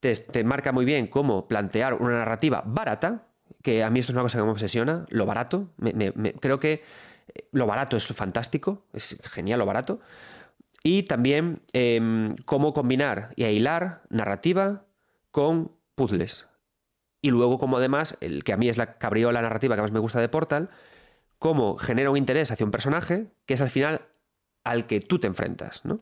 te, 0.00 0.44
marca 0.44 0.72
muy 0.72 0.84
bien 0.84 1.06
cómo 1.06 1.46
plantear 1.46 1.94
una 1.94 2.18
narrativa 2.18 2.62
barata, 2.64 3.26
que 3.62 3.84
a 3.84 3.90
mí 3.90 4.00
esto 4.00 4.12
es 4.12 4.14
una 4.14 4.22
cosa 4.22 4.38
que 4.38 4.44
me 4.44 4.50
obsesiona, 4.50 5.06
lo 5.10 5.26
barato. 5.26 5.68
creo 6.40 6.58
que 6.58 6.82
eh, 7.34 7.48
lo 7.52 7.66
barato 7.66 7.96
es 7.96 8.06
fantástico, 8.06 8.86
es 8.92 9.20
genial 9.24 9.58
lo 9.58 9.66
barato. 9.66 10.00
Y 10.84 11.04
también 11.04 11.62
em, 11.72 12.34
cómo 12.44 12.72
combinar 12.72 13.30
y 13.36 13.44
hilar 13.44 14.02
narrativa 14.08 14.84
con 15.30 15.70
puzzles. 15.94 16.48
Y 17.20 17.30
luego, 17.30 17.58
como 17.58 17.76
además, 17.76 18.16
el 18.20 18.42
que 18.42 18.52
a 18.52 18.56
mí 18.56 18.68
es 18.68 18.78
la 18.78 18.98
cabriola 18.98 19.42
narrativa 19.42 19.76
que 19.76 19.82
más 19.82 19.92
me 19.92 20.00
gusta 20.00 20.20
de 20.20 20.28
Portal, 20.28 20.70
cómo 21.38 21.76
genera 21.76 22.10
un 22.10 22.16
interés 22.16 22.50
hacia 22.50 22.66
un 22.66 22.72
personaje 22.72 23.26
que 23.46 23.54
es 23.54 23.60
al 23.60 23.70
final 23.70 24.02
al 24.64 24.86
que 24.86 25.00
tú 25.00 25.18
te 25.18 25.28
enfrentas, 25.28 25.84
¿no? 25.84 26.00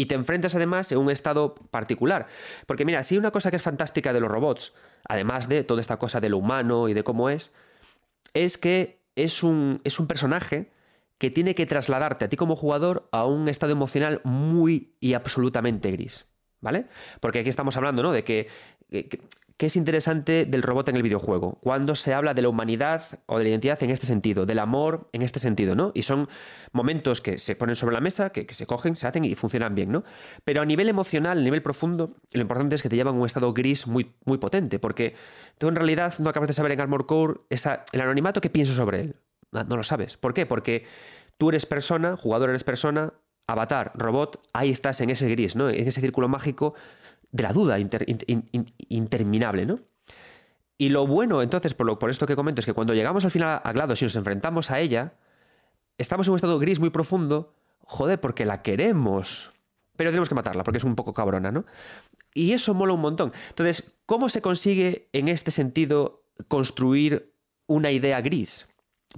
Y 0.00 0.06
te 0.06 0.14
enfrentas 0.14 0.54
además 0.54 0.90
en 0.92 0.96
un 0.98 1.10
estado 1.10 1.54
particular. 1.54 2.26
Porque 2.64 2.86
mira, 2.86 3.02
si 3.02 3.18
una 3.18 3.32
cosa 3.32 3.50
que 3.50 3.56
es 3.56 3.62
fantástica 3.62 4.14
de 4.14 4.20
los 4.20 4.30
robots, 4.30 4.72
además 5.06 5.46
de 5.46 5.62
toda 5.62 5.82
esta 5.82 5.98
cosa 5.98 6.20
de 6.20 6.30
lo 6.30 6.38
humano 6.38 6.88
y 6.88 6.94
de 6.94 7.04
cómo 7.04 7.28
es, 7.28 7.52
es 8.32 8.56
que 8.56 9.02
es 9.14 9.42
un, 9.42 9.82
es 9.84 10.00
un 10.00 10.06
personaje 10.06 10.70
que 11.18 11.30
tiene 11.30 11.54
que 11.54 11.66
trasladarte 11.66 12.24
a 12.24 12.28
ti 12.30 12.38
como 12.38 12.56
jugador 12.56 13.10
a 13.12 13.26
un 13.26 13.46
estado 13.50 13.72
emocional 13.72 14.22
muy 14.24 14.94
y 15.00 15.12
absolutamente 15.12 15.90
gris. 15.90 16.24
¿Vale? 16.62 16.86
Porque 17.20 17.40
aquí 17.40 17.50
estamos 17.50 17.76
hablando, 17.76 18.02
¿no? 18.02 18.10
De 18.10 18.22
que, 18.22 18.48
¿Qué 19.60 19.66
es 19.66 19.76
interesante 19.76 20.46
del 20.46 20.62
robot 20.62 20.88
en 20.88 20.96
el 20.96 21.02
videojuego? 21.02 21.58
Cuando 21.60 21.94
se 21.94 22.14
habla 22.14 22.32
de 22.32 22.40
la 22.40 22.48
humanidad 22.48 23.02
o 23.26 23.36
de 23.36 23.44
la 23.44 23.50
identidad 23.50 23.82
en 23.82 23.90
este 23.90 24.06
sentido, 24.06 24.46
del 24.46 24.58
amor 24.58 25.10
en 25.12 25.20
este 25.20 25.38
sentido, 25.38 25.74
¿no? 25.74 25.92
Y 25.92 26.00
son 26.00 26.30
momentos 26.72 27.20
que 27.20 27.36
se 27.36 27.56
ponen 27.56 27.76
sobre 27.76 27.92
la 27.92 28.00
mesa, 28.00 28.30
que, 28.30 28.46
se 28.54 28.64
cogen, 28.64 28.96
se 28.96 29.06
hacen 29.06 29.26
y 29.26 29.34
funcionan 29.34 29.74
bien, 29.74 29.92
¿no? 29.92 30.02
Pero 30.44 30.62
a 30.62 30.64
nivel 30.64 30.88
emocional, 30.88 31.36
a 31.36 31.42
nivel 31.42 31.60
profundo, 31.60 32.16
lo 32.32 32.40
importante 32.40 32.74
es 32.74 32.80
que 32.80 32.88
te 32.88 32.96
llevan 32.96 33.16
a 33.16 33.18
un 33.18 33.26
estado 33.26 33.52
gris 33.52 33.86
muy, 33.86 34.14
muy 34.24 34.38
potente, 34.38 34.78
porque 34.78 35.14
tú 35.58 35.68
en 35.68 35.76
realidad 35.76 36.14
no 36.20 36.30
acabas 36.30 36.46
de 36.46 36.54
saber 36.54 36.72
en 36.72 36.80
Armor 36.80 37.04
Core 37.04 37.40
el 37.50 38.00
anonimato 38.00 38.40
que 38.40 38.48
pienso 38.48 38.72
sobre 38.72 39.00
él. 39.02 39.16
No, 39.52 39.62
no 39.64 39.76
lo 39.76 39.84
sabes. 39.84 40.16
¿Por 40.16 40.32
qué? 40.32 40.46
Porque 40.46 40.86
tú 41.36 41.50
eres 41.50 41.66
persona, 41.66 42.16
jugador 42.16 42.48
eres 42.48 42.64
persona, 42.64 43.12
avatar, 43.46 43.92
robot, 43.94 44.40
ahí 44.54 44.70
estás 44.70 45.02
en 45.02 45.10
ese 45.10 45.28
gris, 45.28 45.54
¿no? 45.54 45.68
En 45.68 45.86
ese 45.86 46.00
círculo 46.00 46.28
mágico 46.28 46.74
de 47.32 47.42
la 47.42 47.52
duda 47.52 47.78
interminable, 48.88 49.66
¿no? 49.66 49.80
Y 50.78 50.88
lo 50.88 51.06
bueno, 51.06 51.42
entonces, 51.42 51.74
por, 51.74 51.98
por 51.98 52.08
esto 52.10 52.26
que 52.26 52.34
comento, 52.34 52.60
es 52.60 52.66
que 52.66 52.72
cuando 52.72 52.94
llegamos 52.94 53.24
al 53.24 53.30
final 53.30 53.60
a 53.62 53.72
GLaDOS 53.72 54.00
y 54.00 54.04
nos 54.06 54.16
enfrentamos 54.16 54.70
a 54.70 54.80
ella, 54.80 55.12
estamos 55.98 56.26
en 56.26 56.32
un 56.32 56.36
estado 56.36 56.58
gris 56.58 56.80
muy 56.80 56.88
profundo, 56.88 57.54
joder, 57.80 58.18
porque 58.18 58.46
la 58.46 58.62
queremos, 58.62 59.50
pero 59.96 60.10
tenemos 60.10 60.30
que 60.30 60.34
matarla, 60.34 60.64
porque 60.64 60.78
es 60.78 60.84
un 60.84 60.96
poco 60.96 61.12
cabrona, 61.12 61.52
¿no? 61.52 61.66
Y 62.32 62.52
eso 62.52 62.72
mola 62.72 62.94
un 62.94 63.02
montón. 63.02 63.32
Entonces, 63.50 63.98
¿cómo 64.06 64.30
se 64.30 64.40
consigue 64.40 65.08
en 65.12 65.28
este 65.28 65.50
sentido 65.50 66.22
construir 66.48 67.34
una 67.66 67.90
idea 67.90 68.20
gris? 68.22 68.66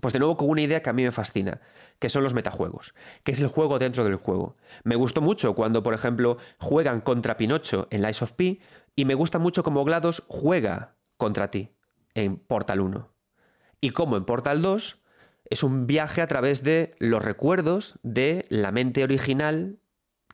Pues 0.01 0.13
de 0.13 0.19
nuevo 0.19 0.37
con 0.37 0.49
una 0.49 0.63
idea 0.63 0.83
que 0.83 0.91
a 0.91 0.93
mí 0.93 1.05
me 1.05 1.13
fascina, 1.13 1.61
que 2.03 2.09
son 2.09 2.25
los 2.25 2.35
metajuegos, 2.35 2.97
que 3.23 3.31
es 3.31 3.39
el 3.39 3.47
juego 3.47 3.79
dentro 3.79 4.03
del 4.03 4.17
juego. 4.17 4.57
Me 4.83 4.97
gustó 4.97 5.21
mucho 5.21 5.55
cuando, 5.55 5.85
por 5.85 5.95
ejemplo, 5.95 6.37
juegan 6.59 7.01
contra 7.01 7.37
Pinocho 7.37 7.87
en 7.91 8.03
Lies 8.03 8.23
of 8.23 8.33
P 8.33 8.59
Y 8.97 9.05
me 9.05 9.15
gusta 9.15 9.39
mucho 9.39 9.63
cómo 9.63 9.85
GLaDOS 9.85 10.25
juega 10.27 10.97
contra 11.17 11.53
ti 11.53 11.71
en 12.15 12.39
Portal 12.39 12.81
1. 12.81 13.09
Y 13.81 13.91
como 13.91 14.17
en 14.17 14.25
Portal 14.25 14.63
2 14.63 15.01
es 15.49 15.63
un 15.63 15.87
viaje 15.87 16.23
a 16.23 16.27
través 16.27 16.65
de 16.65 16.97
los 16.99 17.25
recuerdos 17.25 18.01
de 18.03 18.47
la 18.49 18.73
mente 18.73 19.05
original 19.05 19.79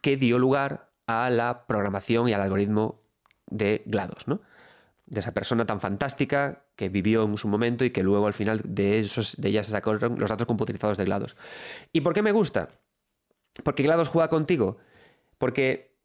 que 0.01 0.17
dio 0.17 0.39
lugar 0.39 0.91
a 1.07 1.29
la 1.29 1.67
programación 1.67 2.31
y 2.31 2.33
al 2.33 2.41
algoritmo 2.41 2.95
de 3.45 3.83
GLaDOS, 3.85 4.27
¿no? 4.27 4.41
De 5.09 5.21
esa 5.21 5.33
persona 5.33 5.65
tan 5.65 5.81
fantástica 5.81 6.67
que 6.77 6.89
vivió 6.89 7.25
en 7.25 7.39
su 7.39 7.49
momento 7.49 7.85
y 7.85 7.91
que 7.91 8.03
luego 8.03 8.27
al 8.27 8.35
final 8.35 8.61
de, 8.65 9.01
esos, 9.01 9.41
de 9.41 9.49
ella 9.49 9.65
se 9.65 9.73
sacaron 9.73 10.19
los 10.19 10.31
datos 10.31 10.47
computarizados 10.47 10.99
de 10.99 11.05
GLaDOS. 11.05 11.37
¿Y 11.93 12.03
por 12.03 12.13
qué 12.13 12.23
me 12.23 12.33
gusta? 12.33 12.69
Porque 13.65 13.83
GLaDOS 13.83 14.09
juega 14.09 14.29
contigo. 14.29 14.77
Porque 15.39 15.99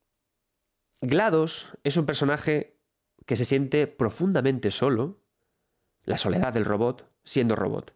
GLaDOS 1.01 1.77
es 1.83 1.97
un 1.97 2.05
personaje 2.05 2.79
que 3.25 3.35
se 3.35 3.45
siente 3.45 3.87
profundamente 3.87 4.71
solo, 4.71 5.21
la 6.05 6.17
soledad 6.17 6.53
del 6.53 6.65
robot, 6.65 7.09
siendo 7.23 7.55
robot. 7.55 7.93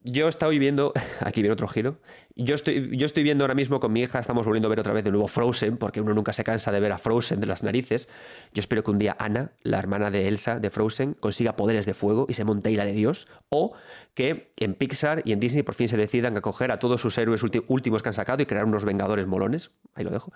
Yo 0.00 0.28
estoy 0.28 0.58
viendo, 0.58 0.92
aquí 1.20 1.42
viene 1.42 1.52
otro 1.52 1.66
giro, 1.66 1.98
yo 2.36 2.54
estoy, 2.54 2.96
yo 2.96 3.04
estoy 3.04 3.24
viendo 3.24 3.42
ahora 3.44 3.54
mismo 3.54 3.80
con 3.80 3.92
mi 3.92 4.00
hija, 4.02 4.20
estamos 4.20 4.46
volviendo 4.46 4.68
a 4.68 4.70
ver 4.70 4.78
otra 4.78 4.92
vez 4.92 5.02
de 5.02 5.10
nuevo 5.10 5.26
Frozen, 5.26 5.76
porque 5.76 6.00
uno 6.00 6.14
nunca 6.14 6.32
se 6.32 6.44
cansa 6.44 6.70
de 6.70 6.78
ver 6.78 6.92
a 6.92 6.98
Frozen 6.98 7.40
de 7.40 7.46
las 7.46 7.64
narices. 7.64 8.08
Yo 8.54 8.60
espero 8.60 8.84
que 8.84 8.92
un 8.92 8.98
día 8.98 9.16
Ana, 9.18 9.50
la 9.62 9.78
hermana 9.78 10.12
de 10.12 10.28
Elsa 10.28 10.60
de 10.60 10.70
Frozen, 10.70 11.14
consiga 11.14 11.56
poderes 11.56 11.84
de 11.84 11.94
fuego 11.94 12.26
y 12.28 12.34
se 12.34 12.44
monte 12.44 12.70
ira 12.70 12.84
de 12.84 12.92
Dios, 12.92 13.26
o 13.48 13.72
que 14.14 14.52
en 14.56 14.74
Pixar 14.74 15.22
y 15.24 15.32
en 15.32 15.40
Disney 15.40 15.64
por 15.64 15.74
fin 15.74 15.88
se 15.88 15.96
decidan 15.96 16.36
a 16.36 16.40
coger 16.40 16.70
a 16.70 16.78
todos 16.78 17.00
sus 17.00 17.18
héroes 17.18 17.42
últimos 17.66 18.02
que 18.02 18.08
han 18.08 18.14
sacado 18.14 18.40
y 18.40 18.46
crear 18.46 18.64
unos 18.64 18.84
vengadores 18.84 19.26
molones, 19.26 19.72
ahí 19.94 20.04
lo 20.04 20.10
dejo. 20.10 20.32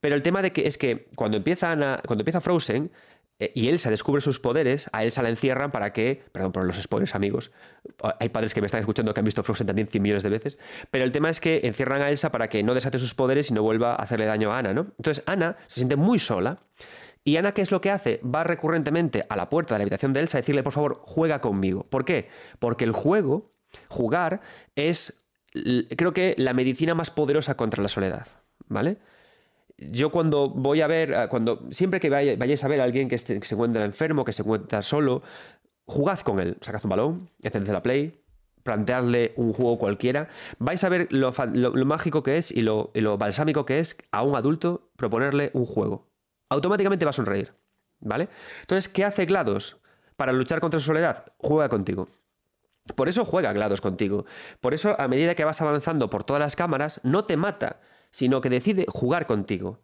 Pero 0.00 0.14
el 0.14 0.22
tema 0.22 0.42
de 0.42 0.52
que 0.52 0.66
es 0.66 0.78
que 0.78 1.08
cuando 1.14 1.36
empieza, 1.36 1.70
Ana, 1.72 2.00
cuando 2.06 2.22
empieza 2.22 2.40
Frozen, 2.40 2.90
y 3.38 3.68
Elsa 3.68 3.90
descubre 3.90 4.20
sus 4.20 4.40
poderes, 4.40 4.90
a 4.92 5.04
Elsa 5.04 5.22
la 5.22 5.28
encierran 5.28 5.70
para 5.70 5.92
que, 5.92 6.22
perdón 6.32 6.52
por 6.52 6.64
los 6.64 6.76
spoilers 6.76 7.14
amigos, 7.14 7.52
hay 8.18 8.30
padres 8.30 8.52
que 8.52 8.60
me 8.60 8.66
están 8.66 8.80
escuchando 8.80 9.14
que 9.14 9.20
han 9.20 9.24
visto 9.24 9.42
Frozen 9.42 9.66
también 9.66 9.86
100 9.86 10.02
millones 10.02 10.22
de 10.24 10.28
veces, 10.28 10.58
pero 10.90 11.04
el 11.04 11.12
tema 11.12 11.30
es 11.30 11.38
que 11.38 11.60
encierran 11.64 12.02
a 12.02 12.10
Elsa 12.10 12.32
para 12.32 12.48
que 12.48 12.62
no 12.62 12.74
desate 12.74 12.98
sus 12.98 13.14
poderes 13.14 13.50
y 13.50 13.54
no 13.54 13.62
vuelva 13.62 13.92
a 13.92 13.96
hacerle 13.96 14.26
daño 14.26 14.52
a 14.52 14.58
Ana, 14.58 14.74
¿no? 14.74 14.88
Entonces 14.98 15.22
Ana 15.26 15.56
se 15.66 15.76
siente 15.76 15.94
muy 15.94 16.18
sola 16.18 16.58
y 17.28 17.36
Ana, 17.36 17.52
¿qué 17.52 17.62
es 17.62 17.70
lo 17.70 17.80
que 17.80 17.90
hace? 17.90 18.20
Va 18.24 18.42
recurrentemente 18.42 19.24
a 19.28 19.36
la 19.36 19.48
puerta 19.48 19.74
de 19.74 19.78
la 19.78 19.82
habitación 19.82 20.12
de 20.12 20.20
Elsa 20.20 20.38
a 20.38 20.40
decirle, 20.40 20.62
por 20.62 20.72
favor, 20.72 21.00
juega 21.02 21.40
conmigo. 21.40 21.84
¿Por 21.84 22.04
qué? 22.04 22.28
Porque 22.58 22.84
el 22.84 22.92
juego, 22.92 23.52
jugar, 23.88 24.40
es, 24.76 25.28
creo 25.52 26.14
que, 26.14 26.34
la 26.38 26.54
medicina 26.54 26.94
más 26.94 27.10
poderosa 27.10 27.54
contra 27.54 27.82
la 27.82 27.90
soledad, 27.90 28.26
¿vale? 28.66 28.96
Yo 29.78 30.10
cuando 30.10 30.48
voy 30.48 30.80
a 30.80 30.86
ver, 30.86 31.12
eh, 31.12 31.26
cuando 31.30 31.60
siempre 31.70 32.00
que 32.00 32.10
vayáis 32.10 32.64
a 32.64 32.68
ver 32.68 32.80
a 32.80 32.84
alguien 32.84 33.08
que, 33.08 33.16
se 33.18 33.34
encuentra 33.34 33.84
enfermo, 33.84 34.24
que 34.24 34.32
se 34.32 34.42
encuentra 34.42 34.82
solo, 34.82 35.22
jugad 35.86 36.18
con 36.20 36.40
él, 36.40 36.56
sacad 36.60 36.80
un 36.84 36.90
balón, 36.90 37.30
encended 37.42 37.72
la 37.72 37.82
play, 37.82 38.20
planteadle 38.64 39.32
un 39.36 39.52
juego 39.52 39.78
cualquiera, 39.78 40.28
vais 40.58 40.82
a 40.82 40.88
ver 40.88 41.08
lo, 41.10 41.30
mágico 41.86 42.22
que 42.22 42.36
es 42.36 42.50
y 42.50 42.62
lo, 42.62 42.90
y 42.92 43.00
lo, 43.00 43.16
balsámico 43.16 43.64
que 43.64 43.78
es 43.78 43.96
a 44.10 44.22
un 44.22 44.34
adulto 44.34 44.90
proponerle 44.96 45.50
un 45.54 45.64
juego. 45.64 46.08
Automáticamente 46.50 47.04
va 47.04 47.10
a 47.10 47.14
sonreír, 47.14 47.52
¿vale? 48.00 48.28
Entonces, 48.60 48.88
¿qué 48.88 49.04
hace 49.04 49.26
GLaDOS 49.26 49.76
para 50.16 50.32
luchar 50.32 50.60
contra 50.60 50.80
su 50.80 50.86
soledad? 50.86 51.32
Juega 51.38 51.68
contigo. 51.68 52.08
Por 52.96 53.08
eso 53.08 53.24
juega 53.24 53.52
GLaDOS 53.52 53.80
contigo. 53.80 54.24
Por 54.60 54.74
eso, 54.74 54.96
a 54.98 55.08
medida 55.08 55.34
que 55.34 55.44
vas 55.44 55.60
avanzando 55.60 56.10
por 56.10 56.24
todas 56.24 56.40
las 56.40 56.56
cámaras, 56.56 57.00
no 57.04 57.24
te 57.24 57.36
mata 57.36 57.80
sino 58.10 58.40
que 58.40 58.50
decide 58.50 58.86
jugar 58.88 59.26
contigo. 59.26 59.82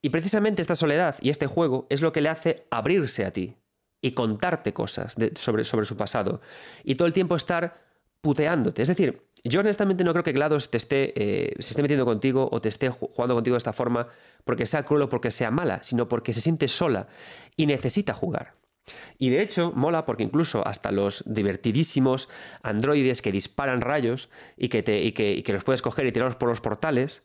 Y 0.00 0.10
precisamente 0.10 0.62
esta 0.62 0.74
soledad 0.74 1.16
y 1.20 1.30
este 1.30 1.46
juego 1.46 1.86
es 1.88 2.00
lo 2.00 2.12
que 2.12 2.20
le 2.20 2.28
hace 2.28 2.66
abrirse 2.70 3.24
a 3.24 3.32
ti 3.32 3.56
y 4.00 4.12
contarte 4.12 4.72
cosas 4.72 5.14
sobre, 5.36 5.64
sobre 5.64 5.86
su 5.86 5.96
pasado. 5.96 6.40
Y 6.82 6.96
todo 6.96 7.06
el 7.06 7.14
tiempo 7.14 7.36
estar 7.36 7.80
puteándote. 8.20 8.82
Es 8.82 8.88
decir, 8.88 9.28
yo 9.44 9.60
honestamente 9.60 10.04
no 10.04 10.12
creo 10.12 10.24
que 10.24 10.32
GLaDOS 10.32 10.70
te 10.70 10.76
esté, 10.76 11.12
eh, 11.16 11.54
se 11.58 11.70
esté 11.70 11.82
metiendo 11.82 12.04
contigo 12.04 12.48
o 12.50 12.60
te 12.60 12.68
esté 12.68 12.90
jugando 12.90 13.34
contigo 13.34 13.54
de 13.54 13.58
esta 13.58 13.72
forma 13.72 14.08
porque 14.44 14.66
sea 14.66 14.84
cruel 14.84 15.02
o 15.02 15.08
porque 15.08 15.30
sea 15.30 15.50
mala, 15.50 15.82
sino 15.82 16.08
porque 16.08 16.32
se 16.32 16.40
siente 16.40 16.68
sola 16.68 17.08
y 17.56 17.66
necesita 17.66 18.14
jugar. 18.14 18.54
Y 19.18 19.30
de 19.30 19.42
hecho, 19.42 19.72
mola 19.74 20.04
porque 20.04 20.22
incluso 20.22 20.66
hasta 20.66 20.90
los 20.90 21.22
divertidísimos 21.26 22.28
androides 22.62 23.22
que 23.22 23.32
disparan 23.32 23.80
rayos 23.80 24.28
y 24.56 24.68
que, 24.68 24.82
te, 24.82 25.00
y 25.02 25.12
que, 25.12 25.32
y 25.32 25.42
que 25.42 25.52
los 25.52 25.64
puedes 25.64 25.82
coger 25.82 26.06
y 26.06 26.12
tirarlos 26.12 26.36
por 26.36 26.48
los 26.48 26.60
portales, 26.60 27.22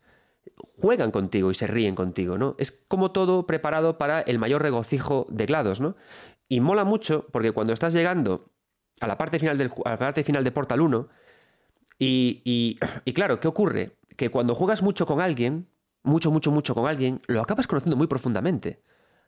juegan 0.57 1.11
contigo 1.11 1.52
y 1.52 1.56
se 1.56 1.68
ríen 1.68 1.95
contigo, 1.95 2.38
¿no? 2.38 2.56
Es 2.57 2.72
como 2.72 3.11
todo 3.11 3.48
preparado 3.48 3.98
para 3.98 4.22
el 4.22 4.40
mayor 4.40 4.61
regocijo 4.61 5.26
de 5.30 5.45
GLaDOS, 5.45 5.82
¿no? 5.82 5.95
Y 6.49 6.60
mola 6.60 6.84
mucho 6.84 7.26
porque 7.32 7.52
cuando 7.52 7.74
estás 7.74 7.94
llegando 7.94 8.52
a 8.99 9.07
la 9.07 9.18
parte 9.18 9.40
final, 9.40 9.72
a 9.86 9.98
la 9.98 10.41
de 10.41 10.52
Portal 10.52 10.82
1, 10.82 11.07
y, 11.99 12.80
claro, 13.14 13.40
¿qué 13.40 13.48
ocurre? 13.48 13.98
Que 14.15 14.30
cuando 14.30 14.56
juegas 14.56 14.82
mucho 14.82 15.06
con 15.06 15.19
alguien, 15.19 15.68
mucho, 16.03 16.32
mucho, 16.32 16.52
mucho 16.52 16.74
con 16.74 16.88
alguien, 16.88 17.19
lo 17.28 17.41
acabas 17.41 17.68
conociendo 17.68 17.98
muy 17.98 18.07
profundamente. 18.07 18.82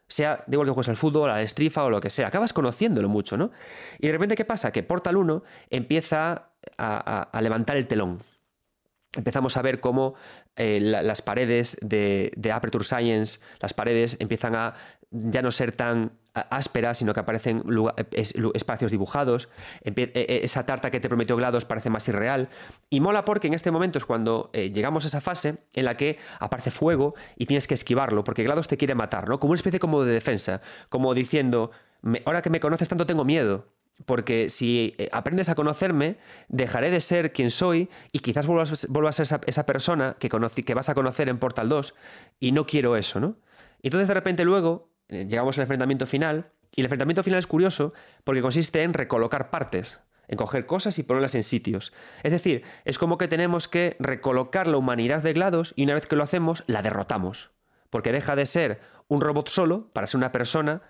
Sea, 0.08 0.44
de 0.48 0.56
igual 0.56 0.68
que 0.68 0.74
juegues 0.74 0.90
al 0.90 0.96
fútbol, 0.96 1.30
al 1.30 1.42
estrifa 1.42 1.84
o 1.84 1.90
lo 1.90 2.02
que 2.02 2.10
sea, 2.10 2.28
acabas 2.28 2.54
conociéndolo 2.54 3.10
mucho, 3.10 3.38
¿no? 3.38 3.52
Y 4.00 4.08
de 4.08 4.14
repente, 4.14 4.36
¿qué 4.36 4.46
pasa? 4.46 4.72
Que 4.72 4.82
Portal 4.82 5.18
1 5.18 5.44
empieza 5.70 6.52
a 6.78 7.40
levantar 7.42 7.78
el 7.78 7.88
telón 7.88 8.20
empezamos 9.16 9.58
a 9.58 9.62
ver 9.62 9.80
cómo 9.80 10.16
eh, 10.56 10.80
las 10.82 11.22
paredes 11.22 11.78
de, 11.82 12.32
Aperture 12.54 12.84
Science, 12.84 13.40
las 13.60 13.74
paredes 13.74 14.18
empiezan 14.20 14.56
a 14.56 14.76
ya 15.12 15.42
no 15.42 15.52
ser 15.52 15.72
tan 15.72 16.12
ásperas, 16.34 17.00
sino 17.00 17.14
que 17.14 17.20
aparecen 17.20 17.64
espacios 18.54 18.92
dibujados. 18.92 19.50
E, 19.84 19.92
e, 19.96 20.42
esa 20.44 20.66
tarta 20.66 20.92
que 20.92 21.00
te 21.00 21.10
prometió 21.10 21.36
GLaDOS 21.36 21.66
parece 21.66 21.90
más 21.90 22.08
irreal. 22.08 22.50
Y 22.90 23.00
mola 23.00 23.26
porque 23.26 23.48
en 23.48 23.56
este 23.56 23.72
momento 23.72 23.98
es 23.98 24.06
cuando 24.06 24.52
eh, 24.54 24.72
llegamos 24.72 25.06
a 25.06 25.08
esa 25.08 25.22
fase 25.22 25.58
en 25.74 25.86
la 25.86 25.98
que 25.98 26.20
aparece 26.40 26.70
fuego 26.70 27.16
y 27.36 27.48
tienes 27.48 27.68
que 27.68 27.74
esquivarlo, 27.74 28.24
porque 28.24 28.44
GLaDOS 28.44 28.68
te 28.68 28.78
quiere 28.78 28.94
matar, 28.94 29.28
¿no? 29.28 29.40
Como 29.40 29.52
una 29.52 29.58
especie 29.58 29.80
como 29.80 30.04
de 30.04 30.14
defensa, 30.14 30.62
como 30.90 31.14
diciendo, 31.16 31.72
ahora 32.26 32.44
que 32.44 32.52
me 32.52 32.60
conoces 32.60 32.88
tanto 32.88 33.08
tengo 33.08 33.26
miedo 33.26 33.79
porque 34.06 34.50
si 34.50 34.96
eh, 34.98 35.10
aprendes 35.12 35.50
a 35.50 35.56
conocerme, 35.56 36.18
dejaré 36.48 36.90
de 36.90 37.02
ser 37.02 37.34
quien 37.34 37.50
soy 37.50 37.90
y 38.12 38.20
quizás 38.20 38.48
vuelva 38.48 38.64
a 39.10 39.12
ser 39.12 39.42
esa, 39.46 39.66
persona 39.66 40.16
que, 40.20 40.30
que 40.30 40.74
vas 40.74 40.90
a 40.90 40.96
conocer 40.96 41.30
en 41.30 41.38
Portal 41.38 41.70
2 41.70 41.94
y 42.40 42.52
no 42.52 42.66
quiero 42.66 42.96
eso, 42.96 43.20
¿no? 43.20 43.38
Entonces 43.82 44.08
de 44.08 44.14
repente 44.14 44.46
luego 44.46 44.90
eh, 45.08 45.26
llegamos 45.28 45.58
al 45.58 45.64
enfrentamiento 45.64 46.06
final 46.06 46.52
y 46.76 46.82
el 46.82 46.86
enfrentamiento 46.86 47.24
final 47.24 47.40
es 47.40 47.48
curioso 47.48 47.94
porque 48.24 48.42
consiste 48.42 48.84
en 48.84 48.94
recolocar 48.94 49.50
partes, 49.50 50.00
en 50.28 50.38
coger 50.38 50.66
cosas 50.66 50.98
y 51.00 51.04
ponerlas 51.04 51.36
en 51.36 51.44
sitios. 51.44 51.94
Es 52.24 52.32
decir, 52.32 52.64
es 52.86 52.98
como 52.98 53.18
que 53.18 53.28
tenemos 53.28 53.68
que 53.68 53.96
recolocar 54.00 54.68
la 54.68 54.78
humanidad 54.78 55.24
de 55.24 55.34
GLaDOS 55.34 55.74
y 55.76 55.84
una 55.84 55.96
vez 55.96 56.06
que 56.06 56.16
lo 56.16 56.24
hacemos, 56.24 56.64
la 56.68 56.82
derrotamos. 56.82 57.52
Porque 57.90 58.12
deja 58.12 58.36
de 58.36 58.46
ser 58.46 58.80
un 59.08 59.22
robot 59.22 59.50
solo 59.50 59.90
para 59.92 60.08
ser 60.08 60.20
una 60.20 60.32
persona 60.32 60.84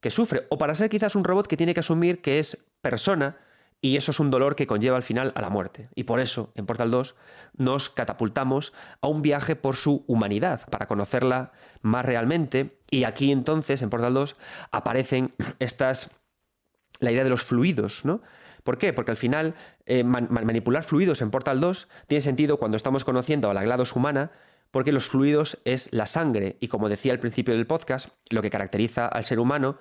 que 0.00 0.10
sufre, 0.10 0.46
o 0.50 0.58
para 0.58 0.74
ser 0.74 0.90
quizás 0.90 1.14
un 1.14 1.24
robot 1.24 1.46
que 1.46 1.56
tiene 1.56 1.74
que 1.74 1.80
asumir 1.80 2.20
que 2.20 2.38
es 2.38 2.64
persona 2.80 3.36
y 3.80 3.96
eso 3.96 4.10
es 4.10 4.20
un 4.20 4.30
dolor 4.30 4.56
que 4.56 4.66
conlleva 4.66 4.96
al 4.96 5.02
final 5.02 5.32
a 5.34 5.40
la 5.40 5.50
muerte. 5.50 5.88
Y 5.94 6.04
por 6.04 6.20
eso, 6.20 6.50
en 6.54 6.66
Portal 6.66 6.90
2, 6.90 7.14
nos 7.56 7.90
catapultamos 7.90 8.72
a 9.00 9.08
un 9.08 9.22
viaje 9.22 9.54
por 9.54 9.76
su 9.76 10.04
humanidad, 10.06 10.68
para 10.70 10.86
conocerla 10.86 11.52
más 11.82 12.04
realmente. 12.04 12.78
Y 12.90 13.04
aquí 13.04 13.30
entonces, 13.30 13.82
en 13.82 13.90
Portal 13.90 14.14
2, 14.14 14.36
aparecen 14.72 15.32
estas. 15.58 16.22
la 17.00 17.12
idea 17.12 17.24
de 17.24 17.30
los 17.30 17.44
fluidos, 17.44 18.04
¿no? 18.04 18.22
¿Por 18.64 18.78
qué? 18.78 18.92
Porque 18.92 19.12
al 19.12 19.16
final 19.16 19.54
eh, 19.84 20.02
manipular 20.02 20.82
fluidos 20.82 21.22
en 21.22 21.30
Portal 21.30 21.60
2 21.60 21.88
tiene 22.08 22.20
sentido 22.20 22.56
cuando 22.56 22.76
estamos 22.76 23.04
conociendo 23.04 23.48
a 23.48 23.54
la 23.54 23.62
GLaDOS 23.62 23.94
humana, 23.94 24.32
porque 24.70 24.92
los 24.92 25.08
fluidos 25.08 25.58
es 25.64 25.92
la 25.92 26.06
sangre 26.06 26.56
y 26.60 26.68
como 26.68 26.88
decía 26.88 27.12
al 27.12 27.18
principio 27.18 27.54
del 27.54 27.66
podcast, 27.66 28.08
lo 28.30 28.42
que 28.42 28.50
caracteriza 28.50 29.06
al 29.06 29.24
ser 29.24 29.38
humano 29.38 29.78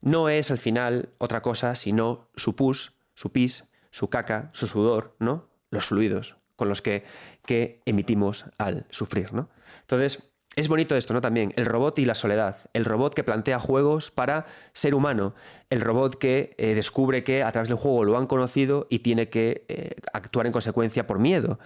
no 0.00 0.28
es 0.28 0.50
al 0.50 0.58
final 0.58 1.10
otra 1.18 1.42
cosa 1.42 1.74
sino 1.74 2.28
su 2.36 2.56
pus, 2.56 2.92
su 3.14 3.30
pis, 3.32 3.70
su 3.90 4.08
caca, 4.08 4.50
su 4.52 4.66
sudor, 4.66 5.16
¿no? 5.18 5.48
Los 5.70 5.86
fluidos 5.86 6.36
con 6.56 6.68
los 6.68 6.82
que, 6.82 7.04
que 7.44 7.80
emitimos 7.86 8.44
al 8.58 8.86
sufrir, 8.90 9.32
¿no? 9.32 9.48
Entonces, 9.80 10.32
es 10.54 10.68
bonito 10.68 10.96
esto, 10.96 11.14
¿no? 11.14 11.20
También 11.20 11.52
el 11.56 11.64
robot 11.64 11.98
y 11.98 12.04
la 12.04 12.14
soledad, 12.14 12.58
el 12.74 12.84
robot 12.84 13.14
que 13.14 13.24
plantea 13.24 13.58
juegos 13.58 14.10
para 14.10 14.46
ser 14.74 14.94
humano, 14.94 15.34
el 15.70 15.80
robot 15.80 16.18
que 16.18 16.54
eh, 16.58 16.74
descubre 16.74 17.24
que 17.24 17.42
a 17.42 17.50
través 17.52 17.68
del 17.68 17.78
juego 17.78 18.04
lo 18.04 18.18
han 18.18 18.26
conocido 18.26 18.86
y 18.90 18.98
tiene 18.98 19.30
que 19.30 19.64
eh, 19.68 19.96
actuar 20.12 20.46
en 20.46 20.52
consecuencia 20.52 21.06
por 21.06 21.18
miedo, 21.18 21.58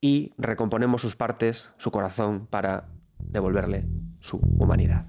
y 0.00 0.32
recomponemos 0.38 1.02
sus 1.02 1.16
partes, 1.16 1.70
su 1.78 1.90
corazón, 1.90 2.46
para 2.46 2.88
devolverle 3.18 3.86
su 4.20 4.38
humanidad. 4.58 5.06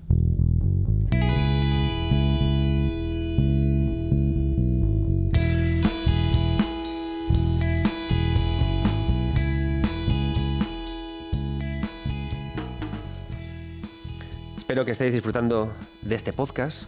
espero 14.71 14.85
que 14.85 14.91
estéis 14.91 15.13
disfrutando 15.13 15.75
de 16.01 16.15
este 16.15 16.31
podcast. 16.31 16.83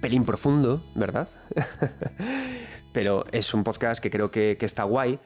Pelín 0.00 0.24
profundo, 0.24 0.82
¿verdad? 0.96 1.28
Pero 2.92 3.24
es 3.30 3.54
un 3.54 3.62
podcast 3.62 4.02
que 4.02 4.10
creo 4.10 4.32
que, 4.32 4.58
está 4.60 4.82
guay. 4.82 5.20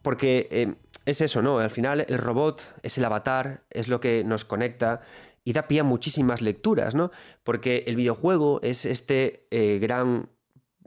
Porque 0.00 0.46
eh, 0.52 0.74
es 1.08 1.22
eso, 1.22 1.40
¿no? 1.40 1.58
Al 1.58 1.70
final 1.70 2.04
el 2.06 2.18
robot 2.18 2.62
es 2.82 2.98
el 2.98 3.04
avatar, 3.06 3.64
es 3.70 3.88
lo 3.88 3.98
que 3.98 4.24
nos 4.24 4.44
conecta 4.44 5.00
y 5.42 5.54
da 5.54 5.66
pie 5.66 5.80
a 5.80 5.84
muchísimas 5.84 6.42
lecturas, 6.42 6.94
¿no? 6.94 7.10
Porque 7.44 7.84
el 7.86 7.96
videojuego 7.96 8.60
es 8.62 8.84
este 8.84 9.46
eh, 9.50 9.78
gran 9.78 10.28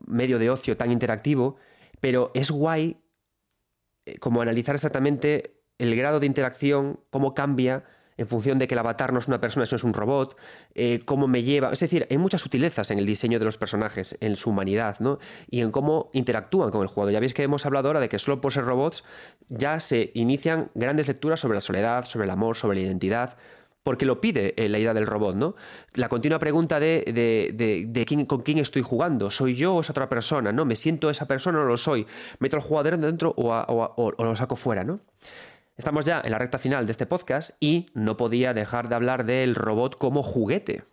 medio 0.06 0.38
de 0.38 0.52
ocio 0.52 0.77
tan 0.77 0.91
interactivo, 0.91 1.56
pero 1.99 2.30
es 2.35 2.52
guay 2.52 3.02
eh, 4.06 4.19
como 4.19 4.41
analizar 4.41 4.76
exactamente 4.76 5.64
el 5.80 5.95
grado 5.95 6.19
de 6.19 6.27
interacción, 6.27 6.99
cómo 7.10 7.34
cambia 7.34 7.84
en 8.18 8.28
función 8.28 8.60
de 8.60 8.68
que 8.68 8.76
el 8.76 8.80
avatar 8.80 9.14
no 9.14 9.20
es 9.20 9.28
una 9.28 9.40
persona, 9.40 9.66
sino 9.66 9.78
es 9.78 9.84
un 9.84 9.94
robot, 9.94 10.38
eh, 10.76 11.00
cómo 11.06 11.28
me 11.28 11.44
lleva. 11.44 11.72
Es 11.72 11.80
decir, 11.80 12.08
hay 12.10 12.18
muchas 12.18 12.42
sutilezas 12.42 12.92
en 12.92 13.00
el 13.00 13.06
diseño 13.06 13.40
de 13.40 13.46
los 13.46 13.58
personajes, 13.58 14.18
en 14.20 14.36
su 14.36 14.50
humanidad, 14.50 15.00
¿no? 15.00 15.20
Y 15.50 15.62
en 15.62 15.72
cómo 15.72 16.10
interactúan 16.14 16.72
con 16.72 16.82
el 16.82 16.88
juego. 16.88 17.10
Ya 17.10 17.20
veis 17.20 17.34
que 17.34 17.44
hemos 17.44 17.66
hablado 17.66 17.90
ahora 17.90 18.00
de 18.00 18.10
que 18.10 18.20
solo 18.20 18.42
por 18.42 18.54
ser 18.54 18.66
robots 18.66 19.04
ya 19.50 19.80
se 19.80 20.12
inician 20.14 20.70
grandes 20.76 21.08
lecturas 21.08 21.40
sobre 21.40 21.56
la 21.56 21.62
soledad, 21.62 22.06
sobre 22.06 22.26
el 22.26 22.32
amor, 22.32 22.56
sobre 22.56 22.78
la 22.78 22.86
identidad 22.86 23.38
porque 23.84 24.06
lo 24.06 24.22
pide 24.22 24.54
eh, 24.58 24.70
la 24.70 24.78
idea 24.80 24.94
del 24.94 25.08
robot, 25.08 25.36
¿no? 25.36 25.56
La 25.96 26.08
continua 26.08 26.40
pregunta 26.40 26.80
de, 26.80 28.06
quién, 28.08 28.26
con 28.26 28.42
quién 28.42 28.60
estoy 28.60 28.82
jugando, 28.82 29.32
¿soy 29.32 29.56
yo 29.56 29.76
o 29.76 29.82
es 29.82 29.90
otra 29.90 30.08
persona? 30.08 30.52
¿No? 30.52 30.66
¿Me 30.66 30.76
siento 30.76 31.10
esa 31.10 31.28
persona 31.28 31.60
o 31.62 31.64
lo 31.64 31.78
soy? 31.78 32.06
¿Meto 32.40 32.58
al 32.58 32.62
jugador 32.62 32.98
dentro 32.98 33.34
o, 33.36 34.14
lo 34.18 34.36
saco 34.36 34.56
fuera, 34.56 34.84
¿no? 34.84 35.00
Estamos 35.82 36.06
ya 36.06 36.22
en 36.24 36.30
la 36.30 36.38
recta 36.38 36.60
final 36.60 36.86
de 36.86 36.91
este 36.91 37.08
podcast 37.08 37.58
y 37.60 37.90
no 37.95 38.16
podía 38.16 38.53
dejar 38.53 38.88
de 38.88 38.94
hablar 38.94 39.26
del 39.26 39.56
robot 39.56 39.98
como 39.98 40.22
juguete, 40.22 40.84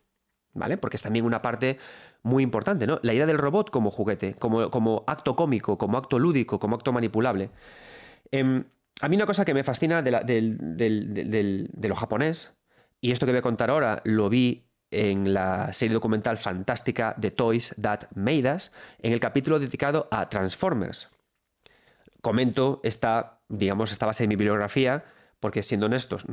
¿vale? 0.55 0.79
Porque 0.79 0.97
es 0.97 1.03
también 1.03 1.27
una 1.27 1.43
parte 1.43 1.77
muy 2.23 2.43
importante, 2.43 2.87
¿no? 2.87 2.99
La 3.03 3.13
idea 3.13 3.27
del 3.27 3.37
robot 3.37 3.69
como 3.69 3.91
juguete, 3.91 4.33
como, 4.39 4.71
como 4.71 5.05
acto 5.07 5.37
cómico, 5.37 5.77
como 5.77 5.99
acto 5.99 6.19
lúdico, 6.19 6.59
como 6.59 6.75
acto 6.75 6.91
manipulable. 6.95 7.51
Em, 8.31 8.65
a 9.03 9.09
mí 9.11 9.17
una 9.17 9.27
cosa 9.27 9.45
que 9.45 9.53
me 9.53 9.63
fascina 9.63 10.01
de, 10.01 10.11
de 11.71 11.89
lo 11.91 11.95
japonés 11.95 12.55
y 13.03 13.13
esto 13.13 13.27
que 13.27 13.33
voy 13.33 13.41
a 13.41 13.43
contar 13.43 13.69
ahora 13.69 14.01
lo 14.05 14.31
vi 14.31 14.71
en 14.91 15.35
la 15.35 15.71
serie 15.75 15.93
documental 15.93 16.39
fantástica 16.39 17.15
The 17.21 17.33
Toys 17.33 17.75
That 17.79 18.05
Made 18.15 18.55
Us, 18.55 18.73
en 19.01 19.13
el 19.13 19.21
capítulo 19.21 19.59
dedicado 19.59 20.09
a 20.11 20.31
Transformers. 20.31 21.11
Comento 22.29 22.81
esta, 22.83 23.41
digamos, 23.49 23.93
esta 23.93 24.07
base 24.07 24.25
de 24.25 24.29
mi 24.29 24.37
bibliografía, 24.37 25.05
porque 25.41 25.63
siendo 25.63 25.87
honestos, 25.87 26.25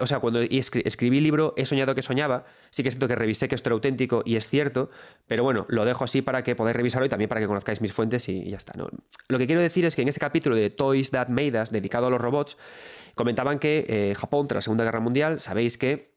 o 0.00 0.06
sea, 0.06 0.20
cuando 0.20 0.40
escribí 0.40 1.18
el 1.18 1.24
libro 1.24 1.52
he 1.56 1.64
soñado 1.64 1.94
que 1.94 2.02
soñaba, 2.02 2.44
sí 2.70 2.82
que 2.82 2.90
siento 2.90 3.08
que 3.08 3.16
revisé 3.16 3.48
que 3.48 3.56
esto 3.56 3.68
era 3.68 3.74
auténtico 3.74 4.22
y 4.24 4.36
es 4.36 4.48
cierto, 4.48 4.88
pero 5.26 5.42
bueno, 5.42 5.66
lo 5.68 5.84
dejo 5.84 6.04
así 6.04 6.22
para 6.22 6.44
que 6.44 6.54
podáis 6.54 6.76
revisarlo 6.76 7.06
y 7.06 7.08
también 7.08 7.28
para 7.28 7.40
que 7.40 7.48
conozcáis 7.48 7.80
mis 7.80 7.92
fuentes 7.92 8.28
y, 8.28 8.48
ya 8.48 8.56
está. 8.56 8.72
Lo 9.28 9.38
que 9.38 9.46
quiero 9.46 9.60
decir 9.60 9.84
es 9.84 9.96
que 9.96 10.02
en 10.02 10.08
ese 10.08 10.20
capítulo 10.20 10.54
de 10.54 10.70
Toys 10.70 11.10
That 11.10 11.28
Made 11.28 11.60
Us, 11.60 11.70
dedicado 11.70 12.06
a 12.06 12.10
los 12.10 12.20
robots, 12.20 12.56
Comentaban 13.14 13.58
que 13.58 13.86
eh, 13.88 14.14
Japón, 14.16 14.48
tras 14.48 14.56
la 14.56 14.62
Segunda 14.62 14.84
Guerra 14.84 15.00
Mundial, 15.00 15.38
sabéis 15.38 15.78
que 15.78 16.14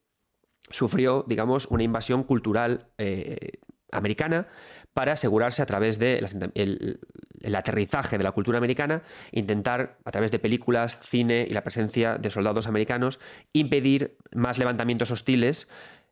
sufrió, 0.70 1.24
digamos, 1.28 1.68
una 1.68 1.84
invasión 1.84 2.24
cultural 2.24 2.88
eh, 2.98 3.60
americana 3.92 4.48
para 4.98 5.14
asegurarse 5.14 5.62
a 5.62 5.68
través 5.68 6.00
del 6.00 6.26
el, 6.56 7.56
aterrizaje 7.56 8.18
de 8.18 8.24
la 8.24 8.32
cultura 8.32 8.58
americana, 8.58 9.04
intentar, 9.32 10.00
a 10.04 10.10
través 10.10 10.32
de 10.32 10.40
películas, 10.40 10.98
cine 11.04 11.46
y 11.48 11.54
la 11.54 11.62
presencia 11.62 12.18
de 12.18 12.32
soldados 12.32 12.66
americanos, 12.66 13.20
impedir 13.54 14.18
más 14.34 14.58
levantamientos 14.58 15.12
hostiles 15.12 15.68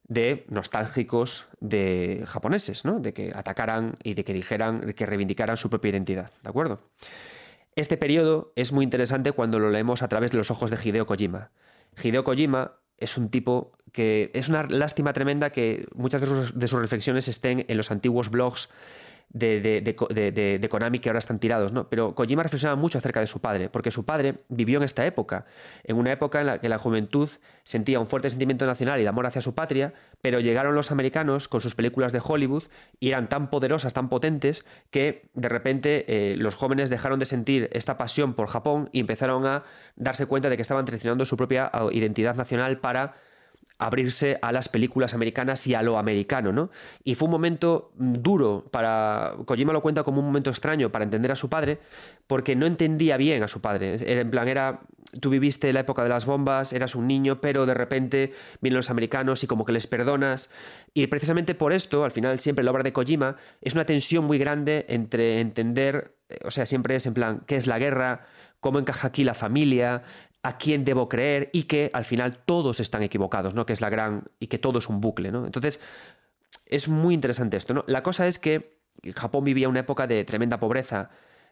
de 0.07 0.45
nostálgicos 0.49 1.48
de 1.60 2.26
japoneses, 2.28 2.86
¿no? 2.86 2.99
De 2.99 3.12
que 3.12 3.32
atacaran 3.34 3.95
y 4.03 4.14
de 4.14 4.24
que 4.24 4.34
dijeran, 4.34 4.94
que 4.94 5.07
reivindicaran 5.07 5.57
su 5.57 5.68
propia 5.72 5.90
identidad, 5.90 6.30
¿de 6.44 6.49
acuerdo? 6.49 6.80
Este 7.76 7.98
periodo 7.98 8.53
es 8.56 8.72
muy 8.72 8.84
interesante 8.84 9.32
cuando 9.32 9.57
lo 9.57 9.72
leemos 9.72 10.03
a 10.03 10.10
través 10.10 10.30
de 10.30 10.38
los 10.38 10.52
ojos 10.52 10.70
de 10.70 10.78
Hideo 10.78 11.07
Kojima. 11.07 11.49
Hideo 12.03 12.24
Kojima 12.24 12.74
es 12.99 13.18
un 13.18 13.30
tipo 13.30 13.72
que 13.96 14.30
es 14.34 14.50
una 14.50 14.64
lástima 14.64 15.14
tremenda 15.14 15.52
que 15.52 15.88
muchas 15.96 16.20
de 16.20 16.68
sus, 16.68 16.82
reflexiones 16.82 17.30
estén 17.30 17.64
en 17.70 17.78
los 17.78 17.92
antiguos 17.92 18.30
blogs 18.30 18.68
de, 19.30 20.68
Konami 20.70 21.00
que 21.00 21.08
ahora 21.08 21.20
están 21.20 21.40
tirados, 21.40 21.72
¿no? 21.72 21.88
Pero 21.88 22.14
Kojima 22.14 22.44
reflexionaba 22.44 22.80
mucho 22.80 22.98
acerca 22.98 23.22
de 23.22 23.28
su 23.28 23.40
padre, 23.40 23.70
porque 23.70 23.92
su 23.92 24.04
padre 24.04 24.36
vivió 24.50 24.80
en 24.80 24.84
esta 24.84 25.06
época, 25.06 25.46
en 25.86 25.96
una 25.96 26.12
época 26.12 26.42
en 26.42 26.48
la 26.48 26.60
que 26.60 26.68
la 26.68 26.78
juventud 26.78 27.30
sentía 27.64 28.02
un 28.02 28.06
fuerte 28.06 28.30
sentimiento 28.30 28.66
nacional 28.66 29.00
y 29.00 29.04
de 29.04 29.10
amor 29.10 29.26
hacia 29.26 29.42
su 29.42 29.56
patria, 29.56 29.94
pero 30.22 30.42
llegaron 30.42 30.76
los 30.76 30.92
americanos 30.92 31.48
con 31.48 31.62
sus 31.62 31.74
películas 31.74 32.12
de 32.12 32.22
Hollywood 32.22 32.64
y 33.00 33.10
eran 33.10 33.28
tan 33.30 33.50
poderosas, 33.50 33.94
tan 33.94 34.10
potentes, 34.10 34.66
que 34.92 35.30
de 35.36 35.48
repente 35.48 36.04
eh, 36.08 36.36
los 36.36 36.56
jóvenes 36.56 36.90
dejaron 36.90 37.18
de 37.18 37.26
sentir 37.26 37.70
esta 37.72 37.98
pasión 37.98 38.34
por 38.34 38.48
Japón 38.48 38.90
y 38.92 39.00
empezaron 39.00 39.46
a 39.46 39.64
darse 39.96 40.26
cuenta 40.26 40.50
de 40.50 40.58
que 40.58 40.64
estaban 40.64 40.84
traicionando 40.84 41.24
su 41.24 41.38
propia 41.38 41.70
ah, 41.72 41.88
identidad 41.94 42.36
nacional 42.36 42.80
para 42.80 43.16
abrirse 43.77 44.38
a 44.41 44.52
las 44.52 44.69
películas 44.69 45.14
americanas 45.14 45.65
y 45.68 45.76
a 45.76 45.81
lo 45.81 45.97
americano, 45.97 46.53
¿no? 46.53 46.69
Y 47.03 47.15
fue 47.15 47.26
un 47.26 47.31
momento 47.31 47.91
duro 47.95 48.65
para... 48.72 49.34
Kojima 49.45 49.73
lo 49.73 49.81
cuenta 49.81 50.03
como 50.03 50.19
un 50.19 50.26
momento 50.26 50.49
extraño 50.49 50.91
para 50.91 51.03
entender 51.03 51.31
a 51.31 51.35
su 51.35 51.49
padre, 51.49 51.80
porque 52.27 52.56
no 52.56 52.65
entendía 52.65 53.18
bien 53.18 53.43
a 53.43 53.47
su 53.47 53.61
padre. 53.61 54.19
En 54.19 54.31
plan, 54.31 54.47
era... 54.47 54.81
Tú 55.22 55.30
viviste 55.30 55.72
la 55.72 55.81
época 55.81 56.03
de 56.03 56.10
las 56.10 56.26
bombas, 56.26 56.73
eras 56.73 56.95
un 56.95 57.07
niño, 57.07 57.39
pero 57.39 57.65
de 57.65 57.73
repente 57.73 58.34
vienen 58.60 58.76
los 58.76 58.89
americanos 58.89 59.43
y 59.43 59.47
como 59.47 59.64
que 59.64 59.72
les 59.72 59.88
perdonas. 59.88 60.49
Y 60.93 61.07
precisamente 61.07 61.56
por 61.56 61.72
esto, 61.72 62.03
al 62.03 62.11
final, 62.11 62.39
siempre 62.39 62.65
la 62.65 62.72
obra 62.72 62.84
de 62.84 62.91
Kojima 62.91 63.38
es 63.61 63.76
una 63.76 63.85
tensión 63.85 64.26
muy 64.26 64.38
grande 64.38 64.85
entre 64.89 65.39
entender, 65.39 66.15
o 66.43 66.52
sea, 66.52 66.65
siempre 66.65 66.97
es 66.97 67.06
en 67.06 67.14
plan, 67.14 67.43
¿qué 67.45 67.56
es 67.56 67.65
la 67.65 67.80
guerra? 67.80 68.26
cómo 68.65 68.80
encaja 68.80 69.10
aquí 69.10 69.23
la 69.23 69.35
familia, 69.35 70.02
a 70.46 70.58
quién 70.60 70.86
debo 70.86 71.10
creer 71.10 71.50
y 71.54 71.64
que 71.64 71.90
al 71.92 72.06
final 72.06 72.38
todos 72.38 72.80
están 72.80 73.02
equivocados, 73.02 73.56
¿no? 73.56 73.66
Que 73.66 73.74
es 73.74 73.82
la 73.82 73.90
gran. 73.90 74.26
y 74.40 74.46
que 74.46 74.60
todo 74.60 74.78
es 74.78 74.88
un 74.90 75.02
bucle, 75.02 75.32
¿no? 75.32 75.44
Entonces, 75.44 75.80
es 76.68 76.88
muy 76.88 77.16
interesante 77.16 77.58
esto, 77.58 77.74
¿no? 77.74 77.84
La 77.88 78.04
cosa 78.04 78.28
es 78.28 78.38
que 78.38 78.78
Japón 79.16 79.44
vivía 79.44 79.68
una 79.70 79.80
época 79.80 80.06
de 80.06 80.24
tremenda 80.24 80.60
pobreza 80.60 81.10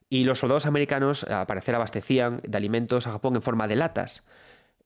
y 0.09 0.25
los 0.25 0.37
soldados 0.37 0.67
americanos, 0.67 1.23
al 1.23 1.47
parecer, 1.47 1.73
abastecían 1.73 2.39
de 2.47 2.55
alimentos 2.55 3.07
a 3.07 3.13
Japón 3.13 3.35
en 3.35 3.41
forma 3.41 3.67
de 3.67 3.77
latas. 3.77 4.27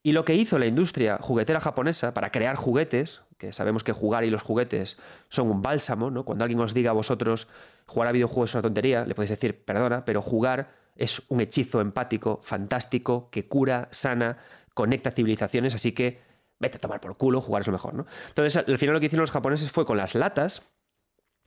Y 0.03 0.13
lo 0.13 0.23
que 0.23 0.35
hizo 0.35 0.57
la 0.57 0.67
industria 0.67 1.17
juguetera 1.19 1.59
japonesa 1.59 2.13
para 2.13 2.31
crear 2.31 2.55
juguetes, 2.55 3.23
que 3.37 3.51
sabemos 3.51 3.83
que 3.83 3.91
jugar 3.91 4.23
y 4.23 4.29
los 4.29 4.41
juguetes 4.41 4.97
son 5.27 5.51
un 5.51 5.61
bálsamo, 5.61 6.11
¿no? 6.11 6.23
Cuando 6.23 6.45
alguien 6.45 6.61
os 6.61 6.73
diga 6.73 6.91
a 6.91 6.93
vosotros 6.93 7.49
jugar 7.85 8.07
a 8.07 8.13
videojuegos 8.13 8.51
es 8.51 8.55
una 8.55 8.61
tontería, 8.61 9.05
le 9.05 9.15
podéis 9.15 9.31
decir, 9.31 9.65
perdona, 9.65 10.05
pero 10.05 10.21
jugar 10.21 10.86
es 10.97 11.23
un 11.29 11.41
hechizo 11.41 11.81
empático 11.81 12.39
fantástico 12.43 13.29
que 13.29 13.45
cura, 13.45 13.89
sana, 13.91 14.37
conecta 14.73 15.11
civilizaciones, 15.11 15.75
así 15.75 15.91
que 15.91 16.19
vete 16.59 16.77
a 16.77 16.81
tomar 16.81 16.99
por 16.99 17.17
culo, 17.17 17.41
jugar 17.41 17.61
es 17.61 17.67
lo 17.67 17.73
mejor, 17.73 17.93
¿no? 17.93 18.05
Entonces, 18.29 18.63
al 18.67 18.77
final 18.77 18.93
lo 18.93 18.99
que 18.99 19.07
hicieron 19.07 19.23
los 19.23 19.31
japoneses 19.31 19.71
fue 19.71 19.85
con 19.85 19.97
las 19.97 20.15
latas 20.15 20.63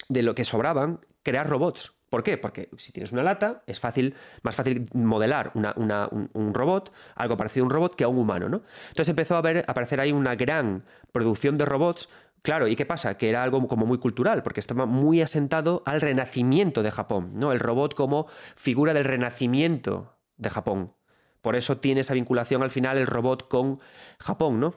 de 0.09 0.22
lo 0.22 0.35
que 0.35 0.44
sobraban, 0.44 1.01
crear 1.22 1.48
robots. 1.48 1.93
¿Por 2.09 2.24
qué? 2.24 2.36
Porque 2.36 2.68
si 2.77 2.93
tienes 2.93 3.12
una 3.12 3.22
lata, 3.22 3.62
es 3.66 3.78
fácil, 3.78 4.16
más 4.43 4.56
fácil 4.56 4.89
modelar 4.94 5.52
un, 5.55 6.55
robot, 6.55 6.93
algo 7.14 7.36
parecido 7.36 7.64
a 7.64 7.66
un 7.66 7.70
robot, 7.70 7.94
que 7.94 8.02
a 8.02 8.09
un 8.09 8.18
humano, 8.18 8.48
¿no? 8.48 8.62
Entonces 8.89 9.10
empezó 9.10 9.36
a, 9.36 9.40
ver, 9.40 9.59
a 9.59 9.70
aparecer 9.70 10.01
ahí 10.01 10.10
una 10.10 10.35
gran 10.35 10.82
producción 11.12 11.56
de 11.56 11.66
robots 11.66 12.09
Claro, 12.42 12.68
¿y 12.68 12.76
qué 12.76 12.86
pasa? 12.86 13.18
Que 13.18 13.28
era 13.28 13.42
algo 13.42 13.66
como 13.68 13.86
muy 13.86 13.98
cultural, 13.98 14.42
porque 14.42 14.60
estaba 14.60 14.86
muy 14.86 15.20
asentado 15.20 15.82
al 15.84 16.00
renacimiento 16.00 16.82
de 16.82 16.90
Japón, 16.90 17.32
¿no? 17.34 17.52
El 17.52 17.60
robot 17.60 17.94
como 17.94 18.26
figura 18.56 18.94
del 18.94 19.04
renacimiento 19.04 20.14
de 20.38 20.50
Japón. 20.50 20.94
Por 21.42 21.56
eso 21.56 21.78
tiene 21.78 22.00
esa 22.00 22.14
vinculación 22.14 22.62
al 22.62 22.70
final 22.70 22.98
el 22.98 23.06
robot 23.06 23.48
con 23.48 23.80
Japón, 24.18 24.60
¿no? 24.60 24.74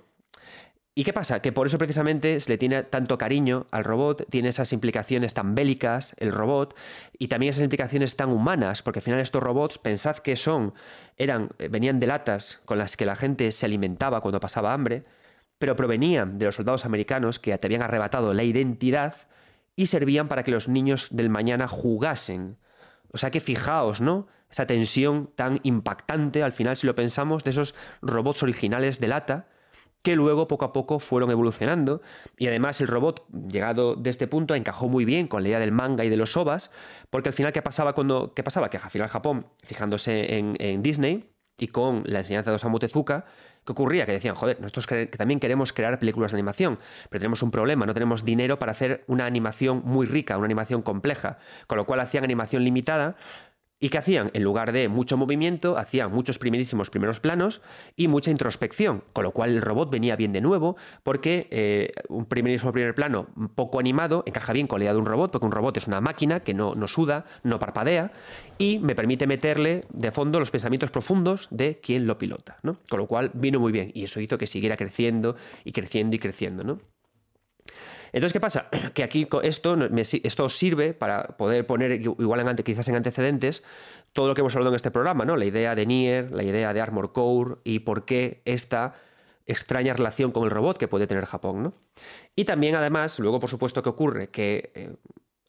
¿Y 0.95 1.05
qué 1.05 1.13
pasa? 1.13 1.41
Que 1.41 1.51
por 1.51 1.65
eso 1.65 1.79
precisamente 1.79 2.39
se 2.39 2.51
le 2.51 2.57
tiene 2.59 2.83
tanto 2.83 3.17
cariño 3.17 3.65
al 3.71 3.83
robot, 3.83 4.27
tiene 4.29 4.49
esas 4.49 4.73
implicaciones 4.73 5.33
tan 5.33 5.55
bélicas, 5.55 6.15
el 6.19 6.31
robot, 6.31 6.77
y 7.17 7.29
también 7.29 7.49
esas 7.49 7.63
implicaciones 7.63 8.15
tan 8.15 8.29
humanas, 8.29 8.83
porque 8.83 8.99
al 8.99 9.03
final 9.03 9.19
estos 9.19 9.41
robots, 9.41 9.79
pensad 9.79 10.17
que 10.17 10.35
son, 10.35 10.73
eran, 11.17 11.49
venían 11.71 11.99
de 11.99 12.07
latas 12.07 12.61
con 12.65 12.77
las 12.77 12.95
que 12.95 13.07
la 13.07 13.15
gente 13.15 13.51
se 13.51 13.65
alimentaba 13.65 14.21
cuando 14.21 14.39
pasaba 14.39 14.71
hambre, 14.71 15.03
pero 15.63 15.77
provenían 15.77 16.39
de 16.39 16.47
los 16.47 16.55
soldados 16.55 16.83
americanos 16.83 17.39
que 17.39 17.57
te 17.57 17.67
habían 17.67 17.83
arrebatado 17.83 18.33
la 18.33 18.43
identidad 18.43 19.15
y 19.77 19.85
servían 19.85 20.27
para 20.27 20.43
que 20.43 20.51
los 20.51 20.67
niños 20.67 21.07
del 21.09 21.29
mañana 21.29 21.69
jugasen. 21.69 22.57
O 23.13 23.17
sea 23.17 23.31
que 23.31 23.39
fijaos, 23.39 24.01
¿no? 24.01 24.27
Esa 24.51 24.67
tensión 24.67 25.29
tan 25.37 25.61
impactante, 25.63 26.43
al 26.43 26.51
final, 26.51 26.75
si 26.75 26.85
lo 26.85 26.95
pensamos, 26.95 27.45
de 27.45 27.51
esos 27.51 27.75
robots 28.01 28.43
originales 28.43 28.99
de 28.99 29.07
lata, 29.07 29.47
que 30.01 30.17
luego 30.17 30.49
poco 30.49 30.65
a 30.65 30.73
poco 30.73 30.99
fueron 30.99 31.31
evolucionando. 31.31 32.01
Y 32.37 32.47
además 32.47 32.81
el 32.81 32.89
robot, 32.89 33.25
llegado 33.31 33.95
de 33.95 34.09
este 34.09 34.27
punto, 34.27 34.55
encajó 34.55 34.89
muy 34.89 35.05
bien 35.05 35.27
con 35.27 35.43
la 35.43 35.47
idea 35.47 35.59
del 35.59 35.71
manga 35.71 36.03
y 36.03 36.09
de 36.09 36.17
los 36.17 36.35
ovas, 36.35 36.71
porque 37.09 37.29
al 37.29 37.35
final, 37.35 37.53
¿qué 37.53 37.61
pasaba 37.61 37.93
cuando. 37.93 38.33
¿Qué 38.33 38.43
pasaba? 38.43 38.69
Que 38.69 38.75
al 38.75 38.91
final 38.91 39.07
Japón, 39.07 39.47
fijándose 39.63 40.39
en, 40.39 40.57
en 40.59 40.83
Disney 40.83 41.29
y 41.57 41.67
con 41.67 42.03
la 42.05 42.19
enseñanza 42.19 42.49
de 42.49 42.57
Osamu 42.57 42.79
Tezuka, 42.79 43.23
¿Qué 43.65 43.71
ocurría? 43.71 44.05
Que 44.05 44.11
decían, 44.11 44.35
joder, 44.35 44.59
nosotros 44.59 44.87
que 44.87 45.07
también 45.07 45.39
queremos 45.39 45.71
crear 45.71 45.97
películas 45.97 46.31
de 46.31 46.37
animación, 46.37 46.77
pero 47.09 47.19
tenemos 47.19 47.41
un 47.43 47.51
problema, 47.51 47.85
no 47.85 47.93
tenemos 47.93 48.25
dinero 48.25 48.59
para 48.59 48.73
hacer 48.73 49.03
una 49.07 49.25
animación 49.25 49.81
muy 49.85 50.05
rica, 50.05 50.37
una 50.37 50.45
animación 50.45 50.81
compleja, 50.81 51.37
con 51.67 51.77
lo 51.77 51.85
cual 51.85 52.01
hacían 52.01 52.23
animación 52.23 52.63
limitada 52.63 53.15
¿Y 53.83 53.89
qué 53.89 53.97
hacían? 53.97 54.31
En 54.33 54.43
lugar 54.43 54.71
de 54.71 54.87
mucho 54.87 55.17
movimiento, 55.17 55.77
hacían 55.77 56.09
muchos 56.09 56.39
primerísimos 56.39 56.89
primeros 56.89 57.19
planos 57.19 57.61
y 57.97 58.07
mucha 58.07 58.31
introspección, 58.31 59.03
con 59.11 59.25
lo 59.25 59.33
cual 59.33 59.49
el 59.49 59.61
robot 59.61 59.91
venía 59.91 60.15
bien 60.15 60.31
de 60.31 60.39
nuevo, 60.39 60.77
porque 61.03 61.49
eh, 61.51 61.91
un 62.07 62.23
primerísimo 62.23 62.71
primer 62.71 62.95
plano 62.95 63.27
poco 63.55 63.81
animado 63.81 64.23
encaja 64.25 64.53
bien 64.53 64.67
con 64.67 64.79
la 64.79 64.85
idea 64.85 64.93
de 64.93 64.99
un 64.99 65.05
robot, 65.05 65.33
porque 65.33 65.47
un 65.47 65.51
robot 65.51 65.75
es 65.75 65.87
una 65.87 65.99
máquina 65.99 66.39
que 66.39 66.53
no, 66.53 66.75
no 66.75 66.87
suda, 66.87 67.25
no 67.43 67.59
parpadea, 67.59 68.13
y 68.57 68.79
me 68.79 68.95
permite 68.95 69.27
meterle 69.27 69.83
de 69.91 70.13
fondo 70.13 70.39
los 70.39 70.49
pensamientos 70.49 70.89
profundos 70.89 71.49
de 71.51 71.81
quien 71.81 72.07
lo 72.07 72.17
pilota, 72.17 72.59
¿no? 72.63 72.77
Con 72.87 72.99
lo 72.99 73.07
cual 73.07 73.31
vino 73.33 73.59
muy 73.59 73.73
bien, 73.73 73.91
y 73.93 74.05
eso 74.05 74.21
hizo 74.21 74.37
que 74.37 74.47
siguiera 74.47 74.77
creciendo 74.77 75.35
y 75.65 75.73
creciendo 75.73 76.15
y 76.15 76.19
creciendo, 76.19 76.63
¿no? 76.63 76.79
Entonces, 78.13 78.31
¿qué 78.31 78.39
pasa? 78.39 78.69
Que 78.93 79.03
aquí 79.03 79.27
esto, 79.41 79.77
esto 80.23 80.49
sirve 80.49 80.93
para 80.93 81.35
poder 81.35 81.65
poner, 81.65 81.91
igual 81.99 82.55
quizás 82.63 82.87
en 82.87 82.95
antecedentes, 82.95 83.63
todo 84.13 84.27
lo 84.27 84.35
que 84.35 84.41
hemos 84.41 84.55
hablado 84.55 84.71
en 84.71 84.75
este 84.75 84.91
programa, 84.91 85.25
¿no? 85.25 85.35
La 85.35 85.45
idea 85.45 85.75
de 85.75 85.85
Nier, 85.85 86.31
la 86.31 86.43
idea 86.43 86.73
de 86.73 86.79
Armor 86.79 87.11
Core 87.11 87.55
y 87.63 87.79
por 87.79 88.05
qué 88.05 88.41
esta 88.45 88.93
extraña 89.45 89.93
relación 89.93 90.31
con 90.31 90.43
el 90.43 90.51
robot 90.51 90.77
que 90.77 90.87
puede 90.87 91.07
tener 91.07 91.25
Japón, 91.25 91.63
¿no? 91.63 91.73
Y 92.35 92.45
también, 92.45 92.75
además, 92.75 93.19
luego, 93.19 93.39
por 93.39 93.49
supuesto, 93.49 93.81
¿qué 93.83 93.89
ocurre? 93.89 94.29
Que 94.29 94.71
eh, 94.75 94.95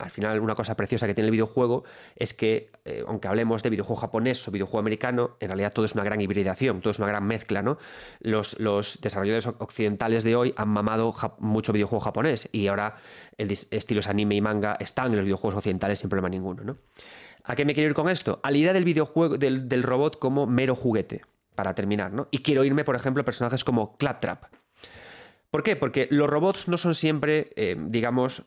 al 0.05 0.11
final 0.11 0.39
una 0.41 0.55
cosa 0.55 0.77
preciosa 0.77 1.07
que 1.07 1.15
tiene 1.15 1.29
el 1.29 1.33
videojuego 1.33 1.85
es 2.15 2.35
que, 2.35 2.71
eh, 2.85 3.03
aunque 3.07 3.27
hablemos 3.27 3.63
de 3.63 3.71
videojuego 3.71 3.99
japonés 3.99 4.47
o 4.47 4.51
videojuego 4.51 4.79
americano, 4.81 5.37
en 5.41 5.49
realidad 5.49 5.73
todo 5.73 5.87
es 5.87 5.95
una 5.95 6.05
gran 6.05 6.21
hibridación, 6.21 6.81
todo 6.81 6.91
es 6.91 6.99
una 6.99 7.09
gran 7.09 7.27
mezcla, 7.27 7.63
¿no? 7.63 7.79
Los, 8.21 8.61
los 8.61 9.01
desarrolladores 9.01 9.47
occidentales 9.47 10.23
de 10.23 10.37
hoy 10.37 10.53
han 10.57 10.69
mamado 10.69 11.15
mucho 11.39 11.73
videojuego 11.73 12.01
japonés 12.01 12.51
y 12.53 12.67
ahora 12.67 12.97
el 13.39 13.51
estilos 13.51 14.07
anime 14.09 14.35
y 14.35 14.43
manga 14.43 14.77
están 14.79 15.07
en 15.07 15.17
los 15.17 15.25
videojuegos 15.25 15.57
occidentales 15.57 15.99
sin 15.99 16.11
problema 16.11 16.29
ninguno, 16.29 16.65
¿no? 16.65 16.77
¿A 17.45 17.57
qué 17.57 17.65
me 17.65 17.73
quiero 17.75 17.89
ir 17.89 17.95
con 17.95 18.11
esto? 18.11 18.41
A 18.43 18.51
la 18.51 18.59
idea 18.59 18.73
del 18.75 18.85
videojuego, 18.85 19.39
del, 19.39 19.83
robot 19.83 20.19
como 20.19 20.47
mero 20.47 20.75
juguete, 20.75 21.23
para 21.55 21.75
terminar, 21.75 22.13
¿no? 22.13 22.29
Y 22.31 22.39
quiero 22.39 22.65
irme, 22.65 22.85
por 22.85 22.97
ejemplo, 22.97 23.23
a 23.23 23.25
personajes 23.25 23.65
como 23.65 23.97
Claptrap. 23.97 24.45
¿Por 25.51 25.63
qué? 25.63 25.77
Porque 25.77 26.09
los 26.11 26.29
robots 26.29 26.69
no 26.69 26.77
son 26.77 26.95
siempre, 26.95 27.51
eh, 27.57 27.77
digamos, 27.79 28.45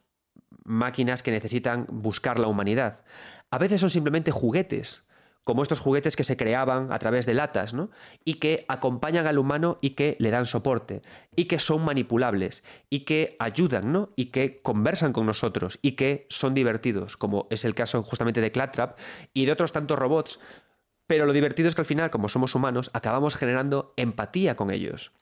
máquinas 0.68 1.23
que 1.23 1.31
necesitan 1.31 1.88
buscar 1.89 2.38
la 2.38 2.48
humanidad. 2.48 3.03
A 3.49 3.57
veces 3.57 3.81
son 3.81 3.89
simplemente 3.89 4.31
juguetes, 4.31 5.07
como 5.48 5.64
estos 5.64 5.80
juguetes 5.80 6.18
que 6.18 6.26
se 6.26 6.35
creaban 6.35 6.91
a 6.91 6.99
través 6.99 7.26
de 7.26 7.34
latas, 7.34 7.73
¿no? 7.73 7.89
Y 8.26 8.34
que 8.34 8.65
acompañan 8.68 9.27
al 9.27 9.38
humano 9.38 9.77
y 9.80 9.91
que 9.91 10.18
le 10.19 10.30
dan 10.30 10.45
soporte, 10.45 11.02
y 11.38 11.45
que 11.45 11.57
son 11.57 11.85
manipulables, 11.85 12.65
y 12.89 13.06
que 13.06 13.38
ayudan, 13.39 13.94
¿no? 13.94 14.10
Y 14.18 14.26
que 14.26 14.61
conversan 14.61 15.14
con 15.14 15.26
nosotros, 15.26 15.80
y 15.81 15.94
que 15.94 16.27
son 16.30 16.53
divertidos, 16.53 17.15
como 17.15 17.48
es 17.49 17.64
el 17.64 17.76
caso 17.76 18.03
justamente 18.03 18.41
de 18.41 18.52
Claptrap 18.52 18.99
y 19.34 19.45
de 19.45 19.53
otros 19.53 19.72
tantos 19.72 19.98
robots. 19.98 20.41
Pero 21.07 21.26
lo 21.26 21.31
divertido 21.31 21.69
es 21.69 21.76
que 21.76 21.81
al 21.81 21.85
final, 21.85 22.10
como 22.10 22.27
somos 22.27 22.53
humanos, 22.53 22.91
acabamos 22.91 23.38
generando 23.38 23.94
empatía 23.95 24.56
con 24.56 24.69
ellos. 24.69 25.14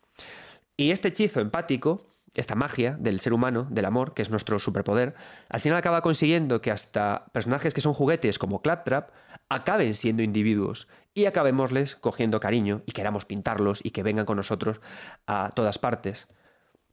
Y 0.75 0.89
este 0.89 1.09
hechizo 1.09 1.39
empático 1.39 2.14
esta 2.35 2.55
magia 2.55 2.97
del 2.99 3.19
ser 3.19 3.33
humano, 3.33 3.67
del 3.69 3.85
amor, 3.85 4.13
que 4.13 4.21
es 4.21 4.29
nuestro 4.29 4.59
superpoder, 4.59 5.15
al 5.49 5.59
final 5.59 5.77
acaba 5.77 6.01
consiguiendo 6.01 6.61
que 6.61 6.71
hasta 6.71 7.25
personajes 7.31 7.73
que 7.73 7.81
son 7.81 7.93
juguetes 7.93 8.39
como 8.39 8.61
Claptrap 8.61 9.09
acaben 9.49 9.93
siendo 9.93 10.23
individuos 10.23 10.87
y 11.13 11.25
acabémosles 11.25 11.95
cogiendo 11.95 12.39
cariño 12.39 12.81
y 12.85 12.91
queramos 12.91 13.25
pintarlos 13.25 13.79
y 13.83 13.91
que 13.91 14.03
vengan 14.03 14.25
con 14.25 14.37
nosotros 14.37 14.81
a 15.27 15.51
todas 15.55 15.79
partes. 15.79 16.27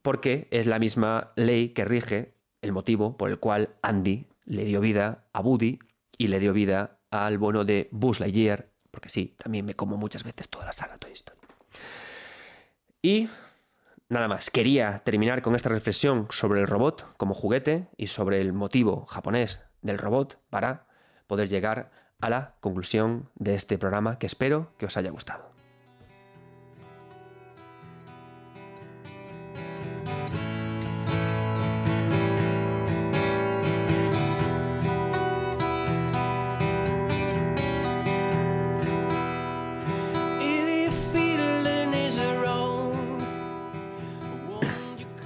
Porque 0.01 0.47
es 0.51 0.65
la 0.65 0.79
misma 0.79 1.31
ley 1.35 1.69
que 1.69 1.85
rige 1.85 2.35
el 2.61 2.71
motivo 2.71 3.17
por 3.17 3.29
el 3.29 3.39
cual 3.39 3.69
Andy 3.81 4.27
le 4.45 4.65
dio 4.65 4.81
vida 4.81 5.25
a 5.33 5.41
Woody 5.41 5.79
y 6.17 6.27
le 6.27 6.39
dio 6.39 6.53
vida 6.53 6.99
al 7.09 7.37
bono 7.37 7.65
de 7.65 7.89
Buzz 7.91 8.19
Lightyear, 8.19 8.69
porque 8.91 9.09
sí, 9.09 9.35
también 9.37 9.65
me 9.65 9.75
como 9.75 9.97
muchas 9.97 10.23
veces 10.23 10.49
toda 10.49 10.65
la 10.65 10.73
saga 10.73 10.97
Toy 10.97 11.11
Story. 11.11 11.39
Y 13.01 13.29
Nada 14.13 14.27
más, 14.27 14.51
quería 14.51 14.99
terminar 14.99 15.41
con 15.41 15.55
esta 15.55 15.69
reflexión 15.69 16.27
sobre 16.29 16.61
el 16.61 16.67
robot 16.67 17.17
como 17.17 17.33
juguete 17.33 17.87
y 17.97 18.05
sobre 18.05 18.41
el 18.41 18.53
motivo 18.53 19.07
japonés 19.07 19.63
del 19.81 19.97
robot 19.97 20.37
para 20.51 20.85
poder 21.25 21.49
llegar 21.49 21.89
a 22.21 22.29
la 22.29 22.53
conclusión 22.59 23.31
de 23.33 23.55
este 23.55 23.79
programa 23.79 24.19
que 24.19 24.27
espero 24.27 24.71
que 24.77 24.85
os 24.85 24.97
haya 24.97 25.09
gustado. 25.09 25.52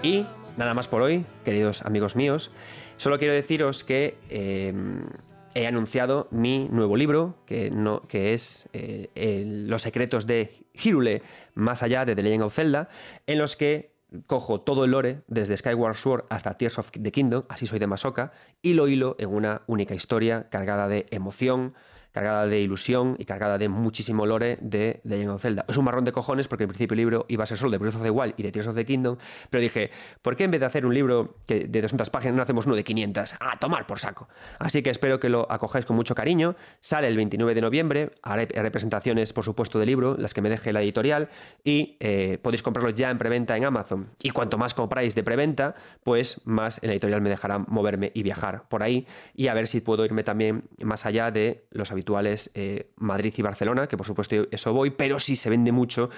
Y 0.08 0.26
nada 0.56 0.74
más 0.74 0.88
por 0.88 1.02
hoy, 1.02 1.26
queridos 1.44 1.82
amigos 1.82 2.16
míos. 2.16 2.50
Solo 2.96 3.20
quiero 3.20 3.34
deciros 3.34 3.84
que 3.84 4.18
em, 4.30 5.02
he 5.54 5.68
anunciado 5.68 6.30
mi 6.32 6.70
nuevo 6.70 6.96
libro, 6.96 7.36
que, 7.46 7.72
no, 7.72 8.04
que 8.08 8.34
es 8.34 8.70
eh, 8.72 9.44
Los 9.68 9.82
secretos 9.82 10.26
de 10.26 10.64
Hirule, 10.72 11.24
más 11.56 11.84
allá 11.84 12.06
de 12.06 12.16
The 12.16 12.24
Legend 12.24 12.44
of 12.44 12.56
Zelda, 12.56 12.88
en 13.26 13.38
los 13.38 13.58
que 13.58 13.98
cojo 14.28 14.62
todo 14.62 14.86
el 14.86 14.92
lore, 14.92 15.24
desde 15.28 15.58
Skyward 15.58 15.98
Sword 15.98 16.24
hasta 16.30 16.58
Tears 16.58 16.80
of 16.80 16.90
the 16.92 17.12
Kingdom, 17.12 17.44
así 17.50 17.68
soy 17.68 17.80
de 17.80 17.88
Masoka, 17.88 18.32
y 18.62 18.76
lo 18.76 18.88
hilo 18.88 19.18
en 19.20 19.28
una 19.28 19.64
única 19.68 19.94
historia 19.94 20.48
cargada 20.50 20.88
de 20.88 21.08
emoción, 21.12 21.74
cargada 22.18 22.48
de 22.48 22.60
ilusión 22.60 23.16
y 23.20 23.26
cargada 23.26 23.60
de 23.60 23.70
muchísimo 23.70 24.26
lore 24.26 24.58
de 24.60 25.02
Legend 25.04 25.30
of 25.30 25.42
Zelda. 25.42 25.66
Es 25.68 25.78
un 25.78 25.86
marrón 25.86 26.04
de 26.04 26.12
cojones 26.12 26.48
porque 26.48 26.64
en 26.64 26.70
principio 26.70 26.96
el 26.96 26.98
libro 26.98 27.26
iba 27.28 27.44
a 27.44 27.46
ser 27.46 27.60
solo 27.60 27.70
de 27.70 27.78
Breath 27.78 27.96
of 27.96 28.02
the 28.02 28.10
Wild 28.10 28.34
y 28.38 28.44
de 28.44 28.52
Tears 28.52 28.68
of 28.68 28.76
the 28.76 28.86
Kingdom, 28.86 29.18
pero 29.52 29.62
dije, 29.62 29.92
¿por 30.24 30.36
qué 30.36 30.46
en 30.46 30.52
vez 30.52 30.60
de 30.60 30.66
hacer 30.66 30.84
un 30.86 30.96
libro 30.96 31.36
de 31.48 31.68
200 31.68 32.10
páginas 32.10 32.36
no 32.36 32.42
hacemos 32.42 32.66
uno 32.66 32.76
de 32.76 32.84
500? 32.84 33.36
A 33.40 33.60
tomar 33.60 33.86
por 33.86 34.00
saco. 34.00 34.28
Así 34.58 34.82
que 34.82 34.90
espero 34.90 35.20
que 35.20 35.30
lo 35.30 35.52
acojáis 35.52 35.86
con 35.86 35.96
mucho 35.96 36.16
cariño. 36.16 36.56
Sale 36.82 37.08
el 37.08 37.16
29 37.18 37.54
de 37.54 37.62
noviembre, 37.62 38.12
haré 38.24 38.48
representaciones, 38.48 39.32
por 39.32 39.44
supuesto, 39.44 39.78
del 39.78 39.88
libro, 39.88 40.16
las 40.18 40.34
que 40.34 40.42
me 40.42 40.50
deje 40.50 40.74
la 40.74 40.82
editorial, 40.82 41.30
y 41.64 41.98
eh, 42.00 42.40
podéis 42.42 42.64
comprarlo 42.64 42.90
ya 42.90 43.12
en 43.12 43.18
preventa 43.18 43.56
en 43.56 43.66
Amazon. 43.66 44.10
Y 44.24 44.32
cuanto 44.32 44.58
más 44.58 44.74
compráis 44.74 45.14
de 45.14 45.24
preventa, 45.24 45.76
pues 46.04 46.42
más 46.46 46.82
en 46.82 46.88
la 46.88 46.94
editorial 46.94 47.22
me 47.22 47.30
dejará 47.30 47.60
moverme 47.60 48.12
y 48.16 48.24
viajar 48.24 48.68
por 48.70 48.82
ahí 48.82 49.06
y 49.36 49.50
a 49.50 49.54
ver 49.54 49.68
si 49.68 49.82
puedo 49.82 50.04
irme 50.04 50.24
también 50.24 50.64
más 50.82 51.06
allá 51.06 51.30
de 51.30 51.66
los 51.72 51.92
habituales 51.92 52.07
eh, 52.54 52.92
Madrid 52.96 53.34
y 53.38 53.42
Barcelona, 53.42 53.88
que 53.88 53.98
por 53.98 54.06
supuesto 54.06 54.36
eso 54.52 54.74
voy, 54.74 54.92
pero 54.92 55.20
si 55.20 55.36
se 55.36 55.50
vende 55.50 55.72
mucho, 55.72 56.10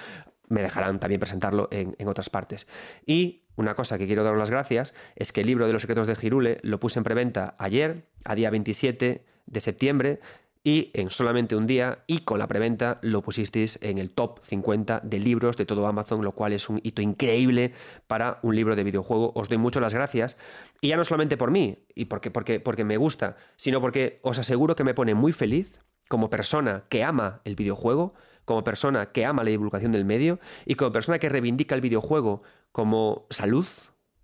me 0.48 0.62
dejarán 0.62 0.98
también 0.98 1.20
presentarlo 1.20 1.68
en, 1.70 2.08
otras 2.08 2.30
partes. 2.30 2.66
Y 3.06 3.44
una 3.56 3.74
cosa 3.74 3.98
que 3.98 4.06
quiero 4.06 4.24
daros 4.24 4.38
las 4.38 4.50
gracias 4.50 4.94
es 5.16 5.32
que 5.32 5.42
el 5.42 5.46
libro 5.46 5.66
de 5.66 5.72
los 5.72 5.82
secretos 5.82 6.06
de 6.06 6.16
Girule 6.16 6.58
lo 6.62 6.80
puse 6.80 6.98
en 6.98 7.04
preventa 7.04 7.54
ayer, 7.58 8.06
a 8.24 8.34
día 8.34 8.50
27 8.50 9.24
de 9.46 9.60
septiembre, 9.60 10.20
y 10.62 10.90
en 10.92 11.10
solamente 11.10 11.56
un 11.56 11.66
día 11.66 12.04
y 12.06 12.18
con 12.18 12.38
la 12.38 12.46
preventa 12.46 12.98
lo 13.02 13.22
pusisteis 13.22 13.78
en 13.82 13.98
el 13.98 14.10
top 14.10 14.40
50 14.42 15.00
de 15.00 15.18
libros 15.18 15.56
de 15.56 15.64
todo 15.64 15.86
Amazon, 15.86 16.22
lo 16.22 16.32
cual 16.32 16.52
es 16.52 16.68
un 16.68 16.80
hito 16.82 17.00
increíble 17.00 17.72
para 18.06 18.38
un 18.42 18.54
libro 18.54 18.76
de 18.76 18.84
videojuego. 18.84 19.32
Os 19.34 19.48
doy 19.48 19.56
mucho 19.58 19.80
las 19.80 19.94
gracias 19.94 20.36
y 20.80 20.88
ya 20.88 20.96
no 20.96 21.04
solamente 21.04 21.38
por 21.38 21.50
mí 21.50 21.78
y 21.94 22.06
porque, 22.06 22.30
porque, 22.30 22.60
porque 22.60 22.84
me 22.84 22.98
gusta, 22.98 23.36
sino 23.56 23.80
porque 23.80 24.20
os 24.22 24.38
aseguro 24.38 24.76
que 24.76 24.84
me 24.84 24.94
pone 24.94 25.14
muy 25.14 25.32
feliz 25.32 25.80
como 26.08 26.28
persona 26.28 26.84
que 26.90 27.04
ama 27.04 27.40
el 27.44 27.56
videojuego, 27.56 28.14
como 28.44 28.62
persona 28.62 29.12
que 29.12 29.24
ama 29.24 29.44
la 29.44 29.50
divulgación 29.50 29.92
del 29.92 30.04
medio 30.04 30.40
y 30.66 30.74
como 30.74 30.92
persona 30.92 31.18
que 31.18 31.28
reivindica 31.28 31.74
el 31.74 31.80
videojuego 31.80 32.42
como 32.72 33.26
salud, 33.30 33.66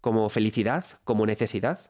como 0.03 0.29
felicidad, 0.29 0.85
como 1.05 1.25
necesidad. 1.25 1.81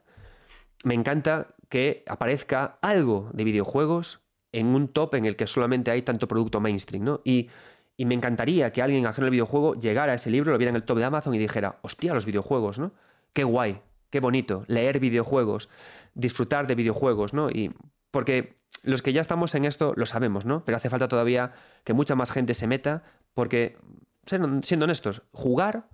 Me 0.85 0.93
encanta 0.93 1.47
que 1.67 2.05
aparezca 2.07 2.77
algo 2.81 3.29
de 3.33 3.43
videojuegos 3.43 4.21
en 4.57 4.67
un 4.67 4.87
top 4.87 5.13
en 5.13 5.25
el 5.25 5.35
que 5.35 5.45
solamente 5.45 5.91
hay 5.91 6.01
tanto 6.01 6.27
producto 6.27 6.59
mainstream, 6.59 7.03
¿no? 7.03 7.21
Y, 7.23 7.49
me 7.99 8.13
encantaría 8.13 8.71
que 8.71 8.83
alguien 8.83 9.07
ajeno 9.07 9.25
al 9.25 9.31
videojuego 9.31 9.73
llegara 9.73 10.11
a 10.11 10.15
ese 10.15 10.29
libro, 10.29 10.51
lo 10.51 10.57
viera 10.59 10.69
en 10.69 10.75
el 10.75 10.83
top 10.83 10.99
de 10.99 11.05
Amazon 11.05 11.33
y 11.33 11.39
dijera, 11.39 11.79
hostia, 11.81 12.13
los 12.13 12.25
videojuegos, 12.25 12.77
¿no? 12.77 12.91
Qué 13.33 13.43
guay, 13.43 13.81
qué 14.11 14.19
bonito, 14.19 14.65
leer 14.67 14.99
videojuegos, 14.99 15.67
disfrutar 16.13 16.67
de 16.67 16.75
videojuegos, 16.75 17.33
¿no? 17.33 17.49
Y 17.49 17.73
porque 18.11 18.57
los 18.83 19.01
que 19.01 19.13
ya 19.13 19.21
estamos 19.21 19.55
en 19.55 19.65
esto 19.65 19.93
lo 19.95 20.05
sabemos, 20.05 20.45
¿no? 20.45 20.63
Pero 20.63 20.77
hace 20.77 20.91
falta 20.91 21.07
todavía 21.07 21.53
que 21.83 21.93
mucha 21.93 22.13
más 22.13 22.31
gente 22.31 22.53
se 22.53 22.67
meta 22.67 23.03
porque, 23.33 23.77
siendo 24.25 24.83
honestos, 24.83 25.23
jugar 25.31 25.87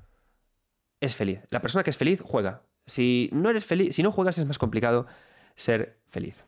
es 0.99 1.15
feliz. 1.15 1.40
La 1.52 1.61
persona 1.61 1.84
que 1.85 1.90
es 1.90 1.98
feliz 1.98 2.22
juega. 2.22 2.64
Si 2.85 3.30
no 3.31 3.49
eres 3.49 3.65
feliz, 3.65 3.95
si 3.95 4.03
no 4.03 4.11
juegas 4.11 4.38
es 4.38 4.45
más 4.45 4.57
complicado 4.57 5.06
ser 5.56 5.99
feliz. 6.06 6.44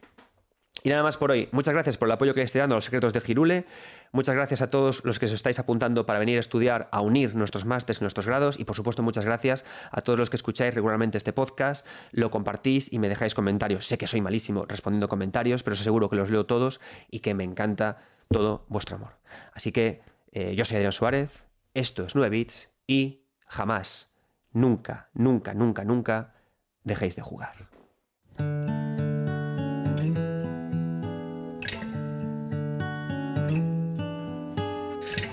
Y 0.86 0.90
nada 0.90 1.02
más 1.02 1.18
por 1.18 1.32
hoy. 1.32 1.50
Muchas 1.52 1.74
gracias 1.74 1.98
por 1.98 2.08
el 2.08 2.12
apoyo 2.12 2.36
que 2.36 2.44
estoy 2.44 2.60
dando 2.60 2.76
a 2.76 2.78
los 2.78 2.86
secretos 2.86 3.12
de 3.12 3.20
Girule. 3.20 3.66
Muchas 4.12 4.36
gracias 4.36 4.62
a 4.62 4.70
todos 4.70 5.04
los 5.04 5.18
que 5.18 5.26
os 5.26 5.32
estáis 5.32 5.58
apuntando 5.58 6.06
para 6.06 6.20
venir 6.20 6.38
a 6.38 6.40
estudiar, 6.40 6.90
a 6.92 7.02
unir 7.02 7.34
nuestros 7.34 7.66
másteres 7.66 8.02
y 8.02 8.04
nuestros 8.04 8.28
grados. 8.28 8.60
Y 8.60 8.66
por 8.66 8.76
supuesto, 8.76 9.02
muchas 9.02 9.26
gracias 9.26 9.66
a 9.90 10.02
todos 10.02 10.20
los 10.20 10.30
que 10.30 10.36
escucháis 10.36 10.76
regularmente 10.76 11.18
este 11.18 11.34
podcast, 11.34 11.88
lo 12.12 12.30
compartís 12.30 12.94
y 12.94 13.00
me 13.00 13.10
dejáis 13.10 13.34
comentarios. 13.34 13.88
Sé 13.88 13.98
que 13.98 14.06
soy 14.06 14.22
malísimo 14.22 14.66
respondiendo 14.68 15.08
comentarios, 15.08 15.64
pero 15.64 15.74
os 15.74 15.82
aseguro 15.82 16.08
que 16.08 16.18
los 16.18 16.30
leo 16.30 16.46
todos 16.46 16.80
y 17.10 17.22
que 17.22 17.34
me 17.34 17.44
encanta 17.44 17.98
todo 18.30 18.68
vuestro 18.68 18.98
amor. 18.98 19.18
Así 19.54 19.72
que 19.72 20.04
eh, 20.34 20.54
yo 20.54 20.66
soy 20.66 20.76
Adrián 20.76 20.94
Suárez, 20.94 21.46
esto 21.74 22.06
es 22.06 22.14
9 22.14 22.30
bits 22.30 22.70
y 22.86 23.24
jamás, 23.48 24.12
nunca, 24.52 25.10
nunca, 25.16 25.56
nunca, 25.56 25.84
nunca 25.84 26.36
dejéis 26.84 27.16
de 27.16 27.24
jugar. 27.24 27.56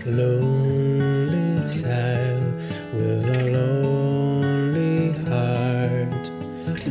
Lonely 0.04 1.64
child 1.64 2.54
with 2.92 3.24
a 3.28 3.52
lonely 3.52 5.12
heart. 5.28 6.30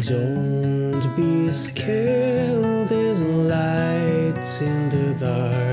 Don't 0.02 1.16
be 1.18 1.52
scared, 1.52 2.88
there's 2.88 3.22
lights 3.22 4.62
in 4.62 4.90
the 4.90 5.14
dark. 5.20 5.71